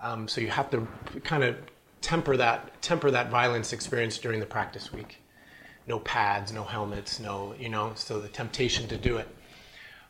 um, 0.00 0.26
so 0.28 0.40
you 0.40 0.48
have 0.48 0.70
to 0.70 0.86
kind 1.24 1.44
of 1.44 1.56
temper 2.00 2.36
that 2.36 2.80
temper 2.80 3.10
that 3.10 3.28
violence 3.30 3.72
experience 3.72 4.16
during 4.16 4.40
the 4.40 4.46
practice 4.46 4.92
week 4.92 5.20
no 5.90 5.98
pads, 5.98 6.52
no 6.52 6.64
helmets, 6.64 7.20
no, 7.20 7.54
you 7.58 7.68
know, 7.68 7.92
so 7.94 8.20
the 8.20 8.28
temptation 8.28 8.88
to 8.88 8.96
do 8.96 9.16
it. 9.16 9.28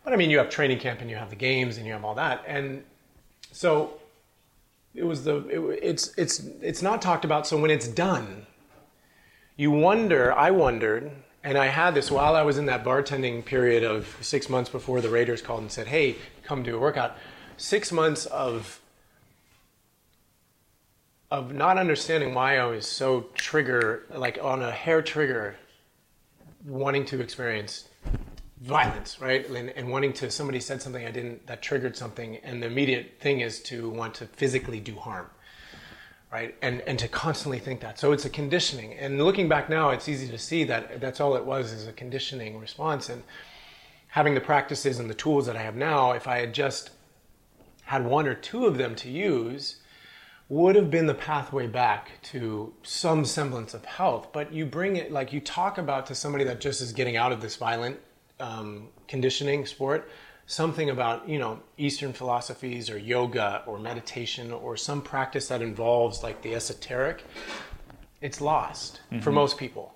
But 0.05 0.12
I 0.12 0.16
mean, 0.16 0.30
you 0.30 0.38
have 0.38 0.51
training 0.51 0.78
camp 0.78 1.01
and 1.01 1.11
you 1.11 1.16
have 1.16 1.30
the 1.30 1.36
games 1.36 1.76
and 1.76 1.86
you 1.86 1.93
have 1.93 2.05
all 2.05 2.14
that. 2.14 2.45
And 2.47 2.84
so 3.53 4.00
it 4.95 5.05
was 5.05 5.24
the, 5.24 5.47
it, 5.49 5.80
it's, 5.82 6.14
it's, 6.16 6.41
it's 6.61 6.82
not 6.82 7.01
talked 7.01 7.24
about. 7.24 7.47
So 7.47 7.61
when 7.61 7.70
it's 7.70 7.88
done, 7.88 8.47
you 9.57 9.70
wonder, 9.70 10.32
I 10.32 10.51
wondered, 10.51 11.12
and 11.45 11.57
I 11.57 11.66
had 11.66 11.95
this 11.95 12.11
while 12.11 12.34
I 12.34 12.43
was 12.43 12.59
in 12.59 12.66
that 12.66 12.84
bartending 12.84 13.45
period 13.45 13.84
of 13.84 14.16
six 14.20 14.49
months 14.49 14.70
before 14.70 15.01
the 15.01 15.09
Raiders 15.09 15.43
called 15.43 15.61
and 15.62 15.72
said, 15.72 15.86
hey, 15.86 16.16
come 16.45 16.62
do 16.62 16.76
a 16.76 16.80
workout. 16.80 17.16
Six 17.57 17.93
months 17.93 18.26
of 18.26 18.80
of 21.30 21.53
not 21.53 21.78
understanding 21.78 22.34
why 22.34 22.59
I 22.59 22.64
was 22.64 22.86
so 22.86 23.26
trigger, 23.34 24.05
like 24.12 24.41
on 24.43 24.62
a 24.62 24.72
hair 24.72 25.01
trigger, 25.01 25.55
wanting 26.66 27.05
to 27.07 27.20
experience 27.20 27.88
violence, 28.61 29.21
right? 29.21 29.49
And, 29.49 29.71
and, 29.71 29.89
wanting 29.89 30.13
to, 30.15 30.31
somebody 30.31 30.61
said 30.61 30.83
something 30.83 31.05
I 31.05 31.11
didn't, 31.11 31.47
that 31.47 31.63
triggered 31.63 31.97
something, 31.97 32.37
and 32.39 32.63
the 32.63 32.67
immediate 32.67 33.15
thing 33.19 33.41
is 33.41 33.61
to 33.65 33.89
want 33.89 34.15
to 34.17 34.27
physically 34.27 34.81
do 34.81 34.97
harm, 34.97 35.27
right? 36.31 36.55
And, 36.61 36.83
and 36.83 36.99
to 36.99 37.09
constantly 37.09 37.59
think 37.59 37.81
that. 37.81 37.99
So 37.99 38.13
it's 38.13 38.27
a 38.27 38.31
conditioning. 38.31 38.95
And 38.95 39.23
looking 39.23 39.49
back 39.49 39.71
now, 39.71 39.91
it's 39.91 40.09
easy 40.09 40.29
to 40.29 40.39
see 40.39 40.65
that 40.65 41.01
that's 41.01 41.21
all 41.21 41.37
it 41.37 41.45
was 41.45 41.73
is 41.73 41.87
a 41.87 41.93
conditioning 41.93 42.59
response. 42.59 43.09
And 43.09 43.23
having 44.09 44.35
the 44.35 44.41
practices 44.41 44.99
and 44.99 45.09
the 45.09 45.15
tools 45.15 45.47
that 45.47 45.57
I 45.57 45.63
have 45.63 45.77
now, 45.77 46.13
if 46.13 46.29
I 46.29 46.39
had 46.39 46.53
just 46.53 46.91
had 47.85 48.05
one 48.05 48.27
or 48.27 48.35
two 48.35 48.67
of 48.67 48.77
them 48.77 48.95
to 48.97 49.11
use, 49.11 49.77
would 50.51 50.75
have 50.77 50.91
been 50.91 51.07
the 51.07 51.15
pathway 51.15 51.67
back 51.67 52.21
to 52.21 52.75
some 52.83 53.25
semblance 53.25 53.73
of 53.73 53.85
health. 53.87 54.29
But 54.33 54.53
you 54.53 54.67
bring 54.67 54.97
it, 54.97 55.11
like 55.11 55.33
you 55.33 55.41
talk 55.41 55.79
about 55.79 56.07
to 56.07 56.15
somebody 56.15 56.45
that 56.45 56.61
just 56.61 56.83
is 56.83 56.93
getting 56.93 57.17
out 57.17 57.33
of 57.33 57.41
this 57.41 57.57
violent 57.57 57.99
um, 58.41 58.88
conditioning 59.09 59.66
sport, 59.66 60.11
something 60.47 60.91
about, 60.91 61.28
you 61.28 61.38
know, 61.38 61.61
Eastern 61.78 62.12
philosophies 62.12 62.91
or 62.91 62.99
yoga 62.99 63.62
or 63.66 63.78
meditation 63.78 64.53
or 64.53 64.76
some 64.76 65.03
practice 65.03 65.49
that 65.49 65.62
involves 65.62 66.22
like 66.22 66.43
the 66.43 66.55
esoteric, 66.55 67.24
it's 68.20 68.41
lost 68.41 69.01
mm-hmm. 69.11 69.20
for 69.20 69.32
most 69.32 69.59
people. 69.59 69.95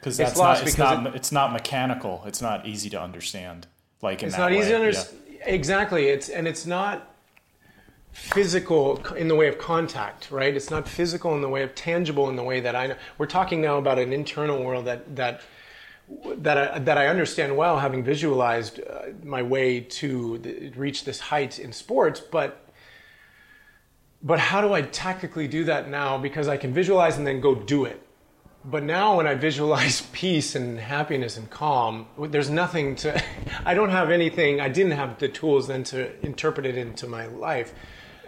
Because 0.00 0.16
that's 0.16 0.38
not, 0.38 0.62
it's 0.62 0.78
not, 0.78 1.06
it, 1.06 1.14
it's 1.16 1.32
not 1.32 1.52
mechanical. 1.52 2.22
It's 2.26 2.42
not 2.42 2.66
easy 2.66 2.90
to 2.90 3.00
understand. 3.00 3.66
Like 4.02 4.22
it's 4.22 4.38
not 4.38 4.50
way. 4.50 4.60
easy 4.60 4.70
to 4.70 4.76
understand. 4.76 5.18
Yeah. 5.28 5.46
Exactly. 5.46 6.06
It's, 6.06 6.28
and 6.28 6.46
it's 6.46 6.66
not, 6.66 7.12
physical 8.16 8.96
in 9.14 9.28
the 9.28 9.34
way 9.34 9.46
of 9.46 9.58
contact, 9.58 10.30
right? 10.30 10.56
It's 10.56 10.70
not 10.70 10.88
physical 10.88 11.34
in 11.34 11.42
the 11.42 11.50
way 11.50 11.62
of 11.62 11.74
tangible 11.74 12.30
in 12.30 12.36
the 12.36 12.42
way 12.42 12.60
that 12.60 12.74
I 12.74 12.86
know. 12.86 12.96
We're 13.18 13.26
talking 13.26 13.60
now 13.60 13.76
about 13.76 13.98
an 13.98 14.10
internal 14.10 14.64
world 14.64 14.86
that 14.86 15.16
that 15.16 15.42
that 16.36 16.56
I, 16.56 16.78
that 16.78 16.98
I 16.98 17.08
understand 17.08 17.56
well, 17.56 17.78
having 17.78 18.04
visualized 18.04 18.80
uh, 18.80 19.06
my 19.24 19.42
way 19.42 19.80
to 19.80 20.38
the, 20.38 20.70
reach 20.70 21.04
this 21.04 21.20
height 21.20 21.58
in 21.58 21.72
sports, 21.72 22.20
but 22.20 22.62
but 24.22 24.38
how 24.38 24.60
do 24.60 24.72
I 24.72 24.82
tactically 24.82 25.46
do 25.46 25.64
that 25.64 25.88
now? 25.88 26.18
Because 26.18 26.48
I 26.48 26.56
can 26.56 26.72
visualize 26.72 27.16
and 27.16 27.26
then 27.26 27.40
go 27.40 27.54
do 27.54 27.84
it. 27.84 28.02
But 28.64 28.82
now, 28.82 29.18
when 29.18 29.26
I 29.28 29.34
visualize 29.34 30.00
peace 30.12 30.56
and 30.56 30.78
happiness 30.78 31.36
and 31.36 31.48
calm, 31.48 32.06
there's 32.18 32.50
nothing 32.50 32.96
to. 32.96 33.22
I 33.64 33.74
don't 33.74 33.90
have 33.90 34.10
anything. 34.10 34.60
I 34.60 34.68
didn't 34.68 34.92
have 34.92 35.18
the 35.18 35.28
tools 35.28 35.68
then 35.68 35.84
to 35.84 36.24
interpret 36.24 36.66
it 36.66 36.76
into 36.76 37.06
my 37.06 37.26
life. 37.26 37.74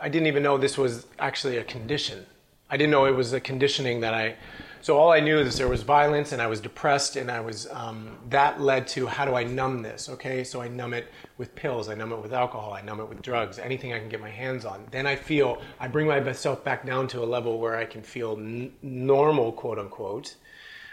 I 0.01 0.09
didn't 0.09 0.29
even 0.29 0.45
know 0.45 0.57
this 0.57 0.79
was 0.79 1.07
actually 1.19 1.57
a 1.57 1.65
condition. 1.65 2.25
I 2.71 2.77
didn't 2.77 2.93
know 2.93 3.07
it 3.07 3.17
was 3.17 3.33
a 3.33 3.41
conditioning 3.41 4.01
that 4.01 4.15
I. 4.15 4.37
So 4.81 4.97
all 4.97 5.11
I 5.11 5.21
knew 5.21 5.39
is 5.39 5.59
there 5.59 5.69
was 5.69 5.83
violence, 5.83 6.33
and 6.33 6.41
I 6.41 6.47
was 6.47 6.61
depressed, 6.61 7.17
and 7.17 7.31
I 7.31 7.41
was. 7.41 7.69
Um, 7.71 8.17
that 8.31 8.61
led 8.61 8.87
to 8.89 9.07
how 9.07 9.25
do 9.25 9.35
I 9.35 9.45
numb 9.45 9.83
this? 9.83 10.09
Okay, 10.09 10.45
so 10.45 10.61
I 10.61 10.69
numb 10.69 10.95
it 10.95 11.11
with 11.37 11.55
pills, 11.55 11.89
I 11.89 11.95
numb 11.95 12.13
it 12.13 12.23
with 12.23 12.33
alcohol, 12.33 12.73
I 12.73 12.83
numb 12.83 13.01
it 13.01 13.09
with 13.09 13.23
drugs, 13.23 13.59
anything 13.59 13.93
I 13.93 13.99
can 13.99 14.09
get 14.09 14.21
my 14.21 14.31
hands 14.31 14.65
on. 14.65 14.87
Then 14.91 15.07
I 15.07 15.17
feel 15.17 15.61
I 15.81 15.89
bring 15.89 16.07
myself 16.07 16.65
back 16.65 16.87
down 16.87 17.09
to 17.09 17.23
a 17.23 17.27
level 17.27 17.59
where 17.59 17.77
I 17.77 17.85
can 17.85 18.03
feel 18.03 18.33
n- 18.33 18.73
normal, 18.83 19.53
quote 19.53 19.79
unquote, 19.79 20.37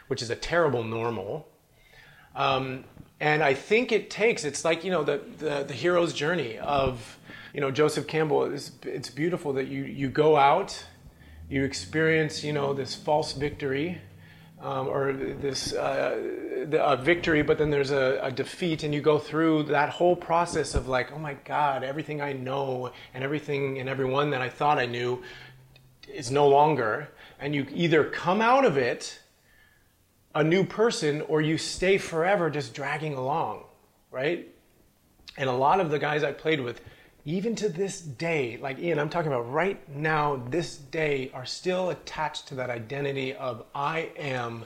which 0.07 0.21
is 0.21 0.29
a 0.29 0.35
terrible 0.35 0.83
normal. 0.83 1.47
Um, 2.35 2.83
and 3.19 3.41
I 3.41 3.53
think 3.53 3.91
it 3.91 4.09
takes. 4.09 4.43
It's 4.43 4.65
like 4.65 4.83
you 4.83 4.91
know 4.91 5.03
the 5.03 5.21
the, 5.37 5.63
the 5.63 5.73
hero's 5.73 6.13
journey 6.13 6.57
of 6.57 7.17
you 7.55 7.61
know, 7.61 7.71
Joseph 7.71 8.05
Campbell, 8.05 8.53
it's, 8.53 8.73
it's 8.83 9.09
beautiful 9.09 9.53
that 9.53 9.69
you, 9.69 9.85
you 9.85 10.09
go 10.09 10.35
out, 10.35 10.85
you 11.49 11.63
experience, 11.63 12.43
you 12.43 12.53
know, 12.53 12.73
this 12.73 12.95
false 12.95 13.33
victory, 13.33 14.01
um, 14.61 14.87
or 14.87 15.13
this 15.13 15.73
uh, 15.73 16.65
the, 16.67 16.99
victory, 17.01 17.43
but 17.43 17.57
then 17.57 17.69
there's 17.69 17.91
a, 17.91 18.19
a, 18.23 18.31
defeat, 18.31 18.83
and 18.83 18.93
you 18.93 19.01
go 19.01 19.19
through 19.19 19.63
that 19.63 19.89
whole 19.89 20.15
process 20.15 20.73
of 20.73 20.87
like, 20.87 21.11
oh 21.11 21.19
my 21.19 21.35
God, 21.45 21.83
everything 21.83 22.21
I 22.21 22.33
know 22.33 22.91
and 23.13 23.23
everything 23.23 23.79
and 23.79 23.87
everyone 23.87 24.31
that 24.31 24.41
I 24.41 24.49
thought 24.49 24.79
I 24.79 24.85
knew 24.85 25.21
is 26.07 26.31
no 26.31 26.47
longer. 26.47 27.09
And 27.39 27.53
you 27.53 27.67
either 27.71 28.03
come 28.05 28.41
out 28.41 28.65
of 28.65 28.77
it 28.77 29.19
a 30.33 30.43
new 30.43 30.65
person 30.65 31.21
or 31.21 31.41
you 31.41 31.57
stay 31.57 31.97
forever 31.97 32.49
just 32.49 32.73
dragging 32.73 33.13
along, 33.13 33.63
right? 34.09 34.47
And 35.37 35.49
a 35.49 35.53
lot 35.53 35.79
of 35.79 35.91
the 35.91 35.99
guys 35.99 36.23
I 36.23 36.31
played 36.31 36.61
with, 36.61 36.81
even 37.25 37.55
to 37.55 37.69
this 37.69 38.01
day, 38.01 38.57
like 38.61 38.79
Ian, 38.79 38.99
I'm 38.99 39.09
talking 39.09 39.31
about 39.31 39.51
right 39.51 39.79
now, 39.89 40.43
this 40.49 40.77
day, 40.77 41.31
are 41.33 41.45
still 41.45 41.89
attached 41.89 42.47
to 42.49 42.55
that 42.55 42.69
identity 42.69 43.33
of 43.33 43.65
I 43.73 44.11
am 44.17 44.65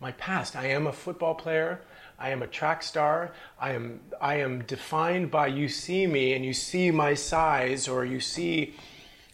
my 0.00 0.12
past. 0.12 0.54
I 0.54 0.66
am 0.66 0.86
a 0.86 0.92
football 0.92 1.34
player. 1.34 1.80
I 2.18 2.30
am 2.30 2.42
a 2.42 2.46
track 2.46 2.82
star. 2.82 3.32
I 3.58 3.72
am 3.72 4.00
I 4.20 4.36
am 4.36 4.62
defined 4.64 5.30
by 5.30 5.48
you 5.48 5.68
see 5.68 6.06
me 6.06 6.34
and 6.34 6.44
you 6.44 6.52
see 6.52 6.90
my 6.90 7.14
size 7.14 7.88
or 7.88 8.04
you 8.04 8.20
see 8.20 8.74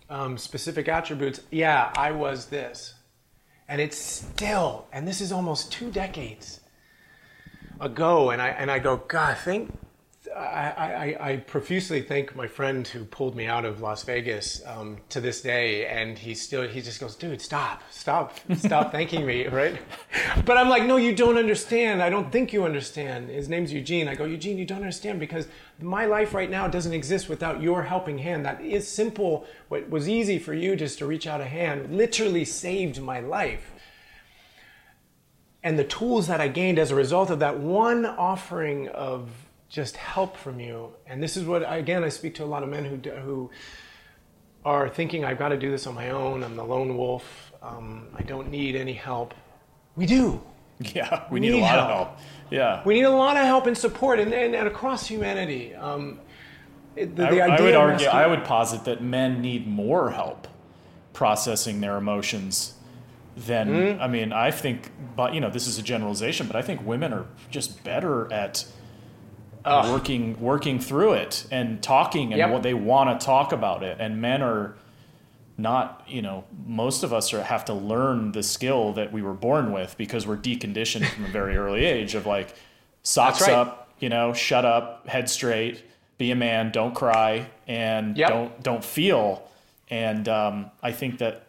um, 0.08 0.38
specific 0.38 0.88
attributes. 0.88 1.40
Yeah, 1.50 1.92
I 1.96 2.12
was 2.12 2.46
this, 2.46 2.94
and 3.68 3.80
it's 3.80 3.98
still, 3.98 4.86
and 4.92 5.06
this 5.08 5.20
is 5.20 5.32
almost 5.32 5.72
two 5.72 5.90
decades. 5.90 6.60
ago, 7.80 8.30
and 8.30 8.40
I 8.42 8.48
and 8.48 8.70
I 8.70 8.78
go, 8.78 8.98
God, 8.98 9.36
thank. 9.38 9.72
I, 10.36 11.16
I, 11.20 11.30
I 11.30 11.36
profusely 11.38 12.02
thank 12.02 12.36
my 12.36 12.46
friend 12.46 12.86
who 12.86 13.04
pulled 13.04 13.34
me 13.34 13.46
out 13.46 13.64
of 13.64 13.80
Las 13.80 14.04
Vegas 14.04 14.62
um, 14.66 14.98
to 15.08 15.20
this 15.20 15.40
day, 15.40 15.86
and 15.86 16.18
he 16.18 16.34
still 16.34 16.68
he 16.68 16.80
just 16.80 17.00
goes, 17.00 17.16
dude, 17.16 17.40
stop, 17.40 17.82
stop, 17.90 18.38
stop 18.54 18.92
thanking 18.92 19.26
me, 19.26 19.46
right? 19.46 19.76
But 20.44 20.56
I'm 20.56 20.68
like, 20.68 20.84
no, 20.84 20.96
you 20.96 21.14
don't 21.14 21.36
understand. 21.36 22.02
I 22.02 22.10
don't 22.10 22.30
think 22.30 22.52
you 22.52 22.64
understand. 22.64 23.28
His 23.28 23.48
name's 23.48 23.72
Eugene. 23.72 24.08
I 24.08 24.14
go, 24.14 24.24
Eugene, 24.24 24.58
you 24.58 24.64
don't 24.64 24.78
understand 24.78 25.20
because 25.20 25.48
my 25.80 26.06
life 26.06 26.32
right 26.32 26.50
now 26.50 26.68
doesn't 26.68 26.92
exist 26.92 27.28
without 27.28 27.60
your 27.60 27.82
helping 27.82 28.18
hand. 28.18 28.44
That 28.46 28.60
is 28.60 28.86
simple. 28.86 29.46
What 29.68 29.90
was 29.90 30.08
easy 30.08 30.38
for 30.38 30.54
you 30.54 30.76
just 30.76 30.98
to 30.98 31.06
reach 31.06 31.26
out 31.26 31.40
a 31.40 31.46
hand 31.46 31.96
literally 31.96 32.44
saved 32.44 33.00
my 33.00 33.20
life 33.20 33.72
and 35.62 35.78
the 35.78 35.84
tools 35.84 36.26
that 36.28 36.40
I 36.40 36.48
gained 36.48 36.78
as 36.78 36.90
a 36.90 36.94
result 36.94 37.30
of 37.30 37.40
that 37.40 37.58
one 37.58 38.06
offering 38.06 38.88
of 38.88 39.30
just 39.70 39.96
help 39.96 40.36
from 40.36 40.60
you. 40.60 40.92
And 41.06 41.22
this 41.22 41.36
is 41.36 41.44
what 41.44 41.64
again 41.66 42.04
I 42.04 42.10
speak 42.10 42.34
to 42.34 42.44
a 42.44 42.46
lot 42.46 42.62
of 42.62 42.68
men 42.68 42.84
who 42.84 42.96
who 43.10 43.50
are 44.64 44.88
thinking 44.88 45.24
I've 45.24 45.38
got 45.38 45.48
to 45.48 45.58
do 45.58 45.70
this 45.70 45.86
on 45.86 45.94
my 45.94 46.10
own. 46.10 46.42
I'm 46.44 46.56
the 46.56 46.64
lone 46.64 46.98
wolf. 46.98 47.52
Um, 47.62 48.08
I 48.14 48.22
don't 48.22 48.50
need 48.50 48.76
any 48.76 48.92
help. 48.92 49.32
We 49.96 50.04
do. 50.04 50.42
Yeah, 50.94 51.24
we, 51.30 51.34
we 51.34 51.40
need, 51.40 51.52
need, 51.52 51.58
a 51.58 51.60
lot 51.60 51.74
help. 51.74 51.90
of 51.90 51.96
help. 51.96 52.18
Yeah, 52.50 52.82
we 52.86 52.94
need 52.94 53.02
a 53.02 53.10
lot 53.10 53.36
of 53.36 53.44
help 53.44 53.66
and 53.66 53.76
support, 53.76 54.18
and, 54.18 54.32
and, 54.32 54.54
and 54.54 54.66
across 54.66 55.06
humanity. 55.06 55.74
Um, 55.74 56.20
the, 56.94 57.04
the 57.04 57.42
I, 57.42 57.58
I, 57.58 57.60
would 57.60 57.74
argue, 57.74 58.06
I 58.06 58.26
would 58.26 58.44
posit 58.44 58.84
that 58.86 59.02
men 59.02 59.42
need 59.42 59.66
more 59.66 60.10
help 60.10 60.48
processing 61.12 61.82
their 61.82 61.98
emotions 61.98 62.76
than 63.36 63.68
mm-hmm. 63.68 64.02
I 64.02 64.08
mean, 64.08 64.32
I 64.32 64.50
think, 64.50 64.90
but 65.14 65.34
you 65.34 65.40
know, 65.42 65.50
this 65.50 65.66
is 65.66 65.78
a 65.78 65.82
generalization, 65.82 66.46
but 66.46 66.56
I 66.56 66.62
think 66.62 66.82
women 66.86 67.12
are 67.12 67.26
just 67.50 67.84
better 67.84 68.32
at 68.32 68.64
Ugh. 69.64 69.92
working 69.92 70.40
working 70.40 70.78
through 70.78 71.14
it 71.14 71.46
and 71.50 71.82
talking 71.82 72.32
and 72.32 72.38
yep. 72.38 72.50
what 72.50 72.62
they 72.62 72.74
want 72.74 73.18
to 73.20 73.24
talk 73.24 73.52
about 73.52 73.82
it, 73.82 73.98
and 74.00 74.20
men 74.20 74.42
are 74.42 74.76
not 75.58 76.02
you 76.08 76.22
know 76.22 76.44
most 76.66 77.02
of 77.02 77.12
us 77.12 77.34
are, 77.34 77.42
have 77.42 77.64
to 77.66 77.74
learn 77.74 78.32
the 78.32 78.42
skill 78.42 78.92
that 78.94 79.12
we 79.12 79.22
were 79.22 79.34
born 79.34 79.72
with 79.72 79.96
because 79.98 80.26
we're 80.26 80.36
deconditioned 80.36 81.06
from 81.06 81.26
a 81.26 81.28
very 81.28 81.56
early 81.58 81.84
age 81.84 82.14
of 82.14 82.26
like 82.26 82.54
socks 83.02 83.42
right. 83.42 83.52
up 83.52 83.92
you 83.98 84.08
know 84.08 84.32
shut 84.32 84.64
up 84.64 85.06
head 85.06 85.28
straight 85.28 85.84
be 86.16 86.30
a 86.30 86.36
man 86.36 86.70
don't 86.70 86.94
cry 86.94 87.46
and 87.66 88.16
yep. 88.16 88.30
don't 88.30 88.62
don't 88.62 88.84
feel 88.84 89.46
and 89.90 90.28
um, 90.28 90.70
i 90.82 90.90
think 90.90 91.18
that 91.18 91.46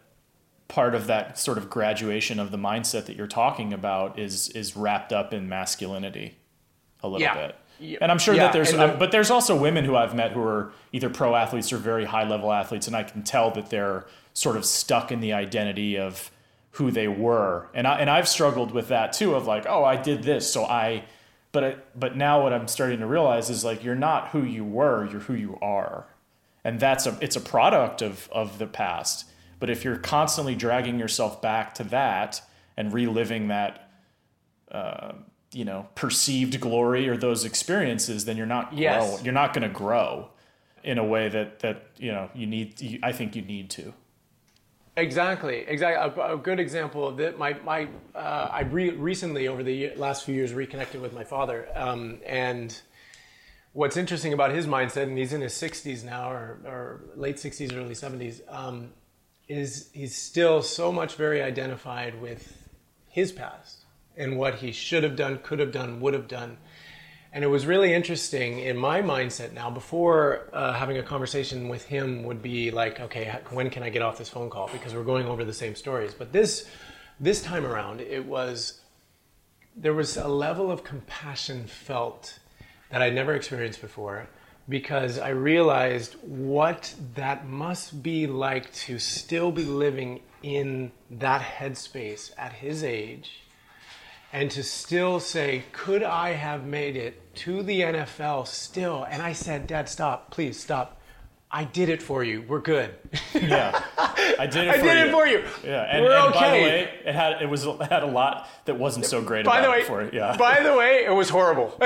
part 0.68 0.94
of 0.94 1.06
that 1.06 1.38
sort 1.38 1.58
of 1.58 1.68
graduation 1.68 2.38
of 2.38 2.50
the 2.50 2.56
mindset 2.56 3.06
that 3.06 3.16
you're 3.16 3.26
talking 3.26 3.72
about 3.72 4.18
is 4.18 4.48
is 4.50 4.76
wrapped 4.76 5.12
up 5.12 5.32
in 5.32 5.48
masculinity 5.48 6.36
a 7.02 7.08
little 7.08 7.20
yeah. 7.20 7.46
bit. 7.46 7.56
Yeah. 7.82 7.98
And 8.00 8.10
I'm 8.10 8.18
sure 8.18 8.34
yeah. 8.34 8.44
that 8.44 8.52
there's, 8.52 8.72
the, 8.72 8.96
but 8.98 9.10
there's 9.10 9.30
also 9.30 9.56
women 9.56 9.84
who 9.84 9.96
I've 9.96 10.14
met 10.14 10.32
who 10.32 10.42
are 10.42 10.72
either 10.92 11.10
pro 11.10 11.34
athletes 11.34 11.72
or 11.72 11.78
very 11.78 12.04
high 12.04 12.26
level 12.26 12.52
athletes, 12.52 12.86
and 12.86 12.96
I 12.96 13.02
can 13.02 13.22
tell 13.22 13.50
that 13.52 13.70
they're 13.70 14.06
sort 14.34 14.56
of 14.56 14.64
stuck 14.64 15.10
in 15.12 15.20
the 15.20 15.32
identity 15.32 15.98
of 15.98 16.30
who 16.76 16.90
they 16.90 17.08
were, 17.08 17.68
and 17.74 17.86
I 17.86 17.98
and 17.98 18.08
I've 18.08 18.28
struggled 18.28 18.72
with 18.72 18.88
that 18.88 19.12
too. 19.12 19.34
Of 19.34 19.46
like, 19.46 19.66
oh, 19.68 19.84
I 19.84 19.96
did 19.96 20.22
this, 20.22 20.50
so 20.50 20.64
I, 20.64 21.04
but 21.50 21.62
it, 21.64 21.86
but 21.98 22.16
now 22.16 22.42
what 22.42 22.54
I'm 22.54 22.66
starting 22.66 23.00
to 23.00 23.06
realize 23.06 23.50
is 23.50 23.62
like 23.62 23.84
you're 23.84 23.94
not 23.94 24.28
who 24.28 24.42
you 24.42 24.64
were, 24.64 25.06
you're 25.10 25.20
who 25.20 25.34
you 25.34 25.58
are, 25.60 26.06
and 26.64 26.80
that's 26.80 27.06
a 27.06 27.18
it's 27.20 27.36
a 27.36 27.40
product 27.40 28.00
of 28.00 28.28
of 28.32 28.58
the 28.58 28.66
past 28.66 29.26
but 29.62 29.70
if 29.70 29.84
you're 29.84 29.96
constantly 29.96 30.56
dragging 30.56 30.98
yourself 30.98 31.40
back 31.40 31.72
to 31.74 31.84
that 31.84 32.42
and 32.76 32.92
reliving 32.92 33.46
that, 33.46 33.92
uh, 34.72 35.12
you 35.52 35.64
know, 35.64 35.86
perceived 35.94 36.60
glory 36.60 37.08
or 37.08 37.16
those 37.16 37.44
experiences, 37.44 38.24
then 38.24 38.36
you're 38.36 38.46
not 38.46 38.72
yes. 38.72 39.16
grow, 39.16 39.24
you're 39.24 39.34
not 39.34 39.52
going 39.52 39.62
to 39.62 39.74
grow 39.74 40.28
in 40.82 40.98
a 40.98 41.04
way 41.04 41.28
that 41.28 41.60
that 41.60 41.86
you 41.98 42.10
know 42.10 42.30
you 42.34 42.46
need. 42.46 42.80
You, 42.80 42.98
I 43.02 43.12
think 43.12 43.36
you 43.36 43.42
need 43.42 43.70
to. 43.70 43.92
Exactly, 44.96 45.64
exactly. 45.66 46.22
A, 46.22 46.34
a, 46.34 46.36
good 46.36 46.60
example 46.60 47.06
of 47.06 47.16
that. 47.16 47.38
My 47.38 47.54
my, 47.64 47.88
uh, 48.14 48.48
I 48.50 48.62
re- 48.62 48.90
recently 48.90 49.48
over 49.48 49.62
the 49.62 49.94
last 49.96 50.24
few 50.24 50.34
years 50.34 50.52
reconnected 50.52 51.00
with 51.00 51.14
my 51.14 51.24
father, 51.24 51.66
um, 51.74 52.18
and 52.26 52.78
what's 53.72 53.96
interesting 53.96 54.32
about 54.32 54.52
his 54.52 54.66
mindset, 54.66 55.04
and 55.04 55.16
he's 55.16 55.32
in 55.32 55.40
his 55.40 55.54
60s 55.54 56.04
now, 56.04 56.30
or, 56.30 56.58
or 56.66 57.00
late 57.16 57.36
60s, 57.36 57.74
early 57.74 57.94
70s. 57.94 58.40
Um, 58.48 58.90
is 59.48 59.90
he's 59.92 60.16
still 60.16 60.62
so 60.62 60.92
much 60.92 61.14
very 61.14 61.42
identified 61.42 62.20
with 62.20 62.68
his 63.08 63.32
past 63.32 63.81
and 64.22 64.38
what 64.38 64.56
he 64.56 64.72
should 64.72 65.02
have 65.02 65.16
done, 65.16 65.40
could 65.42 65.58
have 65.58 65.72
done, 65.72 66.00
would 66.00 66.14
have 66.14 66.28
done. 66.28 66.56
And 67.32 67.42
it 67.42 67.48
was 67.48 67.64
really 67.66 67.94
interesting 67.94 68.58
in 68.58 68.76
my 68.76 69.00
mindset 69.00 69.52
now. 69.52 69.70
Before 69.70 70.48
uh, 70.52 70.74
having 70.74 70.98
a 70.98 71.02
conversation 71.02 71.68
with 71.68 71.84
him 71.86 72.24
would 72.24 72.42
be 72.42 72.70
like, 72.70 73.00
okay, 73.00 73.40
when 73.50 73.70
can 73.70 73.82
I 73.82 73.88
get 73.88 74.02
off 74.02 74.18
this 74.18 74.28
phone 74.28 74.50
call? 74.50 74.68
Because 74.70 74.94
we're 74.94 75.02
going 75.02 75.26
over 75.26 75.44
the 75.44 75.52
same 75.54 75.74
stories. 75.74 76.12
But 76.14 76.32
this 76.32 76.68
this 77.18 77.42
time 77.42 77.64
around, 77.64 78.00
it 78.00 78.24
was 78.26 78.80
there 79.74 79.94
was 79.94 80.16
a 80.16 80.28
level 80.28 80.70
of 80.70 80.84
compassion 80.84 81.66
felt 81.66 82.38
that 82.90 83.00
I'd 83.00 83.14
never 83.14 83.34
experienced 83.34 83.80
before 83.80 84.28
because 84.68 85.18
I 85.18 85.30
realized 85.30 86.16
what 86.22 86.94
that 87.14 87.46
must 87.46 88.02
be 88.02 88.26
like 88.26 88.72
to 88.86 88.98
still 88.98 89.50
be 89.50 89.64
living 89.64 90.20
in 90.42 90.92
that 91.10 91.40
headspace 91.40 92.32
at 92.36 92.52
his 92.52 92.84
age 92.84 93.42
and 94.32 94.50
to 94.50 94.62
still 94.62 95.20
say, 95.20 95.64
could 95.72 96.02
I 96.02 96.30
have 96.30 96.64
made 96.64 96.96
it 96.96 97.34
to 97.36 97.62
the 97.62 97.82
NFL 97.82 98.46
still? 98.46 99.04
And 99.08 99.22
I 99.22 99.34
said, 99.34 99.66
Dad, 99.66 99.88
stop, 99.88 100.30
please 100.30 100.58
stop. 100.58 100.98
I 101.54 101.64
did 101.64 101.90
it 101.90 102.02
for 102.02 102.24
you. 102.24 102.42
We're 102.48 102.62
good. 102.62 102.94
yeah, 103.34 103.84
I 104.38 104.46
did 104.46 104.68
it. 104.68 104.70
I 104.74 104.78
for 104.78 104.84
did 104.84 104.98
you. 104.98 105.04
it 105.04 105.10
for 105.10 105.26
you. 105.26 105.44
Yeah, 105.62 105.82
and, 105.82 106.02
We're 106.02 106.12
and 106.12 106.34
okay. 106.34 106.40
by 106.40 106.56
the 106.56 106.62
way, 106.62 106.90
it 107.04 107.14
had 107.14 107.42
it 107.42 107.50
was 107.50 107.66
it 107.66 107.82
had 107.82 108.02
a 108.02 108.06
lot 108.06 108.48
that 108.64 108.78
wasn't 108.78 109.04
so 109.04 109.20
great. 109.20 109.44
By 109.44 109.60
the 109.60 109.70
way, 109.70 109.82
for 109.82 110.00
it. 110.00 110.14
Yeah. 110.14 110.34
By 110.38 110.62
the 110.62 110.74
way, 110.74 111.04
it 111.04 111.12
was 111.12 111.28
horrible. 111.28 111.78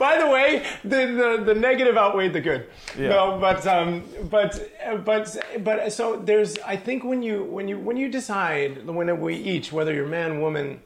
By 0.00 0.16
the 0.16 0.30
way, 0.30 0.64
the, 0.82 1.36
the, 1.36 1.44
the 1.44 1.54
negative 1.54 1.98
outweighed 1.98 2.32
the 2.32 2.40
good. 2.40 2.68
Yeah. 2.98 3.10
No, 3.10 3.38
but 3.38 3.66
um, 3.66 4.02
but 4.30 4.58
but 5.04 5.36
but 5.62 5.92
so 5.92 6.16
there's 6.16 6.56
I 6.60 6.78
think 6.78 7.04
when 7.04 7.22
you 7.22 7.44
when 7.44 7.68
you 7.68 7.78
when 7.78 7.98
you 7.98 8.08
decide 8.08 8.86
when 8.86 9.20
we 9.20 9.34
each 9.34 9.72
whether 9.72 9.92
you're 9.92 10.06
man 10.06 10.40
woman 10.40 10.80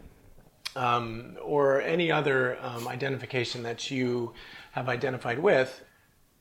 um, 0.75 1.37
or 1.41 1.81
any 1.81 2.11
other 2.11 2.59
um, 2.61 2.89
identification 2.89 3.63
that 3.63 3.89
you 3.89 4.35
have 4.73 4.89
identified 4.89 5.39
with, 5.39 5.81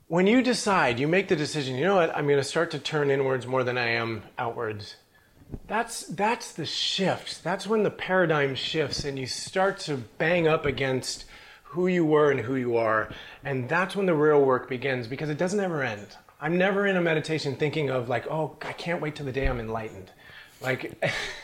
when 0.07 0.25
you 0.25 0.41
decide, 0.41 0.99
you 0.99 1.07
make 1.07 1.27
the 1.27 1.35
decision. 1.35 1.75
You 1.75 1.85
know 1.85 1.95
what? 1.97 2.17
I'm 2.17 2.25
going 2.25 2.39
to 2.39 2.43
start 2.43 2.71
to 2.71 2.79
turn 2.79 3.11
inwards 3.11 3.45
more 3.45 3.63
than 3.63 3.77
I 3.77 3.89
am 3.89 4.23
outwards. 4.39 4.95
That's 5.67 6.07
that's 6.07 6.53
the 6.53 6.65
shift. 6.65 7.43
That's 7.43 7.67
when 7.67 7.83
the 7.83 7.91
paradigm 7.91 8.55
shifts, 8.55 9.05
and 9.05 9.19
you 9.19 9.27
start 9.27 9.77
to 9.81 9.97
bang 10.17 10.47
up 10.47 10.65
against 10.65 11.25
who 11.73 11.87
you 11.87 12.05
were 12.05 12.29
and 12.29 12.39
who 12.39 12.55
you 12.55 12.77
are. 12.77 13.09
And 13.43 13.67
that's 13.67 13.95
when 13.95 14.05
the 14.05 14.13
real 14.13 14.45
work 14.45 14.69
begins 14.69 15.07
because 15.07 15.29
it 15.31 15.39
doesn't 15.39 15.59
ever 15.59 15.81
end. 15.81 16.07
I'm 16.39 16.55
never 16.55 16.85
in 16.85 16.97
a 16.97 17.01
meditation 17.01 17.55
thinking 17.55 17.89
of 17.89 18.09
like, 18.09 18.27
oh, 18.27 18.57
I 18.61 18.73
can't 18.73 19.01
wait 19.01 19.15
till 19.15 19.25
the 19.25 19.31
day 19.31 19.47
I'm 19.47 19.59
enlightened. 19.59 20.11
Like, 20.61 21.01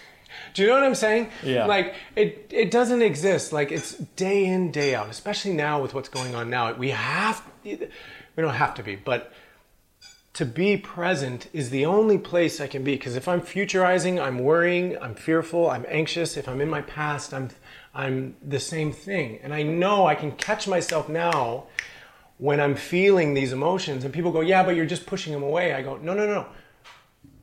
do 0.54 0.62
you 0.62 0.68
know 0.68 0.76
what 0.76 0.84
I'm 0.84 0.94
saying? 0.94 1.32
Yeah. 1.44 1.66
Like, 1.66 1.96
it, 2.16 2.48
it 2.52 2.70
doesn't 2.70 3.02
exist. 3.02 3.52
Like, 3.52 3.72
it's 3.72 3.94
day 3.94 4.46
in, 4.46 4.70
day 4.70 4.94
out, 4.94 5.10
especially 5.10 5.54
now 5.54 5.82
with 5.82 5.96
what's 5.96 6.10
going 6.10 6.36
on 6.36 6.52
now. 6.52 6.72
We 6.74 6.92
have, 6.92 7.44
we 7.64 7.80
don't 8.38 8.54
have 8.54 8.76
to 8.76 8.84
be, 8.84 8.98
but 8.98 9.34
to 10.34 10.46
be 10.46 10.78
present 10.78 11.48
is 11.54 11.72
the 11.72 11.88
only 11.88 12.20
place 12.20 12.62
I 12.62 12.68
can 12.68 12.84
be. 12.84 12.94
Because 12.94 13.16
if 13.16 13.28
I'm 13.28 13.42
futurizing, 13.42 14.22
I'm 14.22 14.38
worrying, 14.38 14.96
I'm 15.02 15.16
fearful, 15.16 15.72
I'm 15.72 15.88
anxious. 15.90 16.38
If 16.38 16.48
I'm 16.48 16.62
in 16.62 16.70
my 16.70 16.84
past, 16.84 17.34
I'm 17.34 17.50
I'm 17.94 18.36
the 18.42 18.60
same 18.60 18.92
thing. 18.92 19.40
And 19.42 19.54
I 19.54 19.64
know 19.64 20.06
I 20.06 20.16
can 20.16 20.32
catch 20.34 20.68
myself 20.68 21.10
now 21.10 21.66
when 22.38 22.60
I'm 22.60 22.76
feeling 22.76 23.34
these 23.34 23.52
emotions 23.52 24.06
and 24.06 24.14
people 24.14 24.32
go, 24.32 24.42
yeah, 24.42 24.64
but 24.64 24.76
you're 24.76 24.86
just 24.86 25.06
pushing 25.06 25.34
them 25.34 25.44
away. 25.44 25.74
I 25.74 25.82
go, 25.82 25.98
no, 25.98 26.14
no, 26.14 26.26
no. 26.26 26.46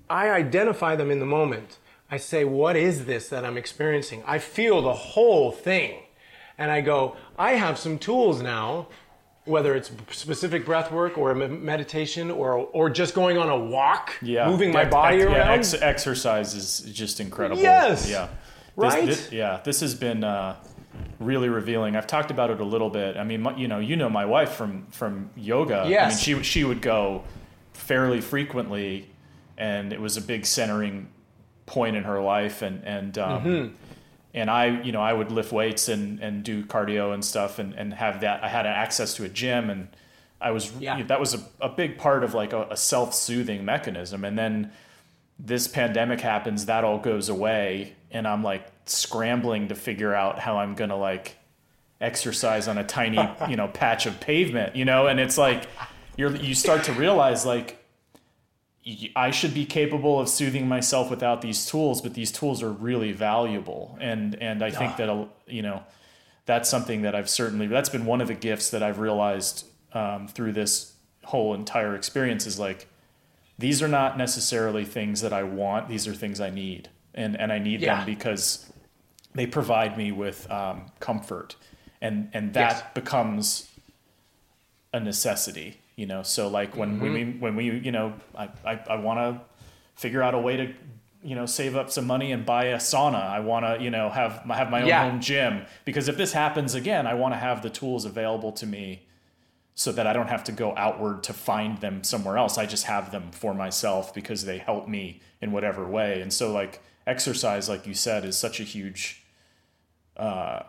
I 0.08 0.30
identify 0.30 0.96
them 0.96 1.10
in 1.10 1.18
the 1.18 1.26
moment. 1.26 1.78
I 2.10 2.16
say, 2.18 2.44
what 2.44 2.76
is 2.76 3.04
this 3.06 3.28
that 3.28 3.44
I'm 3.44 3.56
experiencing? 3.56 4.22
I 4.26 4.38
feel 4.38 4.80
the 4.80 4.94
whole 4.94 5.50
thing. 5.50 6.02
And 6.56 6.70
I 6.70 6.80
go, 6.80 7.16
I 7.38 7.52
have 7.52 7.78
some 7.78 7.98
tools 7.98 8.40
now, 8.40 8.86
whether 9.44 9.74
it's 9.74 9.90
specific 10.10 10.64
breath 10.64 10.90
work 10.90 11.18
or 11.18 11.34
meditation 11.34 12.30
or, 12.30 12.54
or 12.54 12.88
just 12.88 13.14
going 13.14 13.36
on 13.36 13.48
a 13.48 13.58
walk, 13.58 14.14
yeah. 14.22 14.48
moving 14.48 14.72
my 14.72 14.84
body 14.84 15.16
ex- 15.16 15.24
around. 15.24 15.34
Yeah, 15.34 15.52
ex- 15.52 15.74
exercise 15.74 16.54
is 16.54 16.80
just 16.92 17.20
incredible. 17.20 17.60
Yes. 17.60 18.08
Yeah. 18.08 18.28
Right? 18.76 19.06
This, 19.06 19.24
this, 19.24 19.32
yeah, 19.32 19.60
this 19.64 19.80
has 19.80 19.94
been 19.94 20.22
uh, 20.22 20.56
really 21.18 21.48
revealing. 21.48 21.96
I've 21.96 22.06
talked 22.06 22.30
about 22.30 22.50
it 22.50 22.60
a 22.60 22.64
little 22.64 22.90
bit. 22.90 23.16
I 23.16 23.24
mean, 23.24 23.46
you 23.56 23.68
know, 23.68 23.78
you 23.78 23.96
know 23.96 24.08
my 24.08 24.24
wife 24.24 24.52
from 24.52 24.86
from 24.88 25.30
yoga. 25.34 25.86
Yes. 25.88 26.04
I 26.04 26.08
mean, 26.32 26.42
she 26.42 26.44
she 26.44 26.64
would 26.64 26.82
go 26.82 27.24
fairly 27.72 28.20
frequently, 28.20 29.08
and 29.56 29.92
it 29.92 30.00
was 30.00 30.16
a 30.16 30.22
big 30.22 30.44
centering 30.46 31.08
point 31.64 31.96
in 31.96 32.04
her 32.04 32.20
life, 32.20 32.62
and 32.62 32.84
and 32.84 33.18
um, 33.18 33.44
mm-hmm. 33.44 33.74
and 34.34 34.50
I, 34.50 34.82
you 34.82 34.92
know, 34.92 35.00
I 35.00 35.12
would 35.12 35.32
lift 35.32 35.52
weights 35.52 35.88
and, 35.88 36.20
and 36.20 36.44
do 36.44 36.64
cardio 36.64 37.14
and 37.14 37.24
stuff 37.24 37.58
and, 37.58 37.74
and 37.74 37.94
have 37.94 38.20
that. 38.20 38.44
I 38.44 38.48
had 38.48 38.66
access 38.66 39.14
to 39.14 39.24
a 39.24 39.28
gym 39.28 39.70
and 39.70 39.88
I 40.40 40.50
was, 40.50 40.70
Yeah. 40.78 41.02
that 41.04 41.18
was 41.18 41.34
a, 41.34 41.40
a 41.60 41.68
big 41.68 41.98
part 41.98 42.22
of 42.22 42.34
like 42.34 42.52
a, 42.52 42.68
a 42.70 42.76
self-soothing 42.76 43.64
mechanism. 43.64 44.24
And 44.24 44.38
then 44.38 44.72
this 45.38 45.66
pandemic 45.68 46.20
happens, 46.20 46.66
that 46.66 46.84
all 46.84 46.98
goes 46.98 47.28
away. 47.28 47.94
And 48.16 48.26
I'm 48.26 48.42
like 48.42 48.66
scrambling 48.86 49.68
to 49.68 49.74
figure 49.74 50.14
out 50.14 50.38
how 50.38 50.58
I'm 50.58 50.74
to 50.74 50.96
like 50.96 51.36
exercise 52.00 52.68
on 52.68 52.78
a 52.78 52.84
tiny, 52.84 53.18
you 53.48 53.56
know, 53.56 53.68
patch 53.68 54.06
of 54.06 54.20
pavement, 54.20 54.74
you 54.74 54.84
know? 54.84 55.06
And 55.06 55.20
it's 55.20 55.38
like, 55.38 55.68
you're, 56.16 56.34
you 56.34 56.54
start 56.54 56.84
to 56.84 56.92
realize 56.92 57.44
like, 57.44 57.82
I 59.16 59.32
should 59.32 59.52
be 59.52 59.66
capable 59.66 60.20
of 60.20 60.28
soothing 60.28 60.68
myself 60.68 61.10
without 61.10 61.42
these 61.42 61.66
tools, 61.66 62.00
but 62.00 62.14
these 62.14 62.30
tools 62.30 62.62
are 62.62 62.70
really 62.70 63.10
valuable. 63.10 63.98
And 64.00 64.36
and 64.36 64.62
I 64.62 64.70
think 64.70 64.96
that 64.96 65.28
you 65.48 65.62
know 65.62 65.82
that's 66.44 66.68
something 66.68 67.02
that 67.02 67.14
I've 67.14 67.28
certainly 67.28 67.66
that's 67.66 67.88
been 67.88 68.06
one 68.06 68.20
of 68.20 68.28
the 68.28 68.34
gifts 68.34 68.70
that 68.70 68.84
I've 68.84 69.00
realized 69.00 69.66
um, 69.92 70.28
through 70.28 70.52
this 70.52 70.92
whole 71.24 71.52
entire 71.52 71.96
experience 71.96 72.46
is 72.46 72.60
like 72.60 72.88
these 73.58 73.82
are 73.82 73.88
not 73.88 74.16
necessarily 74.16 74.84
things 74.84 75.20
that 75.20 75.32
I 75.32 75.42
want; 75.42 75.88
these 75.88 76.06
are 76.06 76.14
things 76.14 76.40
I 76.40 76.50
need, 76.50 76.88
and 77.16 77.38
and 77.40 77.52
I 77.52 77.58
need 77.58 77.80
Yeah. 77.80 77.96
them 77.96 78.06
because 78.06 78.70
they 79.34 79.46
provide 79.46 79.96
me 79.98 80.12
with 80.12 80.50
um, 80.50 80.86
comfort, 81.00 81.56
and 82.00 82.28
and 82.32 82.54
that 82.54 82.72
Yes. 82.72 82.82
becomes 82.94 83.70
a 84.92 85.00
necessity 85.00 85.76
you 85.96 86.06
know 86.06 86.22
so 86.22 86.48
like 86.48 86.76
when, 86.76 87.00
when 87.00 87.12
we 87.12 87.20
Mm-hmm. 87.24 87.40
when 87.40 87.56
we 87.56 87.70
you 87.80 87.92
know 87.92 88.14
i 88.34 88.48
i, 88.64 88.80
I 88.88 88.96
want 88.96 89.18
to 89.18 89.40
figure 89.94 90.22
out 90.22 90.34
a 90.34 90.38
way 90.38 90.56
to 90.56 90.72
you 91.22 91.34
know 91.34 91.44
save 91.46 91.76
up 91.76 91.90
some 91.90 92.06
money 92.06 92.32
and 92.32 92.46
buy 92.46 92.66
a 92.66 92.76
sauna 92.76 93.22
i 93.28 93.40
want 93.40 93.66
to 93.66 93.82
you 93.82 93.90
know 93.90 94.08
have 94.08 94.32
have 94.48 94.70
my 94.70 94.82
own 94.82 94.88
Yeah. 94.88 95.02
home 95.10 95.20
gym 95.20 95.66
because 95.84 96.08
if 96.08 96.16
this 96.16 96.32
happens 96.32 96.74
again 96.74 97.06
i 97.06 97.14
want 97.14 97.34
to 97.34 97.38
have 97.38 97.62
the 97.62 97.70
tools 97.70 98.04
available 98.04 98.52
to 98.52 98.66
me 98.66 99.02
so 99.74 99.92
that 99.92 100.06
i 100.06 100.12
don't 100.12 100.28
have 100.28 100.44
to 100.44 100.52
go 100.52 100.72
outward 100.76 101.22
to 101.24 101.32
find 101.32 101.78
them 101.80 102.02
somewhere 102.04 102.38
else 102.38 102.56
i 102.58 102.64
just 102.64 102.84
have 102.84 103.10
them 103.10 103.30
for 103.32 103.52
myself 103.54 104.14
because 104.14 104.44
they 104.44 104.58
help 104.58 104.88
me 104.88 105.20
in 105.42 105.50
whatever 105.52 105.86
way 105.86 106.20
and 106.22 106.32
so 106.32 106.52
like 106.52 106.80
exercise 107.06 107.68
like 107.68 107.86
you 107.86 107.94
said 107.94 108.24
is 108.24 108.36
such 108.36 108.58
a 108.60 108.64
huge 108.64 109.24
uh 110.16 110.60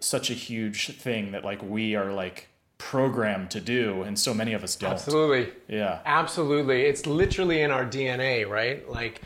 such 0.00 0.30
a 0.30 0.34
huge 0.34 0.96
thing 0.96 1.32
that 1.32 1.44
like 1.44 1.62
we 1.62 1.94
are 1.94 2.12
like 2.12 2.48
programmed 2.78 3.50
to 3.50 3.60
do 3.60 4.02
and 4.02 4.18
so 4.18 4.34
many 4.34 4.52
of 4.52 4.64
us 4.64 4.74
don't 4.74 4.92
Absolutely. 4.92 5.52
yeah 5.68 6.00
Absolutely. 6.04 6.82
It's 6.82 7.06
literally 7.06 7.62
in 7.62 7.70
our 7.70 7.84
DNA, 7.84 8.48
right? 8.48 8.88
Like 8.88 9.20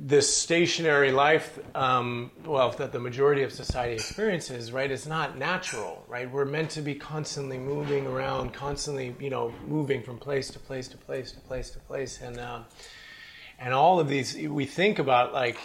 this 0.00 0.32
stationary 0.34 1.10
life, 1.10 1.58
um, 1.74 2.30
well, 2.44 2.70
that 2.72 2.92
the 2.92 3.00
majority 3.00 3.42
of 3.42 3.52
society 3.52 3.94
experiences, 3.94 4.70
right, 4.70 4.90
is 4.90 5.06
not 5.06 5.36
natural, 5.38 6.04
right? 6.06 6.30
We're 6.30 6.44
meant 6.44 6.70
to 6.70 6.82
be 6.82 6.94
constantly 6.94 7.58
moving 7.58 8.06
around, 8.06 8.52
constantly, 8.52 9.16
you 9.18 9.30
know, 9.30 9.52
moving 9.66 10.02
from 10.02 10.18
place 10.18 10.50
to 10.50 10.58
place 10.58 10.86
to 10.88 10.96
place 10.98 11.32
to 11.32 11.40
place 11.40 11.70
to 11.70 11.78
place. 11.80 12.20
And, 12.20 12.38
uh, 12.38 12.60
and 13.58 13.74
all 13.74 14.00
of 14.00 14.08
these, 14.08 14.36
we 14.36 14.64
think 14.66 14.98
about 14.98 15.32
like, 15.32 15.58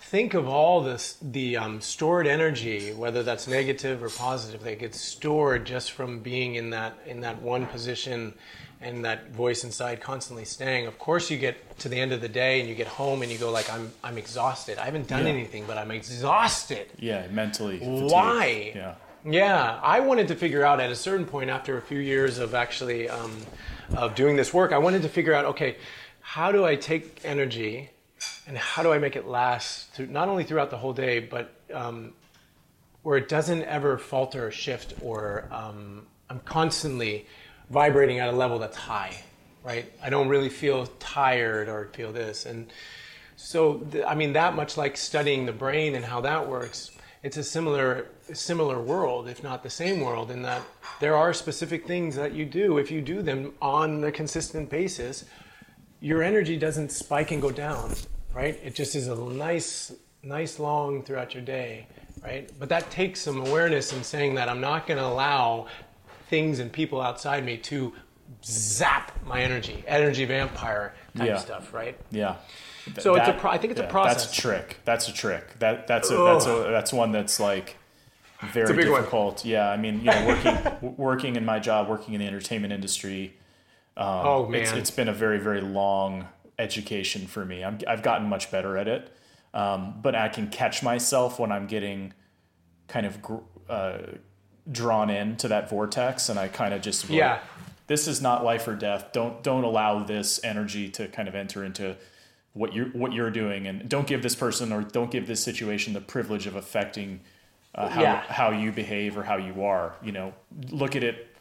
think 0.00 0.34
of 0.34 0.46
all 0.46 0.82
this 0.82 1.16
the 1.20 1.56
um, 1.56 1.80
stored 1.80 2.28
energy 2.28 2.92
whether 2.92 3.24
that's 3.24 3.48
negative 3.48 4.04
or 4.04 4.08
positive 4.08 4.62
that 4.62 4.78
gets 4.78 5.00
stored 5.00 5.64
just 5.64 5.90
from 5.90 6.20
being 6.20 6.54
in 6.54 6.70
that 6.70 6.96
in 7.06 7.20
that 7.22 7.42
one 7.42 7.66
position 7.66 8.32
and 8.80 9.04
that 9.04 9.30
voice 9.32 9.64
inside 9.64 10.00
constantly 10.00 10.44
staying 10.44 10.86
of 10.86 10.96
course 10.96 11.28
you 11.28 11.36
get 11.36 11.76
to 11.76 11.88
the 11.88 11.96
end 11.98 12.12
of 12.12 12.20
the 12.20 12.28
day 12.28 12.60
and 12.60 12.68
you 12.68 12.74
get 12.76 12.86
home 12.86 13.20
and 13.22 13.32
you 13.32 13.36
go 13.36 13.50
like 13.50 13.68
i'm 13.72 13.90
i'm 14.04 14.16
exhausted 14.16 14.78
i 14.78 14.84
haven't 14.84 15.08
done 15.08 15.24
Yeah. 15.24 15.32
anything 15.32 15.64
but 15.66 15.76
i'm 15.76 15.90
exhausted 15.90 16.86
yeah 17.00 17.26
mentally 17.32 17.80
fatigued. 17.80 18.12
Why? 18.12 18.72
yeah 18.76 18.94
yeah, 19.28 19.80
I 19.82 19.98
wanted 19.98 20.28
to 20.28 20.36
figure 20.36 20.64
out 20.64 20.78
at 20.78 20.92
a 20.92 20.94
certain 20.94 21.26
point 21.26 21.50
after 21.50 21.76
a 21.76 21.82
few 21.82 21.98
years 21.98 22.38
of 22.38 22.54
actually 22.54 23.08
um, 23.08 23.36
of 23.96 24.14
doing 24.14 24.36
this 24.36 24.54
work, 24.54 24.70
I 24.70 24.78
wanted 24.78 25.02
to 25.02 25.08
figure 25.08 25.34
out 25.34 25.44
okay, 25.46 25.78
how 26.26 26.50
do 26.50 26.64
I 26.64 26.74
take 26.74 27.20
energy 27.22 27.88
and 28.48 28.58
how 28.58 28.82
do 28.82 28.92
I 28.92 28.98
make 28.98 29.14
it 29.14 29.28
last 29.28 29.96
not 30.00 30.28
only 30.28 30.42
throughout 30.42 30.70
the 30.70 30.76
whole 30.76 30.92
day, 30.92 31.20
but 31.20 31.54
um, 31.72 32.14
where 33.04 33.16
it 33.16 33.28
doesn't 33.28 33.62
ever 33.62 33.96
falter 33.96 34.48
or 34.48 34.50
shift, 34.50 34.94
or 35.00 35.48
um, 35.52 36.04
I'm 36.28 36.40
constantly 36.40 37.26
vibrating 37.70 38.18
at 38.18 38.28
a 38.28 38.32
level 38.32 38.58
that's 38.58 38.76
high, 38.76 39.22
right? 39.62 39.90
I 40.02 40.10
don't 40.10 40.28
really 40.28 40.48
feel 40.48 40.86
tired 40.98 41.68
or 41.68 41.90
feel 41.94 42.12
this, 42.12 42.44
and 42.44 42.72
so 43.36 43.74
th- 43.92 44.04
I 44.04 44.16
mean 44.16 44.32
that 44.32 44.56
much 44.56 44.76
like 44.76 44.96
studying 44.96 45.46
the 45.46 45.52
brain 45.52 45.94
and 45.94 46.04
how 46.04 46.20
that 46.22 46.48
works. 46.48 46.90
It's 47.22 47.36
a 47.36 47.44
similar 47.44 48.08
similar 48.32 48.80
world, 48.80 49.28
if 49.28 49.44
not 49.44 49.62
the 49.62 49.70
same 49.70 50.00
world, 50.00 50.32
in 50.32 50.42
that 50.42 50.62
there 50.98 51.14
are 51.14 51.32
specific 51.32 51.86
things 51.86 52.16
that 52.16 52.32
you 52.32 52.44
do. 52.44 52.78
If 52.78 52.90
you 52.90 53.00
do 53.00 53.22
them 53.22 53.54
on 53.62 54.02
a 54.02 54.10
consistent 54.10 54.68
basis, 54.68 55.24
your 56.06 56.22
energy 56.22 56.56
doesn't 56.56 56.92
spike 56.92 57.32
and 57.32 57.42
go 57.42 57.50
down, 57.50 57.92
right? 58.32 58.60
It 58.62 58.76
just 58.76 58.94
is 58.94 59.08
a 59.08 59.16
nice, 59.16 59.92
nice 60.22 60.60
long 60.60 61.02
throughout 61.02 61.34
your 61.34 61.42
day, 61.42 61.88
right? 62.22 62.48
But 62.60 62.68
that 62.68 62.88
takes 62.92 63.20
some 63.20 63.40
awareness 63.40 63.92
in 63.92 64.04
saying 64.04 64.36
that 64.36 64.48
I'm 64.48 64.60
not 64.60 64.86
going 64.86 64.98
to 64.98 65.04
allow 65.06 65.66
things 66.30 66.60
and 66.60 66.70
people 66.70 67.00
outside 67.00 67.44
me 67.44 67.56
to 67.56 67.92
zap 68.44 69.10
my 69.26 69.40
energy, 69.42 69.82
energy 69.88 70.24
vampire 70.26 70.94
type 71.16 71.26
Yeah. 71.26 71.38
stuff, 71.38 71.74
right? 71.74 71.98
yeah 72.12 72.36
Th- 72.84 73.00
So 73.00 73.16
it's 73.16 73.28
a 73.28 73.32
pro- 73.32 73.50
I 73.50 73.58
think 73.58 73.72
it's 73.72 73.80
a 73.80 73.84
process. 73.88 74.26
That's 74.26 74.38
a 74.38 74.40
trick. 74.42 74.76
That's 74.84 75.08
a 75.08 75.12
trick. 75.12 75.58
That 75.58 75.88
that's 75.88 76.08
a, 76.12 76.16
that's 76.16 76.46
a 76.46 76.68
that's 76.70 76.92
one 76.92 77.10
that's 77.10 77.40
like 77.40 77.76
very 78.52 78.76
big 78.76 78.88
one. 78.90 79.00
difficult. 79.00 79.44
Yeah, 79.44 79.68
I 79.68 79.76
mean, 79.76 79.96
you 79.98 80.04
know, 80.12 80.24
working 80.24 80.94
working 80.96 81.34
in 81.34 81.44
my 81.44 81.58
job, 81.58 81.88
working 81.88 82.14
in 82.14 82.20
the 82.20 82.26
entertainment 82.28 82.72
industry, 82.72 83.34
oh 83.96 84.46
man, 84.48 84.62
it's 84.62 84.72
it's 84.72 84.90
been 84.90 85.08
a 85.08 85.12
very 85.14 85.38
very 85.38 85.60
long 85.60 86.28
education 86.58 87.26
for 87.26 87.44
me. 87.44 87.62
I'm, 87.64 87.78
I've 87.86 88.02
gotten 88.02 88.28
much 88.28 88.50
better 88.50 88.76
at 88.78 88.88
it, 88.88 89.10
um, 89.54 89.94
but 90.02 90.14
I 90.14 90.28
can 90.28 90.48
catch 90.48 90.82
myself 90.82 91.38
when 91.38 91.52
I'm 91.52 91.66
getting 91.66 92.12
kind 92.88 93.04
of 93.06 93.20
gr- 93.22 93.34
uh, 93.68 93.98
drawn 94.70 95.10
into 95.10 95.48
that 95.48 95.68
vortex, 95.68 96.28
and 96.28 96.38
I 96.38 96.48
kind 96.48 96.72
of 96.74 96.82
just 96.82 97.08
like, 97.08 97.18
Yeah. 97.18 97.38
This 97.88 98.08
is 98.08 98.20
not 98.20 98.42
life 98.42 98.66
or 98.66 98.74
death. 98.74 99.12
Don't 99.12 99.42
don't 99.44 99.62
allow 99.62 100.02
this 100.02 100.40
energy 100.42 100.88
to 100.90 101.06
kind 101.06 101.28
of 101.28 101.36
enter 101.36 101.62
into 101.64 101.96
what 102.52 102.72
you're 102.74 102.88
what 102.88 103.12
you're 103.12 103.30
doing, 103.30 103.68
and 103.68 103.88
don't 103.88 104.08
give 104.08 104.22
this 104.22 104.34
person 104.34 104.72
or 104.72 104.82
don't 104.82 105.10
give 105.10 105.28
this 105.28 105.40
situation 105.40 105.92
the 105.92 106.00
privilege 106.00 106.48
of 106.48 106.56
affecting 106.56 107.20
uh, 107.76 107.88
how 107.88 108.02
Yeah. 108.02 108.22
how 108.22 108.50
you 108.50 108.72
behave 108.72 109.16
or 109.16 109.22
how 109.22 109.36
you 109.36 109.62
are. 109.62 109.94
You 110.02 110.10
know, 110.10 110.34
look 110.70 110.96
at 110.96 111.04
it 111.04 111.35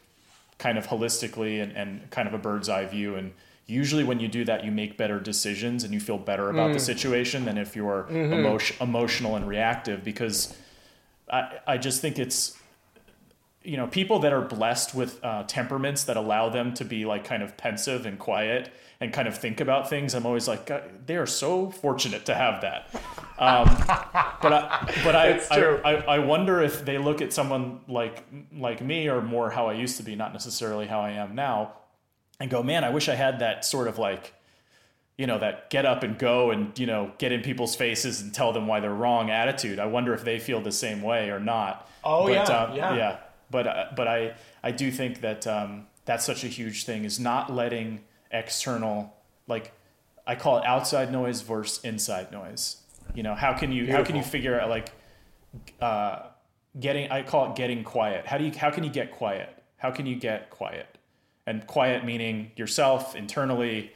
kind 0.58 0.78
of 0.78 0.88
holistically 0.88 1.62
and, 1.62 1.72
and 1.74 2.10
kind 2.12 2.28
of 2.28 2.34
a 2.34 2.38
bird's 2.38 2.70
eye 2.70 2.86
view. 2.86 3.16
And 3.16 3.34
usually 3.68 4.04
when 4.04 4.20
you 4.20 4.28
do 4.28 4.46
that, 4.46 4.64
you 4.64 4.72
make 4.72 4.98
better 4.98 5.20
decisions 5.20 5.84
and 5.84 5.94
you 5.94 6.00
feel 6.00 6.18
better 6.18 6.50
about 6.50 6.70
Mm. 6.72 6.74
the 6.74 6.80
situation 6.80 7.46
than 7.46 7.58
if 7.58 7.76
you're 7.76 8.04
Mm-hmm. 8.10 8.34
emotion, 8.34 8.78
emotional 8.80 9.36
and 9.36 9.48
reactive 9.48 10.04
because 10.04 10.56
I, 11.30 11.58
I 11.68 11.78
just 11.78 12.02
think 12.02 12.20
it's, 12.20 12.58
you 13.66 13.78
know, 13.78 13.88
people 13.88 14.20
that 14.20 14.32
are 14.32 14.42
blessed 14.42 14.94
with 14.94 15.24
uh, 15.24 15.44
temperaments 15.44 16.04
that 16.06 16.18
allow 16.18 16.50
them 16.50 16.74
to 16.76 16.86
be 16.86 17.06
like 17.06 17.24
kind 17.24 17.42
of 17.44 17.58
pensive 17.58 18.06
and 18.06 18.20
quiet 18.20 18.72
and 19.00 19.12
kind 19.12 19.28
of 19.28 19.38
think 19.38 19.60
about 19.60 19.90
things. 19.90 20.14
I'm 20.14 20.26
always 20.26 20.48
like, 20.48 20.72
they 21.06 21.18
are 21.18 21.26
so 21.26 21.70
fortunate 21.70 22.26
to 22.26 22.36
have 22.36 22.62
that. 22.62 22.90
Um, 23.38 23.66
but 24.42 24.54
I, 24.54 24.94
but 25.04 25.16
I, 25.16 25.42
I, 25.52 25.60
I, 25.60 25.94
I 26.16 26.20
wonder 26.20 26.62
if 26.62 26.86
they 26.86 26.98
look 26.98 27.22
at 27.22 27.34
someone 27.34 27.82
like 27.88 28.24
like 28.56 28.82
me 28.82 29.10
or 29.10 29.22
more 29.22 29.50
how 29.50 29.68
I 29.68 29.74
used 29.74 29.98
to 29.98 30.04
be, 30.04 30.16
not 30.16 30.32
necessarily 30.32 30.88
how 30.88 31.02
I 31.02 31.12
am 31.12 31.36
now, 31.36 31.74
and 32.40 32.50
go, 32.50 32.64
man, 32.64 32.84
I 32.84 32.90
wish 32.90 33.10
I 33.10 33.16
had 33.16 33.40
that 33.40 33.66
sort 33.66 33.88
of 33.88 33.98
like, 33.98 34.34
you 35.18 35.28
know, 35.28 35.40
that 35.40 35.70
get 35.70 35.86
up 35.86 36.04
and 36.04 36.18
go 36.18 36.52
and 36.52 36.78
you 36.80 36.86
know 36.86 37.12
get 37.18 37.32
in 37.32 37.42
people's 37.42 37.76
faces 37.76 38.22
and 38.22 38.34
tell 38.34 38.54
them 38.54 38.68
why 38.68 38.80
they're 38.80 38.94
wrong 38.94 39.30
attitude. 39.30 39.80
I 39.80 39.88
wonder 39.88 40.14
if 40.14 40.24
they 40.24 40.40
feel 40.40 40.62
the 40.62 40.72
same 40.72 41.02
way 41.02 41.30
or 41.30 41.40
not. 41.40 41.90
Oh, 42.06 42.28
yeah, 42.28 42.44
um, 42.44 42.76
yeah. 42.76 42.96
yeah. 42.96 43.18
But 43.52 43.68
uh, 43.68 43.86
but 43.96 44.08
I 44.08 44.36
I 44.64 44.72
do 44.72 44.92
think 44.92 45.22
that 45.22 45.46
um, 45.48 45.88
that's 46.06 46.26
such 46.26 46.44
a 46.44 46.48
huge 46.48 46.86
thing 46.86 47.04
is 47.06 47.20
not 47.20 47.52
letting 47.54 48.02
external 48.32 49.16
like 49.48 49.72
I 50.28 50.36
call 50.36 50.58
it 50.58 50.66
outside 50.66 51.12
noise 51.12 51.42
versus 51.42 51.84
inside 51.84 52.32
noise. 52.32 52.78
You 53.14 53.24
know, 53.24 53.36
how 53.36 53.54
can 53.54 53.72
you 53.72 53.92
how 53.92 54.04
can 54.04 54.16
you 54.16 54.24
figure 54.24 54.60
out 54.60 54.70
like 54.70 54.90
uh, 55.80 56.24
getting 56.80 57.12
I 57.12 57.24
call 57.24 57.50
it 57.52 57.56
getting 57.56 57.84
quiet. 57.84 58.26
How 58.26 58.38
do 58.38 58.46
you 58.46 58.52
how 58.52 58.72
can 58.72 58.84
you 58.84 58.90
get 58.90 59.12
quiet? 59.12 59.50
How 59.78 59.92
can 59.92 60.06
you 60.06 60.16
get 60.16 60.50
quiet? 60.50 60.88
And 61.48 61.66
quiet 61.68 62.04
meaning 62.04 62.52
yourself 62.56 63.16
internally, 63.16 63.92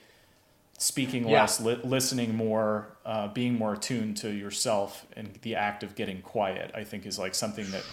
speaking 0.77 1.27
Yeah. 1.27 1.41
less, 1.41 1.59
li- 1.59 1.79
listening 1.83 2.35
more, 2.35 2.95
uh, 3.03 3.27
being 3.29 3.57
more 3.57 3.73
attuned 3.73 4.17
to 4.17 4.29
yourself, 4.29 5.07
and 5.15 5.33
the 5.41 5.55
act 5.55 5.81
of 5.81 5.95
getting 5.95 6.21
quiet. 6.21 6.69
I 6.75 6.83
think 6.83 7.07
is 7.07 7.17
like 7.17 7.33
something 7.33 7.69
that 7.71 7.83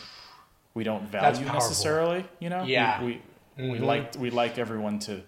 we 0.77 0.85
don't 0.85 1.09
value 1.11 1.47
necessarily. 1.47 2.25
You 2.39 2.51
know, 2.51 2.63
Yeah. 2.65 3.03
we 3.03 3.21
we, 3.57 3.71
we 3.71 3.79
Mhm. 3.79 3.85
like 3.87 4.15
we 4.19 4.29
like 4.31 4.59
everyone 4.59 4.99
to 5.01 5.23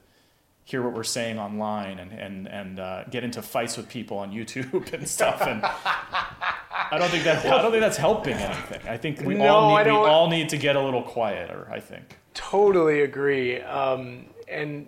hear 0.65 0.83
what 0.83 0.93
we're 0.93 1.03
saying 1.03 1.39
online 1.39 1.99
and 1.99 2.13
and 2.13 2.47
and 2.47 2.79
uh, 2.79 3.05
get 3.11 3.25
into 3.25 3.41
fights 3.41 3.79
with 3.79 3.89
people 3.89 4.19
on 4.19 4.31
YouTube 4.31 4.93
and 4.93 5.09
stuff. 5.09 5.41
And 5.41 5.65
I 6.93 6.99
don't 6.99 7.09
think 7.11 7.25
that 7.25 7.45
I 7.47 7.63
don't 7.63 7.71
think 7.71 7.81
that's 7.81 7.97
helping 7.97 8.35
anything. 8.35 8.87
I 8.87 8.99
think 8.99 9.23
we 9.23 9.35
No, 9.35 9.47
all 9.57 9.77
need 9.79 9.87
we 9.91 9.91
all 9.97 10.29
need 10.29 10.51
to 10.51 10.59
get 10.59 10.77
a 10.77 10.81
little 10.83 11.03
quieter. 11.03 11.67
I 11.73 11.81
think. 11.81 12.19
Totally 12.35 13.01
agree. 13.01 13.61
Um, 13.63 14.27
and 14.47 14.87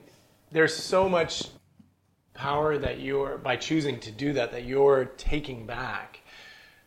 there's 0.52 0.76
so 0.76 1.08
much 1.08 1.44
power 2.34 2.76
that 2.76 3.00
you're 3.00 3.38
by 3.38 3.56
choosing 3.56 3.98
to 4.00 4.10
do 4.10 4.34
that 4.34 4.52
that 4.52 4.64
you're 4.64 5.06
taking 5.16 5.64
back, 5.66 6.20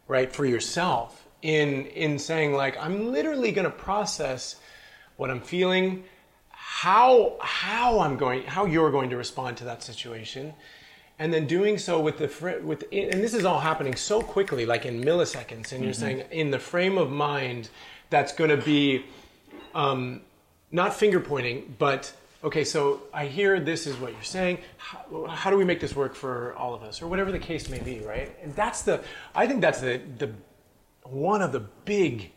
right, 0.08 0.32
for 0.32 0.46
yourself 0.46 1.23
in 1.44 1.86
in 1.88 2.18
saying 2.18 2.54
like 2.54 2.76
I'm 2.78 3.12
literally 3.12 3.52
going 3.52 3.66
to 3.66 3.72
process 3.72 4.56
what 5.18 5.30
I'm 5.30 5.42
feeling, 5.42 6.06
how 6.50 7.36
how 7.40 8.00
I'm 8.00 8.18
going, 8.18 8.44
how 8.44 8.66
you're 8.66 8.92
going 8.92 9.12
to 9.12 9.18
respond 9.18 9.58
to 9.58 9.66
that 9.66 9.84
situation. 9.84 10.54
And 11.20 11.32
then 11.32 11.46
doing 11.46 11.78
so 11.78 12.02
with 12.02 12.18
the 12.18 12.28
fr- 12.28 12.60
with 12.64 12.86
and 12.92 13.22
this 13.22 13.36
is 13.36 13.46
all 13.46 13.60
happening 13.60 13.96
so 13.96 14.22
quickly, 14.22 14.66
like 14.66 14.86
in 14.86 15.04
milliseconds. 15.04 15.72
And 15.72 15.84
you're 15.84 15.94
saying 15.94 16.24
in 16.32 16.50
the 16.50 16.60
frame 16.60 16.98
of 16.98 17.12
mind 17.12 17.70
that's 18.10 18.34
going 18.34 18.50
to 18.50 18.58
be 18.58 19.06
um, 19.76 20.22
not 20.72 20.94
finger 20.94 21.20
pointing, 21.20 21.76
but 21.78 22.12
okay, 22.44 22.64
so 22.64 23.04
I 23.14 23.28
hear 23.28 23.60
this 23.60 23.86
is 23.86 23.96
what 23.98 24.12
you're 24.14 24.24
saying. 24.24 24.58
How, 24.78 25.28
how 25.28 25.50
do 25.50 25.58
we 25.58 25.64
make 25.66 25.80
this 25.80 25.96
work 25.96 26.16
for 26.16 26.56
all 26.56 26.74
of 26.74 26.84
us, 26.84 27.02
or 27.02 27.08
whatever 27.08 27.32
the 27.32 27.40
case 27.40 27.70
may 27.70 27.80
be, 27.80 28.00
right? 28.00 28.36
And 28.42 28.56
that's 28.56 28.82
the, 28.82 29.04
I 29.36 29.46
think 29.46 29.62
that's 29.62 29.82
the 29.82 30.02
the 30.18 30.32
one 31.06 31.42
of 31.42 31.52
the 31.52 31.60
big 31.60 32.32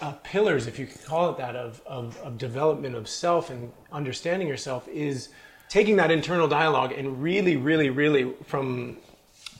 uh, 0.00 0.12
pillars, 0.22 0.66
if 0.66 0.78
you 0.78 0.86
could 0.86 1.04
call 1.04 1.30
it 1.30 1.38
that, 1.38 1.56
of, 1.56 1.82
of 1.86 2.16
of 2.18 2.38
development 2.38 2.94
of 2.94 3.08
self 3.08 3.50
and 3.50 3.72
understanding 3.92 4.48
yourself 4.48 4.86
is 4.88 5.28
taking 5.68 5.96
that 5.96 6.10
internal 6.10 6.48
dialogue 6.48 6.92
and 6.92 7.22
really, 7.22 7.56
really, 7.56 7.90
really 7.90 8.32
from 8.44 8.96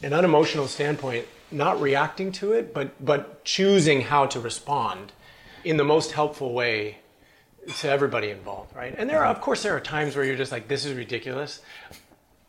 an 0.02 0.12
unemotional 0.12 0.68
standpoint, 0.68 1.26
not 1.50 1.80
reacting 1.80 2.32
to 2.32 2.52
it, 2.52 2.72
but 2.72 2.92
but 3.04 3.44
choosing 3.44 4.02
how 4.02 4.26
to 4.26 4.40
respond 4.40 5.12
in 5.64 5.76
the 5.76 5.84
most 5.84 6.12
helpful 6.12 6.52
way 6.52 6.98
to 7.80 7.90
everybody 7.90 8.30
involved, 8.30 8.74
right? 8.74 8.94
And 8.96 9.11
there 9.11 9.24
are, 9.24 9.26
of 9.26 9.40
course, 9.40 9.62
there 9.62 9.76
are 9.76 9.80
times 9.80 10.16
where 10.16 10.24
you're 10.24 10.36
just 10.36 10.52
like, 10.52 10.68
this 10.68 10.86
is 10.86 10.94
ridiculous. 10.94 11.61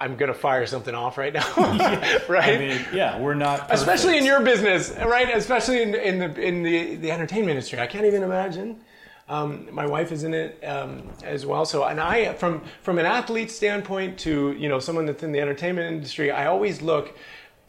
I'm 0.01 0.15
gonna 0.15 0.33
fire 0.33 0.65
something 0.65 0.95
off 0.95 1.17
right 1.17 1.33
now, 1.33 1.45
right? 2.29 2.55
I 2.55 2.57
mean, 2.57 2.85
yeah, 2.93 3.19
we're 3.19 3.33
not. 3.33 3.61
Perfect. 3.61 3.79
Especially 3.79 4.17
in 4.17 4.25
your 4.25 4.41
business, 4.41 4.91
right? 4.91 5.35
Especially 5.35 5.81
in, 5.81 5.93
in 5.93 6.19
the 6.19 6.41
in 6.41 6.63
the, 6.63 6.95
the 6.95 7.11
entertainment 7.11 7.51
industry, 7.51 7.79
I 7.79 7.87
can't 7.87 8.05
even 8.05 8.23
imagine. 8.23 8.79
Um, 9.27 9.67
my 9.71 9.85
wife 9.85 10.11
is 10.11 10.23
in 10.23 10.33
it 10.33 10.63
um, 10.65 11.07
as 11.23 11.45
well. 11.45 11.63
So, 11.63 11.83
and 11.83 11.99
I, 11.99 12.33
from 12.33 12.63
from 12.81 12.97
an 12.97 13.05
athlete 13.05 13.51
standpoint 13.51 14.17
to 14.19 14.53
you 14.53 14.69
know 14.69 14.79
someone 14.79 15.05
that's 15.05 15.21
in 15.21 15.31
the 15.31 15.39
entertainment 15.39 15.93
industry, 15.93 16.31
I 16.31 16.47
always 16.47 16.81
look 16.81 17.17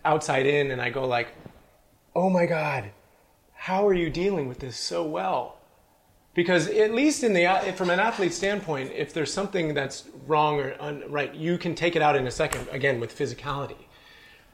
outside 0.05 0.47
in 0.47 0.71
and 0.71 0.81
I 0.81 0.91
go 0.91 1.07
like, 1.07 1.29
oh 2.15 2.31
my 2.31 2.47
god, 2.47 2.91
how 3.55 3.87
are 3.87 3.95
you 3.95 4.09
dealing 4.09 4.49
with 4.49 4.61
this 4.61 4.77
so 4.77 5.05
well? 5.05 5.60
Because 6.33 6.69
at 6.69 6.95
least 6.95 7.25
in 7.25 7.33
the 7.33 7.75
from 7.77 7.91
an 7.91 7.99
athlete 7.99 8.33
standpoint, 8.33 8.93
if 8.95 9.13
there's 9.13 9.33
something 9.33 9.75
that's 9.75 10.05
wrong 10.27 10.61
or 10.61 10.77
un, 10.81 11.03
right, 11.09 11.35
you 11.35 11.59
can 11.59 11.75
take 11.75 11.97
it 11.97 12.03
out 12.03 12.15
in 12.15 12.27
a 12.27 12.31
second. 12.31 12.69
Again, 12.71 13.01
with 13.01 13.17
physicality, 13.17 13.77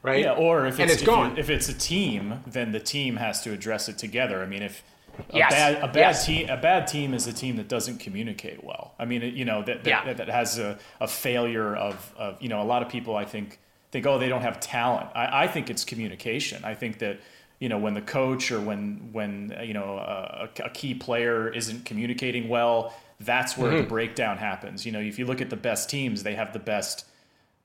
right? 0.01 0.23
Yeah, 0.23 0.33
or 0.33 0.65
if 0.65 0.79
and 0.79 0.89
it's, 0.89 0.93
it's 0.93 1.01
if, 1.03 1.07
you- 1.07 1.13
gone. 1.13 1.37
if 1.37 1.49
it's 1.51 1.69
a 1.69 1.73
team, 1.77 2.41
then 2.47 2.71
the 2.71 2.79
team 2.79 3.17
has 3.17 3.41
to 3.43 3.53
address 3.53 3.89
it 3.89 3.97
together. 3.99 4.41
I 4.41 4.47
mean, 4.47 4.63
if 4.63 4.83
a 5.31 5.37
Yes, 5.37 5.51
bad 5.51 5.75
a 5.83 5.87
bad 5.87 5.95
yes. 5.97 6.25
team 6.25 6.49
a 6.49 6.57
bad 6.57 6.87
team 6.87 7.13
is 7.13 7.27
a 7.27 7.33
team 7.33 7.57
that 7.57 7.67
doesn't 7.67 7.99
communicate 7.99 8.63
well. 8.63 8.93
I 8.97 9.05
mean, 9.05 9.21
you 9.35 9.45
know 9.45 9.61
that 9.63 9.83
that, 9.83 9.87
Yeah. 9.89 10.05
that, 10.05 10.17
that 10.17 10.29
has 10.29 10.57
a, 10.57 10.79
a 10.99 11.07
failure 11.07 11.75
of, 11.75 12.11
of 12.17 12.41
you 12.41 12.49
know 12.49 12.61
a 12.61 12.65
lot 12.65 12.81
of 12.81 12.89
people 12.89 13.15
I 13.15 13.25
think 13.25 13.59
think 13.91 14.05
oh 14.07 14.17
they 14.17 14.29
don't 14.29 14.41
have 14.41 14.59
talent. 14.59 15.09
I, 15.13 15.43
I 15.43 15.47
think 15.47 15.69
it's 15.69 15.85
communication. 15.85 16.65
I 16.65 16.73
think 16.73 16.97
that 16.99 17.19
you 17.59 17.69
know 17.69 17.77
when 17.77 17.93
the 17.93 18.01
coach 18.01 18.51
or 18.51 18.59
when 18.61 19.09
when 19.13 19.55
uh, 19.57 19.61
you 19.63 19.73
know 19.73 19.97
a, 19.97 20.49
a 20.63 20.69
key 20.69 20.93
player 20.93 21.49
isn't 21.53 21.85
communicating 21.85 22.49
well, 22.49 22.93
that's 23.19 23.57
where 23.57 23.73
Mm-hmm. 23.73 23.75
the 23.75 23.83
breakdown 23.83 24.37
happens. 24.37 24.85
You 24.85 24.91
know, 24.91 24.99
if 24.99 25.17
you 25.19 25.25
look 25.25 25.41
at 25.41 25.49
the 25.49 25.55
best 25.55 25.89
teams, 25.89 26.23
they 26.23 26.35
have 26.35 26.53
the 26.53 26.59
best 26.59 27.05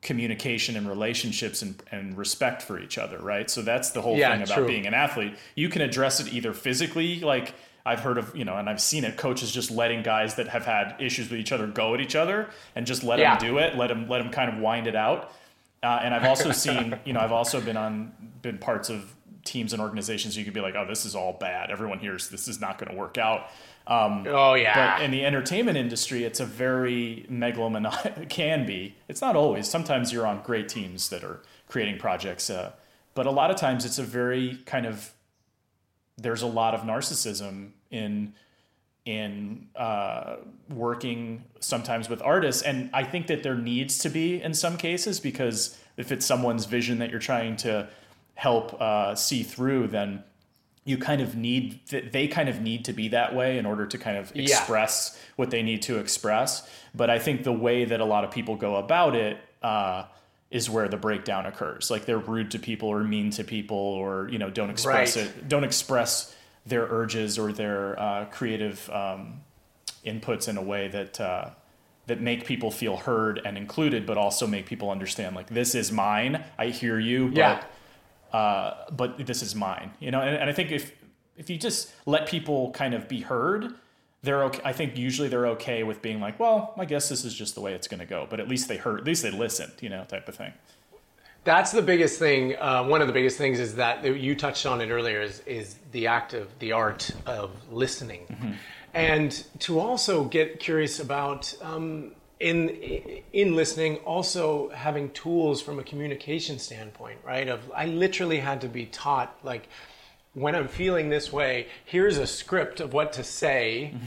communication 0.00 0.76
and 0.76 0.88
relationships 0.88 1.62
and, 1.62 1.80
and 1.92 2.16
respect 2.18 2.60
for 2.62 2.78
each 2.80 2.98
other, 2.98 3.18
right? 3.18 3.48
So 3.48 3.62
that's 3.62 3.90
the 3.90 4.02
whole 4.02 4.18
Yeah, 4.18 4.28
thing 4.32 4.42
about 4.42 4.66
true. 4.66 4.66
being 4.66 4.86
an 4.86 4.94
athlete. 4.94 5.34
You 5.54 5.68
can 5.68 5.80
address 5.80 6.18
it 6.20 6.32
either 6.32 6.52
physically, 6.52 7.20
like 7.20 7.54
I've 7.86 8.00
heard 8.00 8.18
of, 8.18 8.34
you 8.34 8.44
know, 8.44 8.56
and 8.56 8.68
I've 8.68 8.80
seen 8.80 9.04
it, 9.04 9.16
coaches 9.16 9.52
just 9.52 9.70
letting 9.70 10.02
guys 10.02 10.34
that 10.36 10.48
have 10.48 10.64
had 10.64 10.96
issues 11.00 11.30
with 11.30 11.38
each 11.38 11.52
other 11.52 11.68
go 11.68 11.94
at 11.94 12.00
each 12.00 12.16
other 12.16 12.50
and 12.74 12.84
just 12.84 13.04
let 13.04 13.16
Yeah. 13.16 13.28
them 13.28 13.36
do 13.36 13.58
it, 13.58 13.76
let 13.76 13.88
them 13.88 14.08
let 14.08 14.18
them 14.18 14.32
kind 14.32 14.52
of 14.52 14.58
wind 14.60 14.88
it 14.88 14.96
out. 14.96 15.30
Uh, 15.84 16.00
and 16.02 16.14
I've 16.14 16.24
also 16.24 16.50
seen, 16.52 17.00
you 17.04 17.12
know, 17.12 17.20
I've 17.20 17.32
also 17.32 17.60
been 17.60 17.76
on 17.76 18.12
been 18.40 18.58
parts 18.58 18.88
of 18.90 19.12
teams 19.44 19.72
and 19.72 19.82
organizations. 19.82 20.36
You 20.36 20.44
could 20.44 20.54
be 20.54 20.60
like, 20.60 20.74
oh, 20.76 20.86
this 20.86 21.04
is 21.04 21.14
all 21.14 21.32
bad. 21.32 21.70
Everyone 21.70 21.98
hears 21.98 22.28
this 22.28 22.48
is 22.48 22.60
not 22.60 22.78
going 22.78 22.90
to 22.90 22.96
work 22.96 23.18
out. 23.18 23.50
Um, 23.86 24.24
oh 24.28 24.54
yeah. 24.54 24.96
but 24.96 25.04
in 25.04 25.10
the 25.10 25.24
entertainment 25.24 25.76
industry, 25.76 26.24
it's 26.24 26.40
a 26.40 26.46
very 26.46 27.26
megalomaniac. 27.28 28.28
Can 28.28 28.64
be. 28.64 28.96
It's 29.08 29.20
not 29.20 29.34
always. 29.34 29.68
Sometimes 29.68 30.12
you're 30.12 30.26
on 30.26 30.42
great 30.42 30.68
teams 30.68 31.08
that 31.08 31.24
are 31.24 31.40
creating 31.68 31.98
projects, 31.98 32.48
uh, 32.48 32.72
but 33.14 33.26
a 33.26 33.30
lot 33.30 33.50
of 33.50 33.56
times 33.56 33.84
it's 33.84 33.98
a 33.98 34.04
very 34.04 34.60
kind 34.66 34.86
of. 34.86 35.12
There's 36.16 36.42
a 36.42 36.46
lot 36.46 36.74
of 36.74 36.82
narcissism 36.82 37.70
in 37.90 38.34
in 39.04 39.66
uh, 39.74 40.36
working 40.68 41.42
sometimes 41.58 42.08
with 42.08 42.22
artists, 42.22 42.62
and 42.62 42.88
I 42.92 43.02
think 43.02 43.26
that 43.26 43.42
there 43.42 43.56
needs 43.56 43.98
to 43.98 44.08
be 44.08 44.40
in 44.40 44.54
some 44.54 44.76
cases 44.76 45.18
because 45.18 45.76
if 45.96 46.12
it's 46.12 46.24
someone's 46.24 46.66
vision 46.66 46.98
that 46.98 47.10
you're 47.10 47.18
trying 47.18 47.56
to 47.56 47.88
help 48.34 48.80
uh, 48.80 49.14
see 49.14 49.42
through, 49.42 49.88
then 49.88 50.24
you 50.84 50.98
kind 50.98 51.20
of 51.20 51.36
need 51.36 51.80
that 51.90 52.10
they 52.12 52.26
kind 52.26 52.48
of 52.48 52.60
need 52.60 52.84
to 52.86 52.92
be 52.92 53.08
that 53.08 53.34
way 53.36 53.56
in 53.58 53.64
order 53.66 53.86
to 53.86 53.96
kind 53.98 54.16
of 54.16 54.32
Yeah. 54.34 54.42
express 54.42 55.16
what 55.36 55.50
they 55.50 55.62
need 55.62 55.82
to 55.82 55.98
express 55.98 56.68
but 56.92 57.08
i 57.08 57.20
think 57.20 57.44
the 57.44 57.52
way 57.52 57.84
that 57.84 58.00
a 58.00 58.04
lot 58.04 58.24
of 58.24 58.32
people 58.32 58.56
go 58.56 58.74
about 58.74 59.14
it 59.14 59.38
uh, 59.62 60.06
is 60.50 60.68
where 60.68 60.88
the 60.88 60.96
breakdown 60.96 61.46
occurs 61.46 61.88
like 61.88 62.04
they're 62.04 62.18
rude 62.18 62.50
to 62.50 62.58
people 62.58 62.88
or 62.88 63.04
mean 63.04 63.30
to 63.30 63.44
people 63.44 63.76
or 63.76 64.28
you 64.28 64.38
know 64.38 64.50
don't 64.50 64.70
express 64.70 65.16
Right. 65.16 65.26
it 65.26 65.48
don't 65.48 65.62
express 65.62 66.34
their 66.66 66.82
urges 66.90 67.38
or 67.38 67.52
their 67.52 67.96
uh, 68.00 68.24
creative 68.32 68.90
um, 68.90 69.40
inputs 70.04 70.48
in 70.48 70.56
a 70.56 70.62
way 70.62 70.88
that 70.88 71.20
uh, 71.20 71.50
that 72.08 72.20
make 72.20 72.44
people 72.44 72.72
feel 72.72 72.96
heard 72.96 73.40
and 73.44 73.56
included 73.56 74.04
but 74.04 74.18
also 74.18 74.48
make 74.48 74.66
people 74.66 74.90
understand 74.90 75.36
like 75.36 75.46
this 75.48 75.76
is 75.76 75.92
mine 75.92 76.42
i 76.58 76.66
hear 76.66 76.98
you 76.98 77.28
but 77.28 77.36
Yeah. 77.36 77.62
Uh, 78.32 78.84
but 78.90 79.26
this 79.26 79.42
is 79.42 79.54
mine, 79.54 79.92
you 80.00 80.10
know. 80.10 80.20
And, 80.20 80.36
and 80.36 80.50
I 80.50 80.52
think 80.52 80.70
if 80.70 80.92
if 81.36 81.50
you 81.50 81.58
just 81.58 81.92
let 82.06 82.26
people 82.26 82.70
kind 82.72 82.94
of 82.94 83.08
be 83.08 83.20
heard, 83.20 83.74
they're 84.22 84.44
okay. 84.44 84.60
I 84.64 84.72
think 84.72 84.96
usually 84.96 85.28
they're 85.28 85.48
okay 85.48 85.82
with 85.82 86.00
being 86.02 86.20
like, 86.20 86.38
well, 86.38 86.74
I 86.78 86.84
guess 86.84 87.08
this 87.08 87.24
is 87.24 87.34
just 87.34 87.54
the 87.54 87.60
way 87.60 87.74
it's 87.74 87.88
going 87.88 88.00
to 88.00 88.06
go. 88.06 88.26
But 88.28 88.40
at 88.40 88.48
least 88.48 88.68
they 88.68 88.76
heard, 88.76 89.00
at 89.00 89.06
least 89.06 89.22
they 89.22 89.30
listened, 89.30 89.72
you 89.80 89.88
know, 89.88 90.04
type 90.04 90.28
of 90.28 90.36
thing. 90.36 90.52
That's 91.44 91.72
the 91.72 91.82
biggest 91.82 92.18
thing. 92.20 92.54
Uh, 92.56 92.84
one 92.84 93.00
of 93.00 93.08
the 93.08 93.12
biggest 93.12 93.36
things 93.36 93.58
is 93.58 93.74
that 93.74 94.04
you 94.04 94.36
touched 94.36 94.64
on 94.64 94.80
it 94.80 94.90
earlier. 94.90 95.20
Is 95.20 95.40
is 95.40 95.76
the 95.90 96.06
act 96.06 96.34
of 96.34 96.48
the 96.60 96.72
art 96.72 97.10
of 97.26 97.50
listening, 97.70 98.56
and 98.94 99.44
to 99.58 99.80
also 99.80 100.24
get 100.24 100.60
curious 100.60 101.00
about 101.00 101.52
um, 101.60 102.12
in 102.42 102.68
in 103.32 103.54
listening, 103.54 103.96
also 103.98 104.68
having 104.70 105.10
tools 105.10 105.62
from 105.62 105.78
a 105.78 105.84
communication 105.84 106.58
standpoint. 106.58 107.20
Right? 107.24 107.48
Of 107.48 107.60
I 107.74 107.86
literally 107.86 108.40
had 108.40 108.60
to 108.62 108.68
be 108.68 108.86
taught 108.86 109.38
like 109.42 109.68
when 110.34 110.54
I'm 110.54 110.68
feeling 110.68 111.08
this 111.08 111.32
way. 111.32 111.68
Here's 111.84 112.18
a 112.18 112.26
script 112.26 112.80
of 112.80 112.92
what 112.92 113.12
to 113.14 113.24
say. 113.24 113.94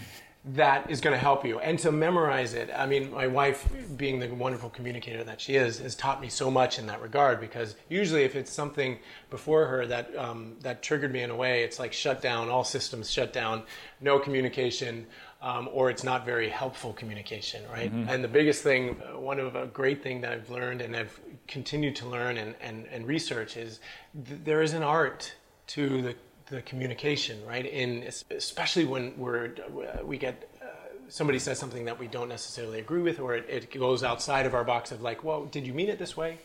that 0.53 0.91
is 0.91 1.01
going 1.01 1.13
to 1.13 1.19
help 1.19 1.43
you 1.43 1.57
and 1.57 1.79
to 1.79 1.91
memorize 1.91 2.53
it 2.53 2.69
i 2.77 2.85
mean 2.85 3.09
my 3.11 3.25
wife 3.25 3.67
being 3.97 4.19
the 4.19 4.27
wonderful 4.27 4.69
communicator 4.69 5.23
that 5.23 5.41
she 5.41 5.55
is 5.55 5.79
has 5.79 5.95
taught 5.95 6.21
me 6.21 6.29
so 6.29 6.51
much 6.51 6.77
in 6.77 6.85
that 6.85 7.01
regard 7.01 7.39
because 7.39 7.75
usually 7.89 8.21
if 8.21 8.35
it's 8.35 8.51
something 8.51 8.99
before 9.31 9.65
her 9.65 9.87
that 9.87 10.15
um, 10.15 10.55
that 10.61 10.83
triggered 10.83 11.11
me 11.11 11.23
in 11.23 11.31
a 11.31 11.35
way 11.35 11.63
it's 11.63 11.79
like 11.79 11.91
shut 11.91 12.21
down 12.21 12.47
all 12.47 12.63
systems 12.63 13.09
shut 13.09 13.33
down 13.33 13.63
no 14.01 14.19
communication 14.19 15.07
um, 15.49 15.69
or 15.71 15.89
it's 15.89 16.03
not 16.03 16.25
very 16.25 16.49
helpful 16.49 16.91
communication 16.93 17.61
right 17.71 17.91
and 17.91 18.23
the 18.23 18.33
biggest 18.39 18.63
thing 18.63 18.81
uh, 19.01 19.19
one 19.19 19.39
of 19.39 19.55
a 19.55 19.67
great 19.67 19.99
thing 20.03 20.19
that 20.21 20.31
i've 20.31 20.49
learned 20.49 20.81
and 20.81 20.95
i've 20.95 21.19
continued 21.47 21.95
to 21.95 22.05
learn 22.07 22.37
and, 22.37 22.55
and, 22.59 22.77
and 22.87 23.07
research 23.07 23.55
is 23.55 23.79
th- 24.27 24.39
there 24.43 24.61
is 24.61 24.73
an 24.73 24.83
art 24.83 25.33
to 25.67 26.01
the 26.01 26.15
the 26.47 26.61
communication, 26.61 27.43
right? 27.45 27.65
In 27.65 28.03
especially 28.29 28.85
when 28.85 29.17
we're 29.17 29.55
we 30.03 30.17
get 30.17 30.49
uh, 30.61 30.65
somebody 31.09 31.39
says 31.39 31.57
something 31.57 31.85
that 31.85 31.97
we 31.97 32.07
don't 32.07 32.29
necessarily 32.29 32.79
agree 32.79 33.01
with, 33.01 33.19
or 33.19 33.35
it, 33.35 33.45
it 33.49 33.79
goes 33.79 34.03
outside 34.03 34.45
of 34.45 34.53
our 34.53 34.63
box 34.63 34.91
of 34.91 35.01
like, 35.01 35.23
well, 35.23 35.45
did 35.45 35.65
you 35.65 35.73
mean 35.73 35.89
it 35.89 35.97
this 35.97 36.15
way? 36.15 36.37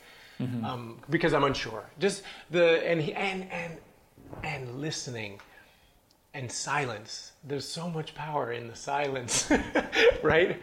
Um, 0.65 0.99
because 1.11 1.35
I'm 1.35 1.45
unsure. 1.45 1.85
Just 1.99 2.23
the 2.51 2.87
and 2.89 3.01
he, 3.01 3.13
and 3.13 3.47
and 3.53 3.79
and 4.43 4.81
listening 4.81 5.39
and 6.35 6.51
silence. 6.51 7.33
There's 7.45 7.67
so 7.67 7.89
much 7.89 8.15
power 8.15 8.53
in 8.53 8.69
the 8.69 8.77
silence, 8.77 9.51
right? 10.23 10.61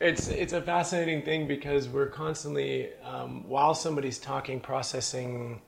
It's 0.00 0.28
it's 0.28 0.52
a 0.52 0.62
fascinating 0.62 1.22
thing 1.22 1.48
because 1.48 1.88
we're 1.88 2.08
constantly 2.08 2.90
um, 3.02 3.48
while 3.48 3.74
somebody's 3.74 4.18
talking, 4.18 4.60
processing 4.60 5.60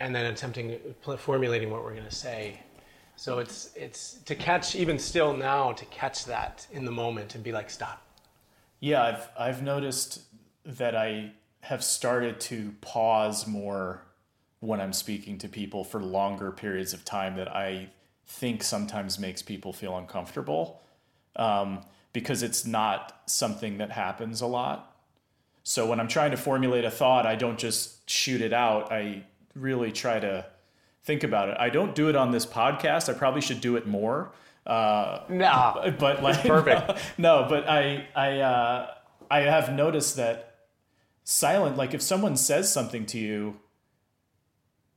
and 0.00 0.14
then 0.14 0.26
attempting 0.26 0.78
formulating 1.18 1.70
what 1.70 1.82
we're 1.82 1.94
going 1.94 2.04
to 2.04 2.14
say. 2.14 2.60
So 3.16 3.38
it's 3.38 3.70
it's 3.74 4.14
to 4.26 4.34
catch 4.34 4.76
even 4.76 4.98
still 4.98 5.36
now 5.36 5.72
to 5.72 5.84
catch 5.86 6.26
that 6.26 6.66
in 6.70 6.84
the 6.84 6.92
moment 6.92 7.34
and 7.34 7.42
be 7.42 7.52
like 7.52 7.70
stop. 7.70 8.02
Yeah, 8.80 9.02
I've 9.02 9.28
I've 9.38 9.62
noticed 9.62 10.20
that 10.64 10.94
I 10.94 11.32
have 11.60 11.82
started 11.82 12.38
to 12.40 12.72
pause 12.80 13.46
more 13.46 14.05
when 14.60 14.80
I'm 14.80 14.92
speaking 14.92 15.38
to 15.38 15.48
people 15.48 15.84
for 15.84 16.00
longer 16.02 16.50
periods 16.50 16.92
of 16.92 17.04
time 17.04 17.36
that 17.36 17.48
I 17.54 17.90
think 18.26 18.62
sometimes 18.62 19.18
makes 19.18 19.42
people 19.42 19.72
feel 19.72 19.96
uncomfortable 19.96 20.82
um, 21.36 21.82
because 22.12 22.42
it's 22.42 22.66
not 22.66 23.20
something 23.26 23.78
that 23.78 23.92
happens 23.92 24.40
a 24.40 24.46
lot. 24.46 24.96
So 25.62 25.86
when 25.86 26.00
I'm 26.00 26.08
trying 26.08 26.30
to 26.30 26.36
formulate 26.36 26.84
a 26.84 26.90
thought, 26.90 27.26
I 27.26 27.36
don't 27.36 27.58
just 27.58 28.08
shoot 28.08 28.40
it 28.40 28.52
out. 28.52 28.92
I 28.92 29.24
really 29.54 29.92
try 29.92 30.20
to 30.20 30.46
think 31.04 31.22
about 31.24 31.48
it. 31.48 31.56
I 31.58 31.70
don't 31.70 31.94
do 31.94 32.08
it 32.08 32.16
on 32.16 32.30
this 32.30 32.46
podcast. 32.46 33.08
I 33.08 33.14
probably 33.16 33.40
should 33.40 33.60
do 33.60 33.76
it 33.76 33.86
more. 33.86 34.32
Uh, 34.66 35.20
nah, 35.28 35.74
but, 35.74 35.98
but 35.98 36.22
like 36.22 36.42
perfect. 36.42 36.98
No, 37.18 37.46
but 37.48 37.68
I 37.68 38.06
I 38.14 38.40
uh, 38.40 38.90
I 39.30 39.40
have 39.40 39.72
noticed 39.72 40.16
that 40.16 40.56
silent. 41.24 41.76
Like 41.76 41.94
if 41.94 42.02
someone 42.02 42.36
says 42.36 42.72
something 42.72 43.06
to 43.06 43.18
you, 43.18 43.60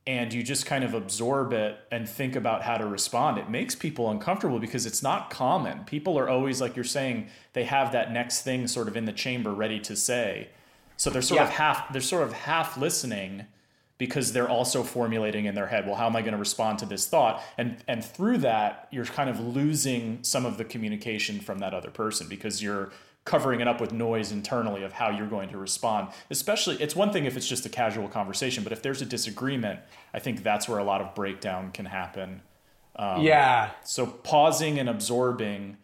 and 0.06 0.32
you 0.32 0.42
just 0.42 0.66
kind 0.66 0.82
of 0.82 0.94
absorb 0.94 1.52
it 1.52 1.78
and 1.92 2.08
think 2.08 2.34
about 2.34 2.62
how 2.62 2.76
to 2.78 2.86
respond, 2.86 3.38
it 3.38 3.50
makes 3.50 3.74
people 3.74 4.10
uncomfortable 4.10 4.58
because 4.58 4.86
it's 4.86 5.02
not 5.02 5.30
common. 5.30 5.84
People 5.84 6.18
are 6.18 6.28
always 6.28 6.60
like 6.60 6.74
you're 6.74 6.84
saying 6.84 7.28
they 7.52 7.64
have 7.64 7.92
that 7.92 8.10
next 8.12 8.42
thing 8.42 8.66
sort 8.66 8.88
of 8.88 8.96
in 8.96 9.04
the 9.04 9.12
chamber 9.12 9.52
ready 9.52 9.78
to 9.80 9.94
say. 9.94 10.48
So 10.96 11.10
they're 11.10 11.22
sort 11.22 11.40
Yeah. 11.40 11.44
of 11.48 11.50
half 11.50 11.92
they're 11.92 12.00
sort 12.02 12.22
of 12.22 12.32
half 12.32 12.76
listening 12.76 13.46
because 13.98 14.32
they're 14.32 14.48
also 14.48 14.82
formulating 14.82 15.44
in 15.44 15.54
their 15.54 15.66
head, 15.66 15.84
well, 15.86 15.94
how 15.94 16.06
am 16.06 16.16
I 16.16 16.22
going 16.22 16.32
to 16.32 16.38
respond 16.38 16.78
to 16.78 16.86
this 16.86 17.06
thought? 17.06 17.42
And 17.58 17.76
and 17.86 18.02
through 18.02 18.38
that, 18.38 18.88
you're 18.90 19.04
kind 19.04 19.28
of 19.28 19.38
losing 19.38 20.22
some 20.22 20.46
of 20.46 20.56
the 20.56 20.64
communication 20.64 21.40
from 21.40 21.58
that 21.58 21.74
other 21.74 21.90
person 21.90 22.26
because 22.26 22.62
you're 22.62 22.90
covering 23.24 23.60
it 23.60 23.68
up 23.68 23.80
with 23.80 23.92
noise 23.92 24.32
internally 24.32 24.82
of 24.82 24.92
how 24.92 25.10
you're 25.10 25.26
going 25.26 25.48
to 25.50 25.58
respond. 25.58 26.08
Especially, 26.30 26.76
it's 26.76 26.96
one 26.96 27.12
thing 27.12 27.26
if 27.26 27.36
it's 27.36 27.48
just 27.48 27.66
a 27.66 27.68
casual 27.68 28.08
conversation, 28.08 28.64
but 28.64 28.72
if 28.72 28.82
there's 28.82 29.02
a 29.02 29.06
disagreement, 29.06 29.80
I 30.14 30.18
think 30.18 30.42
that's 30.42 30.68
where 30.68 30.78
a 30.78 30.84
lot 30.84 31.00
of 31.00 31.14
breakdown 31.14 31.70
can 31.72 31.86
happen. 31.86 32.42
Um, 32.96 33.22
yeah, 33.22 33.70
So 33.84 34.06
pausing 34.06 34.78
and 34.78 34.88
absorbing, 34.88 35.76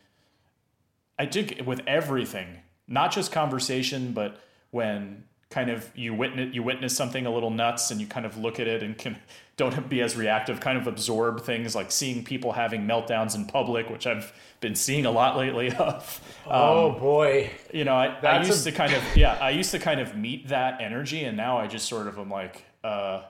I 1.18 1.26
think 1.26 1.62
with 1.64 1.80
everything, 1.86 2.60
not 2.88 3.12
just 3.12 3.32
conversation, 3.32 4.12
but 4.12 4.40
when 4.70 5.24
kind 5.50 5.70
of 5.70 5.90
you 5.94 6.12
witness 6.12 6.52
you 6.54 6.62
witness 6.62 6.96
something 6.96 7.24
a 7.24 7.32
little 7.32 7.50
nuts 7.50 7.90
and 7.90 8.00
you 8.00 8.06
kind 8.06 8.26
of 8.26 8.36
look 8.36 8.58
at 8.58 8.66
it 8.66 8.82
and 8.82 8.98
can 8.98 9.16
don't 9.56 9.88
be 9.88 10.02
as 10.02 10.16
reactive, 10.16 10.60
kind 10.60 10.76
of 10.76 10.86
absorb 10.86 11.40
things 11.42 11.74
like 11.74 11.90
seeing 11.90 12.22
people 12.22 12.52
having 12.52 12.82
meltdowns 12.86 13.34
in 13.34 13.46
public, 13.46 13.88
which 13.88 14.06
I've 14.06 14.32
been 14.60 14.74
seeing 14.74 15.06
a 15.06 15.10
lot 15.10 15.36
lately 15.38 15.72
of. 15.78 16.20
oh 16.46 16.92
boy, 16.98 17.50
You 17.72 17.84
know, 17.84 17.94
I, 17.94 18.06
I 18.22 18.42
used 18.44 18.66
a- 18.66 18.70
to 18.70 18.76
kind 18.76 18.92
of 18.92 19.02
yeah, 19.16 19.38
I 19.40 19.50
used 19.50 19.70
to 19.70 19.78
kind 19.78 19.98
of 20.00 20.14
meet 20.16 20.48
that 20.48 20.80
energy, 20.82 21.24
and 21.24 21.36
now 21.36 21.56
I 21.58 21.66
just 21.68 21.86
sort 21.88 22.06
of 22.06 22.18
am 22.18 22.28
like, 22.30 22.64
uh, 22.84 23.22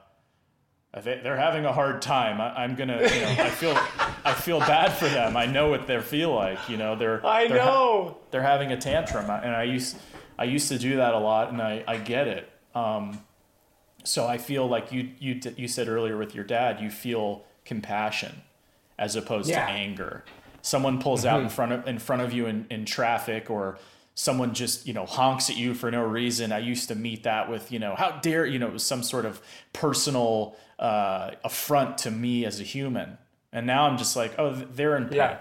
they- 1.05 1.21
they're 1.23 1.37
having 1.37 1.65
a 1.65 1.73
hard 1.73 2.03
time. 2.03 2.41
I, 2.41 2.63
I'm 2.65 2.75
gonna, 2.75 2.95
you 3.03 3.21
know, 3.21 3.35
I 3.45 3.51
feel, 3.51 3.79
I 4.25 4.33
feel 4.35 4.59
bad 4.61 4.93
for 4.95 5.07
them. 5.09 5.37
I 5.37 5.47
know 5.47 5.69
what 5.69 5.87
they 5.87 6.01
feel 6.01 6.35
like. 6.35 6.69
You 6.69 6.77
know, 6.77 6.97
they're, 6.97 7.25
I 7.25 7.47
they're 7.47 7.61
ha- 7.61 7.67
know. 7.67 8.19
they're 8.33 8.43
having 8.43 8.73
a 8.73 8.77
tantrum, 8.77 9.31
and 9.31 9.55
I 9.55 9.63
used, 9.65 9.97
I 10.39 10.45
used 10.45 10.69
to 10.71 10.79
do 10.79 10.97
that 10.97 11.15
a 11.15 11.19
lot, 11.19 11.53
and 11.53 11.63
I, 11.63 11.85
I 11.87 11.99
get 11.99 12.27
it. 12.27 12.51
Um, 12.75 13.21
so 14.07 14.27
I 14.27 14.39
feel 14.39 14.67
like 14.69 14.93
you, 14.93 15.11
you, 15.19 15.41
you 15.57 15.69
said 15.69 15.89
earlier 15.89 16.17
with 16.17 16.35
your 16.35 16.45
dad, 16.45 16.81
you 16.81 16.91
feel 16.91 17.45
compassion 17.65 18.43
as 18.99 19.17
opposed 19.17 19.49
Yeah. 19.51 19.67
to 19.67 19.73
anger. 19.73 20.25
Someone 20.63 21.01
pulls 21.01 21.25
out 21.25 21.41
in 21.41 21.49
front 21.49 21.73
of 21.73 21.87
in 21.87 21.99
front 21.99 22.23
of 22.23 22.33
you 22.33 22.47
in, 22.47 22.67
in 22.71 22.85
traffic, 22.87 23.51
or 23.51 23.79
someone 24.15 24.53
just 24.55 24.87
you 24.87 24.93
know 24.95 25.07
honks 25.07 25.49
at 25.51 25.57
you 25.57 25.75
for 25.75 25.91
no 25.91 26.03
reason. 26.03 26.51
I 26.51 26.59
used 26.59 26.89
to 26.89 26.95
meet 26.97 27.23
that 27.23 27.49
with 27.51 27.71
you 27.71 27.79
know 27.79 27.95
how 27.95 28.13
dare 28.21 28.45
you 28.47 28.59
know 28.59 28.67
it 28.67 28.73
was 28.73 28.83
some 28.83 29.03
sort 29.05 29.27
of 29.27 29.41
personal 29.73 30.57
uh, 30.81 31.33
affront 31.45 31.99
to 31.99 32.11
me 32.11 32.45
as 32.45 32.59
a 32.59 32.65
human, 32.65 33.17
and 33.53 33.65
now 33.67 33.87
I'm 33.87 33.97
just 33.97 34.17
like 34.17 34.35
oh 34.39 34.55
they're 34.55 34.97
in 34.97 35.05
pain, 35.05 35.19
Yeah. 35.19 35.39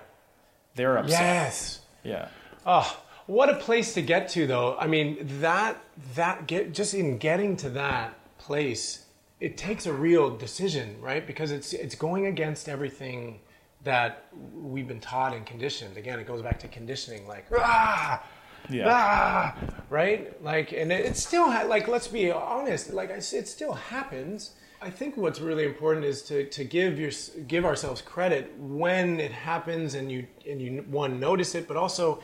they're 0.76 0.98
upset, 0.98 1.20
Yes. 1.22 1.80
yeah, 2.04 2.28
Oh, 2.66 2.96
what 3.26 3.50
a 3.50 3.56
place 3.56 3.96
to 3.96 4.04
get 4.04 4.30
to, 4.30 4.46
though. 4.46 4.78
I 4.78 4.86
mean, 4.86 5.18
that 5.42 5.78
that 6.14 6.46
get 6.46 6.72
just 6.74 6.94
in 6.94 7.18
getting 7.18 7.58
to 7.58 7.70
that 7.72 8.14
place, 8.46 9.06
it 9.40 9.58
takes 9.58 9.86
a 9.86 9.94
real 9.94 10.36
decision, 10.36 11.02
right? 11.02 11.26
Because 11.26 11.52
it's 11.52 11.74
it's 11.74 11.96
going 11.96 12.28
against 12.28 12.70
everything 12.70 13.40
that 13.84 14.26
we've 14.54 14.88
been 14.88 15.00
taught 15.00 15.34
and 15.34 15.46
conditioned. 15.46 15.98
Again, 15.98 16.20
it 16.20 16.28
goes 16.28 16.42
back 16.42 16.60
to 16.60 16.68
conditioning, 16.68 17.28
like 17.28 17.46
ah, 17.58 18.24
yeah, 18.70 18.86
ah, 18.88 19.56
right? 19.90 20.42
Like, 20.44 20.74
and 20.74 20.92
it, 20.92 21.06
it 21.06 21.18
still 21.18 21.50
ha- 21.52 21.66
like 21.68 21.88
let's 21.88 22.08
be 22.08 22.32
honest, 22.32 22.94
like 22.94 23.12
I 23.12 23.16
it 23.16 23.48
still 23.48 23.74
happens. 23.74 24.52
I 24.82 24.92
think 24.92 25.18
what's 25.18 25.40
really 25.40 25.66
important 25.66 26.06
is 26.06 26.22
to, 26.24 26.48
to 26.50 26.64
give 26.64 27.00
your 27.00 27.12
give 27.48 27.66
ourselves 27.66 28.02
credit 28.02 28.54
when 28.60 29.20
it 29.20 29.32
happens 29.32 29.96
and 29.96 30.12
you 30.12 30.28
and 30.48 30.62
you 30.62 30.86
one 30.90 31.20
notice 31.20 31.56
it, 31.56 31.68
but 31.68 31.78
also 31.78 32.22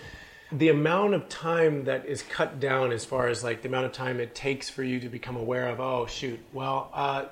the 0.52 0.70
amount 0.70 1.14
of 1.14 1.28
time 1.30 1.86
that 1.86 2.06
is 2.06 2.24
cut 2.24 2.60
down 2.60 2.92
as 2.92 3.06
far 3.06 3.28
as 3.28 3.44
like 3.44 3.62
the 3.62 3.68
amount 3.68 3.86
of 3.86 3.92
time 3.92 4.20
it 4.20 4.36
takes 4.36 4.70
for 4.70 4.84
you 4.84 5.00
to 5.00 5.10
become 5.10 5.36
aware 5.36 5.68
of 5.70 5.80
oh 5.80 6.06
shoot 6.06 6.40
well 6.54 6.90
uh, 6.94 7.26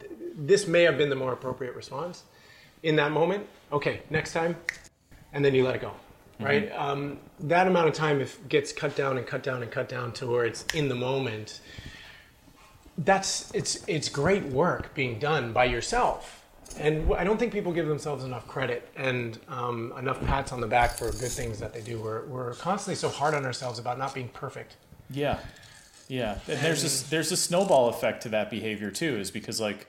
th- 0.00 0.12
this 0.36 0.66
may 0.66 0.82
have 0.82 0.98
been 0.98 1.08
the 1.08 1.16
more 1.16 1.32
appropriate 1.32 1.74
response 1.74 2.24
in 2.82 2.96
that 2.96 3.12
moment. 3.12 3.46
Okay 3.72 4.02
next 4.10 4.32
time. 4.32 4.56
And 5.32 5.44
then 5.44 5.54
you 5.54 5.64
let 5.64 5.74
it 5.74 5.80
go 5.80 5.92
right? 6.40 6.70
Um, 6.72 7.18
that 7.40 7.66
amount 7.66 7.88
of 7.88 7.94
time 7.94 8.20
if 8.20 8.46
gets 8.48 8.72
cut 8.72 8.96
down 8.96 9.18
and 9.18 9.26
cut 9.26 9.42
down 9.42 9.62
and 9.62 9.70
cut 9.70 9.88
down 9.88 10.12
to 10.12 10.26
where 10.26 10.44
it's 10.44 10.64
in 10.74 10.88
the 10.88 10.94
moment 10.94 11.60
that's 12.98 13.52
it's 13.54 13.84
it's 13.88 14.08
great 14.08 14.44
work 14.44 14.94
being 14.94 15.18
done 15.18 15.52
by 15.52 15.64
yourself 15.64 16.43
and 16.78 17.12
i 17.14 17.24
don't 17.24 17.38
think 17.38 17.52
people 17.52 17.72
give 17.72 17.86
themselves 17.86 18.24
enough 18.24 18.46
credit 18.48 18.88
and 18.96 19.38
um, 19.48 19.92
enough 19.98 20.20
pats 20.26 20.52
on 20.52 20.60
the 20.60 20.66
back 20.66 20.96
for 20.98 21.10
good 21.12 21.30
things 21.30 21.58
that 21.58 21.72
they 21.72 21.80
do 21.80 22.00
we're, 22.00 22.24
we're 22.26 22.54
constantly 22.54 22.94
so 22.96 23.08
hard 23.08 23.34
on 23.34 23.44
ourselves 23.44 23.78
about 23.78 23.98
not 23.98 24.14
being 24.14 24.28
perfect 24.28 24.76
yeah, 25.10 25.38
yeah. 26.08 26.38
And 26.48 26.58
there's 26.60 26.82
this 26.82 27.02
there's 27.02 27.30
a 27.30 27.36
snowball 27.36 27.88
effect 27.90 28.22
to 28.22 28.30
that 28.30 28.48
behavior 28.50 28.90
too, 28.90 29.16
is 29.18 29.30
because 29.30 29.60
like 29.60 29.86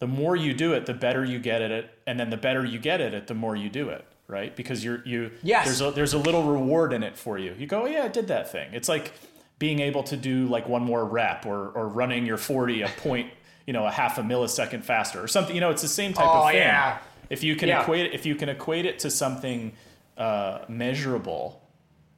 the 0.00 0.06
more 0.08 0.34
you 0.34 0.52
do 0.52 0.72
it, 0.72 0.86
the 0.86 0.94
better 0.94 1.24
you 1.24 1.38
get 1.38 1.62
at 1.62 1.70
it, 1.70 1.90
and 2.08 2.18
then 2.18 2.30
the 2.30 2.36
better 2.36 2.64
you 2.64 2.80
get 2.80 3.00
at 3.00 3.14
it, 3.14 3.28
the 3.28 3.34
more 3.34 3.54
you 3.54 3.70
do 3.70 3.88
it, 3.88 4.04
right? 4.26 4.54
Because 4.54 4.84
you're 4.84 5.00
you 5.06 5.30
Yes. 5.42 5.66
there's 5.66 5.80
a 5.80 5.90
there's 5.92 6.12
a 6.12 6.18
little 6.18 6.42
reward 6.42 6.92
in 6.92 7.04
it 7.04 7.16
for 7.16 7.38
you. 7.38 7.54
You 7.56 7.68
go, 7.68 7.82
oh, 7.82 7.86
yeah, 7.86 8.02
I 8.02 8.08
did 8.08 8.26
that 8.28 8.50
thing. 8.50 8.70
It's 8.74 8.88
like 8.88 9.12
being 9.60 9.78
able 9.78 10.02
to 10.02 10.16
do 10.16 10.46
like 10.48 10.68
one 10.68 10.82
more 10.82 11.04
rep 11.04 11.46
or 11.46 11.68
or 11.70 11.86
running 11.86 12.26
your 12.26 12.36
40 12.36 12.82
a 12.82 12.88
point, 12.88 13.30
you 13.66 13.72
know, 13.72 13.86
a 13.86 13.90
half 13.90 14.18
a 14.18 14.22
millisecond 14.22 14.84
faster 14.84 15.22
or 15.22 15.28
something. 15.28 15.54
You 15.54 15.60
know, 15.60 15.70
it's 15.70 15.82
the 15.82 15.88
same 15.88 16.12
type 16.12 16.26
Oh, 16.28 16.42
of 16.44 16.48
thing. 16.50 16.56
yeah. 16.58 16.98
If 17.30 17.42
you 17.44 17.56
can 17.56 17.68
Yeah. 17.68 17.82
equate 17.82 18.12
if 18.12 18.26
you 18.26 18.34
can 18.34 18.48
equate 18.48 18.86
it 18.86 18.98
to 19.00 19.10
something 19.10 19.72
uh, 20.18 20.58
measurable, 20.68 21.62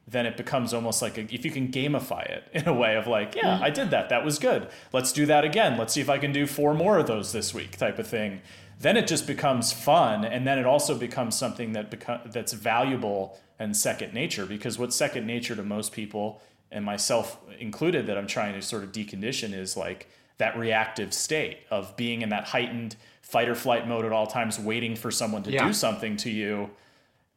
then 0.07 0.25
it 0.25 0.37
becomes 0.37 0.73
almost 0.73 1.01
like 1.01 1.17
a, 1.17 1.21
if 1.33 1.45
you 1.45 1.51
can 1.51 1.69
gamify 1.69 2.23
it 2.25 2.43
in 2.53 2.67
a 2.67 2.73
way 2.73 2.95
of 2.95 3.07
like, 3.07 3.35
yeah, 3.35 3.59
I 3.61 3.69
did 3.69 3.89
that. 3.91 4.09
That 4.09 4.23
was 4.25 4.37
good. 4.39 4.67
Let's 4.93 5.11
do 5.13 5.25
that 5.27 5.43
again. 5.45 5.77
Let's 5.77 5.93
see 5.93 6.01
if 6.01 6.09
I 6.09 6.17
can 6.17 6.31
do 6.31 6.45
four 6.45 6.73
more 6.73 6.97
of 6.99 7.07
those 7.07 7.31
this 7.31 7.53
week, 7.53 7.77
type 7.77 7.97
of 7.97 8.05
thing. 8.07 8.41
Then 8.79 8.97
it 8.97 9.07
just 9.07 9.25
becomes 9.25 9.71
fun, 9.71 10.25
and 10.25 10.45
then 10.45 10.59
it 10.59 10.65
also 10.65 10.97
becomes 10.97 11.35
something 11.37 11.71
that 11.73 11.89
beco- 11.89 12.29
that's 12.31 12.51
valuable 12.51 13.39
and 13.57 13.75
second 13.75 14.13
nature. 14.13 14.45
Because 14.45 14.77
what's 14.77 14.95
second 14.97 15.25
nature 15.25 15.55
to 15.55 15.63
most 15.63 15.93
people, 15.93 16.41
and 16.71 16.83
myself 16.83 17.37
included, 17.57 18.05
that 18.07 18.17
I'm 18.17 18.27
trying 18.27 18.53
to 18.53 18.61
sort 18.61 18.83
of 18.83 18.91
decondition 18.91 19.53
is 19.57 19.77
like 19.77 20.09
that 20.37 20.57
reactive 20.57 21.13
state 21.13 21.59
of 21.71 21.95
being 21.95 22.21
in 22.21 22.29
that 22.29 22.45
heightened 22.45 22.95
fight 23.21 23.47
or 23.49 23.55
flight 23.55 23.87
mode 23.87 24.05
at 24.05 24.11
all 24.11 24.27
times, 24.27 24.59
waiting 24.59 24.95
for 24.95 25.11
someone 25.11 25.43
to 25.43 25.51
Yeah. 25.51 25.65
do 25.67 25.73
something 25.73 26.17
to 26.17 26.29
you 26.29 26.69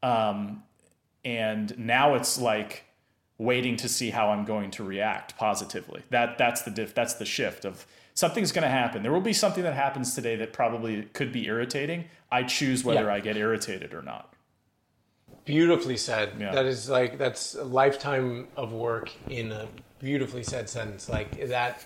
um, 0.03 0.63
and 1.25 1.77
now 1.79 2.15
it's 2.15 2.39
like 2.39 2.85
waiting 3.37 3.77
to 3.77 3.89
see 3.89 4.11
how 4.11 4.31
I'm 4.31 4.45
going 4.45 4.71
to 4.73 4.85
react 4.85 5.37
positively. 5.37 6.03
That 6.11 6.39
that's 6.39 6.63
the 6.63 6.71
diff, 6.71 6.95
that's 6.95 7.15
the 7.15 7.25
shift 7.25 7.65
of 7.65 7.85
something's 8.15 8.53
going 8.53 8.63
to 8.63 8.69
happen. 8.69 9.03
There 9.03 9.13
will 9.13 9.21
be 9.21 9.33
something 9.33 9.65
that 9.65 9.75
happens 9.75 10.15
today 10.15 10.37
that 10.37 10.53
probably 10.53 11.03
could 11.15 11.33
be 11.33 11.47
irritating. 11.47 12.05
I 12.31 12.45
choose 12.45 12.85
whether 12.85 13.05
Yeah. 13.07 13.15
I 13.15 13.21
get 13.21 13.37
irritated 13.37 13.93
or 13.95 14.03
not. 14.03 14.35
beautifully 15.45 15.97
said 15.97 16.33
Yeah. 16.39 16.53
that 16.53 16.67
is 16.67 16.91
like 16.91 17.17
that's 17.19 17.55
a 17.55 17.65
lifetime 17.65 18.49
of 18.57 18.73
work 18.73 19.11
in 19.31 19.51
a 19.51 19.67
beautifully 19.99 20.43
said 20.43 20.69
sentence 20.69 21.09
like 21.09 21.49
that 21.49 21.85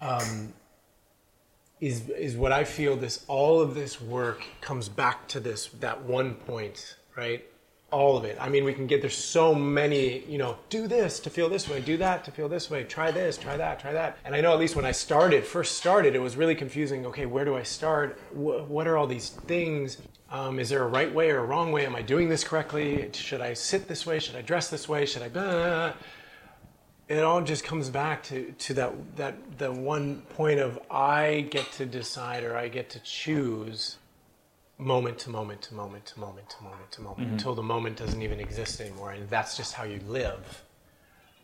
um, 0.00 0.52
is 1.80 2.08
is 2.10 2.36
what 2.36 2.50
i 2.50 2.64
feel 2.64 2.96
this 2.96 3.24
all 3.28 3.60
of 3.60 3.74
this 3.74 4.00
work 4.00 4.44
comes 4.60 4.88
back 4.88 5.28
to 5.28 5.38
this 5.38 5.66
that 5.80 6.02
one 6.02 6.34
point 6.34 6.96
right 7.16 7.44
all 7.90 8.16
of 8.18 8.24
it. 8.24 8.36
I 8.38 8.48
mean, 8.48 8.64
we 8.64 8.74
can 8.74 8.86
get 8.86 9.00
there's 9.00 9.16
so 9.16 9.54
many, 9.54 10.22
you 10.26 10.36
know, 10.36 10.58
do 10.68 10.86
this 10.86 11.18
to 11.20 11.30
feel 11.30 11.48
this 11.48 11.68
way, 11.68 11.80
do 11.80 11.96
that 11.96 12.22
to 12.24 12.30
feel 12.30 12.48
this 12.48 12.70
way, 12.70 12.84
try 12.84 13.10
this, 13.10 13.38
try 13.38 13.56
that, 13.56 13.80
try 13.80 13.92
that. 13.92 14.18
And 14.24 14.34
I 14.34 14.42
know 14.42 14.52
at 14.52 14.58
least 14.58 14.76
when 14.76 14.84
I 14.84 14.92
started, 14.92 15.44
first 15.44 15.78
started, 15.78 16.14
it 16.14 16.18
was 16.18 16.36
really 16.36 16.54
confusing. 16.54 17.06
Okay, 17.06 17.24
where 17.24 17.46
do 17.46 17.56
I 17.56 17.62
start? 17.62 18.20
Wh- 18.32 18.68
what 18.70 18.86
are 18.86 18.98
all 18.98 19.06
these 19.06 19.30
things? 19.30 19.98
Um, 20.30 20.58
is 20.58 20.68
there 20.68 20.82
a 20.82 20.86
right 20.86 21.12
way 21.12 21.30
or 21.30 21.38
a 21.38 21.44
wrong 21.44 21.72
way? 21.72 21.86
Am 21.86 21.96
I 21.96 22.02
doing 22.02 22.28
this 22.28 22.44
correctly? 22.44 23.08
Should 23.14 23.40
I 23.40 23.54
sit 23.54 23.88
this 23.88 24.04
way? 24.04 24.18
Should 24.18 24.36
I 24.36 24.42
dress 24.42 24.68
this 24.68 24.86
way? 24.86 25.06
Should 25.06 25.22
I? 25.22 25.30
Blah, 25.30 25.42
blah, 25.42 25.52
blah? 25.52 25.92
It 27.08 27.20
all 27.20 27.40
just 27.40 27.64
comes 27.64 27.88
back 27.88 28.22
to, 28.24 28.52
to 28.52 28.74
that 28.74 29.16
that 29.16 29.58
the 29.58 29.72
one 29.72 30.22
point 30.30 30.60
of 30.60 30.78
I 30.90 31.46
get 31.50 31.70
to 31.72 31.86
decide 31.86 32.44
or 32.44 32.56
I 32.56 32.68
get 32.68 32.90
to 32.90 33.00
choose 33.00 33.96
moment 34.76 35.18
to 35.20 35.30
moment 35.30 35.62
to 35.62 35.74
moment 35.74 36.06
to 36.06 36.20
moment 36.20 36.50
to 36.50 36.62
moment 36.62 36.90
to 36.92 37.00
moment 37.00 37.20
mm-hmm. 37.20 37.32
until 37.32 37.54
the 37.54 37.62
moment 37.62 37.96
doesn't 37.96 38.22
even 38.22 38.38
exist 38.38 38.80
anymore 38.80 39.10
and 39.10 39.28
that's 39.28 39.56
just 39.56 39.74
how 39.74 39.84
you 39.84 40.00
live 40.06 40.62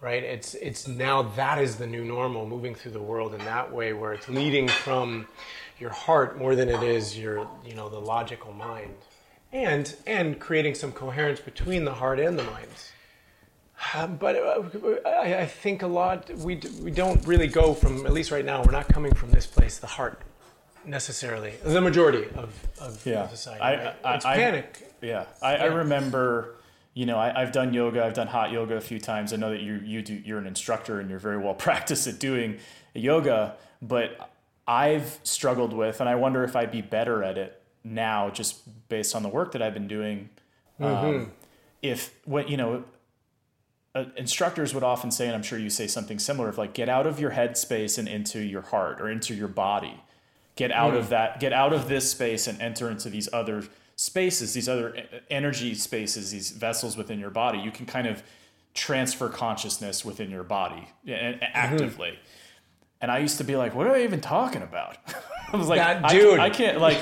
right? 0.05 0.23
It's 0.23 0.55
it's 0.55 0.87
now 0.87 1.23
that 1.23 1.59
is 1.59 1.77
the 1.77 1.87
new 1.87 2.05
normal 2.05 2.47
moving 2.47 2.75
through 2.75 2.93
the 2.93 3.03
world 3.03 3.33
in 3.33 3.39
that 3.47 3.73
way 3.73 3.95
where 3.95 4.13
it's 4.13 4.29
leading 4.29 4.69
from 4.69 5.27
your 5.81 5.91
heart 5.91 6.39
more 6.39 6.55
than 6.55 6.69
it 6.69 6.83
is 6.83 7.19
your 7.19 7.49
you 7.67 7.75
know 7.75 7.89
the 7.89 7.99
logical 7.99 8.53
mind 8.53 8.95
and 9.51 9.97
and 10.07 10.39
creating 10.39 10.75
some 10.75 10.93
coherence 10.93 11.41
between 11.41 11.87
the 11.87 11.95
heart 11.95 12.21
and 12.21 12.39
the 12.39 12.43
minds 12.45 12.93
um, 13.95 14.17
but 14.17 14.37
uh, 14.37 14.63
I, 15.09 15.41
I 15.41 15.47
think 15.47 15.83
a 15.83 15.87
lot 15.87 16.31
we, 16.39 16.55
d- 16.55 16.69
we 16.83 16.91
don't 16.91 17.25
really 17.27 17.49
go 17.49 17.75
from 17.75 18.07
at 18.07 18.13
least 18.13 18.31
right 18.31 18.45
now 18.45 18.63
we're 18.63 18.73
not 18.73 18.89
coming 18.89 19.13
from 19.15 19.31
this 19.31 19.47
place 19.47 19.79
the 19.79 19.87
heart 19.87 20.23
necessarily 20.85 21.55
the 21.65 21.81
majority 21.81 22.25
of, 22.37 22.53
of 22.81 23.05
Yeah. 23.07 23.29
society 23.29 23.61
I- 23.63 23.77
right? 23.85 23.95
I- 24.05 24.15
it's 24.17 24.25
I- 24.25 24.37
panic 24.37 24.91
Yeah, 25.03 25.27
I, 25.43 25.57
I 25.57 25.65
remember. 25.67 26.55
You 26.97 27.07
know, 27.07 27.19
I, 27.19 27.43
I've 27.43 27.51
done 27.51 27.75
yoga. 27.75 28.05
I've 28.05 28.15
done 28.15 28.29
hot 28.29 28.53
yoga 28.53 28.77
a 28.77 28.81
few 28.81 29.01
times. 29.01 29.33
I 29.33 29.37
know 29.37 29.51
that 29.51 29.61
you 29.61 29.75
you 29.85 30.01
do. 30.01 30.15
You're 30.15 30.39
an 30.39 30.47
instructor 30.47 31.01
and 31.01 31.11
you're 31.11 31.19
very 31.19 31.37
well 31.39 31.53
practiced 31.69 32.07
at 32.07 32.21
doing 32.21 32.59
yoga. 32.95 33.57
But 33.83 34.31
I've 34.69 35.19
struggled 35.25 35.73
with, 35.73 35.99
and 36.01 36.09
I 36.09 36.15
wonder 36.15 36.45
if 36.45 36.55
I'd 36.55 36.71
be 36.71 36.83
better 36.83 37.25
at 37.25 37.37
it 37.37 37.61
now, 37.83 38.31
just 38.31 38.61
based 38.89 39.17
on 39.17 39.23
the 39.25 39.29
work 39.29 39.53
that 39.53 39.61
I've 39.61 39.75
been 39.75 39.89
doing. 39.89 40.29
Um, 40.81 41.33
if 41.83 42.15
what 42.27 42.49
you 42.49 42.57
know, 42.57 42.85
uh, 43.95 44.05
instructors 44.17 44.75
would 44.75 44.83
often 44.83 45.11
say, 45.11 45.27
and 45.27 45.35
I'm 45.35 45.43
sure 45.43 45.59
you 45.59 45.71
say 45.71 45.87
something 45.87 46.19
similar, 46.19 46.49
of 46.49 46.59
like 46.59 46.75
get 46.75 46.89
out 46.89 47.07
of 47.07 47.21
your 47.21 47.31
head 47.31 47.57
space 47.57 47.97
and 47.99 48.09
into 48.09 48.41
your 48.41 48.63
heart 48.63 49.01
or 49.01 49.09
into 49.09 49.35
your 49.35 49.49
body. 49.49 50.01
Get 50.57 50.73
out 50.73 50.95
of 50.95 51.09
that. 51.09 51.41
Get 51.41 51.53
out 51.53 51.73
of 51.73 51.89
this 51.89 52.11
space 52.11 52.47
and 52.47 52.61
enter 52.61 52.91
into 52.91 53.09
these 53.09 53.29
other 53.33 53.65
spaces, 53.97 54.55
these 54.55 54.69
other 54.69 55.05
energy 55.31 55.75
spaces, 55.75 56.31
these 56.31 56.51
vessels 56.51 56.97
within 56.97 57.19
your 57.19 57.31
body. 57.31 57.59
You 57.59 57.71
can 57.71 57.87
kind 57.87 58.07
of 58.07 58.23
transfer 58.73 59.29
consciousness 59.29 60.05
within 60.05 60.31
your 60.31 60.43
body 60.43 60.89
a- 61.07 61.39
actively. 61.43 62.19
And 63.01 63.11
I 63.11 63.19
used 63.19 63.39
to 63.39 63.45
be 63.45 63.57
like, 63.57 63.75
"What 63.75 63.87
are 63.87 63.93
they 63.93 64.05
even 64.05 64.21
talking 64.21 64.63
about?" 64.63 64.97
I 65.53 65.57
was 65.57 65.69
like, 65.69 65.79
That 65.79 66.05
I, 66.05 66.13
dude. 66.13 66.41
I 66.41 66.51
can't 66.51 66.81
like 66.81 66.99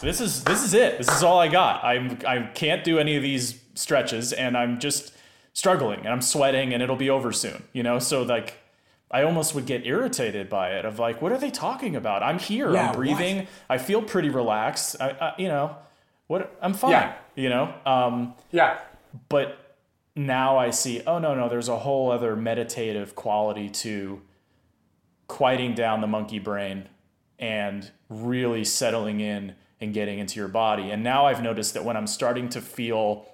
this 0.00 0.20
is 0.20 0.44
this 0.44 0.62
is 0.62 0.74
it. 0.74 0.98
This 0.98 1.08
is 1.08 1.22
all 1.22 1.38
I 1.38 1.48
got. 1.48 1.82
I'm 1.82 2.18
I 2.26 2.42
can't 2.54 2.84
do 2.84 2.98
any 2.98 3.16
of 3.16 3.22
these 3.22 3.60
stretches, 3.74 4.32
and 4.32 4.56
I'm 4.56 4.78
just 4.78 5.12
struggling, 5.58 6.00
and 6.00 6.08
I'm 6.08 6.22
sweating, 6.22 6.72
and 6.72 6.82
it'll 6.82 6.96
be 6.96 7.10
over 7.10 7.32
soon. 7.32 7.64
You 7.72 7.82
know, 7.82 7.98
so 7.98 8.22
like. 8.22 8.54
I 9.10 9.22
almost 9.22 9.54
would 9.54 9.64
get 9.64 9.86
irritated 9.86 10.50
by 10.50 10.72
it 10.72 10.84
of 10.84 10.98
like, 10.98 11.22
what 11.22 11.32
are 11.32 11.38
they 11.38 11.50
talking 11.50 11.96
about? 11.96 12.22
I'm 12.22 12.38
here. 12.38 12.70
Yeah, 12.74 12.90
I'm 12.90 12.94
breathing. 12.94 13.46
I 13.66 13.78
feel 13.78 14.02
pretty 14.02 14.28
relaxed. 14.28 14.96
I, 15.00 15.08
I, 15.18 15.34
you 15.38 15.48
know, 15.48 15.76
what 16.26 16.54
I'm 16.60 16.74
fine. 16.74 16.90
Yeah. 16.90 17.14
You 17.34 17.48
know, 17.48 17.74
um, 17.86 18.34
yeah 18.50 18.76
but 19.28 19.76
now 20.14 20.58
I 20.58 20.70
see, 20.70 21.02
oh 21.06 21.18
no, 21.18 21.34
no, 21.34 21.48
there's 21.48 21.68
a 21.68 21.78
whole 21.78 22.10
other 22.10 22.36
meditative 22.36 23.14
quality 23.14 23.68
to 23.68 24.20
quieting 25.26 25.74
down 25.74 26.00
the 26.00 26.06
monkey 26.06 26.38
brain 26.38 26.88
and 27.38 27.90
really 28.08 28.64
settling 28.64 29.20
in 29.20 29.54
and 29.80 29.94
getting 29.94 30.18
into 30.18 30.40
your 30.40 30.48
body. 30.48 30.90
And 30.90 31.04
now 31.04 31.26
I've 31.26 31.42
noticed 31.42 31.74
that 31.74 31.84
when 31.84 31.96
I'm 31.96 32.06
starting 32.06 32.48
to 32.50 32.60
feel 32.60 33.26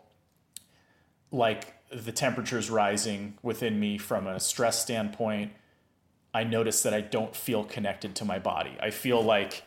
like 1.31 1.74
the 1.95 2.13
temperature's 2.13 2.71
rising 2.71 3.39
within 3.43 3.79
me 3.79 3.99
from 3.99 4.27
a 4.27 4.41
stress 4.41 4.81
standpoint, 4.83 5.53
I 6.33 6.43
notice 6.45 6.83
that 6.83 6.93
I 6.93 7.01
don't 7.01 7.35
feel 7.37 7.65
connected 7.65 8.17
to 8.17 8.25
my 8.25 8.39
body. 8.39 8.77
I 8.81 8.91
feel 8.91 9.23
like 9.23 9.63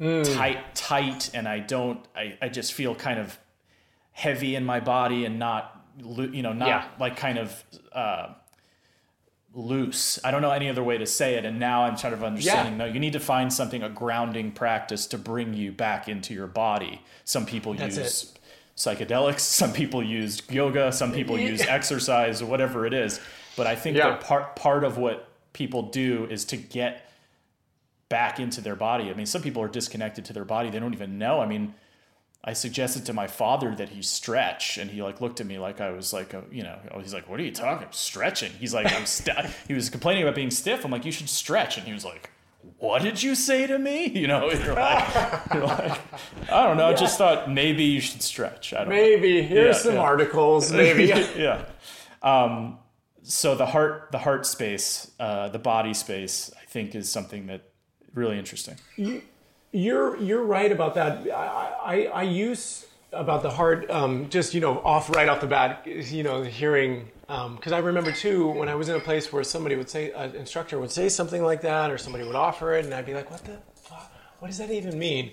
tight, 0.00 0.74
tight, 0.74 1.30
and 1.34 1.46
I 1.48 1.60
don't. 1.60 2.04
I, 2.16 2.36
I 2.42 2.48
just 2.48 2.72
feel 2.72 2.94
kind 2.94 3.20
of 3.20 3.38
heavy 4.10 4.56
in 4.56 4.64
my 4.64 4.80
body 4.80 5.24
and 5.24 5.38
not, 5.38 5.84
you 5.98 6.42
know, 6.42 6.52
not 6.52 6.68
Yeah. 6.68 6.88
like 6.98 7.16
kind 7.16 7.38
of 7.38 7.64
uh, 7.92 8.34
loose. 9.52 10.18
I 10.24 10.30
don't 10.32 10.42
know 10.42 10.50
any 10.50 10.68
other 10.68 10.82
way 10.82 10.98
to 10.98 11.06
say 11.06 11.34
it. 11.34 11.44
And 11.44 11.60
now 11.60 11.84
I'm 11.84 11.96
sort 11.96 12.12
of 12.12 12.24
understanding. 12.24 12.76
No, 12.76 12.86
you 12.86 12.98
need 12.98 13.12
to 13.12 13.20
find 13.20 13.52
something 13.52 13.82
a 13.82 13.88
grounding 13.88 14.50
practice 14.52 15.06
to 15.08 15.18
bring 15.18 15.54
you 15.54 15.70
back 15.70 16.08
into 16.08 16.34
your 16.34 16.48
body. 16.48 17.02
Some 17.24 17.46
people 17.46 17.74
That's 17.74 17.96
use 17.96 18.34
psychedelics. 18.76 19.40
Some 19.40 19.72
people 19.72 20.02
use 20.02 20.42
yoga. 20.50 20.92
Some 20.92 21.12
people 21.12 21.38
use 21.38 21.60
exercise, 21.62 22.42
or 22.42 22.46
whatever 22.46 22.86
it 22.86 22.94
is. 22.94 23.20
But 23.56 23.66
I 23.66 23.76
think 23.76 23.96
Yeah. 23.96 24.10
that 24.10 24.20
part 24.20 24.56
part 24.56 24.84
of 24.84 24.98
what 24.98 25.28
people 25.52 25.82
do 25.82 26.26
is 26.30 26.44
to 26.46 26.56
get 26.56 27.08
back 28.08 28.38
into 28.40 28.60
their 28.60 28.76
body. 28.76 29.10
I 29.10 29.14
mean, 29.14 29.26
some 29.26 29.42
people 29.42 29.62
are 29.62 29.68
disconnected 29.68 30.24
to 30.26 30.32
their 30.32 30.44
body; 30.44 30.70
they 30.70 30.78
don't 30.80 30.94
even 30.94 31.18
know. 31.18 31.40
I 31.40 31.46
mean, 31.46 31.74
I 32.42 32.52
suggested 32.52 33.06
to 33.06 33.12
my 33.12 33.26
father 33.26 33.74
that 33.76 33.88
he 33.90 34.02
stretch, 34.02 34.76
and 34.76 34.90
he 34.90 35.02
like 35.02 35.20
looked 35.20 35.40
at 35.40 35.46
me 35.46 35.58
like 35.58 35.80
I 35.80 35.90
was 35.90 36.12
like, 36.12 36.34
a, 36.34 36.42
you 36.50 36.62
know, 36.62 36.78
oh, 36.90 36.98
he's 37.00 37.14
like, 37.14 37.28
"What 37.28 37.40
are 37.40 37.44
you 37.44 37.52
talking? 37.52 37.86
Stretching?" 37.92 38.52
He's 38.52 38.74
like, 38.74 38.92
"I'm." 38.92 39.06
St-. 39.06 39.46
He 39.68 39.74
was 39.74 39.88
complaining 39.88 40.22
about 40.24 40.34
being 40.34 40.50
stiff. 40.50 40.84
I'm 40.84 40.90
like, 40.90 41.04
"You 41.04 41.12
should 41.12 41.28
stretch," 41.28 41.78
and 41.78 41.86
he 41.86 41.92
was 41.92 42.04
like. 42.04 42.30
What 42.78 43.02
did 43.02 43.22
you 43.22 43.34
say 43.34 43.66
to 43.66 43.78
me? 43.78 44.06
You 44.20 44.26
know, 44.26 44.50
you're 44.50 44.74
like, 44.74 45.52
you're 45.54 45.66
like 45.66 45.98
I 46.52 46.64
don't 46.66 46.76
know. 46.76 46.86
I 46.88 46.94
just 46.94 47.18
thought 47.18 47.50
maybe 47.50 47.84
you 47.84 48.00
should 48.00 48.22
stretch. 48.22 48.72
I 48.72 48.78
don't 48.78 48.88
know. 48.88 48.94
maybe 48.94 49.42
here's 49.42 49.76
Yeah, 49.76 49.82
some 49.82 49.94
yeah. 49.94 50.00
articles 50.00 50.72
maybe 50.72 51.04
yeah. 51.36 51.64
Um, 52.22 52.78
so 53.22 53.54
the 53.54 53.66
heart, 53.66 54.08
the 54.12 54.18
heart 54.18 54.44
space, 54.46 55.10
uh, 55.18 55.48
the 55.48 55.58
body 55.58 55.94
space, 55.94 56.50
I 56.60 56.64
think 56.66 56.94
is 56.94 57.10
something 57.10 57.46
that 57.46 57.62
really 58.14 58.38
interesting. 58.38 58.76
You're 59.72 60.16
you're 60.18 60.42
right 60.44 60.70
about 60.70 60.94
that. 60.94 61.26
I 61.32 61.72
I, 61.84 62.04
I 62.06 62.22
use 62.22 62.86
about 63.14 63.42
the 63.42 63.50
heart 63.50 63.90
um, 63.90 64.28
just 64.28 64.54
you 64.54 64.60
know 64.60 64.80
off 64.80 65.10
right 65.10 65.28
off 65.28 65.40
the 65.40 65.46
bat. 65.46 65.86
You 65.86 66.22
know, 66.22 66.42
hearing 66.42 67.10
because 67.26 67.72
I 67.72 67.78
remember 67.78 68.12
too 68.12 68.48
when 68.48 68.68
I 68.68 68.74
was 68.74 68.88
in 68.88 68.96
a 68.96 69.00
place 69.00 69.32
where 69.32 69.42
somebody 69.44 69.76
would 69.76 69.88
say 69.88 70.12
an 70.12 70.34
instructor 70.34 70.78
would 70.78 70.90
say 70.90 71.08
something 71.08 71.42
like 71.42 71.62
that, 71.62 71.90
or 71.90 71.98
somebody 71.98 72.24
would 72.24 72.36
offer 72.36 72.74
it, 72.74 72.84
and 72.84 72.94
I'd 72.94 73.06
be 73.06 73.14
like, 73.14 73.30
what 73.30 73.44
the 73.44 73.58
fuck? 73.74 74.12
What 74.40 74.48
does 74.48 74.58
that 74.58 74.70
even 74.70 74.98
mean? 74.98 75.32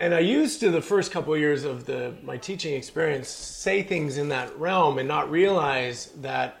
And 0.00 0.14
I 0.14 0.20
used 0.20 0.60
to 0.60 0.70
the 0.70 0.82
first 0.82 1.12
couple 1.12 1.34
of 1.34 1.40
years 1.40 1.64
of 1.64 1.86
the 1.86 2.14
my 2.22 2.36
teaching 2.36 2.74
experience 2.74 3.28
say 3.28 3.82
things 3.82 4.18
in 4.18 4.28
that 4.30 4.56
realm 4.58 4.98
and 4.98 5.08
not 5.08 5.30
realize 5.30 6.06
that 6.16 6.60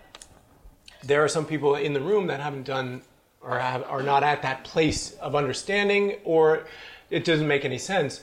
there 1.02 1.22
are 1.22 1.28
some 1.28 1.44
people 1.44 1.74
in 1.74 1.92
the 1.92 2.00
room 2.00 2.28
that 2.28 2.40
haven't 2.40 2.64
done 2.64 3.02
or 3.40 3.58
have, 3.58 3.84
are 3.84 4.02
not 4.02 4.22
at 4.22 4.42
that 4.42 4.64
place 4.64 5.12
of 5.14 5.34
understanding 5.34 6.16
or 6.24 6.64
it 7.10 7.24
doesn't 7.24 7.46
make 7.46 7.64
any 7.64 7.78
sense 7.78 8.22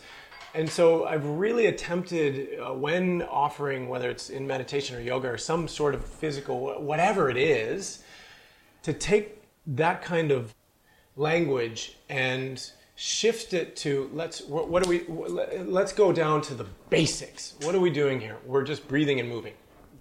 and 0.53 0.69
so 0.69 1.05
i've 1.05 1.25
really 1.25 1.67
attempted 1.67 2.59
uh, 2.59 2.73
when 2.73 3.21
offering 3.23 3.87
whether 3.87 4.09
it's 4.09 4.29
in 4.29 4.45
meditation 4.45 4.95
or 4.95 5.01
yoga 5.01 5.27
or 5.27 5.37
some 5.37 5.67
sort 5.67 5.95
of 5.95 6.03
physical 6.03 6.73
whatever 6.81 7.29
it 7.29 7.37
is 7.37 8.03
to 8.83 8.93
take 8.93 9.41
that 9.67 10.01
kind 10.01 10.31
of 10.31 10.53
language 11.15 11.97
and 12.09 12.71
shift 12.95 13.53
it 13.53 13.75
to 13.75 14.09
let's 14.13 14.41
what, 14.41 14.69
what 14.69 14.83
do 14.83 14.89
we 14.89 15.05
let's 15.63 15.93
go 15.93 16.11
down 16.11 16.41
to 16.41 16.53
the 16.53 16.65
basics. 16.89 17.55
What 17.61 17.73
are 17.73 17.79
we 17.79 17.89
doing 17.89 18.19
here? 18.19 18.37
We're 18.45 18.63
just 18.63 18.87
breathing 18.87 19.19
and 19.19 19.27
moving. 19.27 19.53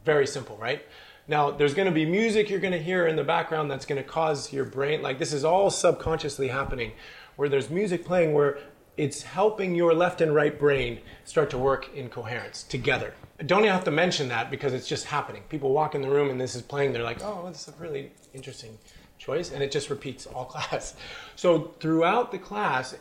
Very 0.05 0.27
simple 0.27 0.57
right? 0.59 0.85
Now 1.29 1.51
there's 1.51 1.75
going 1.75 1.87
to 1.87 1.95
be 1.95 2.05
music 2.05 2.51
you're 2.51 2.61
going 2.61 2.73
to 2.73 2.83
hear 2.83 3.07
in 3.07 3.17
the 3.17 3.25
background 3.25 3.71
that's 3.71 3.87
going 3.87 4.03
to 4.03 4.09
cause 4.09 4.53
your 4.53 4.65
brain 4.65 5.03
like 5.03 5.19
this 5.19 5.33
is 5.33 5.45
all 5.45 5.71
subconsciously 5.71 6.49
happening 6.49 6.93
where 7.37 7.49
there's 7.49 7.71
music 7.71 8.05
playing 8.05 8.35
where 8.35 8.59
it's 9.01 9.23
helping 9.23 9.75
your 9.75 9.95
left 9.95 10.21
and 10.21 10.35
right 10.35 10.59
brain 10.59 11.01
start 11.25 11.49
to 11.49 11.57
work 11.57 11.89
in 11.95 12.11
coherence 12.11 12.65
together. 12.65 13.15
I 13.39 13.45
don't 13.45 13.61
even 13.61 13.73
have 13.73 13.85
to 13.85 13.91
mention 13.91 14.29
that 14.29 14.51
because 14.51 14.75
it's 14.75 14.87
just 14.87 15.07
happening. 15.07 15.43
People 15.49 15.73
walk 15.73 15.95
in 15.95 16.03
the 16.03 16.11
room 16.11 16.29
and 16.29 16.39
this 16.39 16.55
is 16.55 16.61
playing 16.61 16.93
they're 16.93 17.03
like 17.03 17.25
oh 17.25 17.49
this 17.49 17.67
is 17.67 17.75
a 17.75 17.83
really 17.83 18.13
interesting 18.35 18.77
choice 19.17 19.53
and 19.53 19.63
it 19.63 19.73
just 19.73 19.89
repeats 19.89 20.27
all 20.27 20.45
class. 20.55 20.95
So 21.35 21.73
throughout 21.81 22.31
the 22.31 22.39
class 22.39 22.95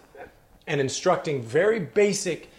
and 0.68 0.80
instructing 0.80 1.44
very 1.44 1.82
basic 1.82 2.50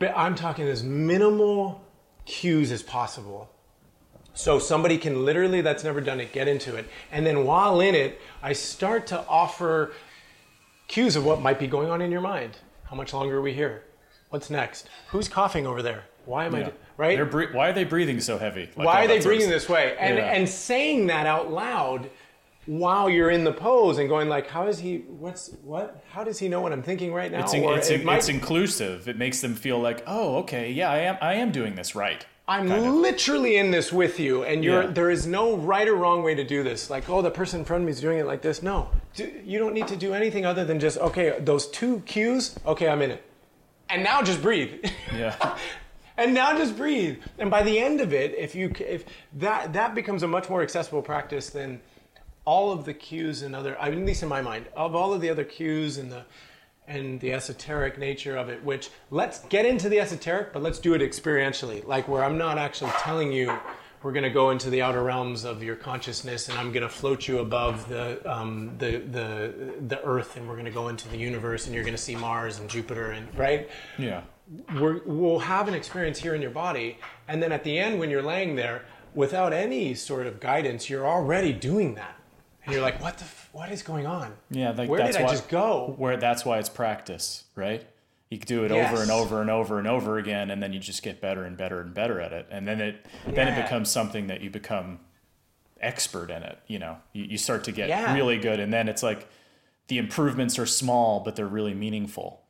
i'm 0.00 0.34
talking 0.34 0.66
as 0.66 0.82
minimal 0.82 1.80
cues 2.24 2.72
as 2.72 2.82
possible. 2.82 3.50
So 4.34 4.58
somebody 4.58 4.98
can 4.98 5.24
literally 5.24 5.60
that's 5.60 5.84
never 5.84 6.00
done 6.00 6.18
it 6.18 6.32
get 6.32 6.48
into 6.48 6.74
it. 6.74 6.88
And 7.12 7.24
then 7.24 7.44
while 7.44 7.80
in 7.80 7.94
it 7.94 8.20
i 8.42 8.52
start 8.52 9.06
to 9.08 9.24
offer 9.28 9.92
cues 10.88 11.16
of 11.16 11.24
what 11.24 11.40
might 11.40 11.58
be 11.58 11.66
going 11.66 11.90
on 11.90 12.00
in 12.02 12.10
your 12.10 12.20
mind 12.20 12.58
how 12.84 12.96
much 12.96 13.12
longer 13.12 13.38
are 13.38 13.42
we 13.42 13.52
here 13.54 13.82
what's 14.30 14.50
next 14.50 14.88
who's 15.08 15.28
coughing 15.28 15.66
over 15.66 15.82
there 15.82 16.04
Why 16.26 16.44
am 16.46 16.54
Yeah. 16.54 16.68
I 16.68 16.72
right? 16.96 17.16
They're 17.16 17.24
bre- 17.26 17.52
why 17.52 17.70
are 17.70 17.72
they 17.72 17.84
breathing 17.84 18.20
so 18.20 18.38
heavy? 18.38 18.68
Like 18.76 18.86
why 18.86 19.04
are 19.04 19.08
they 19.08 19.16
that 19.16 19.22
sort 19.24 19.34
of 19.34 19.38
breathing 19.38 19.50
this 19.50 19.68
way 19.68 19.96
and 19.98 20.18
Yeah. 20.18 20.32
and 20.34 20.48
saying 20.48 21.06
that 21.08 21.26
out 21.26 21.50
loud 21.50 22.10
while 22.66 23.10
you're 23.10 23.30
in 23.30 23.42
the 23.42 23.52
pose 23.52 23.98
and 23.98 24.08
going 24.08 24.28
like 24.28 24.46
how 24.46 24.68
is 24.68 24.78
he 24.78 24.98
what's 25.18 25.48
what 25.64 26.04
how 26.12 26.22
does 26.22 26.38
he 26.38 26.48
know 26.48 26.60
what 26.60 26.72
i'm 26.72 26.82
thinking 26.82 27.12
right 27.12 27.32
now 27.32 27.40
It's, 27.42 27.52
Or 27.54 27.76
it's, 27.76 27.90
it 27.90 28.04
might- 28.04 28.18
it's 28.18 28.28
inclusive. 28.28 29.08
It 29.08 29.16
makes 29.18 29.40
them 29.40 29.54
feel 29.56 29.80
like, 29.80 30.04
oh, 30.06 30.36
okay, 30.42 30.70
yeah, 30.70 30.90
I 30.90 30.98
am. 30.98 31.16
I 31.20 31.34
am 31.34 31.50
doing 31.50 31.74
this 31.74 31.94
right. 31.96 32.24
I'm 32.48 32.68
kind 32.68 32.84
of. 32.86 32.94
literally 32.94 33.56
in 33.56 33.70
this 33.70 33.92
with 33.92 34.18
you 34.18 34.42
and 34.44 34.64
you're 34.64 34.82
Yeah. 34.82 34.90
there 34.90 35.10
is 35.10 35.26
no 35.26 35.56
right 35.56 35.86
or 35.88 35.94
wrong 35.94 36.22
way 36.22 36.34
to 36.34 36.44
do 36.44 36.62
this 36.62 36.90
like 36.90 37.08
oh 37.08 37.22
the 37.22 37.30
person 37.30 37.60
in 37.60 37.64
front 37.64 37.82
of 37.82 37.86
me 37.86 37.92
is 37.92 38.00
doing 38.00 38.18
it 38.18 38.26
like 38.26 38.42
this 38.42 38.62
no 38.62 38.90
Do- 39.14 39.32
you 39.44 39.58
don't 39.58 39.74
need 39.74 39.88
to 39.88 39.96
do 39.96 40.12
anything 40.14 40.44
other 40.44 40.64
than 40.64 40.80
just 40.80 40.98
okay 40.98 41.36
those 41.40 41.68
two 41.68 42.00
cues 42.06 42.54
okay 42.66 42.88
i'm 42.88 43.02
in 43.02 43.10
it 43.12 43.22
and 43.90 44.02
now 44.02 44.22
just 44.22 44.42
breathe 44.42 44.84
Yeah. 45.14 45.56
and 46.16 46.34
now 46.34 46.56
just 46.56 46.76
breathe 46.76 47.18
and 47.38 47.50
by 47.50 47.62
the 47.62 47.78
end 47.78 48.00
of 48.00 48.12
it 48.12 48.34
if 48.36 48.54
you 48.54 48.72
if 48.80 49.04
that 49.34 49.72
that 49.72 49.94
becomes 49.94 50.22
a 50.22 50.28
much 50.28 50.48
more 50.50 50.62
accessible 50.62 51.02
practice 51.02 51.50
than 51.50 51.80
all 52.44 52.72
of 52.72 52.84
the 52.84 52.92
cues 52.94 53.42
and 53.42 53.54
other 53.54 53.80
I 53.80 53.88
mean, 53.90 54.00
at 54.00 54.06
least 54.06 54.24
in 54.24 54.28
my 54.28 54.42
mind 54.42 54.66
of 54.76 54.96
all 54.96 55.12
of 55.14 55.20
the 55.20 55.30
other 55.30 55.44
cues 55.44 55.98
and 55.98 56.10
the 56.10 56.24
and 56.88 57.20
the 57.20 57.32
esoteric 57.32 57.96
nature 57.98 58.36
of 58.36 58.48
it 58.48 58.62
which 58.64 58.90
let's 59.10 59.38
get 59.46 59.64
into 59.64 59.88
the 59.88 60.00
esoteric 60.00 60.52
but 60.52 60.62
let's 60.62 60.78
do 60.78 60.94
it 60.94 61.00
experientially 61.00 61.84
like 61.86 62.08
where 62.08 62.24
i'm 62.24 62.36
not 62.36 62.58
actually 62.58 62.90
telling 62.98 63.30
you 63.32 63.56
we're 64.02 64.10
going 64.12 64.24
to 64.24 64.30
go 64.30 64.50
into 64.50 64.68
the 64.68 64.82
outer 64.82 65.00
realms 65.02 65.44
of 65.44 65.62
your 65.62 65.76
consciousness 65.76 66.48
and 66.48 66.58
i'm 66.58 66.72
going 66.72 66.82
to 66.82 66.88
float 66.88 67.28
you 67.28 67.38
above 67.38 67.88
the 67.88 68.20
um, 68.30 68.72
the 68.78 68.98
the 68.98 69.74
the 69.86 70.02
earth 70.04 70.36
and 70.36 70.46
we're 70.48 70.54
going 70.54 70.64
to 70.64 70.72
go 70.72 70.88
into 70.88 71.08
the 71.08 71.16
universe 71.16 71.66
and 71.66 71.74
you're 71.74 71.84
going 71.84 71.94
to 71.94 72.02
see 72.02 72.16
mars 72.16 72.58
and 72.58 72.68
jupiter 72.68 73.12
and 73.12 73.32
right 73.38 73.70
Yeah. 73.98 74.22
we're, 74.80 75.00
we'll 75.06 75.38
have 75.38 75.68
an 75.68 75.74
experience 75.74 76.18
here 76.18 76.34
in 76.34 76.42
your 76.42 76.50
body, 76.50 76.98
and 77.28 77.40
then 77.42 77.52
at 77.52 77.62
the 77.64 77.78
end, 77.78 78.00
when 78.00 78.10
you're 78.10 78.22
laying 78.22 78.56
there, 78.56 78.82
without 79.14 79.52
any 79.52 79.94
sort 79.94 80.26
of 80.26 80.40
guidance, 80.40 80.90
you're 80.90 81.06
already 81.06 81.52
doing 81.52 81.94
that, 81.94 82.16
and 82.64 82.74
you're 82.74 82.82
like, 82.82 83.00
"What 83.00 83.18
the? 83.18 83.24
F- 83.24 83.41
what 83.52 83.70
is 83.70 83.82
going 83.82 84.06
on? 84.06 84.32
Yeah. 84.50 84.70
Like 84.70 84.88
Where 84.88 84.98
that's 84.98 85.16
did 85.16 85.22
I 85.22 85.26
why, 85.26 85.30
just 85.32 85.48
go?" 85.48 85.94
Where 85.96 86.16
that's 86.16 86.44
why 86.44 86.58
it's 86.58 86.68
practice, 86.68 87.44
right? 87.54 87.86
You 88.30 88.38
do 88.38 88.64
it 88.64 88.70
Yes. 88.70 88.90
over 88.92 89.02
and 89.02 89.10
over 89.10 89.40
and 89.42 89.50
over 89.50 89.78
and 89.78 89.86
over 89.86 90.16
again, 90.18 90.50
and 90.50 90.62
then 90.62 90.72
you 90.72 90.78
just 90.80 91.02
get 91.02 91.20
better 91.20 91.44
and 91.44 91.56
better 91.56 91.80
and 91.80 91.92
better 91.92 92.20
at 92.20 92.32
it, 92.32 92.46
and 92.50 92.66
then 92.66 92.80
it 92.80 93.06
then 93.26 93.48
it 93.48 93.62
becomes 93.62 93.90
something 93.90 94.26
that 94.28 94.40
you 94.40 94.50
become 94.50 95.00
expert 95.80 96.30
in 96.30 96.42
it. 96.42 96.58
You 96.66 96.78
know, 96.78 96.96
you, 97.12 97.24
you 97.24 97.38
start 97.38 97.64
to 97.64 97.72
get 97.72 97.88
Yeah. 97.88 98.14
really 98.14 98.38
good, 98.38 98.58
and 98.60 98.72
then 98.72 98.88
it's 98.88 99.02
like 99.02 99.28
the 99.88 99.98
improvements 99.98 100.58
are 100.58 100.64
small, 100.66 101.20
but 101.20 101.36
they're 101.36 101.46
really 101.46 101.74
meaningful. 101.74 102.41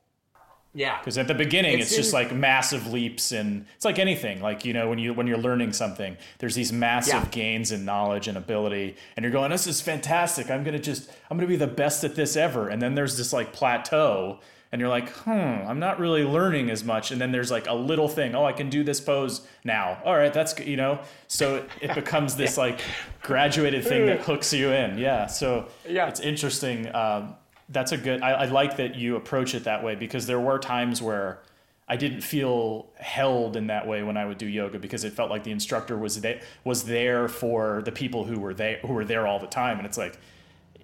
Yeah, 0.75 0.99
Because 0.99 1.19
at 1.19 1.29
the 1.29 1.35
beginning, 1.35 1.75
It's 1.81 1.89
it's, 1.89 1.97
just 1.97 2.15
in- 2.15 2.19
like 2.21 2.33
massive 2.35 2.91
leaps, 2.91 3.31
and 3.33 3.67
it's 3.77 3.85
like 3.85 3.99
anything. 3.99 4.41
Like 4.41 4.65
you 4.65 4.73
know, 4.73 4.89
when 4.89 4.99
you 4.99 5.13
when 5.13 5.27
you're 5.27 5.37
learning 5.39 5.75
something, 5.75 6.17
there's 6.39 6.55
these 6.55 6.73
massive 6.73 7.15
Yeah. 7.15 7.29
gains 7.31 7.73
in 7.73 7.85
knowledge 7.85 8.27
and 8.27 8.39
ability, 8.39 8.97
and 9.17 9.23
you're 9.23 9.33
going, 9.33 9.51
"This 9.51 9.67
is 9.67 9.83
fantastic! 9.83 10.51
I'm 10.51 10.65
gonna 10.65 10.79
just 10.79 11.11
I'm 11.31 11.37
gonna 11.37 11.47
be 11.47 11.57
the 11.57 11.67
best 11.67 12.05
at 12.05 12.15
this 12.15 12.37
ever." 12.37 12.69
And 12.71 12.81
then 12.81 12.95
there's 12.95 13.19
this 13.19 13.35
like 13.35 13.53
plateau, 13.53 14.41
and 14.73 14.81
you're 14.81 14.89
like, 14.89 15.11
"Hmm, 15.11 15.31
I'm 15.69 15.79
not 15.79 16.01
really 16.01 16.25
learning 16.25 16.71
as 16.71 16.83
much." 16.85 17.11
And 17.11 17.21
then 17.21 17.33
there's 17.33 17.51
like 17.51 17.67
a 17.67 17.75
little 17.75 18.09
thing, 18.09 18.35
"Oh, 18.35 18.47
I 18.47 18.53
can 18.55 18.71
do 18.71 18.83
this 18.83 18.99
pose 18.99 19.47
now." 19.65 19.99
All 20.07 20.17
right, 20.17 20.33
that's 20.33 20.55
good, 20.55 20.67
you 20.67 20.79
know. 20.79 21.01
So 21.29 21.57
it, 21.57 21.69
it 21.83 21.95
becomes 22.03 22.37
this 22.37 22.57
like 22.57 22.81
graduated 23.23 23.85
thing 23.85 24.07
that 24.07 24.21
hooks 24.29 24.53
you 24.55 24.71
in. 24.73 24.97
Yeah. 24.97 25.27
So 25.27 25.69
Yeah. 25.87 26.09
it's 26.09 26.21
interesting. 26.21 26.93
Um, 26.95 27.37
that's 27.69 27.93
a 27.93 27.97
good. 27.97 28.23
I, 28.23 28.33
I 28.33 28.45
like 28.47 28.77
that 28.77 28.95
you 28.95 29.17
approach 29.17 29.55
it 29.55 29.65
that 29.65 29.83
way 29.83 29.95
because 29.95 30.27
there 30.27 30.41
were 30.41 30.59
times 30.59 31.01
where 31.01 31.41
I 31.89 31.97
didn't 31.97 32.23
feel 32.23 32.87
held 32.97 33.57
in 33.57 33.67
that 33.67 33.87
way 33.87 34.03
when 34.03 34.17
I 34.17 34.25
would 34.25 34.39
do 34.39 34.47
yoga 34.47 34.79
because 34.79 35.05
it 35.05 35.13
felt 35.13 35.31
like 35.31 35.45
the 35.45 35.51
instructor 35.51 35.97
was 35.97 36.21
there 36.21 36.41
was 36.65 36.85
there 36.85 37.29
for 37.29 37.83
the 37.85 37.93
people 37.93 38.25
who 38.25 38.39
were 38.39 38.55
there 38.55 38.79
who 38.79 38.93
were 38.93 39.05
there 39.05 39.27
all 39.27 39.39
the 39.39 39.47
time, 39.47 39.79
and 39.79 39.87
it's 39.87 39.99
like 39.99 40.19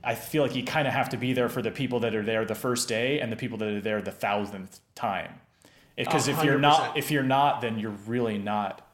I 0.03 0.15
feel 0.15 0.43
like 0.43 0.55
you 0.55 0.65
kind 0.65 0.87
of 0.87 0.95
have 0.95 1.09
to 1.11 1.17
be 1.17 1.33
there 1.33 1.49
for 1.49 1.63
the 1.63 1.71
people 1.71 2.01
that 2.01 2.15
are 2.15 2.23
there 2.23 2.45
the 2.45 2.55
first 2.55 2.89
day 2.89 3.21
and 3.21 3.33
the 3.33 3.37
people 3.37 3.59
that 3.59 3.69
are 3.69 3.81
there 3.81 4.01
the 4.03 4.13
thousandth 4.13 4.81
time. 4.95 5.41
Because 5.97 6.29
if 6.29 6.45
you're 6.45 6.59
not 6.61 6.97
if 6.97 7.11
you're 7.11 7.23
not, 7.23 7.61
then 7.61 7.79
you're 7.79 7.97
really 8.07 8.39
not. 8.39 8.85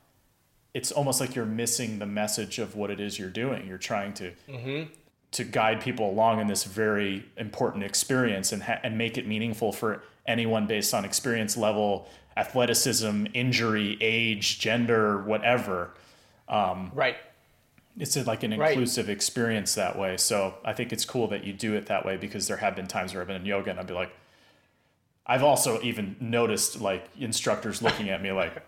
It's 0.73 0.91
almost 0.91 1.21
like 1.21 1.35
you're 1.37 1.45
missing 1.47 1.99
the 2.01 2.07
message 2.07 2.59
of 2.59 2.75
what 2.75 2.91
it 2.91 2.99
is 2.99 3.19
you're 3.19 3.31
doing. 3.31 3.67
You're 3.67 3.79
trying 3.79 4.15
to 4.15 4.33
to 5.35 5.43
guide 5.45 5.81
people 5.81 6.09
along 6.09 6.41
in 6.41 6.47
this 6.47 6.63
very 6.65 7.25
important 7.37 7.83
experience 7.83 8.53
and 8.53 8.63
ha- 8.63 8.79
and 8.85 8.97
make 8.97 9.19
it 9.19 9.27
meaningful 9.27 9.73
for 9.73 10.03
anyone 10.27 10.67
based 10.67 10.95
on 10.95 11.05
experience 11.05 11.57
level, 11.57 12.09
athleticism, 12.37 13.27
injury, 13.35 13.99
age, 14.01 14.59
gender, 14.61 15.23
whatever. 15.25 15.91
Um, 16.49 16.91
right. 16.95 17.17
It's 17.99 18.17
like 18.17 18.43
an 18.43 18.57
Right. 18.57 18.71
inclusive 18.71 19.09
experience 19.09 19.75
that 19.75 19.99
way. 19.99 20.17
So 20.17 20.55
I 20.65 20.73
think 20.73 20.93
it's 20.93 21.05
cool 21.05 21.29
that 21.29 21.45
you 21.45 21.53
do 21.53 21.75
it 21.75 21.87
that 21.87 22.05
way 22.07 22.17
because 22.17 22.47
there 22.49 22.57
have 22.59 22.75
been 22.77 22.87
times 22.87 23.13
where 23.13 23.21
I've 23.21 23.29
been 23.29 23.37
in 23.37 23.47
yoga 23.47 23.71
and 23.71 23.79
I'd 23.81 23.87
be 23.87 23.95
like, 23.95 24.13
I've 25.27 25.43
also 25.43 25.81
even 25.83 26.17
noticed 26.21 26.81
like 26.81 27.09
instructors 27.19 27.83
looking 27.83 28.09
at 28.09 28.23
me 28.23 28.31
like, 28.33 28.63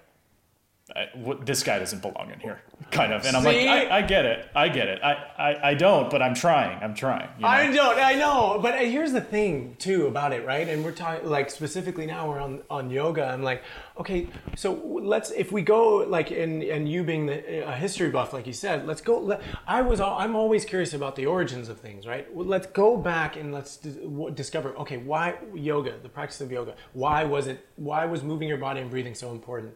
I, 0.95 1.09
what, 1.15 1.45
this 1.45 1.65
guy 1.65 1.81
doesn't 1.81 2.01
belong 2.01 2.31
in 2.33 2.39
here, 2.39 2.63
kind 2.93 3.13
of. 3.13 3.25
And 3.27 3.37
I'm 3.37 3.43
like, 3.43 3.57
I, 3.57 3.99
I 3.99 4.03
get 4.03 4.25
it, 4.25 4.49
I 4.55 4.69
get 4.69 4.87
it. 4.87 5.03
I, 5.03 5.15
I, 5.37 5.71
I 5.71 5.75
don't, 5.75 6.09
but 6.09 6.23
I'm 6.23 6.35
trying. 6.35 6.81
I'm 6.81 6.95
trying. 6.95 7.29
you 7.37 7.43
know? 7.43 7.49
I 7.49 7.73
don't. 7.73 7.99
I 7.99 8.15
know, 8.15 8.61
but 8.63 8.79
here's 8.79 9.11
the 9.11 9.21
thing 9.21 9.75
too 9.81 10.07
about 10.07 10.33
it, 10.33 10.47
right? 10.47 10.69
And 10.69 10.85
we're 10.85 10.93
talking 10.93 11.29
like 11.29 11.51
specifically 11.51 12.07
now 12.07 12.29
we're 12.29 12.39
on 12.41 12.63
on 12.71 12.89
yoga. 12.91 13.25
I'm 13.27 13.43
like, 13.43 13.65
okay, 13.99 14.29
so 14.55 14.75
let's 15.03 15.33
if 15.33 15.51
we 15.51 15.63
go 15.63 15.97
like 16.07 16.31
and 16.31 16.63
and 16.63 16.89
you 16.89 17.03
being 17.03 17.27
the, 17.27 17.69
a 17.69 17.73
history 17.73 18.11
buff, 18.11 18.33
like 18.33 18.47
you 18.47 18.53
said, 18.53 18.87
let's 18.87 19.01
go. 19.01 19.19
Let, 19.19 19.43
I 19.67 19.83
was 19.83 20.01
al- 20.01 20.17
I'm 20.17 20.37
always 20.37 20.65
curious 20.65 20.95
about 20.95 21.17
the 21.17 21.27
origins 21.27 21.69
of 21.69 21.81
things, 21.81 22.07
right? 22.07 22.33
Well, 22.33 22.47
let's 22.47 22.69
go 22.69 22.97
back 22.97 23.35
and 23.35 23.53
let's 23.53 23.77
dis- 23.77 23.97
discover. 24.35 24.77
Okay, 24.77 24.99
why 24.99 25.35
yoga, 25.53 25.95
the 26.01 26.09
practice 26.09 26.41
of 26.41 26.53
yoga? 26.53 26.77
Why 26.93 27.25
was 27.25 27.49
it? 27.49 27.67
Why 27.75 28.05
was 28.05 28.23
moving 28.23 28.47
your 28.49 28.59
body 28.59 28.81
and 28.81 28.89
breathing 28.89 29.17
so 29.17 29.33
important? 29.33 29.75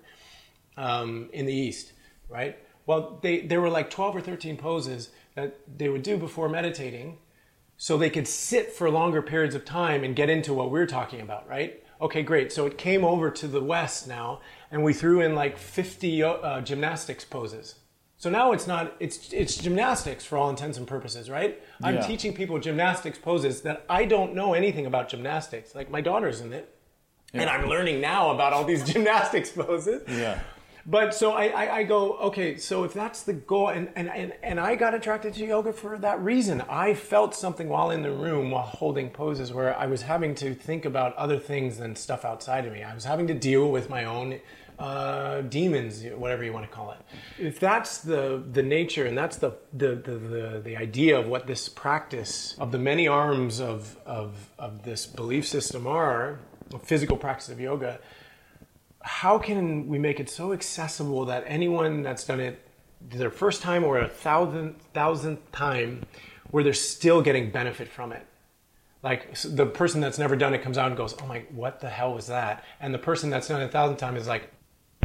Um, 0.81 1.29
in 1.33 1.47
the 1.47 1.53
East, 1.55 1.93
right? 2.29 2.59
Well, 2.87 3.19
they, 3.23 3.41
there 3.41 3.61
were 3.61 3.69
like 3.71 3.91
12 3.91 4.17
or 4.17 4.21
13 4.21 4.57
poses 4.57 5.11
that 5.35 5.59
they 5.79 5.89
would 5.89 6.03
do 6.03 6.17
before 6.17 6.49
meditating 6.49 7.19
so 7.77 7.97
they 7.97 8.11
could 8.11 8.27
sit 8.29 8.73
for 8.73 8.91
longer 8.91 9.23
periods 9.23 9.55
of 9.55 9.65
time 9.65 10.05
and 10.05 10.17
get 10.17 10.29
into 10.29 10.53
what 10.53 10.71
we're 10.71 10.87
talking 10.87 11.21
about, 11.21 11.49
right? 11.49 11.83
Okay, 12.01 12.23
great. 12.23 12.53
So 12.53 12.67
it 12.67 12.77
came 12.79 13.05
over 13.05 13.31
to 13.31 13.47
the 13.47 13.63
West 13.63 14.09
now, 14.09 14.41
and 14.71 14.83
we 14.83 14.93
threw 14.93 15.21
in 15.21 15.35
like 15.35 15.57
50 15.59 16.23
uh, 16.23 16.61
gymnastics 16.63 17.25
poses. 17.25 17.77
So 18.17 18.29
now 18.29 18.53
it's 18.53 18.67
not, 18.67 18.97
it's, 19.01 19.33
it's 19.33 19.57
gymnastics 19.57 20.25
for 20.27 20.37
all 20.37 20.51
intents 20.51 20.77
and 20.77 20.87
purposes, 20.87 21.31
right? 21.31 21.59
I'm 21.83 21.97
Yeah. 21.97 22.07
teaching 22.07 22.35
people 22.35 22.59
gymnastics 22.59 23.19
poses 23.19 23.63
that 23.63 23.85
I 23.89 24.05
don't 24.05 24.35
know 24.35 24.53
anything 24.55 24.85
about 24.87 25.09
gymnastics. 25.09 25.75
Like 25.75 25.91
my 25.91 26.01
daughter's 26.03 26.41
in 26.43 26.53
it, 26.53 26.75
and 27.33 27.49
I'm 27.49 27.67
learning 27.67 28.01
now 28.01 28.31
about 28.31 28.53
all 28.53 28.65
these 28.65 28.85
gymnastics 28.93 29.51
poses. 29.53 30.03
Yeah. 30.09 30.39
But 30.87 31.15
so 31.15 31.33
I, 31.33 31.47
I, 31.47 31.77
I 31.79 31.83
go, 31.83 32.17
okay, 32.19 32.57
so 32.57 32.85
if 32.85 32.95
that's 32.95 33.23
the 33.23 33.33
goal, 33.33 33.69
and, 33.69 33.91
and, 33.95 34.09
and, 34.09 34.33
and 34.43 34.59
I 34.59 34.77
got 34.77 34.95
attracted 34.95 35.35
to 35.35 35.45
yoga 35.45 35.73
for 35.73 35.99
that 35.99 36.21
reason. 36.21 36.63
I 36.63 36.95
felt 36.95 37.35
something 37.35 37.69
while 37.69 37.91
in 37.91 38.03
the 38.03 38.13
room, 38.13 38.51
while 38.51 38.63
holding 38.63 39.11
poses, 39.11 39.53
where 39.53 39.77
I 39.77 39.87
was 39.87 40.03
having 40.03 40.35
to 40.37 40.55
think 40.55 40.85
about 40.85 41.15
other 41.17 41.39
things 41.39 41.79
than 41.79 41.97
stuff 41.97 42.25
outside 42.25 42.67
of 42.67 42.73
me. 42.73 42.83
I 42.83 42.95
was 42.95 43.05
having 43.05 43.27
to 43.29 43.35
deal 43.35 43.71
with 43.71 43.91
my 43.91 44.05
own 44.05 44.41
uh, 44.79 45.43
demons, 45.43 46.03
whatever 46.17 46.43
you 46.43 46.53
want 46.53 46.65
to 46.65 46.75
call 46.75 46.93
it. 46.93 46.99
If 47.39 47.61
that's 47.61 47.99
the, 47.99 48.43
the 48.51 48.63
nature 48.63 49.05
and 49.05 49.17
that's 49.17 49.37
the, 49.37 49.53
the, 49.75 49.97
the, 49.97 50.13
the, 50.13 50.61
the 50.65 50.77
idea 50.77 51.19
of 51.19 51.27
what 51.27 51.47
this 51.47 51.69
practice 51.69 52.57
of 52.59 52.73
the 52.73 52.79
many 52.79 53.07
arms 53.07 53.61
of, 53.61 53.99
of, 54.07 54.49
of 54.59 54.83
this 54.83 55.07
belief 55.07 55.47
system 55.47 55.87
are, 55.87 56.39
physical 56.83 57.19
practice 57.19 57.51
of 57.51 57.61
yoga, 57.61 58.01
how 59.03 59.39
can 59.39 59.89
we 59.89 59.99
make 59.99 60.21
it 60.21 60.29
so 60.29 60.53
accessible 60.53 61.25
that 61.27 61.45
anyone 61.47 62.03
that's 62.03 62.25
done 62.25 62.41
it 62.41 62.61
their 63.11 63.31
first 63.31 63.63
time 63.63 63.83
or 63.85 63.99
a 63.99 64.09
thousand 64.09 64.79
thousandth 64.93 65.51
time 65.53 66.05
where 66.51 66.63
they're 66.63 66.73
still 66.75 67.23
getting 67.23 67.51
benefit 67.51 67.89
from 67.89 68.13
it 68.13 68.27
like 69.03 69.29
s- 69.31 69.45
the 69.45 69.65
person 69.65 70.01
that's 70.03 70.19
never 70.19 70.37
done 70.37 70.53
it 70.53 70.61
comes 70.63 70.77
out 70.77 70.89
and 70.89 70.97
goes 70.97 71.15
oh 71.23 71.27
my 71.27 71.43
what 71.51 71.81
the 71.81 71.89
hell 71.89 72.13
was 72.13 72.27
that 72.27 72.63
and 72.81 72.93
the 72.93 72.99
person 72.99 73.31
that's 73.31 73.49
done 73.49 73.63
it 73.63 73.65
a 73.65 73.69
thousand 73.69 73.97
times 73.97 74.21
is 74.21 74.29
like 74.29 74.51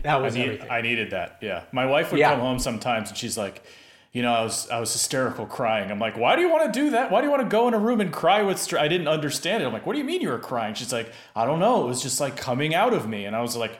that 0.03 0.17
I, 0.17 0.19
was 0.19 0.35
need, 0.35 0.43
everything 0.43 0.69
I 0.69 0.81
needed 0.81 1.11
that. 1.11 1.37
Yeah. 1.41 1.63
My 1.71 1.85
wife 1.87 2.11
would 2.11 2.19
Yeah. 2.19 2.31
come 2.31 2.41
home 2.41 2.59
sometimes 2.59 3.09
and 3.09 3.17
she's 3.17 3.37
like, 3.37 3.63
you 4.11 4.21
know, 4.21 4.31
I 4.33 4.43
was 4.43 4.69
I 4.69 4.79
was 4.79 4.91
hysterical 4.93 5.45
crying. 5.47 5.89
I'm 5.89 5.97
like, 5.99 6.15
why 6.17 6.35
do 6.35 6.41
you 6.43 6.49
want 6.49 6.71
to 6.71 6.79
do 6.79 6.89
that? 6.91 7.09
Why 7.09 7.21
do 7.21 7.25
you 7.27 7.31
want 7.31 7.41
to 7.43 7.49
go 7.49 7.67
in 7.69 7.73
a 7.73 7.79
room 7.79 8.01
and 8.01 8.11
cry 8.13 8.43
with? 8.43 8.59
Str-? 8.59 8.77
I 8.77 8.87
didn't 8.87 9.07
understand 9.07 9.63
it. 9.63 9.65
I'm 9.65 9.73
like, 9.73 9.85
what 9.87 9.93
do 9.93 9.99
you 9.99 10.05
mean 10.05 10.21
you 10.21 10.29
were 10.29 10.37
crying? 10.37 10.75
She's 10.75 10.93
like, 10.93 11.11
I 11.35 11.45
don't 11.45 11.59
know. 11.59 11.85
It 11.85 11.87
was 11.87 12.03
just 12.03 12.19
like 12.21 12.35
coming 12.37 12.75
out 12.75 12.93
of 12.93 13.07
me, 13.09 13.25
and 13.25 13.35
I 13.35 13.41
was 13.41 13.55
like, 13.55 13.79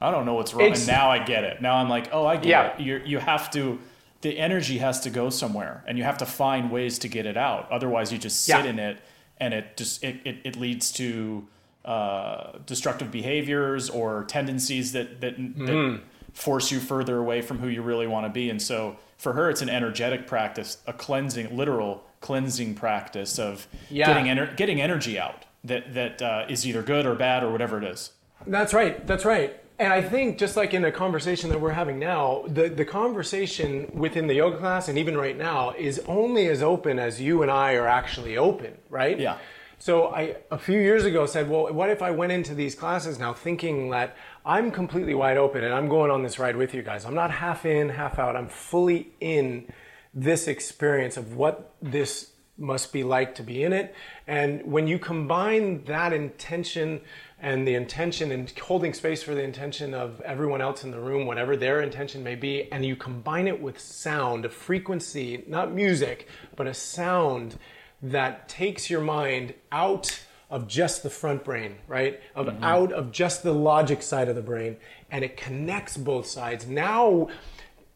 I 0.00 0.10
don't 0.10 0.26
know 0.26 0.34
what's 0.34 0.52
wrong. 0.52 0.66
It's- 0.66 0.80
and 0.80 0.88
now 0.96 1.10
I 1.10 1.18
get 1.24 1.44
it. 1.44 1.62
Now 1.62 1.76
I'm 1.76 1.88
like, 1.88 2.08
oh, 2.12 2.26
I 2.26 2.36
get 2.36 2.46
Yeah. 2.46 2.66
it. 2.74 2.80
You 2.80 3.02
you 3.04 3.18
have 3.18 3.50
to. 3.52 3.78
The 4.22 4.38
energy 4.38 4.78
has 4.78 5.00
to 5.00 5.10
go 5.10 5.30
somewhere, 5.30 5.84
and 5.86 5.96
you 5.98 6.04
have 6.04 6.18
to 6.18 6.26
find 6.26 6.70
ways 6.70 6.98
to 7.00 7.08
get 7.08 7.26
it 7.26 7.36
out. 7.36 7.70
Otherwise, 7.70 8.12
you 8.12 8.18
just 8.18 8.42
sit 8.44 8.64
Yeah. 8.64 8.70
in 8.70 8.78
it, 8.78 8.98
and 9.38 9.54
it 9.54 9.76
just 9.76 10.02
it 10.04 10.16
it, 10.24 10.36
it 10.44 10.56
leads 10.56 10.90
to 10.92 11.46
uh, 11.84 12.58
destructive 12.66 13.10
behaviors 13.10 13.88
or 13.88 14.24
tendencies 14.24 14.92
that 14.92 15.20
that, 15.20 15.36
that 15.38 16.00
force 16.32 16.70
you 16.72 16.80
further 16.80 17.18
away 17.18 17.40
from 17.40 17.58
who 17.58 17.68
you 17.68 17.80
really 17.80 18.06
want 18.06 18.26
to 18.26 18.30
be. 18.30 18.50
And 18.50 18.60
so 18.60 18.96
for 19.16 19.32
her, 19.34 19.48
it's 19.48 19.62
an 19.62 19.70
energetic 19.70 20.26
practice, 20.26 20.78
a 20.86 20.92
cleansing, 20.92 21.56
literal 21.56 22.04
cleansing 22.20 22.74
practice 22.74 23.38
of 23.38 23.66
Yeah. 23.88 24.06
getting 24.08 24.24
ener- 24.26 24.56
getting 24.56 24.80
energy 24.80 25.18
out 25.18 25.44
that 25.64 25.94
that 25.94 26.20
uh, 26.20 26.44
is 26.48 26.66
either 26.66 26.82
good 26.82 27.06
or 27.06 27.14
bad 27.14 27.42
or 27.44 27.50
whatever 27.52 27.78
it 27.78 27.84
is. 27.84 28.10
That's 28.46 28.74
right. 28.74 29.06
That's 29.06 29.24
right. 29.24 29.56
And 29.78 29.92
I 29.92 30.00
think 30.00 30.38
just 30.38 30.56
like 30.56 30.72
in 30.72 30.84
a 30.84 30.92
conversation 30.92 31.50
that 31.50 31.60
we're 31.60 31.72
having 31.72 31.98
now, 31.98 32.44
the, 32.48 32.68
the 32.68 32.84
conversation 32.84 33.90
within 33.92 34.26
the 34.26 34.34
yoga 34.34 34.56
class 34.56 34.88
and 34.88 34.96
even 34.96 35.16
right 35.16 35.36
now 35.36 35.72
is 35.72 36.00
only 36.06 36.48
as 36.48 36.62
open 36.62 36.98
as 36.98 37.20
you 37.20 37.42
and 37.42 37.50
I 37.50 37.74
are 37.74 37.86
actually 37.86 38.38
open, 38.38 38.78
right? 38.88 39.18
Yeah. 39.18 39.36
So 39.78 40.08
I 40.08 40.36
a 40.50 40.58
few 40.58 40.80
years 40.80 41.04
ago 41.04 41.26
said, 41.26 41.50
well, 41.50 41.70
what 41.72 41.90
if 41.90 42.00
I 42.00 42.10
went 42.10 42.32
into 42.32 42.54
these 42.54 42.74
classes 42.74 43.18
now 43.18 43.34
thinking 43.34 43.90
that 43.90 44.16
I'm 44.46 44.70
completely 44.70 45.14
wide 45.14 45.36
open 45.36 45.62
and 45.62 45.74
I'm 45.74 45.88
going 45.88 46.10
on 46.10 46.22
this 46.22 46.38
ride 46.38 46.56
with 46.56 46.72
you 46.72 46.82
guys. 46.82 47.04
I'm 47.04 47.14
not 47.14 47.30
half 47.30 47.66
in, 47.66 47.90
half 47.90 48.18
out. 48.18 48.34
I'm 48.36 48.48
fully 48.48 49.08
in 49.20 49.70
this 50.14 50.48
experience 50.48 51.18
of 51.18 51.36
what 51.36 51.74
this 51.82 52.30
must 52.56 52.92
be 52.92 53.04
like 53.04 53.34
to 53.34 53.42
be 53.42 53.62
in 53.62 53.74
it. 53.74 53.94
And 54.26 54.64
when 54.64 54.86
you 54.86 54.98
combine 54.98 55.84
that 55.84 56.14
intention 56.14 57.02
and 57.40 57.68
the 57.68 57.74
intention 57.74 58.32
and 58.32 58.50
holding 58.58 58.94
space 58.94 59.22
for 59.22 59.34
the 59.34 59.42
intention 59.42 59.92
of 59.92 60.20
everyone 60.22 60.60
else 60.62 60.84
in 60.84 60.90
the 60.90 60.98
room, 60.98 61.26
whatever 61.26 61.56
their 61.56 61.82
intention 61.82 62.22
may 62.24 62.34
be, 62.34 62.70
and 62.72 62.84
you 62.84 62.96
combine 62.96 63.46
it 63.46 63.60
with 63.60 63.78
sound, 63.78 64.44
a 64.44 64.48
frequency, 64.48 65.44
not 65.46 65.72
music, 65.72 66.28
but 66.56 66.66
a 66.66 66.72
sound 66.74 67.58
that 68.02 68.48
takes 68.48 68.88
your 68.88 69.00
mind 69.00 69.52
out 69.70 70.22
of 70.48 70.66
just 70.68 71.02
the 71.02 71.10
front 71.10 71.44
brain, 71.44 71.74
right? 71.88 72.20
Of 72.34 72.48
out 72.62 72.92
of 72.92 73.10
just 73.12 73.42
the 73.42 73.52
logic 73.52 74.00
side 74.00 74.28
of 74.28 74.36
the 74.36 74.42
brain, 74.42 74.76
and 75.10 75.24
it 75.24 75.36
connects 75.36 75.96
both 75.96 76.26
sides. 76.26 76.66
Now, 76.66 77.28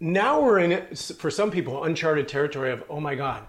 now 0.00 0.40
we're 0.40 0.58
in 0.58 0.72
it 0.72 0.98
for 1.18 1.30
some 1.30 1.50
people 1.50 1.84
uncharted 1.84 2.28
territory 2.28 2.72
of 2.72 2.82
oh 2.90 3.00
my 3.00 3.14
god, 3.14 3.44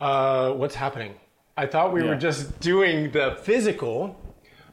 uh, 0.00 0.52
what's 0.52 0.74
happening? 0.74 1.14
I 1.56 1.66
thought 1.66 1.92
we 1.92 2.02
Yeah. 2.02 2.10
were 2.10 2.16
just 2.16 2.60
doing 2.60 3.10
the 3.12 3.38
physical, 3.42 4.20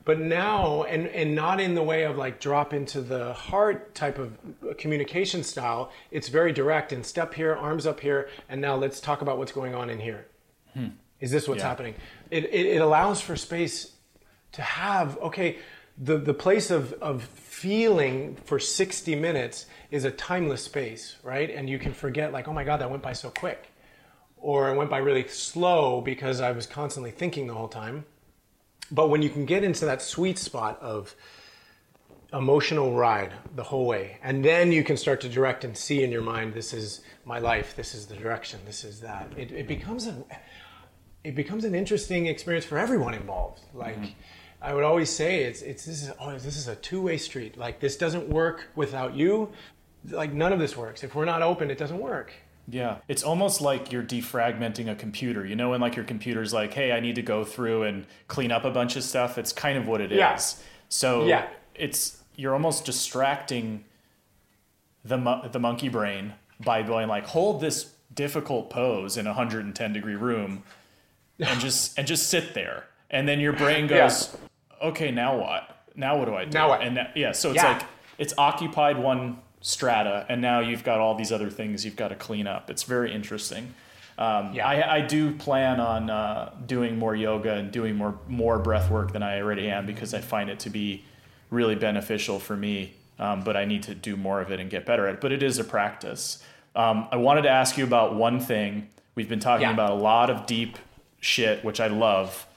but 0.06 0.20
now 0.20 0.84
and 0.84 1.08
and 1.08 1.36
not 1.36 1.60
in 1.60 1.76
the 1.76 1.84
way 1.84 2.04
of 2.04 2.18
like 2.18 2.40
drop 2.40 2.74
into 2.74 3.02
the 3.02 3.34
heart 3.34 3.94
type 3.96 4.18
of 4.18 4.38
uh, 4.68 4.74
communication 4.78 5.44
style. 5.44 5.92
It's 6.12 6.28
very 6.30 6.52
direct 6.54 6.92
and 6.92 7.06
step 7.06 7.34
here, 7.34 7.56
arms 7.56 7.86
up 7.86 8.00
here, 8.00 8.30
and 8.50 8.60
now 8.62 8.76
let's 8.76 9.00
talk 9.00 9.22
about 9.22 9.38
what's 9.38 9.52
going 9.52 9.76
on 9.76 9.90
in 9.90 10.00
here. 10.00 10.26
Hmm. 10.74 10.88
Is 11.20 11.30
this 11.32 11.48
what's 11.48 11.62
Yeah. 11.62 11.68
happening? 11.70 11.96
It, 12.32 12.46
it, 12.46 12.66
it 12.66 12.82
allows 12.82 13.22
for 13.22 13.36
space 13.36 13.94
to 14.54 14.62
have, 14.62 15.18
okay, 15.20 15.58
the, 15.98 16.18
the 16.18 16.34
place 16.34 16.72
of, 16.72 16.94
of 16.94 17.24
feeling 17.24 18.36
for 18.46 18.58
60 18.60 19.16
minutes 19.16 19.68
is 19.92 20.04
a 20.04 20.12
timeless 20.12 20.64
space, 20.64 21.18
right? 21.24 21.50
And 21.50 21.70
you 21.70 21.78
can 21.78 21.94
forget, 21.94 22.34
like, 22.34 22.48
oh 22.48 22.54
my 22.54 22.64
God, 22.64 22.82
that 22.82 22.90
went 22.90 23.04
by 23.04 23.14
so 23.14 23.30
quick. 23.30 23.68
Or 24.38 24.70
it 24.72 24.76
went 24.76 24.90
by 24.90 24.98
really 24.98 25.28
slow 25.28 26.02
because 26.02 26.42
I 26.42 26.52
was 26.54 26.66
constantly 26.66 27.12
thinking 27.12 27.46
the 27.46 27.54
whole 27.54 27.68
time. 27.68 28.06
But 28.92 29.10
when 29.10 29.22
you 29.22 29.30
can 29.30 29.46
get 29.46 29.64
into 29.64 29.86
that 29.86 30.02
sweet 30.02 30.38
spot 30.38 30.80
of 30.82 31.16
emotional 32.34 32.94
ride 32.94 33.34
the 33.56 33.64
whole 33.64 33.86
way, 33.86 34.18
and 34.24 34.44
then 34.44 34.72
you 34.72 34.84
can 34.84 34.98
start 34.98 35.22
to 35.22 35.30
direct 35.30 35.64
and 35.64 35.76
see 35.76 36.04
in 36.04 36.12
your 36.12 36.22
mind, 36.22 36.54
this 36.54 36.74
is 36.74 37.02
my 37.26 37.40
life, 37.40 37.76
this 37.76 37.94
is 37.94 38.06
the 38.06 38.16
direction, 38.16 38.60
this 38.66 38.84
is 38.84 39.00
that. 39.02 39.32
It, 39.38 39.52
it 39.52 39.68
becomes 39.68 40.08
a, 40.08 40.24
it 41.24 41.36
becomes 41.36 41.66
an 41.66 41.76
interesting 41.76 42.28
experience 42.28 42.66
for 42.66 42.78
everyone 42.78 43.14
involved. 43.14 43.60
Mm-hmm. 43.60 43.80
Like 43.80 44.16
I 44.62 44.74
would 44.74 44.84
always 44.84 45.10
say, 45.10 45.44
it's 45.44 45.62
it's 45.62 45.86
this 45.86 46.04
is 46.04 46.12
oh, 46.20 46.32
this 46.34 46.58
is 46.58 46.68
a 46.68 46.76
two 46.76 47.02
way 47.02 47.18
street. 47.18 47.58
Like 47.58 47.80
this 47.80 47.98
doesn't 47.98 48.28
work 48.28 48.68
without 48.76 49.16
you. 49.16 49.52
Like 50.10 50.34
none 50.34 50.54
of 50.54 50.60
this 50.60 50.76
works. 50.78 51.04
If 51.04 51.16
we're 51.16 51.26
not 51.26 51.42
open, 51.42 51.72
it 51.72 51.78
doesn't 51.78 52.00
work. 52.00 52.34
Yeah, 52.68 52.98
it's 53.08 53.24
almost 53.24 53.60
like 53.62 53.92
you're 53.92 54.04
defragmenting 54.04 54.90
a 54.90 54.96
computer. 54.96 55.46
You 55.46 55.56
know, 55.56 55.72
when 55.72 55.82
like 55.82 55.96
your 55.96 56.06
computer's 56.06 56.54
like, 56.54 56.74
"Hey, 56.74 56.92
I 56.92 57.00
need 57.00 57.16
to 57.16 57.22
go 57.22 57.44
through 57.44 57.84
and 57.84 58.06
clean 58.28 58.52
up 58.52 58.64
a 58.66 58.72
bunch 58.72 58.96
of 58.96 59.04
stuff." 59.04 59.38
It's 59.38 59.52
kind 59.52 59.78
of 59.78 59.88
what 59.88 60.00
it 60.02 60.12
is. 60.12 60.18
Yeah. 60.18 60.40
So 60.90 61.26
Yeah. 61.26 61.48
it's 61.76 62.22
you're 62.36 62.54
almost 62.54 62.86
distracting 62.86 63.84
the 65.04 65.18
mo- 65.18 65.48
the 65.52 65.60
monkey 65.60 65.90
brain 65.90 66.34
by 66.64 66.84
going 66.84 67.08
like, 67.08 67.26
"Hold 67.28 67.62
this 67.62 67.94
difficult 68.14 68.70
pose 68.70 69.18
in 69.18 69.26
a 69.28 69.32
110 69.32 69.94
degree 69.94 70.16
room, 70.16 70.64
and 71.40 71.60
just 71.60 71.98
and 71.98 72.08
just 72.08 72.30
sit 72.30 72.54
there." 72.54 72.86
And 73.10 73.28
then 73.28 73.40
your 73.40 73.54
brain 73.54 73.84
Yeah. 73.90 73.98
goes, 74.08 74.38
"Okay, 74.82 75.12
now 75.12 75.36
what? 75.38 75.84
Now 75.96 76.18
what 76.18 76.26
do 76.26 76.36
I 76.36 76.46
do?" 76.46 76.52
Now 76.58 76.70
what? 76.70 76.82
And 76.82 76.96
that, 76.98 77.18
yeah, 77.18 77.32
so 77.34 77.50
it's 77.52 77.58
Yeah. 77.64 77.74
like 77.74 77.82
it's 78.18 78.34
occupied 78.38 78.98
one 78.98 79.40
strata, 79.62 80.26
and 80.30 80.42
now 80.42 80.60
you've 80.60 80.84
got 80.84 81.00
all 81.00 81.16
these 81.16 81.32
other 81.32 81.50
things 81.50 81.86
you've 81.86 81.96
got 81.96 82.10
to 82.10 82.16
clean 82.16 82.48
up. 82.48 82.70
It's 82.70 82.84
very 82.84 83.14
interesting. 83.14 83.74
Um, 84.18 84.54
Yeah. 84.54 84.68
I, 84.68 84.96
I 84.98 85.02
do 85.02 85.34
plan 85.36 85.80
on 85.80 86.10
uh, 86.10 86.52
doing 86.66 86.98
more 87.00 87.16
yoga 87.16 87.54
and 87.54 87.72
doing 87.72 87.96
more 87.96 88.16
more 88.28 88.60
breath 88.60 88.90
work 88.92 89.14
than 89.14 89.24
I 89.24 89.40
already 89.42 89.70
am 89.70 89.86
because 89.86 90.14
I 90.14 90.20
find 90.22 90.50
it 90.50 90.60
to 90.62 90.70
be 90.70 91.04
really 91.50 91.76
beneficial 91.76 92.40
for 92.40 92.56
me. 92.58 92.94
Um, 93.20 93.44
but 93.44 93.56
I 93.56 93.66
need 93.66 93.84
to 93.84 93.94
do 93.94 94.18
more 94.18 94.42
of 94.42 94.52
it 94.52 94.60
and 94.60 94.68
get 94.70 94.86
better 94.86 95.08
at 95.08 95.14
it. 95.16 95.22
But 95.22 95.32
it 95.32 95.44
is 95.44 95.60
a 95.60 95.64
practice. 95.64 96.44
Um, 96.76 97.08
I 97.12 97.18
wanted 97.18 97.44
to 97.44 97.50
ask 97.50 97.78
you 97.78 97.84
about 97.84 98.16
one 98.16 98.40
thing. 98.40 98.90
We've 99.14 99.30
been 99.30 99.40
talking 99.40 99.68
Yeah. 99.68 99.74
about 99.74 99.92
a 99.92 99.96
lot 99.96 100.32
of 100.32 100.48
deep 100.48 100.80
shit, 101.20 101.64
which 101.64 101.80
I 101.80 101.86
love. 101.88 102.48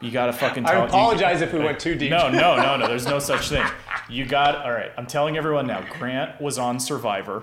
You 0.00 0.10
gotta 0.12 0.32
fucking. 0.32 0.64
Tell, 0.64 0.82
I 0.82 0.86
apologize 0.86 1.40
you, 1.40 1.46
if 1.46 1.52
we 1.52 1.58
went 1.58 1.80
too 1.80 1.94
deep. 1.96 2.10
No, 2.10 2.30
no, 2.30 2.56
no, 2.56 2.76
no. 2.76 2.86
There's 2.86 3.06
no 3.06 3.18
such 3.18 3.48
thing. 3.50 3.66
You 4.08 4.24
got. 4.26 4.64
All 4.64 4.72
right. 4.72 4.92
I'm 4.96 5.06
telling 5.06 5.36
everyone 5.36 5.66
now. 5.66 5.84
Grant 5.98 6.40
was 6.40 6.56
on 6.58 6.78
Survivor. 6.78 7.42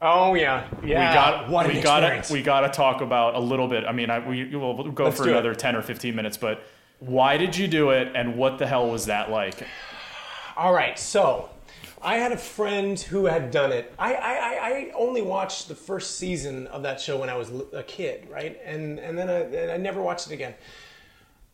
Oh 0.00 0.34
yeah, 0.34 0.66
yeah. 0.84 1.08
We 1.10 1.14
got. 1.14 1.48
what 1.48 1.68
we 1.68 1.80
got. 1.80 2.30
We 2.30 2.42
got 2.42 2.60
to 2.62 2.68
talk 2.68 3.00
about 3.00 3.36
a 3.36 3.38
little 3.40 3.68
bit. 3.68 3.84
I 3.84 3.92
mean, 3.92 4.10
I, 4.10 4.18
we 4.26 4.56
will 4.56 4.90
go 4.90 5.04
Let's 5.04 5.16
for 5.18 5.22
do 5.24 5.28
it. 5.30 5.32
another 5.34 5.54
10 5.54 5.76
or 5.76 5.82
15 5.82 6.16
minutes, 6.16 6.36
but 6.36 6.64
why 6.98 7.36
did 7.36 7.56
you 7.56 7.68
do 7.68 7.90
it, 7.90 8.10
and 8.16 8.36
what 8.36 8.58
the 8.58 8.66
hell 8.66 8.90
was 8.90 9.06
that 9.06 9.30
like? 9.30 9.64
All 10.56 10.72
right, 10.72 10.98
so 10.98 11.50
I 12.02 12.16
had 12.16 12.32
a 12.32 12.36
friend 12.36 12.98
who 12.98 13.26
had 13.26 13.52
done 13.52 13.70
it. 13.70 13.94
I, 13.98 14.14
I, 14.14 14.32
I- 14.32 14.58
I 14.72 14.92
only 14.96 15.22
watched 15.22 15.68
the 15.68 15.74
first 15.76 16.16
season 16.18 16.66
of 16.68 16.82
that 16.82 17.00
show 17.00 17.18
when 17.18 17.28
I 17.30 17.36
was 17.36 17.52
a 17.72 17.82
kid, 17.84 18.26
right? 18.30 18.58
And 18.64 18.98
and 18.98 19.16
then 19.16 19.28
I, 19.30 19.40
and 19.42 19.70
I 19.70 19.76
never 19.76 20.02
watched 20.02 20.26
it 20.28 20.32
again. 20.34 20.54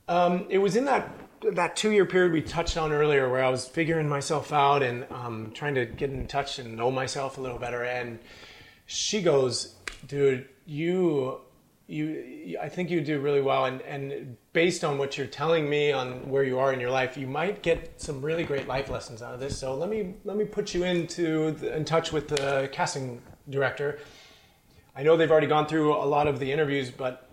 Um, 0.08 0.46
it 0.48 0.58
was 0.58 0.76
in 0.76 0.84
that 0.86 1.10
that 1.52 1.76
two 1.76 1.92
year 1.92 2.04
period 2.04 2.32
we 2.32 2.42
touched 2.42 2.76
on 2.76 2.92
earlier, 2.92 3.28
where 3.28 3.44
I 3.44 3.50
was 3.50 3.66
figuring 3.66 4.08
myself 4.08 4.52
out 4.52 4.82
and 4.82 5.06
um, 5.10 5.52
trying 5.54 5.74
to 5.76 5.86
get 5.86 6.10
in 6.10 6.26
touch 6.26 6.58
and 6.58 6.76
know 6.76 6.90
myself 6.90 7.38
a 7.38 7.40
little 7.40 7.58
better. 7.58 7.84
And 7.84 8.18
she 8.86 9.22
goes, 9.22 9.76
"Dude, 10.06 10.48
you." 10.66 11.40
You, 11.90 12.58
I 12.60 12.68
think 12.68 12.90
you 12.90 13.00
do 13.00 13.18
really 13.18 13.40
well, 13.40 13.64
and, 13.64 13.80
and 13.80 14.36
based 14.52 14.84
on 14.84 14.98
what 14.98 15.16
you're 15.16 15.26
telling 15.26 15.70
me 15.70 15.90
on 15.90 16.28
where 16.28 16.44
you 16.44 16.58
are 16.58 16.70
in 16.70 16.80
your 16.80 16.90
life, 16.90 17.16
you 17.16 17.26
might 17.26 17.62
get 17.62 17.98
some 17.98 18.20
really 18.20 18.44
great 18.44 18.68
life 18.68 18.90
lessons 18.90 19.22
out 19.22 19.32
of 19.32 19.40
this. 19.40 19.58
So 19.58 19.74
let 19.74 19.88
me 19.88 20.12
let 20.26 20.36
me 20.36 20.44
put 20.44 20.74
you 20.74 20.84
into 20.84 21.52
the, 21.52 21.74
in 21.74 21.86
touch 21.86 22.12
with 22.12 22.28
the 22.28 22.68
casting 22.72 23.22
director. 23.48 24.00
I 24.94 25.02
know 25.02 25.16
they've 25.16 25.30
already 25.30 25.46
gone 25.46 25.66
through 25.66 25.94
a 25.94 26.04
lot 26.04 26.26
of 26.26 26.38
the 26.38 26.52
interviews, 26.52 26.90
but 26.90 27.27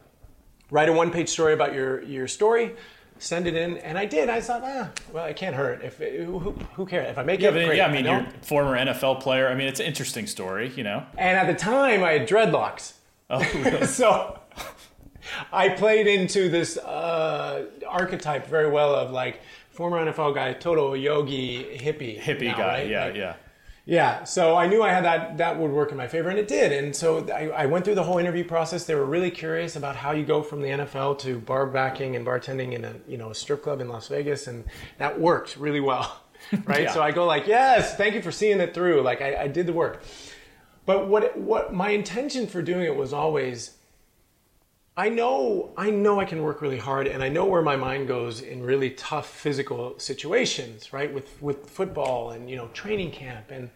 write 0.75 0.89
a 0.89 0.93
one 0.93 1.09
page 1.11 1.29
story 1.29 1.53
about 1.53 1.73
your 1.73 2.01
your 2.03 2.27
story, 2.27 2.75
send 3.17 3.47
it 3.47 3.55
in, 3.55 3.77
and 3.77 3.97
I 3.97 4.05
did. 4.05 4.29
I 4.29 4.41
thought, 4.41 4.61
ah, 4.63 4.89
well, 5.13 5.25
it 5.25 5.35
can't 5.37 5.55
hurt. 5.55 5.81
If 5.83 5.97
who, 5.99 6.39
who 6.75 6.85
cares 6.85 7.09
if 7.09 7.17
I 7.17 7.23
make 7.23 7.39
Yeah, 7.39 7.49
it? 7.49 7.53
but, 7.53 7.65
great. 7.65 7.77
yeah. 7.77 7.87
I 7.87 7.91
mean, 7.91 8.03
don't. 8.03 8.23
you're 8.25 8.33
a 8.41 8.45
former 8.45 8.77
NFL 8.77 9.21
player. 9.21 9.47
I 9.47 9.55
mean, 9.55 9.67
it's 9.67 9.79
an 9.79 9.85
interesting 9.85 10.27
story, 10.27 10.71
you 10.75 10.83
know. 10.83 11.03
And 11.17 11.37
at 11.37 11.47
the 11.47 11.55
time, 11.57 12.03
I 12.03 12.11
had 12.17 12.27
dreadlocks. 12.27 12.93
Oh, 13.29 13.41
so 13.85 14.39
I 15.51 15.69
played 15.69 16.07
into 16.07 16.49
this 16.49 16.77
uh, 16.77 17.65
archetype 17.87 18.47
very 18.47 18.69
well 18.69 18.93
of 18.93 19.11
like 19.11 19.41
former 19.71 19.97
NFL 20.05 20.35
guy, 20.35 20.53
total 20.53 20.95
yogi 20.95 21.63
hippie, 21.77 22.19
hippie 22.19 22.43
now, 22.51 22.57
guy. 22.57 22.67
right? 22.67 22.87
Yeah, 22.89 23.05
Like, 23.05 23.15
yeah. 23.15 23.35
Yeah. 23.85 24.23
So 24.23 24.55
I 24.55 24.67
knew 24.67 24.81
I 24.81 24.89
had 24.89 25.05
that 25.05 25.37
that 25.37 25.59
would 25.59 25.71
work 25.71 25.91
in 25.91 25.97
my 25.97 26.07
favor, 26.07 26.29
and 26.29 26.39
it 26.39 26.47
did. 26.47 26.71
And 26.71 26.95
so 26.95 27.27
I, 27.29 27.49
I 27.49 27.65
went 27.67 27.85
through 27.85 27.95
the 27.95 28.03
whole 28.03 28.17
interview 28.17 28.43
process. 28.43 28.85
They 28.85 28.95
were 28.95 29.05
really 29.05 29.31
curious 29.31 29.75
about 29.75 29.95
how 29.95 30.11
you 30.11 30.25
go 30.25 30.41
from 30.41 30.61
the 30.61 30.69
NFL 30.69 31.19
to 31.19 31.39
bar 31.39 31.67
backing 31.67 32.15
and 32.15 32.25
bartending 32.25 32.73
in 32.73 32.83
a 32.83 32.95
you 33.07 33.17
know 33.17 33.29
a 33.29 33.35
strip 33.35 33.63
club 33.63 33.81
in 33.81 33.87
Las 33.87 34.07
Vegas, 34.07 34.47
and 34.47 34.65
that 34.97 35.19
worked 35.19 35.57
really 35.57 35.81
well. 35.81 36.21
Right. 36.65 36.83
Yeah. 36.83 36.93
So 36.93 37.01
I 37.01 37.11
go 37.11 37.25
like, 37.25 37.47
yes, 37.47 37.95
thank 37.95 38.13
you 38.13 38.21
for 38.21 38.31
seeing 38.31 38.59
it 38.59 38.75
through. 38.75 39.01
Like 39.01 39.19
I, 39.19 39.43
I 39.43 39.47
did 39.47 39.65
the 39.65 39.73
work. 39.73 40.03
But 40.85 41.07
what 41.07 41.35
what 41.35 41.73
my 41.73 41.89
intention 41.89 42.45
for 42.45 42.61
doing 42.61 42.83
it 42.83 42.95
was 42.95 43.13
always 43.13 43.71
I 44.97 45.09
know 45.09 45.71
I 45.75 45.89
know 45.89 46.19
I 46.21 46.25
can 46.25 46.41
work 46.41 46.61
really 46.61 46.77
hard 46.77 47.07
and 47.07 47.21
I 47.21 47.27
know 47.27 47.45
where 47.45 47.61
my 47.61 47.75
mind 47.75 48.07
goes 48.07 48.41
in 48.41 48.63
really 48.63 48.91
tough 48.91 49.29
physical 49.29 49.99
situations, 49.99 50.93
right? 50.93 51.13
With 51.13 51.41
with 51.41 51.69
football 51.69 52.31
and 52.31 52.49
you 52.49 52.55
know 52.55 52.67
training 52.69 53.11
camp 53.11 53.51
and 53.51 53.69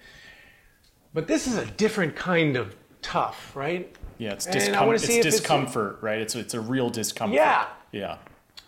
but 1.13 1.27
this 1.27 1.47
is 1.47 1.57
a 1.57 1.65
different 1.65 2.15
kind 2.15 2.55
of 2.55 2.75
tough, 3.01 3.55
right? 3.55 3.93
Yeah, 4.17 4.33
it's, 4.33 4.45
discom- 4.47 4.93
it's 4.93 5.03
if 5.05 5.09
it's- 5.09 5.23
discomfort, 5.23 5.97
right? 6.01 6.19
It's 6.19 6.35
it's 6.35 6.53
a 6.53 6.61
real 6.61 6.89
discomfort. 6.89 7.35
Yeah. 7.35 7.67
Yeah. 7.91 8.17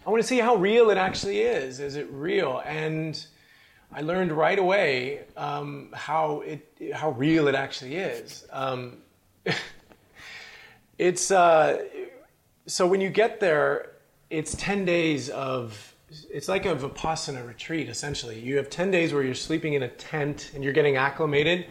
I 0.06 0.10
want 0.10 0.22
to 0.22 0.28
see 0.28 0.40
how 0.40 0.56
real 0.56 0.90
it 0.90 0.98
actually 0.98 1.42
is. 1.42 1.80
Is 1.80 1.96
it 1.96 2.08
real? 2.12 2.64
And 2.66 3.24
I 3.94 4.02
learned 4.02 4.32
right 4.32 4.58
away 4.58 5.22
um, 5.38 5.90
how 5.94 6.42
it 6.42 6.92
how 6.94 7.12
real 7.12 7.48
it 7.48 7.56
actually 7.56 7.96
is. 7.96 8.46
Um, 8.52 8.98
it's 10.98 11.30
uh, 11.32 11.84
so 12.72 12.88
when 12.88 13.02
you 13.02 13.10
get 13.10 13.42
there, 13.42 13.92
it's 14.30 14.56
ten 14.56 14.86
days 14.86 15.30
of 15.30 15.94
it's 16.30 16.48
like 16.48 16.66
a 16.66 16.74
vipassana 16.74 17.46
retreat 17.46 17.90
essentially. 17.90 18.40
You 18.40 18.56
have 18.56 18.70
ten 18.70 18.92
days 18.92 19.14
where 19.14 19.24
you're 19.24 19.36
sleeping 19.36 19.74
in 19.74 19.84
a 19.84 19.90
tent 19.90 20.52
and 20.56 20.64
you're 20.64 20.72
getting 20.72 20.96
acclimated, 20.96 21.66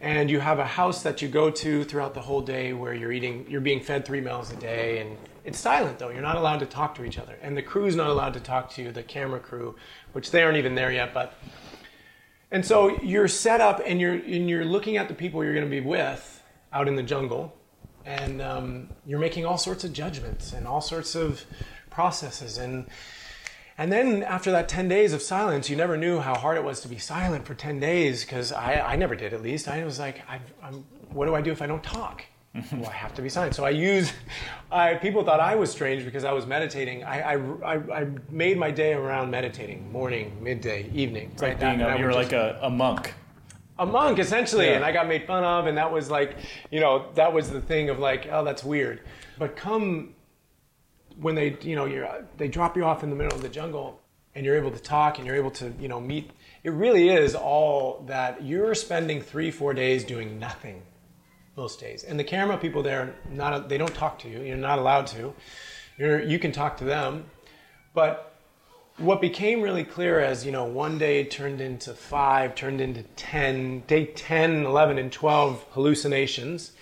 and 0.00 0.30
you 0.30 0.38
have 0.38 0.60
a 0.60 0.64
house 0.64 1.02
that 1.02 1.20
you 1.20 1.26
go 1.26 1.50
to 1.50 1.82
throughout 1.82 2.14
the 2.14 2.20
whole 2.20 2.40
day 2.40 2.72
where 2.72 2.94
you're 2.94 3.10
eating, 3.10 3.44
you're 3.48 3.60
being 3.60 3.80
fed 3.80 4.04
three 4.04 4.20
meals 4.20 4.52
a 4.52 4.56
day, 4.56 5.00
and 5.00 5.16
it's 5.44 5.58
silent 5.58 5.98
though. 5.98 6.10
You're 6.10 6.22
not 6.22 6.36
allowed 6.36 6.60
to 6.60 6.66
talk 6.66 6.94
to 6.94 7.04
each 7.04 7.18
other, 7.18 7.36
and 7.42 7.56
the 7.56 7.62
crew's 7.62 7.96
not 7.96 8.08
allowed 8.08 8.34
to 8.34 8.40
talk 8.40 8.70
to 8.74 8.82
you, 8.82 8.92
the 8.92 9.02
camera 9.02 9.40
crew, 9.40 9.74
which 10.12 10.30
they 10.30 10.44
aren't 10.44 10.58
even 10.58 10.76
there 10.76 10.92
yet, 10.92 11.12
but. 11.12 11.34
And 12.52 12.64
so 12.64 13.02
you're 13.02 13.26
set 13.26 13.60
up 13.60 13.82
and 13.84 14.00
you're, 14.00 14.12
and 14.14 14.48
you're 14.48 14.64
looking 14.64 14.96
at 14.96 15.08
the 15.08 15.14
people 15.14 15.42
you're 15.42 15.54
going 15.54 15.66
to 15.66 15.70
be 15.70 15.80
with 15.80 16.40
out 16.72 16.86
in 16.86 16.94
the 16.94 17.02
jungle, 17.02 17.52
and 18.06 18.40
um, 18.40 18.88
you're 19.04 19.18
making 19.18 19.44
all 19.44 19.58
sorts 19.58 19.82
of 19.82 19.92
judgments 19.92 20.52
and 20.52 20.66
all 20.66 20.80
sorts 20.80 21.16
of 21.16 21.44
processes. 21.90 22.56
And, 22.56 22.86
and 23.76 23.92
then 23.92 24.22
after 24.22 24.52
that 24.52 24.68
10 24.68 24.88
days 24.88 25.12
of 25.12 25.20
silence, 25.20 25.68
you 25.68 25.76
never 25.76 25.96
knew 25.96 26.20
how 26.20 26.36
hard 26.36 26.56
it 26.56 26.64
was 26.64 26.80
to 26.82 26.88
be 26.88 26.98
silent 26.98 27.44
for 27.46 27.54
10 27.54 27.80
days 27.80 28.24
because 28.24 28.52
I, 28.52 28.74
I 28.92 28.96
never 28.96 29.16
did 29.16 29.34
at 29.34 29.42
least. 29.42 29.66
I 29.66 29.84
was 29.84 29.98
like, 29.98 30.22
I, 30.28 30.40
I'm, 30.62 30.84
what 31.10 31.26
do 31.26 31.34
I 31.34 31.42
do 31.42 31.50
if 31.50 31.60
I 31.60 31.66
don't 31.66 31.82
talk? 31.82 32.22
well, 32.72 32.88
I 32.88 32.92
have 32.92 33.12
to 33.16 33.22
be 33.22 33.28
silent. 33.28 33.56
So 33.56 33.64
I 33.64 33.70
use, 33.70 34.12
I, 34.70 34.94
people 34.94 35.24
thought 35.24 35.40
I 35.40 35.56
was 35.56 35.70
strange 35.70 36.04
because 36.04 36.24
I 36.24 36.32
was 36.32 36.46
meditating. 36.46 37.02
I, 37.02 37.34
I, 37.34 37.74
I, 37.92 38.06
made 38.30 38.56
my 38.56 38.70
day 38.70 38.94
around 38.94 39.30
meditating, 39.30 39.90
morning, 39.92 40.38
midday, 40.40 40.88
evening. 40.94 41.30
It's 41.32 41.42
right? 41.42 41.60
like 41.60 41.78
being 41.78 41.82
a, 41.82 41.98
you're 41.98 42.14
like 42.14 42.32
a, 42.32 42.58
a 42.62 42.70
monk. 42.70 43.12
A 43.78 43.86
monk, 43.86 44.18
essentially. 44.18 44.66
Yeah. 44.66 44.76
And 44.76 44.84
I 44.84 44.92
got 44.92 45.06
made 45.06 45.26
fun 45.26 45.44
of, 45.44 45.66
and 45.66 45.76
that 45.76 45.92
was 45.92 46.10
like, 46.10 46.36
you 46.70 46.80
know, 46.80 47.10
that 47.14 47.32
was 47.32 47.50
the 47.50 47.60
thing 47.60 47.90
of 47.90 47.98
like, 47.98 48.28
oh, 48.30 48.44
that's 48.44 48.64
weird. 48.64 49.00
But 49.38 49.56
come 49.56 50.14
when 51.20 51.34
they, 51.34 51.56
you 51.60 51.76
know, 51.76 51.84
you're, 51.84 52.24
they 52.36 52.48
drop 52.48 52.76
you 52.76 52.84
off 52.84 53.02
in 53.02 53.10
the 53.10 53.16
middle 53.16 53.34
of 53.34 53.42
the 53.42 53.48
jungle 53.48 54.00
and 54.34 54.44
you're 54.44 54.56
able 54.56 54.70
to 54.70 54.78
talk 54.78 55.18
and 55.18 55.26
you're 55.26 55.36
able 55.36 55.50
to, 55.50 55.72
you 55.80 55.88
know, 55.88 56.00
meet, 56.00 56.30
it 56.62 56.70
really 56.70 57.08
is 57.08 57.34
all 57.34 58.04
that 58.06 58.42
you're 58.42 58.74
spending 58.74 59.20
three, 59.20 59.50
four 59.50 59.72
days 59.72 60.04
doing 60.04 60.38
nothing 60.38 60.82
most 61.56 61.80
days. 61.80 62.04
And 62.04 62.18
the 62.18 62.24
camera 62.24 62.58
people 62.58 62.82
there, 62.82 63.14
not 63.30 63.68
they 63.68 63.78
don't 63.78 63.94
talk 63.94 64.18
to 64.20 64.28
you. 64.28 64.42
You're 64.42 64.56
not 64.56 64.78
allowed 64.78 65.06
to. 65.08 65.32
You're, 65.96 66.22
you 66.22 66.38
can 66.38 66.52
talk 66.52 66.76
to 66.78 66.84
them, 66.84 67.24
but 67.94 68.25
what 68.98 69.20
became 69.20 69.60
really 69.60 69.84
clear 69.84 70.20
as 70.20 70.44
you 70.46 70.52
know 70.52 70.64
one 70.64 70.98
day 70.98 71.24
turned 71.24 71.60
into 71.60 71.92
five 71.92 72.54
turned 72.54 72.80
into 72.80 73.02
10 73.02 73.80
day 73.86 74.06
10 74.06 74.64
11 74.64 74.98
and 74.98 75.12
12 75.12 75.64
hallucinations. 75.72 76.72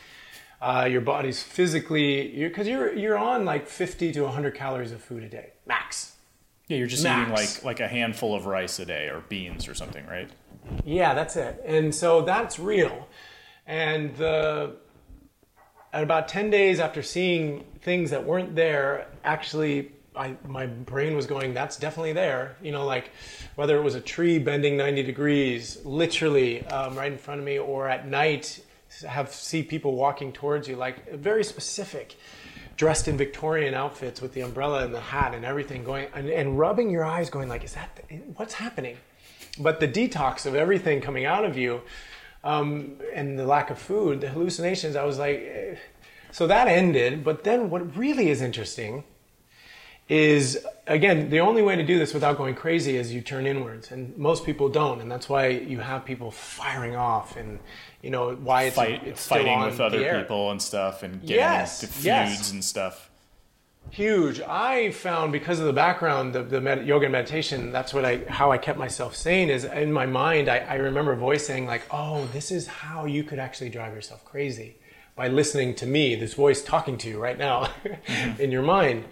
Uh, 0.61 0.89
your 0.91 1.03
body's 1.03 1.43
physically 1.43 2.31
because 2.39 2.67
you're, 2.67 2.89
you're 2.93 2.99
you're 2.99 3.19
on 3.19 3.45
like 3.45 3.67
50 3.67 4.13
to 4.13 4.23
100 4.23 4.55
calories 4.55 4.93
of 4.93 5.03
food 5.03 5.23
a 5.23 5.29
day 5.29 5.53
max. 5.67 6.17
Yeah 6.69 6.79
you're 6.79 6.87
just 6.87 7.03
max. 7.03 7.23
eating 7.23 7.35
like 7.35 7.65
like 7.65 7.81
a 7.81 7.89
handful 7.89 8.35
of 8.35 8.47
rice 8.47 8.79
a 8.79 8.87
day 8.87 9.09
or 9.09 9.21
beans 9.29 9.69
or 9.69 9.75
something 9.75 10.07
right? 10.07 10.31
Yeah 10.85 11.15
that's 11.15 11.37
it. 11.37 11.63
And 11.67 11.95
so 11.95 12.23
that's 12.23 12.59
real. 12.59 13.09
And 13.67 14.15
the, 14.17 14.77
at 15.93 16.03
about 16.03 16.29
10 16.29 16.51
days 16.51 16.81
after 16.81 17.03
seeing 17.03 17.65
things 17.81 18.11
that 18.11 18.25
weren't 18.25 18.55
there, 18.55 19.07
actually, 19.25 19.93
I, 20.17 20.37
my 20.47 20.67
brain 20.67 21.17
was 21.17 21.27
going, 21.27 21.55
that's 21.55 21.77
definitely 21.77 22.13
there. 22.13 22.57
You 22.63 22.73
know, 22.73 22.85
like 22.85 23.11
whether 23.57 23.77
it 23.77 23.83
was 23.83 23.95
a 23.95 24.01
tree 24.01 24.39
bending 24.39 24.77
90 24.77 25.03
degrees, 25.03 25.79
literally 25.85 26.65
um, 26.67 26.97
right 26.97 27.11
in 27.11 27.19
front 27.19 27.41
of 27.41 27.47
me, 27.47 27.59
or 27.59 27.89
at 27.89 28.07
night, 28.07 28.65
have 29.07 29.33
see 29.33 29.63
people 29.63 29.95
walking 29.95 30.33
towards 30.33 30.69
you, 30.69 30.77
like 30.77 31.13
very 31.15 31.43
specific, 31.43 32.17
dressed 32.77 33.09
in 33.09 33.17
Victorian 33.17 33.75
outfits 33.75 34.21
with 34.21 34.33
the 34.35 34.41
umbrella 34.41 34.85
and 34.85 34.95
the 34.95 35.01
hat 35.01 35.35
and 35.35 35.45
everything 35.45 35.85
going, 35.85 36.09
and, 36.15 36.29
and 36.29 36.59
rubbing 36.59 36.91
your 36.91 37.05
eyes, 37.05 37.31
going 37.31 37.49
like, 37.49 37.65
is 37.65 37.75
that, 37.75 37.97
the, 38.09 38.17
what's 38.37 38.55
happening? 38.55 38.97
But 39.59 39.81
the 39.81 39.89
detox 39.89 40.47
of 40.47 40.55
everything 40.55 41.01
coming 41.01 41.25
out 41.25 41.45
of 41.45 41.57
you, 41.57 41.83
um, 42.45 42.99
and 43.13 43.39
the 43.39 43.47
lack 43.47 43.71
of 43.71 43.79
food, 43.79 44.21
the 44.21 44.29
hallucinations, 44.29 44.97
I 44.97 45.05
was 45.05 45.19
like, 45.19 45.39
eh. 45.39 45.77
so 46.31 46.47
that 46.47 46.69
ended. 46.69 47.25
But 47.25 47.43
then 47.43 47.71
what 47.71 47.97
really 47.97 48.29
is 48.29 48.43
interesting 48.43 49.05
is 50.09 50.65
again 50.87 51.31
the 51.31 51.41
only 51.41 51.63
way 51.63 51.77
to 51.77 51.83
do 51.83 51.99
this 51.99 52.13
without 52.13 52.37
going 52.37 52.55
crazy 52.55 52.97
is 52.97 53.13
you 53.13 53.23
turn 53.23 53.47
inwards 53.47 53.91
and 53.91 54.17
most 54.19 54.45
people 54.45 54.69
don't 54.69 55.01
and 55.01 55.11
that's 55.11 55.31
why 55.31 55.47
you 55.47 55.81
have 55.81 56.05
people 56.05 56.31
firing 56.31 56.95
off 56.95 57.39
and 57.39 57.59
you 58.03 58.11
know 58.11 58.35
why 58.35 58.65
it's, 58.65 58.77
Fight, 58.77 59.03
it's 59.07 59.27
fighting 59.27 59.61
with 59.61 59.81
other 59.81 60.21
people 60.21 60.51
and 60.51 60.61
stuff 60.61 61.03
and 61.03 61.23
getting 61.23 61.37
yes, 61.37 61.83
into 61.83 61.95
feuds 61.95 62.05
yes. 62.05 62.53
and 62.53 62.63
stuff 62.63 63.11
Huge. 63.91 64.41
I 64.41 64.91
found 64.91 65.31
because 65.31 65.61
of 65.61 65.67
the 65.67 65.73
background, 65.73 66.35
the, 66.35 66.43
the 66.43 66.61
med- 66.61 66.87
yoga 66.87 67.05
and 67.07 67.13
meditation, 67.13 67.71
that's 67.71 67.95
what 67.95 68.05
I, 68.05 68.25
how 68.29 68.51
I 68.51 68.59
kept 68.59 68.79
myself 68.79 69.15
sane 69.15 69.51
is 69.51 69.65
in 69.65 69.93
my 69.93 70.07
mind, 70.07 70.49
I, 70.49 70.59
I 70.59 70.75
remember 70.77 71.13
a 71.13 71.17
voice 71.17 71.47
saying 71.47 71.67
like, 71.67 71.83
oh, 71.91 72.27
this 72.33 72.51
is 72.51 72.67
how 72.67 73.05
you 73.05 73.23
could 73.23 73.39
actually 73.39 73.71
drive 73.71 73.95
yourself 73.95 74.25
crazy 74.25 74.79
by 75.15 75.29
listening 75.29 75.75
to 75.77 75.87
me, 75.87 76.17
this 76.17 76.35
voice 76.35 76.63
talking 76.63 76.99
to 76.99 77.09
you 77.09 77.21
right 77.21 77.39
now 77.39 77.65
mm-hmm. 77.85 78.41
in 78.41 78.51
your 78.51 78.63
mind. 78.63 79.05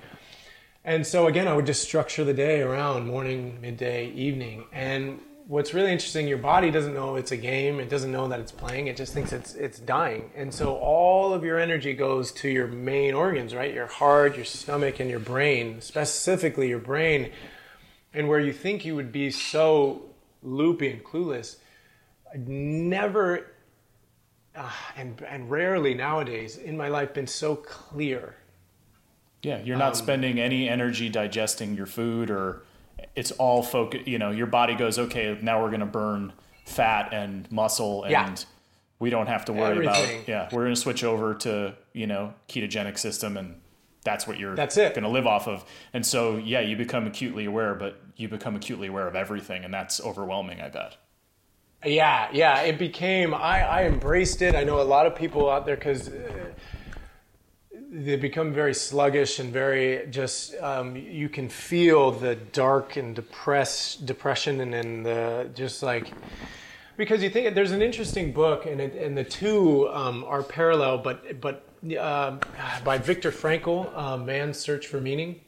And 0.84 1.06
so 1.06 1.26
again, 1.28 1.46
I 1.46 1.54
would 1.54 1.66
just 1.66 1.82
structure 1.82 2.24
the 2.24 2.34
day 2.34 2.60
around 2.60 3.06
morning, 3.06 3.59
midday, 3.60 4.10
evening. 4.10 4.64
And 4.72 5.20
what's 5.46 5.74
really 5.74 5.92
interesting, 5.92 6.26
your 6.26 6.38
body 6.38 6.70
doesn't 6.72 6.94
know 6.94 7.14
it's 7.14 7.30
a 7.30 7.36
game. 7.36 7.78
It 7.78 7.88
doesn't 7.88 8.10
know 8.10 8.26
that 8.28 8.40
it's 8.40 8.50
playing. 8.50 8.88
It 8.88 8.96
just 8.96 9.12
thinks 9.12 9.32
it's 9.32 9.54
it's 9.54 9.78
dying. 9.78 10.30
And 10.34 10.52
so 10.52 10.76
all 10.76 11.32
of 11.32 11.44
your 11.44 11.60
energy 11.60 11.92
goes 11.92 12.32
to 12.32 12.48
your 12.48 12.66
main 12.66 13.14
organs, 13.14 13.54
right? 13.54 13.72
Your 13.72 13.86
heart, 13.86 14.34
your 14.34 14.44
stomach, 14.44 14.98
and 14.98 15.09
your 15.09 15.20
brain. 15.20 15.80
Specifically, 15.80 16.68
your 16.68 16.80
brain. 16.80 17.30
And 18.12 18.28
where 18.28 18.40
you 18.40 18.52
think 18.52 18.84
you 18.84 18.96
would 18.96 19.12
be 19.12 19.30
so 19.30 20.02
loopy 20.42 20.90
and 20.90 21.04
clueless, 21.04 21.56
I'd 22.34 22.48
never 22.48 23.46
uh, 24.54 24.70
and 24.96 25.22
and 25.22 25.50
rarely 25.50 25.94
nowadays 25.94 26.56
in 26.56 26.76
my 26.76 26.88
life 26.88 27.14
been 27.14 27.26
so 27.26 27.54
clear. 27.56 28.34
Yeah, 29.43 29.60
you're 29.62 29.77
not 29.77 29.90
um, 29.90 29.94
spending 29.94 30.39
any 30.39 30.69
energy 30.69 31.09
digesting 31.09 31.74
your 31.74 31.86
food 31.86 32.31
or 32.31 32.62
it's 33.14 33.32
all 33.32 33.62
focus. 33.62 34.02
You 34.06 34.19
know, 34.19 34.31
your 34.31 34.47
body 34.47 34.74
goes, 34.74 34.98
okay, 34.98 35.39
now 35.43 35.62
we're 35.62 35.70
going 35.70 35.81
to 35.81 35.86
burn 35.86 36.32
fat 36.64 37.12
and 37.12 37.51
muscle, 37.51 38.05
and 38.05 38.12
yeah. 38.12 38.35
we 38.98 39.10
don't 39.10 39.27
have 39.27 39.44
to 39.47 39.52
worry 39.52 39.86
Everything. 39.86 40.16
about. 40.16 40.28
Yeah, 40.28 40.48
we're 40.52 40.62
going 40.62 40.74
to 40.74 40.81
switch 40.81 41.05
over 41.05 41.35
to 41.35 41.74
you 41.93 42.06
know 42.06 42.35
ketogenic 42.48 42.98
system, 42.98 43.36
and 43.36 43.60
that's 44.05 44.27
what 44.27 44.39
you're 44.39 44.55
that's 44.55 44.77
it. 44.77 44.94
going 44.94 45.05
to 45.05 45.10
live 45.10 45.27
off 45.27 45.48
of. 45.48 45.64
And 45.93 46.05
so, 46.05 46.36
yeah, 46.36 46.60
you 46.60 46.77
become 46.77 47.06
acutely 47.06 47.44
aware, 47.44 47.74
but 47.74 48.01
you 48.16 48.28
become 48.28 48.56
acutely 48.56 48.89
aware 48.89 49.09
of 49.09 49.16
everything, 49.16 49.64
and 49.64 49.73
that's 49.73 50.01
overwhelming. 50.01 50.60
I 50.60 50.69
bet. 50.69 50.97
Yeah, 51.85 52.28
yeah, 52.32 52.60
it 52.62 52.78
became. 52.78 53.35
I 53.35 53.62
I 53.62 53.85
embraced 53.85 54.40
it. 54.40 54.55
I 54.55 54.64
know 54.64 54.81
a 54.81 54.85
lot 54.85 55.06
of 55.06 55.14
people 55.16 55.51
out 55.51 55.66
there 55.66 55.77
because. 55.77 56.09
Uh, 56.09 56.52
they 57.94 58.16
become 58.16 58.55
very 58.55 58.73
sluggish 58.73 59.39
and 59.39 59.52
very 59.52 60.06
just 60.10 60.55
um, 60.62 60.97
you 60.97 61.28
can 61.28 61.47
feel 61.48 62.10
the 62.10 62.35
dark 62.35 62.97
and 62.97 63.14
depress 63.14 63.97
depression 63.97 64.62
and 64.62 64.73
then 64.73 65.02
the 65.02 65.51
just 65.55 65.82
like 65.82 66.10
because 66.97 67.23
you 67.23 67.28
think 67.28 67.55
there's 67.55 67.73
an 67.73 67.82
interesting 67.82 68.32
book 68.32 68.64
and 68.64 68.81
it, 68.81 68.94
and 68.94 69.16
the 69.16 69.24
two 69.24 69.90
um, 69.90 70.24
are 70.24 70.43
parallel 70.43 70.97
but 70.97 71.39
but 71.40 71.66
uh, 71.98 72.39
by 72.85 72.97
Viktor 72.97 73.32
Frankl, 73.32 73.90
uh, 73.97 74.16
Man's 74.16 74.56
Search 74.56 74.86
for 74.86 75.01
Meaning, 75.01 75.40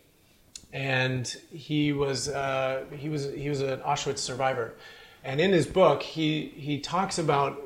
and 0.73 1.29
he 1.53 1.93
was 1.93 2.29
uh, 2.29 2.85
he 2.91 3.09
was 3.09 3.33
he 3.33 3.49
was 3.49 3.61
an 3.61 3.79
Auschwitz 3.81 4.19
survivor, 4.19 4.75
and 5.23 5.41
in 5.41 5.53
his 5.53 5.67
book 5.67 6.03
he 6.03 6.53
he 6.57 6.81
talks 6.81 7.19
about 7.19 7.63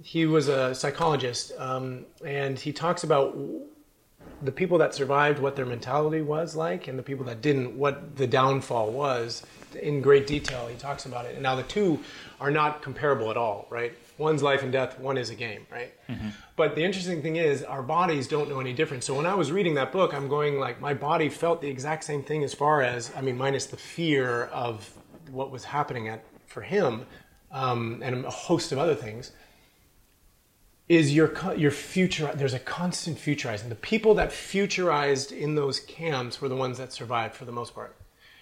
he 0.00 0.26
was 0.26 0.48
a 0.48 0.74
psychologist 0.74 1.52
um, 1.58 2.04
and 2.24 2.58
he 2.58 2.72
talks 2.72 3.04
about 3.04 3.36
the 4.42 4.52
people 4.52 4.78
that 4.78 4.94
survived, 4.94 5.38
what 5.38 5.56
their 5.56 5.66
mentality 5.66 6.20
was 6.20 6.56
like, 6.56 6.88
and 6.88 6.98
the 6.98 7.02
people 7.02 7.24
that 7.26 7.40
didn't, 7.40 7.76
what 7.76 8.16
the 8.16 8.26
downfall 8.26 8.90
was 8.90 9.44
in 9.80 10.02
great 10.02 10.26
detail. 10.26 10.66
He 10.66 10.76
talks 10.76 11.06
about 11.06 11.24
it. 11.26 11.34
And 11.34 11.42
now 11.42 11.54
the 11.54 11.62
two 11.62 12.00
are 12.40 12.50
not 12.50 12.82
comparable 12.82 13.30
at 13.30 13.36
all, 13.36 13.66
right? 13.70 13.92
One's 14.18 14.42
life 14.42 14.62
and 14.62 14.72
death, 14.72 14.98
one 14.98 15.16
is 15.16 15.30
a 15.30 15.34
game, 15.34 15.66
right? 15.70 15.94
Mm-hmm. 16.08 16.28
But 16.56 16.74
the 16.74 16.84
interesting 16.84 17.22
thing 17.22 17.36
is, 17.36 17.62
our 17.62 17.82
bodies 17.82 18.28
don't 18.28 18.48
know 18.48 18.60
any 18.60 18.72
difference. 18.72 19.06
So 19.06 19.14
when 19.14 19.26
I 19.26 19.34
was 19.34 19.50
reading 19.50 19.74
that 19.74 19.92
book, 19.92 20.12
I'm 20.12 20.28
going 20.28 20.58
like, 20.58 20.80
my 20.80 20.94
body 20.94 21.28
felt 21.28 21.62
the 21.62 21.68
exact 21.68 22.04
same 22.04 22.22
thing 22.22 22.44
as 22.44 22.52
far 22.52 22.82
as, 22.82 23.10
I 23.16 23.20
mean, 23.20 23.36
minus 23.36 23.66
the 23.66 23.76
fear 23.76 24.44
of 24.46 24.92
what 25.30 25.50
was 25.50 25.64
happening 25.64 26.08
at, 26.08 26.24
for 26.46 26.62
him 26.62 27.06
um, 27.50 28.00
and 28.02 28.24
a 28.24 28.30
host 28.30 28.72
of 28.72 28.78
other 28.78 28.94
things 28.94 29.32
is 30.88 31.14
your 31.14 31.32
your 31.56 31.70
future. 31.70 32.30
There's 32.34 32.54
a 32.54 32.58
constant 32.58 33.18
futurizing. 33.18 33.68
The 33.68 33.74
people 33.74 34.14
that 34.14 34.30
futurized 34.30 35.32
in 35.32 35.54
those 35.54 35.80
camps 35.80 36.40
were 36.40 36.48
the 36.48 36.56
ones 36.56 36.78
that 36.78 36.92
survived 36.92 37.34
for 37.34 37.44
the 37.44 37.52
most 37.52 37.74
part. 37.74 37.96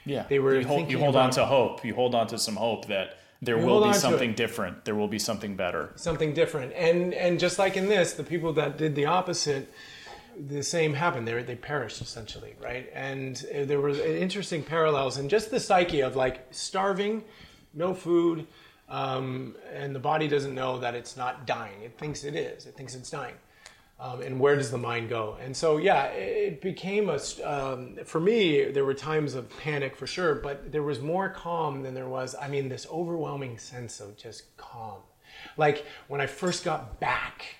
Yeah, 0.07 0.25
They 0.29 0.39
were 0.39 0.59
You 0.59 0.67
hold, 0.67 0.91
you 0.91 0.99
hold 0.99 1.17
on 1.17 1.31
to 1.33 1.45
hope. 1.45 1.85
You 1.85 1.95
hold 1.95 2.15
on 2.15 2.27
to 2.29 2.39
some 2.39 2.57
hope 2.57 2.87
that 2.87 3.19
there 3.43 3.59
will 3.59 3.85
be 3.87 3.93
something 3.93 4.35
different. 4.35 4.85
There 4.85 4.95
will 4.95 5.09
be 5.09 5.19
something 5.19 5.57
better. 5.57 5.93
something 5.97 6.35
different. 6.35 6.73
And 6.75 7.15
and 7.15 7.39
just 7.39 7.59
like 7.59 7.77
in 7.77 7.89
this, 7.89 8.15
the 8.15 8.25
people 8.25 8.53
that 8.55 8.79
did 8.79 8.95
the 8.95 9.07
opposite, 9.07 9.73
the 10.49 10.63
same 10.63 10.95
happened. 10.95 11.29
They 11.29 11.43
they 11.43 11.57
perished 11.57 12.01
essentially, 12.01 12.55
right? 12.63 12.91
And 12.95 13.45
uh, 13.55 13.65
there 13.65 13.81
was 13.81 13.99
interesting 13.99 14.63
parallels 14.63 15.19
in 15.19 15.29
just 15.29 15.51
the 15.51 15.61
psyche 15.61 16.01
of 16.01 16.17
like 16.17 16.47
starving, 16.51 17.25
no 17.75 17.95
food, 17.95 18.47
um, 18.91 19.55
and 19.73 19.95
the 19.95 20.01
body 20.01 20.29
doesn't 20.29 20.55
know 20.55 20.79
that 20.81 20.95
it's 20.95 21.17
not 21.17 21.47
dying. 21.47 21.81
It 21.83 21.97
thinks 21.97 22.25
it 22.25 22.35
is. 22.35 22.67
It 22.67 22.77
thinks 22.77 22.95
it's 22.95 23.11
dying. 23.11 23.37
Um, 24.01 24.23
and 24.23 24.41
where 24.41 24.57
does 24.57 24.71
the 24.71 24.79
mind 24.79 25.11
go? 25.11 25.37
And 25.43 25.55
so, 25.55 25.77
yeah, 25.77 26.07
it 26.07 26.63
became 26.63 27.11
a. 27.11 27.21
Um, 27.45 27.99
for 28.05 28.19
me, 28.19 28.65
there 28.71 28.85
were 28.85 28.95
times 28.95 29.35
of 29.35 29.49
panic 29.59 29.95
for 29.95 30.07
sure, 30.07 30.35
but 30.35 30.73
there 30.73 30.83
was 30.83 31.01
more 31.01 31.29
calm 31.29 31.83
than 31.83 31.95
there 31.95 32.09
was. 32.09 32.35
I 32.41 32.49
mean, 32.49 32.69
this 32.69 32.87
overwhelming 32.91 33.59
sense 33.59 34.01
of 34.01 34.17
just 34.17 34.57
calm. 34.57 35.01
Like 35.57 35.85
when 36.09 36.21
I 36.21 36.27
first 36.27 36.65
got 36.65 36.99
back 36.99 37.57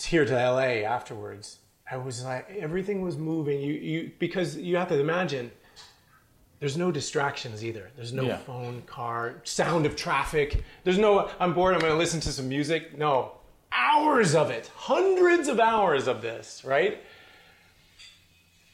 here 0.00 0.24
to 0.24 0.32
LA 0.32 0.86
afterwards, 0.86 1.58
I 1.90 1.96
was 1.96 2.24
like, 2.24 2.48
everything 2.50 3.02
was 3.02 3.16
moving. 3.16 3.60
You, 3.60 3.72
you, 3.72 4.12
because 4.20 4.56
you 4.56 4.76
have 4.76 4.88
to 4.88 5.00
imagine, 5.00 5.50
there's 6.60 6.76
no 6.76 6.90
distractions 6.90 7.64
either. 7.64 7.90
There's 7.96 8.12
no 8.12 8.24
Yeah. 8.24 8.38
phone, 8.38 8.82
car, 8.86 9.34
sound 9.44 9.86
of 9.86 9.94
traffic. 9.96 10.62
There's 10.84 10.98
no, 10.98 11.30
I'm 11.38 11.54
bored, 11.54 11.74
I'm 11.74 11.80
going 11.80 11.92
to 11.92 11.98
listen 11.98 12.20
to 12.20 12.32
some 12.32 12.48
music. 12.48 12.96
No, 12.98 13.32
hours 13.72 14.34
of 14.34 14.50
it, 14.50 14.70
hundreds 14.74 15.48
of 15.48 15.60
hours 15.60 16.08
of 16.08 16.20
this, 16.22 16.62
right? 16.64 16.98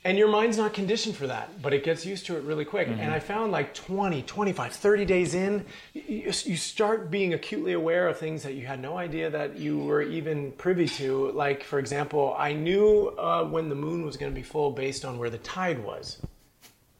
And 0.06 0.18
your 0.18 0.28
mind's 0.28 0.58
not 0.58 0.74
conditioned 0.74 1.16
for 1.16 1.26
that, 1.28 1.62
but 1.62 1.72
it 1.72 1.82
gets 1.82 2.04
used 2.04 2.26
to 2.26 2.36
it 2.36 2.42
really 2.42 2.66
quick. 2.66 2.88
And 2.88 3.10
I 3.10 3.18
found 3.20 3.52
like 3.52 3.72
20, 3.72 4.20
25, 4.22 4.72
30 4.74 5.04
days 5.06 5.32
in, 5.34 5.64
you, 5.94 6.30
you 6.44 6.56
start 6.58 7.10
being 7.10 7.32
acutely 7.32 7.72
aware 7.72 8.06
of 8.08 8.18
things 8.18 8.42
that 8.42 8.52
you 8.52 8.66
had 8.66 8.80
no 8.82 8.98
idea 8.98 9.30
that 9.30 9.56
you 9.56 9.78
were 9.78 10.02
even 10.02 10.52
privy 10.52 10.88
to. 10.88 11.30
Like, 11.32 11.64
for 11.64 11.78
example, 11.78 12.34
I 12.38 12.52
knew 12.52 13.14
uh, 13.18 13.44
when 13.44 13.70
the 13.70 13.74
moon 13.74 14.04
was 14.04 14.18
going 14.18 14.30
to 14.30 14.34
be 14.36 14.42
full 14.42 14.72
based 14.72 15.06
on 15.06 15.16
where 15.16 15.30
the 15.30 15.38
tide 15.38 15.82
was. 15.82 16.18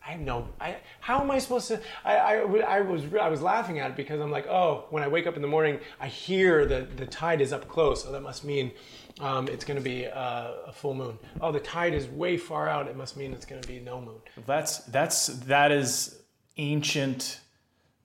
I 0.06 0.10
have 0.10 0.20
no. 0.20 0.48
I, 0.60 0.76
how 1.00 1.20
am 1.20 1.30
I 1.30 1.38
supposed 1.38 1.68
to? 1.68 1.80
I, 2.04 2.16
I, 2.16 2.34
I 2.36 2.80
was 2.82 3.02
I 3.18 3.28
was 3.28 3.40
laughing 3.40 3.78
at 3.78 3.90
it 3.90 3.96
because 3.96 4.20
I'm 4.20 4.30
like, 4.30 4.46
oh, 4.46 4.84
when 4.90 5.02
I 5.02 5.08
wake 5.08 5.26
up 5.26 5.36
in 5.36 5.42
the 5.42 5.48
morning, 5.48 5.80
I 5.98 6.08
hear 6.08 6.66
that 6.66 6.98
the 6.98 7.06
tide 7.06 7.40
is 7.40 7.52
up 7.52 7.68
close, 7.68 8.02
so 8.02 8.12
that 8.12 8.20
must 8.20 8.44
mean 8.44 8.72
um, 9.20 9.48
it's 9.48 9.64
going 9.64 9.78
to 9.78 9.82
be 9.82 10.06
uh, 10.06 10.50
a 10.66 10.72
full 10.72 10.94
moon. 10.94 11.18
Oh, 11.40 11.52
the 11.52 11.60
tide 11.60 11.94
is 11.94 12.06
way 12.08 12.36
far 12.36 12.68
out. 12.68 12.86
It 12.86 12.96
must 12.96 13.16
mean 13.16 13.32
it's 13.32 13.46
going 13.46 13.62
to 13.62 13.68
be 13.68 13.80
no 13.80 14.00
moon. 14.00 14.20
That's 14.46 14.78
that's 14.80 15.28
that 15.28 15.72
is 15.72 16.20
ancient 16.58 17.40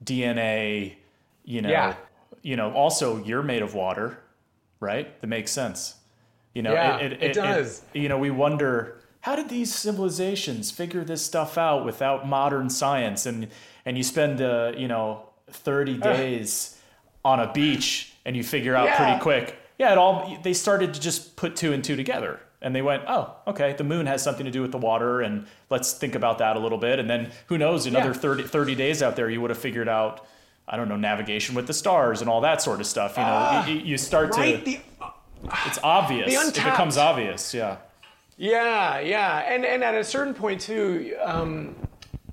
DNA. 0.04 0.96
You 1.44 1.62
know. 1.62 1.70
Yeah. 1.70 1.96
You 2.44 2.56
know. 2.56 2.72
Also, 2.72 3.22
you're 3.26 3.44
made 3.44 3.62
of 3.62 3.74
water, 3.74 4.20
right? 4.80 5.20
That 5.20 5.28
makes 5.28 5.52
sense. 5.52 5.96
You 6.54 6.62
know. 6.62 6.72
Yeah, 6.72 6.98
it 6.98 7.34
does. 7.34 7.82
you 7.94 8.08
know, 8.08 8.18
we 8.18 8.32
wonder 8.32 8.99
how 9.30 9.36
did 9.36 9.48
these 9.48 9.72
civilizations 9.74 10.72
figure 10.72 11.04
this 11.04 11.24
stuff 11.24 11.56
out 11.56 11.86
without 11.86 12.28
modern 12.28 12.68
science? 12.68 13.28
And 13.28 13.48
and 13.86 13.96
you 13.96 14.02
spend 14.02 14.42
uh, 14.42 14.72
you 14.76 14.88
know 14.88 15.30
thirty 15.52 16.02
uh. 16.02 16.14
days 16.14 16.76
on 17.24 17.40
a 17.40 17.52
beach 17.54 18.14
and 18.26 18.36
you 18.36 18.44
figure 18.44 18.76
out 18.76 18.86
Yeah. 18.86 18.98
pretty 18.98 19.22
quick. 19.22 19.56
Yeah, 19.78 19.92
it 19.92 20.00
all 20.00 20.36
they 20.42 20.54
started 20.54 20.96
to 20.96 21.00
just 21.00 21.36
put 21.36 21.56
two 21.56 21.74
and 21.74 21.84
two 21.84 21.96
together. 21.96 22.40
And 22.62 22.76
they 22.76 22.82
went, 22.82 23.04
oh, 23.08 23.36
okay, 23.48 23.72
the 23.74 23.86
moon 23.86 24.06
has 24.08 24.22
something 24.22 24.46
to 24.46 24.52
do 24.52 24.62
with 24.62 24.72
the 24.74 24.78
water, 24.78 25.22
and 25.22 25.46
let's 25.70 25.94
think 25.94 26.14
about 26.16 26.40
that 26.40 26.58
a 26.58 26.60
little 26.60 26.78
bit. 26.78 27.00
And 27.00 27.10
then 27.10 27.32
who 27.46 27.58
knows, 27.58 27.86
another 27.86 28.10
Yeah. 28.10 28.20
30, 28.20 28.44
30 28.44 28.76
days 28.76 29.02
out 29.02 29.16
there, 29.16 29.30
you 29.30 29.40
would 29.40 29.50
have 29.50 29.60
figured 29.60 29.88
out, 29.88 30.28
I 30.68 30.76
don't 30.76 30.90
know, 30.90 30.98
navigation 30.98 31.56
with 31.56 31.68
the 31.68 31.74
stars 31.74 32.20
and 32.20 32.30
all 32.30 32.42
that 32.42 32.62
sort 32.62 32.82
of 32.82 32.86
stuff. 32.86 33.16
You 33.16 33.24
know, 33.24 33.30
ah. 33.32 33.66
you, 33.66 33.76
you 33.76 33.98
start 33.98 34.32
Right? 34.36 34.60
to, 34.60 34.72
The, 34.72 34.80
uh, 35.00 35.12
it's 35.68 35.80
obvious. 35.84 36.34
It 36.50 36.56
becomes 36.56 36.98
obvious, 36.98 37.54
yeah. 37.54 37.78
Yeah, 38.40 39.00
yeah, 39.02 39.40
and 39.54 39.66
and 39.66 39.84
at 39.84 39.96
a 39.96 40.04
certain 40.04 40.34
point 40.34 40.62
too, 40.62 41.14
um, 41.22 41.76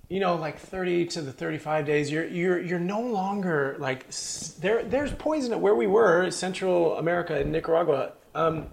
you 0.09 0.21
know, 0.21 0.37
like 0.37 0.57
30 0.57 1.07
to 1.07 1.21
the 1.21 1.33
35 1.33 1.85
days, 1.85 2.13
you're 2.13 2.27
you're 2.27 2.61
you're 2.61 2.79
no 2.79 3.01
longer 3.01 3.75
like 3.81 4.09
there. 4.61 4.85
There's 4.85 5.11
poison 5.13 5.53
at 5.53 5.61
where 5.61 5.75
we 5.75 5.89
were, 5.89 6.31
Central 6.31 6.97
America 6.97 7.35
and 7.35 7.51
Nicaragua. 7.51 8.13
Um, 8.37 8.69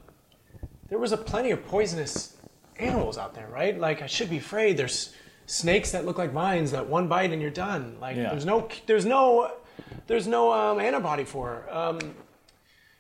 there 0.90 1.00
was 1.00 1.12
a 1.12 1.18
plenty 1.18 1.50
of 1.50 1.66
poisonous 1.66 2.38
animals 2.78 3.18
out 3.18 3.34
there, 3.34 3.48
right? 3.48 3.80
Like 3.80 4.04
I 4.04 4.06
should 4.06 4.30
be 4.30 4.38
afraid. 4.38 4.78
There's 4.78 5.12
snakes 5.48 5.92
that 5.92 6.06
look 6.06 6.20
like 6.20 6.32
vines 6.32 6.70
that 6.70 6.88
one 6.88 7.08
bite 7.08 7.32
and 7.34 7.42
you're 7.42 7.50
done. 7.50 7.98
Like 8.00 8.16
Yeah. 8.16 8.30
there's 8.30 8.46
no 8.46 8.70
there's 8.86 9.06
no 9.06 9.54
there's 10.06 10.28
no 10.28 10.54
um, 10.54 10.80
antibody 10.80 11.24
for 11.24 11.66
um, 11.72 11.98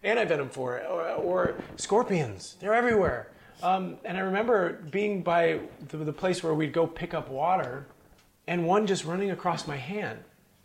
antivenom 0.03 0.49
for 0.49 0.77
it, 0.77 0.87
or, 0.89 1.01
or 1.03 1.55
scorpions. 1.75 2.55
They're 2.59 2.73
everywhere. 2.73 3.29
Um, 3.61 3.97
and 4.03 4.17
I 4.17 4.21
remember 4.21 4.73
being 4.91 5.21
by 5.21 5.59
the, 5.89 5.97
the 5.97 6.13
place 6.13 6.43
where 6.43 6.53
we'd 6.53 6.73
go 6.73 6.87
pick 6.87 7.13
up 7.13 7.29
water, 7.29 7.85
and 8.47 8.65
one 8.65 8.87
just 8.87 9.05
running 9.05 9.31
across 9.31 9.67
my 9.67 9.77
hand. 9.77 10.19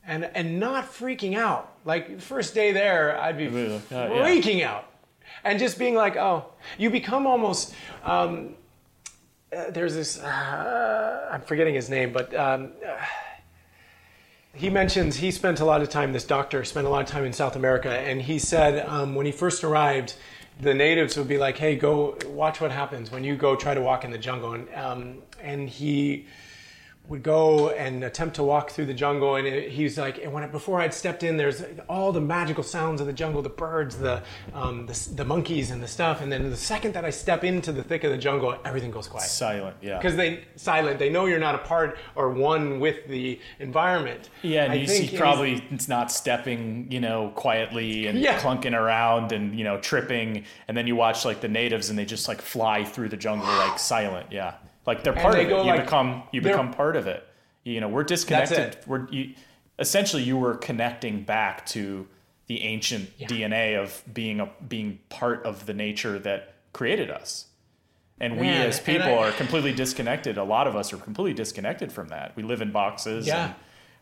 And, 0.07 0.25
and 0.35 0.59
not 0.59 0.87
freaking 0.87 1.37
out. 1.37 1.75
Like, 1.85 2.19
first 2.21 2.55
day 2.55 2.73
there, 2.73 3.21
I'd 3.21 3.37
be? 3.37 3.47
Uh, 3.47 3.81
yeah. 3.91 4.09
freaking 4.09 4.65
out 4.65 4.89
and 5.45 5.59
just 5.59 5.79
being 5.79 5.95
like, 5.95 6.17
oh, 6.17 6.47
you 6.77 6.91
become 6.91 7.27
almost. 7.27 7.75
Um, 8.05 8.55
uh, 9.55 9.71
there's 9.71 9.95
this. 9.95 10.19
Uh, 10.19 11.29
I'm 11.31 11.43
forgetting 11.43 11.75
his 11.75 11.89
name, 11.89 12.13
but 12.13 12.35
um, 12.35 12.73
uh, 12.87 12.97
he 14.53 14.69
mentions 14.71 15.17
he 15.17 15.31
spent 15.31 15.61
a 15.61 15.65
lot 15.65 15.81
of 15.81 15.89
time. 15.89 16.13
This 16.13 16.25
doctor 16.25 16.65
spent 16.65 16.87
a 16.87 16.91
lot 16.91 17.03
of 17.03 17.09
time 17.09 17.25
in 17.25 17.33
South 17.33 17.57
America, 17.57 17.91
and 17.91 18.21
he 18.21 18.39
said 18.39 18.87
um, 18.87 19.15
when 19.15 19.27
he 19.27 19.33
first 19.33 19.65
arrived, 19.65 20.15
the 20.61 20.75
natives 20.75 21.17
would 21.17 21.29
be 21.29 21.39
like, 21.39 21.57
"Hey, 21.57 21.77
go 21.77 22.17
watch 22.27 22.61
what 22.61 22.71
happens 22.71 23.11
when 23.11 23.25
you 23.25 23.37
go 23.37 23.55
try 23.57 23.75
to 23.75 23.81
walk 23.81 24.05
in 24.05 24.11
the 24.11 24.19
jungle," 24.19 24.53
and 24.53 24.75
um, 24.75 25.19
and 25.43 25.69
he 25.69 26.27
would 27.09 27.23
go 27.23 27.71
and 27.71 28.05
attempt 28.05 28.37
to 28.37 28.43
walk 28.45 28.71
through 28.71 28.85
the 28.85 28.95
jungle 28.95 29.37
and 29.37 29.47
it, 29.47 29.71
he's 29.73 29.97
like 29.99 30.19
and 30.23 30.31
when 30.33 30.43
I, 30.45 30.47
before 30.47 30.81
i'd 30.81 30.93
stepped 30.93 31.23
in 31.23 31.37
there's 31.39 31.63
all 31.89 32.13
the 32.13 32.21
magical 32.21 32.63
sounds 32.63 33.01
of 33.01 33.07
the 33.07 33.13
jungle 33.15 33.41
the 33.41 33.49
birds 33.49 33.97
the, 33.97 34.23
um, 34.53 34.85
the 34.87 35.09
the 35.15 35.25
monkeys 35.25 35.71
and 35.71 35.83
the 35.83 35.89
stuff 35.89 36.21
and 36.21 36.31
then 36.31 36.51
the 36.51 36.57
second 36.57 36.93
that 36.95 37.05
i 37.07 37.11
step 37.11 37.45
into 37.45 37.73
the 37.73 37.83
thick 37.83 38.05
of 38.05 38.11
the 38.11 38.19
jungle 38.19 38.57
everything 38.65 38.91
goes 38.91 39.09
quiet 39.09 39.27
Silent, 39.29 39.77
yeah. 39.81 39.97
because 39.97 40.17
they 40.17 40.45
silent 40.57 40.99
they 40.99 41.09
know 41.09 41.25
you're 41.27 41.39
not 41.39 41.55
a 41.55 41.59
part 41.59 41.97
or 42.15 42.31
one 42.31 42.79
with 42.79 43.07
the 43.09 43.41
environment 43.59 44.29
Yeah, 44.43 44.65
and 44.65 44.73
I 44.73 44.77
you 44.77 44.87
think 44.87 45.11
see 45.11 45.17
probably 45.17 45.65
it's 45.71 45.89
not 45.89 46.11
stepping, 46.13 46.91
you 46.91 47.01
know, 47.01 47.33
quietly 47.35 48.07
and 48.07 48.19
Yeah. 48.19 48.39
clunking 48.41 48.75
around 48.79 49.33
and 49.33 49.57
you 49.59 49.65
know 49.65 49.79
tripping, 49.81 50.45
and 50.67 50.77
then 50.77 50.87
you 50.87 50.95
watch 50.97 51.25
like 51.25 51.41
the 51.41 51.49
natives 51.49 51.89
and 51.91 51.99
they 51.99 52.05
just 52.05 52.29
like 52.29 52.41
fly 52.43 52.85
through 52.85 53.09
the 53.09 53.17
jungle 53.17 53.47
like 53.49 53.79
silent. 53.79 54.27
Yeah, 54.31 54.55
like 54.89 55.05
they're 55.05 55.13
part 55.13 55.35
they 55.35 55.43
of 55.43 55.47
it. 55.47 55.51
go, 55.51 55.63
You 55.63 55.69
like, 55.71 55.85
become 55.85 56.23
you 56.33 56.41
become 56.41 56.73
part 56.73 56.97
of 56.97 57.07
it. 57.07 57.25
You 57.63 57.81
know, 57.81 57.89
we're 57.89 58.03
disconnected. 58.05 58.79
We're 58.87 59.07
you, 59.11 59.35
essentially 59.79 60.23
you 60.25 60.37
were 60.37 60.57
connecting 60.57 61.23
back 61.23 61.65
to 61.67 62.09
the 62.47 62.63
ancient 62.63 63.17
DNA 63.19 63.81
of 63.81 64.03
being 64.13 64.41
a 64.41 64.51
being 64.67 64.99
part 65.11 65.45
of 65.45 65.67
the 65.67 65.75
nature 65.75 66.19
that 66.21 66.55
created 66.73 67.11
us. 67.11 67.47
And 68.21 68.41
we 68.41 68.49
as 68.49 68.81
people 68.81 69.07
I- 69.07 69.29
are 69.29 69.33
completely 69.33 69.73
disconnected. 69.73 70.39
A 70.39 70.43
lot 70.45 70.67
of 70.67 70.75
us 70.75 70.93
are 70.93 70.97
completely 70.97 71.35
disconnected 71.35 71.93
from 71.93 72.09
that. 72.09 72.35
We 72.35 72.43
live 72.43 72.63
in 72.63 72.73
boxes. 72.73 73.27
Yeah. 73.29 73.45
And 73.47 73.55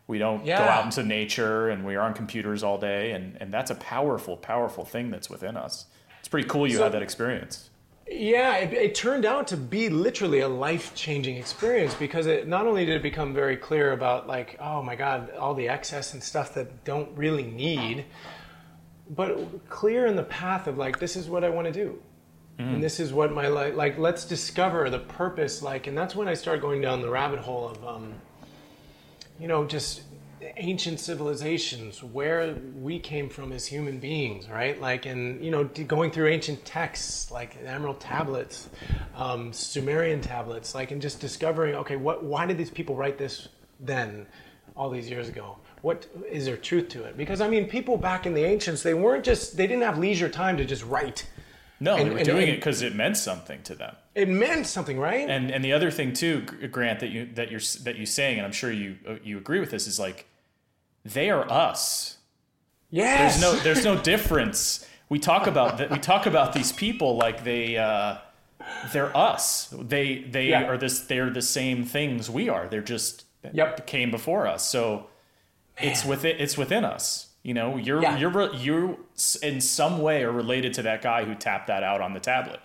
we 0.07 0.17
don't 0.17 0.45
go 0.45 0.53
out 0.53 0.85
into 0.85 1.03
nature 1.03 1.67
and 1.69 1.85
we 1.85 1.95
are 1.95 2.01
on 2.01 2.13
computers 2.13 2.63
all 2.63 2.77
day. 2.77 3.11
And, 3.11 3.35
and 3.41 3.53
that's 3.53 3.69
a 3.69 3.75
powerful, 3.75 4.37
powerful 4.37 4.85
thing 4.85 5.11
that's 5.11 5.29
within 5.29 5.57
us. 5.57 5.85
It's 6.19 6.29
pretty 6.29 6.47
cool 6.47 6.65
you 6.65 6.77
So- 6.77 6.83
had 6.83 6.93
that 6.93 7.01
experience. 7.03 7.66
Yeah, 8.09 8.55
it, 8.57 8.73
it 8.73 8.95
turned 8.95 9.25
out 9.25 9.47
to 9.47 9.57
be 9.57 9.89
literally 9.89 10.39
a 10.39 10.47
life 10.47 10.95
changing 10.95 11.37
experience 11.37 11.93
because 11.93 12.25
it 12.25 12.47
not 12.47 12.65
only 12.65 12.85
did 12.85 12.95
it 12.95 13.03
become 13.03 13.33
very 13.33 13.57
clear 13.57 13.91
about, 13.91 14.27
like, 14.27 14.57
oh 14.59 14.81
my 14.81 14.95
God, 14.95 15.31
all 15.31 15.53
the 15.53 15.67
excess 15.67 16.13
and 16.13 16.23
stuff 16.23 16.53
that 16.53 16.85
don't 16.85 17.09
really 17.17 17.43
need, 17.43 18.05
but 19.09 19.67
clear 19.69 20.05
in 20.05 20.15
the 20.15 20.23
path 20.23 20.67
of, 20.67 20.77
like, 20.77 20.99
this 20.99 21.15
is 21.15 21.29
what 21.29 21.43
I 21.43 21.49
want 21.49 21.67
to 21.67 21.73
do. 21.73 22.01
And 22.59 22.83
this 22.83 22.99
is 22.99 23.13
what 23.13 23.31
my 23.31 23.49
life, 23.49 23.75
like, 23.75 23.99
let's 23.99 24.25
discover 24.25 24.89
the 24.89 24.97
purpose, 24.97 25.61
like, 25.61 25.85
and 25.85 25.95
that's 25.95 26.15
when 26.15 26.27
I 26.27 26.33
started 26.33 26.59
going 26.59 26.81
down 26.81 27.01
the 27.01 27.09
rabbit 27.09 27.37
hole 27.37 27.69
of, 27.69 27.85
um, 27.85 28.13
you 29.39 29.47
know, 29.47 29.63
just 29.63 30.01
ancient 30.57 30.99
civilizations, 30.99 32.03
where 32.03 32.55
we 32.75 32.99
came 32.99 33.29
from 33.29 33.51
as 33.51 33.65
human 33.65 33.99
beings, 33.99 34.49
right? 34.49 34.79
Like, 34.79 35.05
and 35.05 35.43
you 35.43 35.51
know, 35.51 35.63
going 35.63 36.11
through 36.11 36.27
ancient 36.27 36.63
texts 36.65 37.31
like 37.31 37.57
Emerald 37.63 37.99
tablets, 37.99 38.69
um, 39.15 39.51
Sumerian 39.51 40.21
tablets, 40.21 40.75
like, 40.75 40.91
and 40.91 41.01
just 41.01 41.19
discovering, 41.19 41.75
okay, 41.75 41.95
what, 41.95 42.23
why 42.23 42.45
did 42.45 42.57
these 42.57 42.69
people 42.69 42.95
write 42.95 43.17
this 43.17 43.47
then, 43.79 44.27
all 44.75 44.89
these 44.89 45.09
years 45.09 45.27
ago? 45.27 45.57
what 45.81 46.07
is 46.29 46.45
there 46.45 46.57
truth 46.57 46.89
to 46.89 47.03
it? 47.03 47.15
Because 47.17 47.39
I 47.39 47.47
mean, 47.47 47.67
people 47.67 47.97
back 47.97 48.25
in 48.25 48.33
the 48.33 48.43
ancients, 48.43 48.83
they 48.83 48.93
weren't 48.93 49.23
just 49.23 49.57
they 49.57 49.67
didn't 49.67 49.83
have 49.83 49.97
leisure 49.97 50.29
time 50.29 50.57
to 50.57 50.65
just 50.65 50.83
write. 50.83 51.27
No, 51.79 51.95
And- 51.95 52.09
they 52.09 52.13
were 52.15 52.23
doing 52.23 52.43
and- 52.43 52.49
it 52.53 52.55
because 52.57 52.81
it 52.81 52.95
meant 52.95 53.17
something 53.17 53.61
to 53.63 53.75
them. 53.75 53.95
It 54.17 54.27
meant 54.27 54.65
something, 54.65 54.97
right? 54.99 55.29
And 55.29 55.51
and 55.51 55.63
the 55.63 55.73
other 55.73 55.91
thing 55.91 56.11
too, 56.13 56.41
Grant, 56.41 56.99
that 57.01 57.09
you 57.09 57.29
that 57.35 57.51
you're 57.51 57.61
that 57.83 57.97
you 57.97 58.05
saying, 58.05 58.37
and 58.37 58.45
I'm 58.45 58.51
sure 58.51 58.71
you 58.71 58.97
uh, 59.07 59.15
you 59.23 59.37
agree 59.37 59.59
with 59.59 59.69
this, 59.71 59.85
is 59.87 59.99
like 59.99 60.25
they 61.05 61.29
are 61.29 61.49
us. 61.51 62.17
yes. 62.89 63.39
There's 63.39 63.41
no 63.41 63.59
there's 63.63 63.85
no 63.85 64.01
difference. 64.01 64.85
We 65.09 65.19
talk 65.19 65.45
about 65.47 65.77
that. 65.77 65.91
We 65.91 65.99
talk 65.99 66.25
about 66.25 66.51
these 66.53 66.71
people 66.71 67.15
like 67.15 67.43
they 67.43 67.77
uh, 67.77 68.17
they're 68.91 69.15
us. 69.15 69.67
They 69.79 70.19
they 70.23 70.47
Yeah. 70.49 70.63
are 70.67 70.77
this. 70.77 70.99
They're 71.01 71.29
the 71.29 71.41
same 71.41 71.85
things 71.85 72.29
we 72.29 72.49
are. 72.49 72.67
They're 72.67 72.81
just 72.81 73.23
Yep. 73.53 73.85
came 73.87 74.11
before 74.11 74.47
us. 74.47 74.67
So 74.67 75.07
it's 75.79 76.03
within 76.03 76.35
it's 76.39 76.57
within 76.57 76.83
us. 76.83 77.27
You 77.43 77.53
know, 77.53 77.77
you're 77.77 78.01
Yeah. 78.01 78.17
you're 78.17 78.53
you 78.55 79.05
in 79.43 79.61
some 79.61 79.99
way 80.01 80.23
are 80.23 80.31
related 80.31 80.73
to 80.73 80.81
that 80.81 81.01
guy 81.01 81.23
who 81.23 81.35
tapped 81.35 81.67
that 81.67 81.83
out 81.83 82.01
on 82.01 82.13
the 82.13 82.19
tablet. 82.19 82.59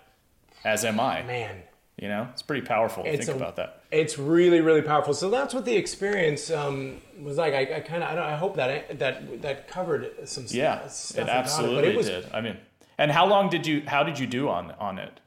As 0.63 0.85
am 0.85 0.99
I. 0.99 1.21
man. 1.23 1.63
You 1.99 2.07
know, 2.07 2.27
it's 2.33 2.41
pretty 2.41 2.65
powerful 2.65 3.03
to 3.03 3.09
It's 3.09 3.27
think 3.27 3.35
a- 3.37 3.39
about 3.43 3.55
that. 3.57 3.83
It's 3.91 4.17
really, 4.17 4.61
really 4.61 4.81
powerful. 4.81 5.13
So 5.13 5.29
that's 5.29 5.53
what 5.53 5.63
the 5.63 5.75
experience 5.75 6.49
um, 6.49 6.99
was 7.21 7.37
like. 7.37 7.53
I, 7.53 7.75
I 7.75 7.79
kind 7.81 8.01
of, 8.03 8.17
I, 8.17 8.33
I 8.33 8.35
hope 8.35 8.55
that 8.55 8.97
that 8.97 9.41
that 9.43 9.67
covered 9.67 10.27
some 10.27 10.45
s- 10.45 10.53
Yeah, 10.55 10.87
stuff 10.87 11.27
it 11.27 11.29
absolutely 11.29 11.75
but 11.75 11.85
it 11.85 11.95
was, 11.95 12.07
did. 12.07 12.25
I 12.33 12.41
mean, 12.41 12.57
and 12.97 13.11
how 13.11 13.27
long 13.27 13.49
did 13.49 13.67
you? 13.67 13.83
How 13.85 14.01
did 14.03 14.17
you 14.17 14.25
do 14.25 14.49
on 14.49 14.71
on 14.79 14.97
it? 14.97 15.19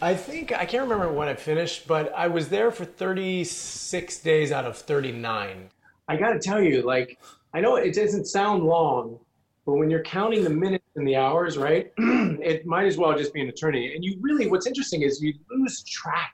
I 0.00 0.14
think 0.14 0.50
I 0.52 0.64
can't 0.64 0.82
remember 0.84 1.12
when 1.12 1.28
I 1.28 1.34
finished, 1.34 1.86
but 1.86 2.10
I 2.16 2.28
was 2.28 2.48
there 2.48 2.70
for 2.70 2.86
36 2.86 4.18
days 4.20 4.52
out 4.52 4.64
of 4.64 4.76
39. 4.78 5.68
I 6.08 6.16
got 6.16 6.32
to 6.32 6.38
tell 6.38 6.62
you, 6.62 6.82
like, 6.82 7.18
I 7.52 7.60
know 7.60 7.76
it 7.76 7.94
doesn't 7.94 8.24
sound 8.26 8.62
long, 8.64 9.18
but 9.66 9.74
when 9.74 9.90
you're 9.90 10.02
counting 10.04 10.44
the 10.44 10.50
minutes 10.50 10.84
and 10.94 11.06
the 11.06 11.16
hours, 11.16 11.58
right, 11.58 11.92
it 11.98 12.64
might 12.64 12.86
as 12.86 12.96
well 12.96 13.16
just 13.18 13.34
be 13.34 13.40
an 13.42 13.48
attorney. 13.48 13.94
And 13.94 14.04
you 14.04 14.16
really, 14.20 14.46
what's 14.48 14.66
interesting 14.66 15.02
is 15.02 15.20
you 15.20 15.34
lose 15.50 15.82
track 15.82 16.32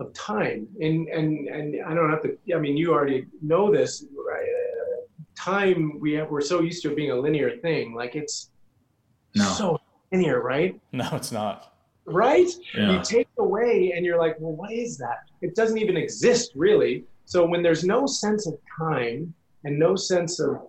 of 0.00 0.12
time. 0.12 0.66
And 0.80 1.08
and 1.08 1.48
and 1.48 1.76
I 1.86 1.94
don't 1.94 2.10
have 2.10 2.22
to. 2.22 2.36
I 2.54 2.58
mean, 2.58 2.76
you 2.76 2.92
already 2.92 3.26
know 3.40 3.72
this, 3.72 4.04
right? 4.26 4.46
Time 5.36 5.98
we 6.00 6.12
have, 6.14 6.30
we're 6.30 6.40
so 6.40 6.60
used 6.60 6.82
to 6.82 6.90
it 6.90 6.96
being 6.96 7.10
a 7.10 7.16
linear 7.16 7.56
thing. 7.58 7.94
Like 7.94 8.14
it's 8.16 8.50
No. 9.34 9.44
so 9.44 9.80
linear, 10.12 10.40
right? 10.42 10.78
No, 10.92 11.08
it's 11.12 11.32
not. 11.32 11.74
right? 12.04 12.48
Yeah. 12.76 12.92
You 12.98 13.00
take 13.04 13.28
it 13.36 13.40
away 13.40 13.92
and 13.96 14.04
you're 14.04 14.18
like, 14.18 14.36
well, 14.40 14.52
what 14.54 14.72
is 14.72 14.98
that? 14.98 15.18
It 15.40 15.54
doesn't 15.54 15.78
even 15.78 15.96
exist 15.96 16.52
really. 16.54 17.04
So 17.24 17.46
when 17.46 17.62
there's 17.62 17.84
no 17.84 18.06
sense 18.06 18.46
of 18.46 18.54
time 18.78 19.32
and 19.64 19.78
no 19.78 19.94
sense 19.96 20.38
of 20.40 20.60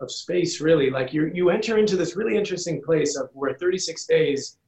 of 0.00 0.10
space 0.10 0.60
really, 0.60 0.90
like 0.90 1.12
you 1.12 1.30
you 1.34 1.50
enter 1.50 1.78
into 1.78 1.96
this 1.96 2.16
really 2.16 2.36
interesting 2.36 2.82
place 2.82 3.16
of 3.16 3.30
where 3.32 3.54
36 3.54 4.04
days, 4.06 4.58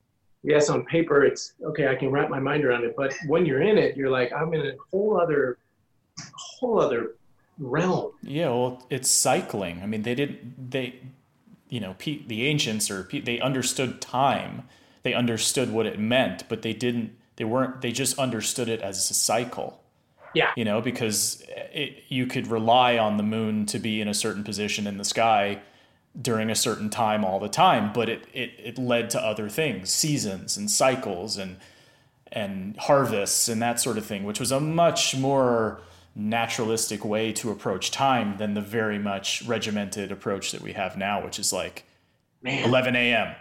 yes, 0.42 0.68
on 0.68 0.84
paper 0.86 1.24
it's 1.24 1.54
okay, 1.64 1.88
I 1.88 1.94
can 1.94 2.10
wrap 2.10 2.30
my 2.30 2.40
mind 2.40 2.64
around 2.64 2.84
it, 2.84 2.94
but 2.96 3.14
when 3.26 3.46
you're 3.46 3.62
in 3.62 3.78
it, 3.78 3.96
you're 3.96 4.10
like, 4.10 4.32
I'm 4.32 4.52
in 4.54 4.66
a 4.66 4.72
whole 4.90 5.20
other 5.20 5.58
whole 6.34 6.80
other 6.80 7.14
realm. 7.58 8.12
Yeah, 8.22 8.48
well, 8.48 8.86
it's 8.90 9.10
cycling. 9.10 9.80
I 9.82 9.86
mean, 9.86 10.02
they 10.02 10.14
didn't. 10.14 10.70
They, 10.70 11.00
you 11.68 11.80
know, 11.80 11.94
the 11.98 12.46
ancients 12.46 12.90
or 12.90 13.08
they 13.12 13.40
understood 13.40 14.00
time. 14.00 14.68
They 15.02 15.14
understood 15.14 15.72
what 15.72 15.86
it 15.86 15.98
meant, 15.98 16.48
but 16.48 16.62
they 16.62 16.72
didn't. 16.72 17.16
They 17.36 17.44
weren't. 17.44 17.80
They 17.80 17.92
just 17.92 18.18
understood 18.18 18.68
it 18.68 18.82
as 18.82 19.10
a 19.10 19.14
cycle. 19.14 19.80
Yeah. 20.34 20.52
You 20.56 20.64
know, 20.64 20.80
because 20.80 21.42
it, 21.72 22.04
you 22.08 22.26
could 22.26 22.46
rely 22.46 22.98
on 22.98 23.16
the 23.16 23.22
moon 23.22 23.66
to 23.66 23.78
be 23.78 24.00
in 24.00 24.08
a 24.08 24.14
certain 24.14 24.44
position 24.44 24.86
in 24.86 24.96
the 24.96 25.04
sky 25.04 25.60
during 26.20 26.50
a 26.50 26.54
certain 26.54 26.90
time 26.90 27.24
all 27.24 27.38
the 27.38 27.48
time, 27.48 27.92
but 27.92 28.08
it 28.08 28.26
it, 28.32 28.52
it 28.58 28.78
led 28.78 29.10
to 29.10 29.20
other 29.20 29.48
things, 29.48 29.90
seasons 29.90 30.56
and 30.56 30.70
cycles 30.70 31.36
and 31.36 31.56
and 32.32 32.76
harvests 32.76 33.48
and 33.48 33.60
that 33.60 33.80
sort 33.80 33.98
of 33.98 34.06
thing, 34.06 34.24
which 34.24 34.40
was 34.40 34.52
a 34.52 34.60
much 34.60 35.16
more 35.16 35.80
naturalistic 36.14 37.04
way 37.04 37.32
to 37.32 37.50
approach 37.50 37.90
time 37.90 38.36
than 38.38 38.54
the 38.54 38.60
very 38.60 38.98
much 38.98 39.42
regimented 39.46 40.10
approach 40.10 40.52
that 40.52 40.60
we 40.60 40.72
have 40.72 40.96
now, 40.96 41.24
which 41.24 41.38
is 41.38 41.52
like 41.52 41.84
Man. 42.42 42.64
11 42.68 42.96
a.m. 42.96 43.34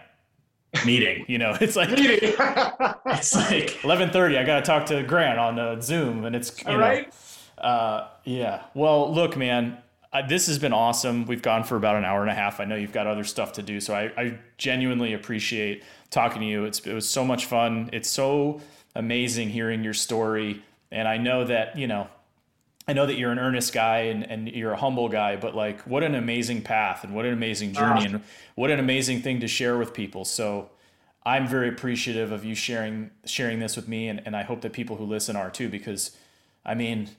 meeting. 0.84 1.24
You 1.28 1.38
know, 1.38 1.56
it's 1.60 1.76
like 1.76 1.88
it's 1.92 3.34
like 3.34 3.70
11:30. 3.82 4.38
I 4.38 4.44
got 4.44 4.56
to 4.56 4.62
talk 4.62 4.86
to 4.86 5.02
Grant 5.02 5.38
on 5.38 5.58
uh, 5.58 5.80
Zoom, 5.80 6.24
and 6.24 6.34
it's 6.36 6.58
you 6.62 6.68
All 6.68 6.74
know, 6.74 6.80
right. 6.80 7.14
uh, 7.58 8.08
yeah. 8.24 8.62
Well, 8.74 9.12
look, 9.12 9.36
man, 9.36 9.78
uh, 10.12 10.26
this 10.26 10.46
has 10.46 10.58
been 10.58 10.72
awesome. 10.72 11.26
We've 11.26 11.42
gone 11.42 11.64
for 11.64 11.76
about 11.76 11.96
an 11.96 12.04
hour 12.04 12.22
and 12.22 12.30
a 12.30 12.34
half. 12.34 12.60
I 12.60 12.64
know 12.64 12.76
you've 12.76 12.92
got 12.92 13.06
other 13.06 13.24
stuff 13.24 13.52
to 13.54 13.62
do, 13.62 13.80
so 13.80 13.94
I, 13.94 14.12
I 14.16 14.38
genuinely 14.58 15.12
appreciate 15.12 15.82
talking 16.10 16.40
to 16.40 16.46
you. 16.46 16.64
It's 16.64 16.80
it 16.80 16.94
was 16.94 17.08
so 17.08 17.24
much 17.24 17.46
fun. 17.46 17.90
It's 17.92 18.08
so 18.08 18.60
amazing 18.94 19.50
hearing 19.50 19.84
your 19.84 19.94
story, 19.94 20.62
and 20.90 21.06
I 21.06 21.16
know 21.16 21.44
that 21.44 21.76
you 21.76 21.86
know. 21.86 22.08
I 22.90 22.92
know 22.92 23.06
that 23.06 23.16
you're 23.16 23.30
an 23.30 23.38
earnest 23.38 23.72
guy 23.72 23.98
and, 23.98 24.28
and 24.28 24.48
you're 24.48 24.72
a 24.72 24.76
humble 24.76 25.08
guy, 25.08 25.36
but 25.36 25.54
like, 25.54 25.80
what 25.82 26.02
an 26.02 26.16
amazing 26.16 26.62
path 26.62 27.04
and 27.04 27.14
what 27.14 27.24
an 27.24 27.32
amazing 27.32 27.72
journey 27.72 28.04
and 28.04 28.20
what 28.56 28.72
an 28.72 28.80
amazing 28.80 29.22
thing 29.22 29.38
to 29.40 29.46
share 29.46 29.78
with 29.78 29.94
people. 29.94 30.24
So, 30.24 30.70
I'm 31.24 31.46
very 31.46 31.68
appreciative 31.68 32.32
of 32.32 32.44
you 32.44 32.56
sharing 32.56 33.10
sharing 33.24 33.60
this 33.60 33.76
with 33.76 33.86
me, 33.86 34.08
and, 34.08 34.22
and 34.24 34.34
I 34.34 34.42
hope 34.42 34.62
that 34.62 34.72
people 34.72 34.96
who 34.96 35.04
listen 35.04 35.36
are 35.36 35.50
too, 35.50 35.68
because 35.68 36.16
I 36.64 36.74
mean, 36.74 37.10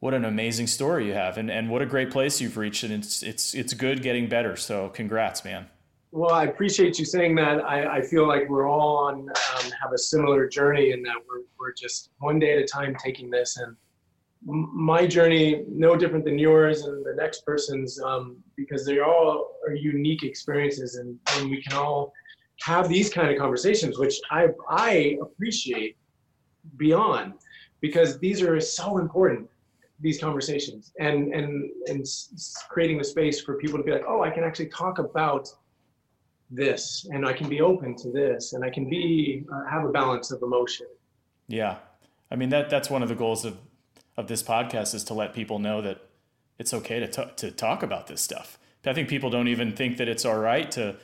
what 0.00 0.12
an 0.12 0.24
amazing 0.24 0.66
story 0.66 1.06
you 1.06 1.14
have, 1.14 1.38
and, 1.38 1.50
and 1.50 1.70
what 1.70 1.80
a 1.80 1.86
great 1.86 2.10
place 2.10 2.40
you've 2.40 2.58
reached, 2.58 2.82
and 2.82 2.92
it's 2.92 3.22
it's 3.22 3.54
it's 3.54 3.72
good 3.72 4.02
getting 4.02 4.28
better. 4.28 4.56
So 4.56 4.90
congrats, 4.90 5.44
man. 5.44 5.66
Well, 6.10 6.34
I 6.34 6.44
appreciate 6.44 6.98
you 6.98 7.04
saying 7.06 7.36
that. 7.36 7.64
I, 7.64 7.98
I 7.98 8.02
feel 8.02 8.26
like 8.26 8.48
we're 8.50 8.68
all 8.68 8.96
on 8.96 9.14
um, 9.30 9.70
have 9.80 9.92
a 9.94 9.98
similar 9.98 10.48
journey 10.48 10.90
in 10.90 11.02
that 11.04 11.16
we're 11.26 11.44
we're 11.58 11.72
just 11.72 12.10
one 12.18 12.38
day 12.38 12.52
at 12.54 12.58
a 12.58 12.66
time 12.66 12.96
taking 13.02 13.30
this, 13.30 13.56
and 13.58 13.76
my 14.44 15.06
journey 15.06 15.64
no 15.68 15.96
different 15.96 16.24
than 16.24 16.38
yours 16.38 16.82
and 16.82 17.04
the 17.04 17.14
next 17.14 17.44
person's 17.44 18.00
um, 18.00 18.36
because 18.56 18.86
they 18.86 19.00
all 19.00 19.56
are 19.66 19.74
unique 19.74 20.22
experiences, 20.22 20.96
and, 20.96 21.18
and 21.34 21.50
we 21.50 21.62
can 21.62 21.76
all 21.76 22.12
have 22.62 22.88
these 22.88 23.10
kind 23.10 23.30
of 23.30 23.38
conversations, 23.38 23.98
which 23.98 24.18
I 24.30 24.48
I 24.68 25.18
appreciate 25.22 25.96
beyond 26.76 27.34
because 27.80 28.18
these 28.18 28.42
are 28.42 28.58
so 28.60 28.98
important 28.98 29.48
these 30.00 30.18
conversations 30.18 30.92
and 30.98 31.32
and 31.34 31.70
and 31.86 32.06
creating 32.68 32.98
the 32.98 33.04
space 33.04 33.40
for 33.40 33.54
people 33.56 33.78
to 33.78 33.84
be 33.84 33.90
like 33.90 34.04
oh 34.06 34.22
i 34.22 34.30
can 34.30 34.44
actually 34.44 34.68
talk 34.68 34.98
about 34.98 35.48
this 36.50 37.06
and 37.10 37.26
i 37.26 37.32
can 37.32 37.48
be 37.48 37.60
open 37.60 37.94
to 37.94 38.10
this 38.10 38.54
and 38.54 38.64
i 38.64 38.70
can 38.70 38.88
be 38.88 39.44
uh, 39.52 39.64
have 39.70 39.84
a 39.84 39.90
balance 39.90 40.30
of 40.30 40.42
emotion. 40.42 40.86
Yeah, 41.48 41.78
I 42.30 42.36
mean 42.36 42.48
that 42.50 42.70
that's 42.70 42.88
one 42.90 43.02
of 43.02 43.08
the 43.08 43.14
goals 43.14 43.44
of 43.44 43.56
of 44.20 44.28
this 44.28 44.42
podcast 44.42 44.94
is 44.94 45.04
to 45.04 45.14
let 45.14 45.34
people 45.34 45.58
know 45.58 45.80
that 45.82 45.98
it's 46.58 46.72
okay 46.74 47.00
to 47.00 47.08
t- 47.08 47.32
to 47.36 47.50
talk 47.50 47.82
about 47.82 48.06
this 48.06 48.20
stuff. 48.20 48.58
I 48.86 48.92
think 48.92 49.08
people 49.08 49.30
don't 49.30 49.48
even 49.48 49.72
think 49.74 49.96
that 49.98 50.08
it's 50.08 50.24
all 50.24 50.38
right 50.38 50.70
to 50.72 50.96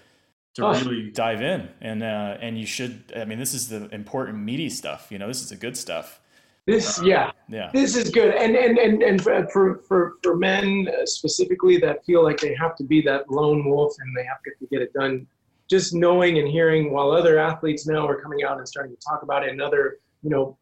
to 0.54 0.64
Oh. 0.66 0.72
really 0.72 1.10
dive 1.10 1.42
in, 1.42 1.68
and 1.80 2.02
uh, 2.02 2.36
and 2.40 2.58
you 2.58 2.66
should. 2.66 3.12
I 3.14 3.24
mean, 3.24 3.38
this 3.38 3.52
is 3.54 3.68
the 3.68 3.88
important 3.94 4.38
meaty 4.38 4.70
stuff. 4.70 5.08
You 5.10 5.18
know, 5.18 5.28
this 5.28 5.42
is 5.42 5.50
the 5.50 5.56
good 5.56 5.76
stuff. 5.76 6.20
this 6.66 7.00
yeah 7.04 7.30
Yeah, 7.48 7.70
this 7.72 7.94
is 7.96 8.10
good 8.10 8.34
and 8.34 8.56
and 8.56 8.76
and, 8.78 9.02
and 9.02 9.22
for, 9.22 9.46
for 9.88 10.14
for 10.22 10.36
men 10.36 10.88
uh, 10.88 11.06
specifically 11.06 11.76
that 11.78 12.04
feel 12.04 12.22
like 12.24 12.38
they 12.40 12.54
have 12.54 12.74
to 12.76 12.84
be 12.84 13.00
that 13.02 13.30
lone 13.30 13.64
wolf 13.70 13.94
and 14.00 14.16
they 14.16 14.24
have 14.24 14.42
to 14.44 14.50
get 14.72 14.80
it 14.82 14.92
done 14.92 15.26
just 15.70 15.94
knowing 15.94 16.38
and 16.40 16.48
hearing 16.48 16.92
while 16.92 17.10
other 17.12 17.38
athletes 17.38 17.86
now 17.86 18.02
are 18.10 18.20
coming 18.20 18.42
out 18.44 18.56
and 18.58 18.66
starting 18.66 18.92
to 18.96 19.00
talk 19.08 19.22
about 19.22 19.44
it 19.44 19.50
and 19.50 19.60
other 19.62 19.98
you 20.24 20.30
know 20.30 20.58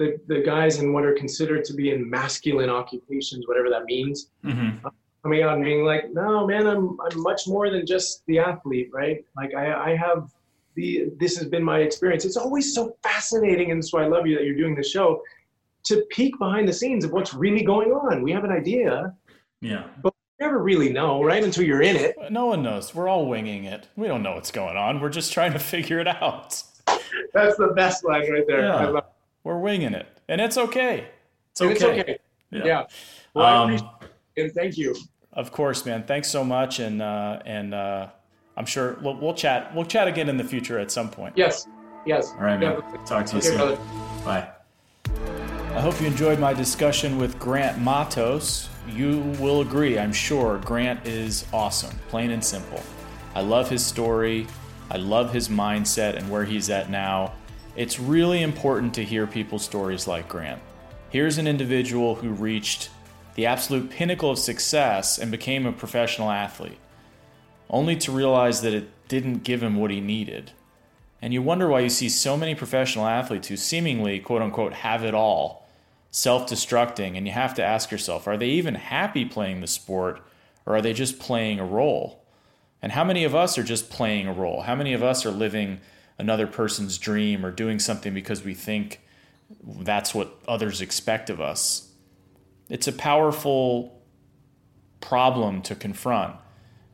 the, 0.00 0.18
the 0.26 0.40
guys 0.40 0.78
in 0.80 0.92
what 0.92 1.04
are 1.04 1.14
considered 1.14 1.64
to 1.66 1.74
be 1.74 1.90
in 1.90 2.08
masculine 2.08 2.70
occupations 2.70 3.46
whatever 3.46 3.68
that 3.70 3.84
means 3.84 4.30
hmm 4.42 4.70
coming 5.22 5.42
out 5.42 5.54
and 5.54 5.64
being 5.64 5.84
like, 5.84 6.12
no, 6.12 6.46
man, 6.46 6.66
I'm 6.66 6.98
I'm 7.00 7.20
much 7.20 7.46
more 7.46 7.70
than 7.70 7.86
just 7.86 8.24
the 8.26 8.38
athlete, 8.38 8.90
right? 8.92 9.24
Like 9.36 9.54
I, 9.54 9.92
I 9.92 9.96
have 9.96 10.30
the 10.74 11.10
this 11.18 11.36
has 11.38 11.46
been 11.48 11.62
my 11.62 11.80
experience. 11.80 12.24
It's 12.24 12.36
always 12.36 12.74
so 12.74 12.96
fascinating, 13.02 13.70
and 13.70 13.82
why 13.90 14.04
I 14.04 14.08
love 14.08 14.26
you 14.26 14.36
that 14.36 14.44
you're 14.44 14.56
doing 14.56 14.74
the 14.74 14.82
show, 14.82 15.22
to 15.84 16.04
peek 16.10 16.38
behind 16.38 16.68
the 16.68 16.72
scenes 16.72 17.04
of 17.04 17.12
what's 17.12 17.34
really 17.34 17.62
going 17.62 17.90
on. 17.90 18.22
We 18.22 18.32
have 18.32 18.44
an 18.44 18.52
idea, 18.52 19.14
yeah. 19.60 19.84
But 20.02 20.14
you 20.38 20.46
never 20.46 20.62
really 20.62 20.92
know, 20.92 21.22
right? 21.22 21.42
Until 21.42 21.64
you're 21.64 21.82
in 21.82 21.96
it. 21.96 22.16
No 22.30 22.46
one 22.46 22.62
knows. 22.62 22.94
We're 22.94 23.08
all 23.08 23.26
winging 23.26 23.64
it. 23.64 23.88
We 23.96 24.06
don't 24.06 24.22
know 24.22 24.34
what's 24.34 24.50
going 24.50 24.76
on. 24.76 25.00
We're 25.00 25.10
just 25.10 25.32
trying 25.32 25.52
to 25.52 25.58
figure 25.74 25.98
it 25.98 26.08
out. 26.08 26.62
That's 27.34 27.56
the 27.56 27.72
best 27.76 28.04
line 28.04 28.30
right 28.30 28.46
there. 28.46 28.62
Yeah. 28.62 29.00
I 29.44 29.48
We're 29.48 29.58
winging 29.58 29.94
it, 29.94 30.06
and 30.28 30.40
it's 30.40 30.56
okay. 30.56 31.06
It's 31.52 31.60
it. 31.60 31.64
okay. 31.64 31.72
It's 31.74 31.82
okay. 31.84 32.18
Yeah. 32.50 32.64
Yeah. 32.64 32.84
Well, 33.34 33.46
I 33.46 33.56
Um, 33.56 33.62
appreciate 33.74 33.88
it. 34.36 34.42
And 34.42 34.52
thank 34.52 34.78
you. 34.78 34.96
Of 35.32 35.52
course, 35.52 35.86
man. 35.86 36.04
Thanks 36.04 36.28
so 36.28 36.42
much, 36.44 36.78
and 36.80 37.00
uh, 37.00 37.40
and 37.46 37.74
uh, 37.74 38.08
I'm 38.56 38.66
sure 38.66 38.98
we'll, 39.02 39.16
we'll 39.16 39.34
chat. 39.34 39.74
We'll 39.74 39.84
chat 39.84 40.08
again 40.08 40.28
in 40.28 40.36
the 40.36 40.44
future 40.44 40.78
at 40.78 40.90
some 40.90 41.10
point. 41.10 41.34
Yes. 41.36 41.66
Yes. 42.06 42.32
All 42.32 42.44
right, 42.44 42.58
man. 42.58 42.80
Talk 43.06 43.26
to 43.26 43.32
you 43.34 43.38
Okay, 43.38 43.40
soon. 43.48 43.56
brother. 43.56 43.78
Bye. 44.24 44.48
I 45.76 45.80
hope 45.80 46.00
you 46.00 46.06
enjoyed 46.06 46.38
my 46.40 46.52
discussion 46.52 47.16
with 47.16 47.38
Grant 47.38 47.80
Mattos. 47.80 48.68
You 48.88 49.20
will 49.38 49.60
agree, 49.60 49.98
I'm 49.98 50.12
sure, 50.12 50.58
Grant 50.58 51.06
is 51.06 51.44
awesome, 51.52 51.96
plain 52.08 52.30
and 52.32 52.44
simple. 52.44 52.82
I 53.36 53.40
love 53.42 53.70
his 53.70 53.84
story, 53.86 54.48
I 54.90 54.96
love 54.96 55.32
his 55.32 55.48
mindset 55.48 56.16
and 56.16 56.28
where 56.28 56.44
he's 56.44 56.70
at 56.70 56.90
now. 56.90 57.34
It's 57.76 58.00
really 58.00 58.42
important 58.42 58.94
to 58.94 59.04
hear 59.04 59.28
people's 59.28 59.64
stories 59.64 60.08
like 60.08 60.28
Grant. 60.28 60.60
Here's 61.10 61.38
an 61.38 61.46
individual 61.46 62.16
who 62.16 62.30
reached 62.30 62.90
the 63.36 63.46
absolute 63.46 63.90
pinnacle 63.90 64.30
of 64.32 64.38
success 64.38 65.18
and 65.18 65.30
became 65.30 65.66
a 65.66 65.72
professional 65.72 66.30
athlete, 66.30 66.78
only 67.68 67.94
to 67.96 68.10
realize 68.10 68.62
that 68.62 68.74
it 68.74 68.88
didn't 69.06 69.44
give 69.44 69.62
him 69.62 69.76
what 69.76 69.92
he 69.92 70.00
needed. 70.00 70.50
And 71.22 71.32
you 71.32 71.42
wonder 71.42 71.68
why 71.68 71.80
you 71.80 71.90
see 71.90 72.08
so 72.08 72.36
many 72.36 72.56
professional 72.56 73.06
athletes 73.06 73.48
who 73.48 73.56
seemingly, 73.56 74.18
quote 74.18 74.42
unquote, 74.42 74.72
have 74.72 75.04
it 75.04 75.14
all 75.14 75.68
self 76.10 76.50
destructing, 76.50 77.16
and 77.16 77.24
you 77.24 77.32
have 77.32 77.54
to 77.54 77.64
ask 77.64 77.92
yourself 77.92 78.26
are 78.26 78.36
they 78.36 78.48
even 78.48 78.74
happy 78.74 79.24
playing 79.24 79.60
the 79.60 79.68
sport, 79.68 80.20
or 80.66 80.76
are 80.76 80.82
they 80.82 80.92
just 80.92 81.20
playing 81.20 81.60
a 81.60 81.64
role? 81.64 82.24
And 82.82 82.90
how 82.90 83.04
many 83.04 83.22
of 83.22 83.34
us 83.34 83.58
are 83.58 83.62
just 83.62 83.90
playing 83.90 84.26
a 84.26 84.32
role? 84.32 84.62
How 84.62 84.74
many 84.74 84.92
of 84.92 85.04
us 85.04 85.24
are 85.24 85.30
living 85.30 85.80
another 86.20 86.46
person's 86.46 86.98
dream 86.98 87.44
or 87.44 87.50
doing 87.50 87.78
something 87.78 88.14
because 88.14 88.44
we 88.44 88.54
think 88.54 89.00
that's 89.64 90.14
what 90.14 90.38
others 90.46 90.80
expect 90.80 91.30
of 91.30 91.40
us? 91.40 91.90
It's 92.68 92.86
a 92.86 92.92
powerful 92.92 94.00
problem 95.00 95.62
to 95.62 95.74
confront 95.74 96.36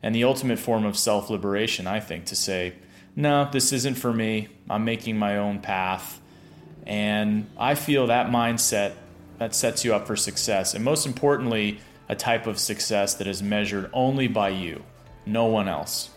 and 0.01 0.15
the 0.15 0.23
ultimate 0.23 0.59
form 0.59 0.85
of 0.85 0.97
self 0.97 1.29
liberation, 1.29 1.87
I 1.87 1.99
think, 1.99 2.25
to 2.25 2.35
say, 2.35 2.73
no, 3.15 3.49
this 3.51 3.73
isn't 3.73 3.95
for 3.95 4.13
me. 4.13 4.47
I'm 4.69 4.85
making 4.85 5.17
my 5.17 5.37
own 5.37 5.59
path. 5.59 6.21
And 6.85 7.49
I 7.57 7.75
feel 7.75 8.07
that 8.07 8.27
mindset 8.27 8.93
that 9.39 9.53
sets 9.53 9.83
you 9.83 9.93
up 9.93 10.07
for 10.07 10.15
success. 10.15 10.73
And 10.73 10.83
most 10.83 11.05
importantly, 11.05 11.79
a 12.09 12.15
type 12.15 12.47
of 12.47 12.57
success 12.57 13.15
that 13.15 13.27
is 13.27 13.43
measured 13.43 13.89
only 13.91 14.27
by 14.27 14.49
you, 14.49 14.83
no 15.25 15.45
one 15.45 15.67
else. 15.67 16.09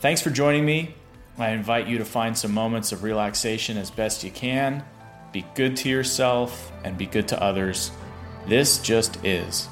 Thanks 0.00 0.22
for 0.22 0.30
joining 0.30 0.64
me. 0.64 0.94
I 1.38 1.50
invite 1.50 1.86
you 1.86 1.98
to 1.98 2.04
find 2.04 2.36
some 2.36 2.52
moments 2.52 2.92
of 2.92 3.02
relaxation 3.02 3.78
as 3.78 3.90
best 3.90 4.22
you 4.22 4.30
can. 4.30 4.84
Be 5.32 5.46
good 5.54 5.76
to 5.78 5.88
yourself 5.88 6.70
and 6.84 6.98
be 6.98 7.06
good 7.06 7.28
to 7.28 7.42
others. 7.42 7.90
This 8.46 8.78
just 8.78 9.24
is. 9.24 9.68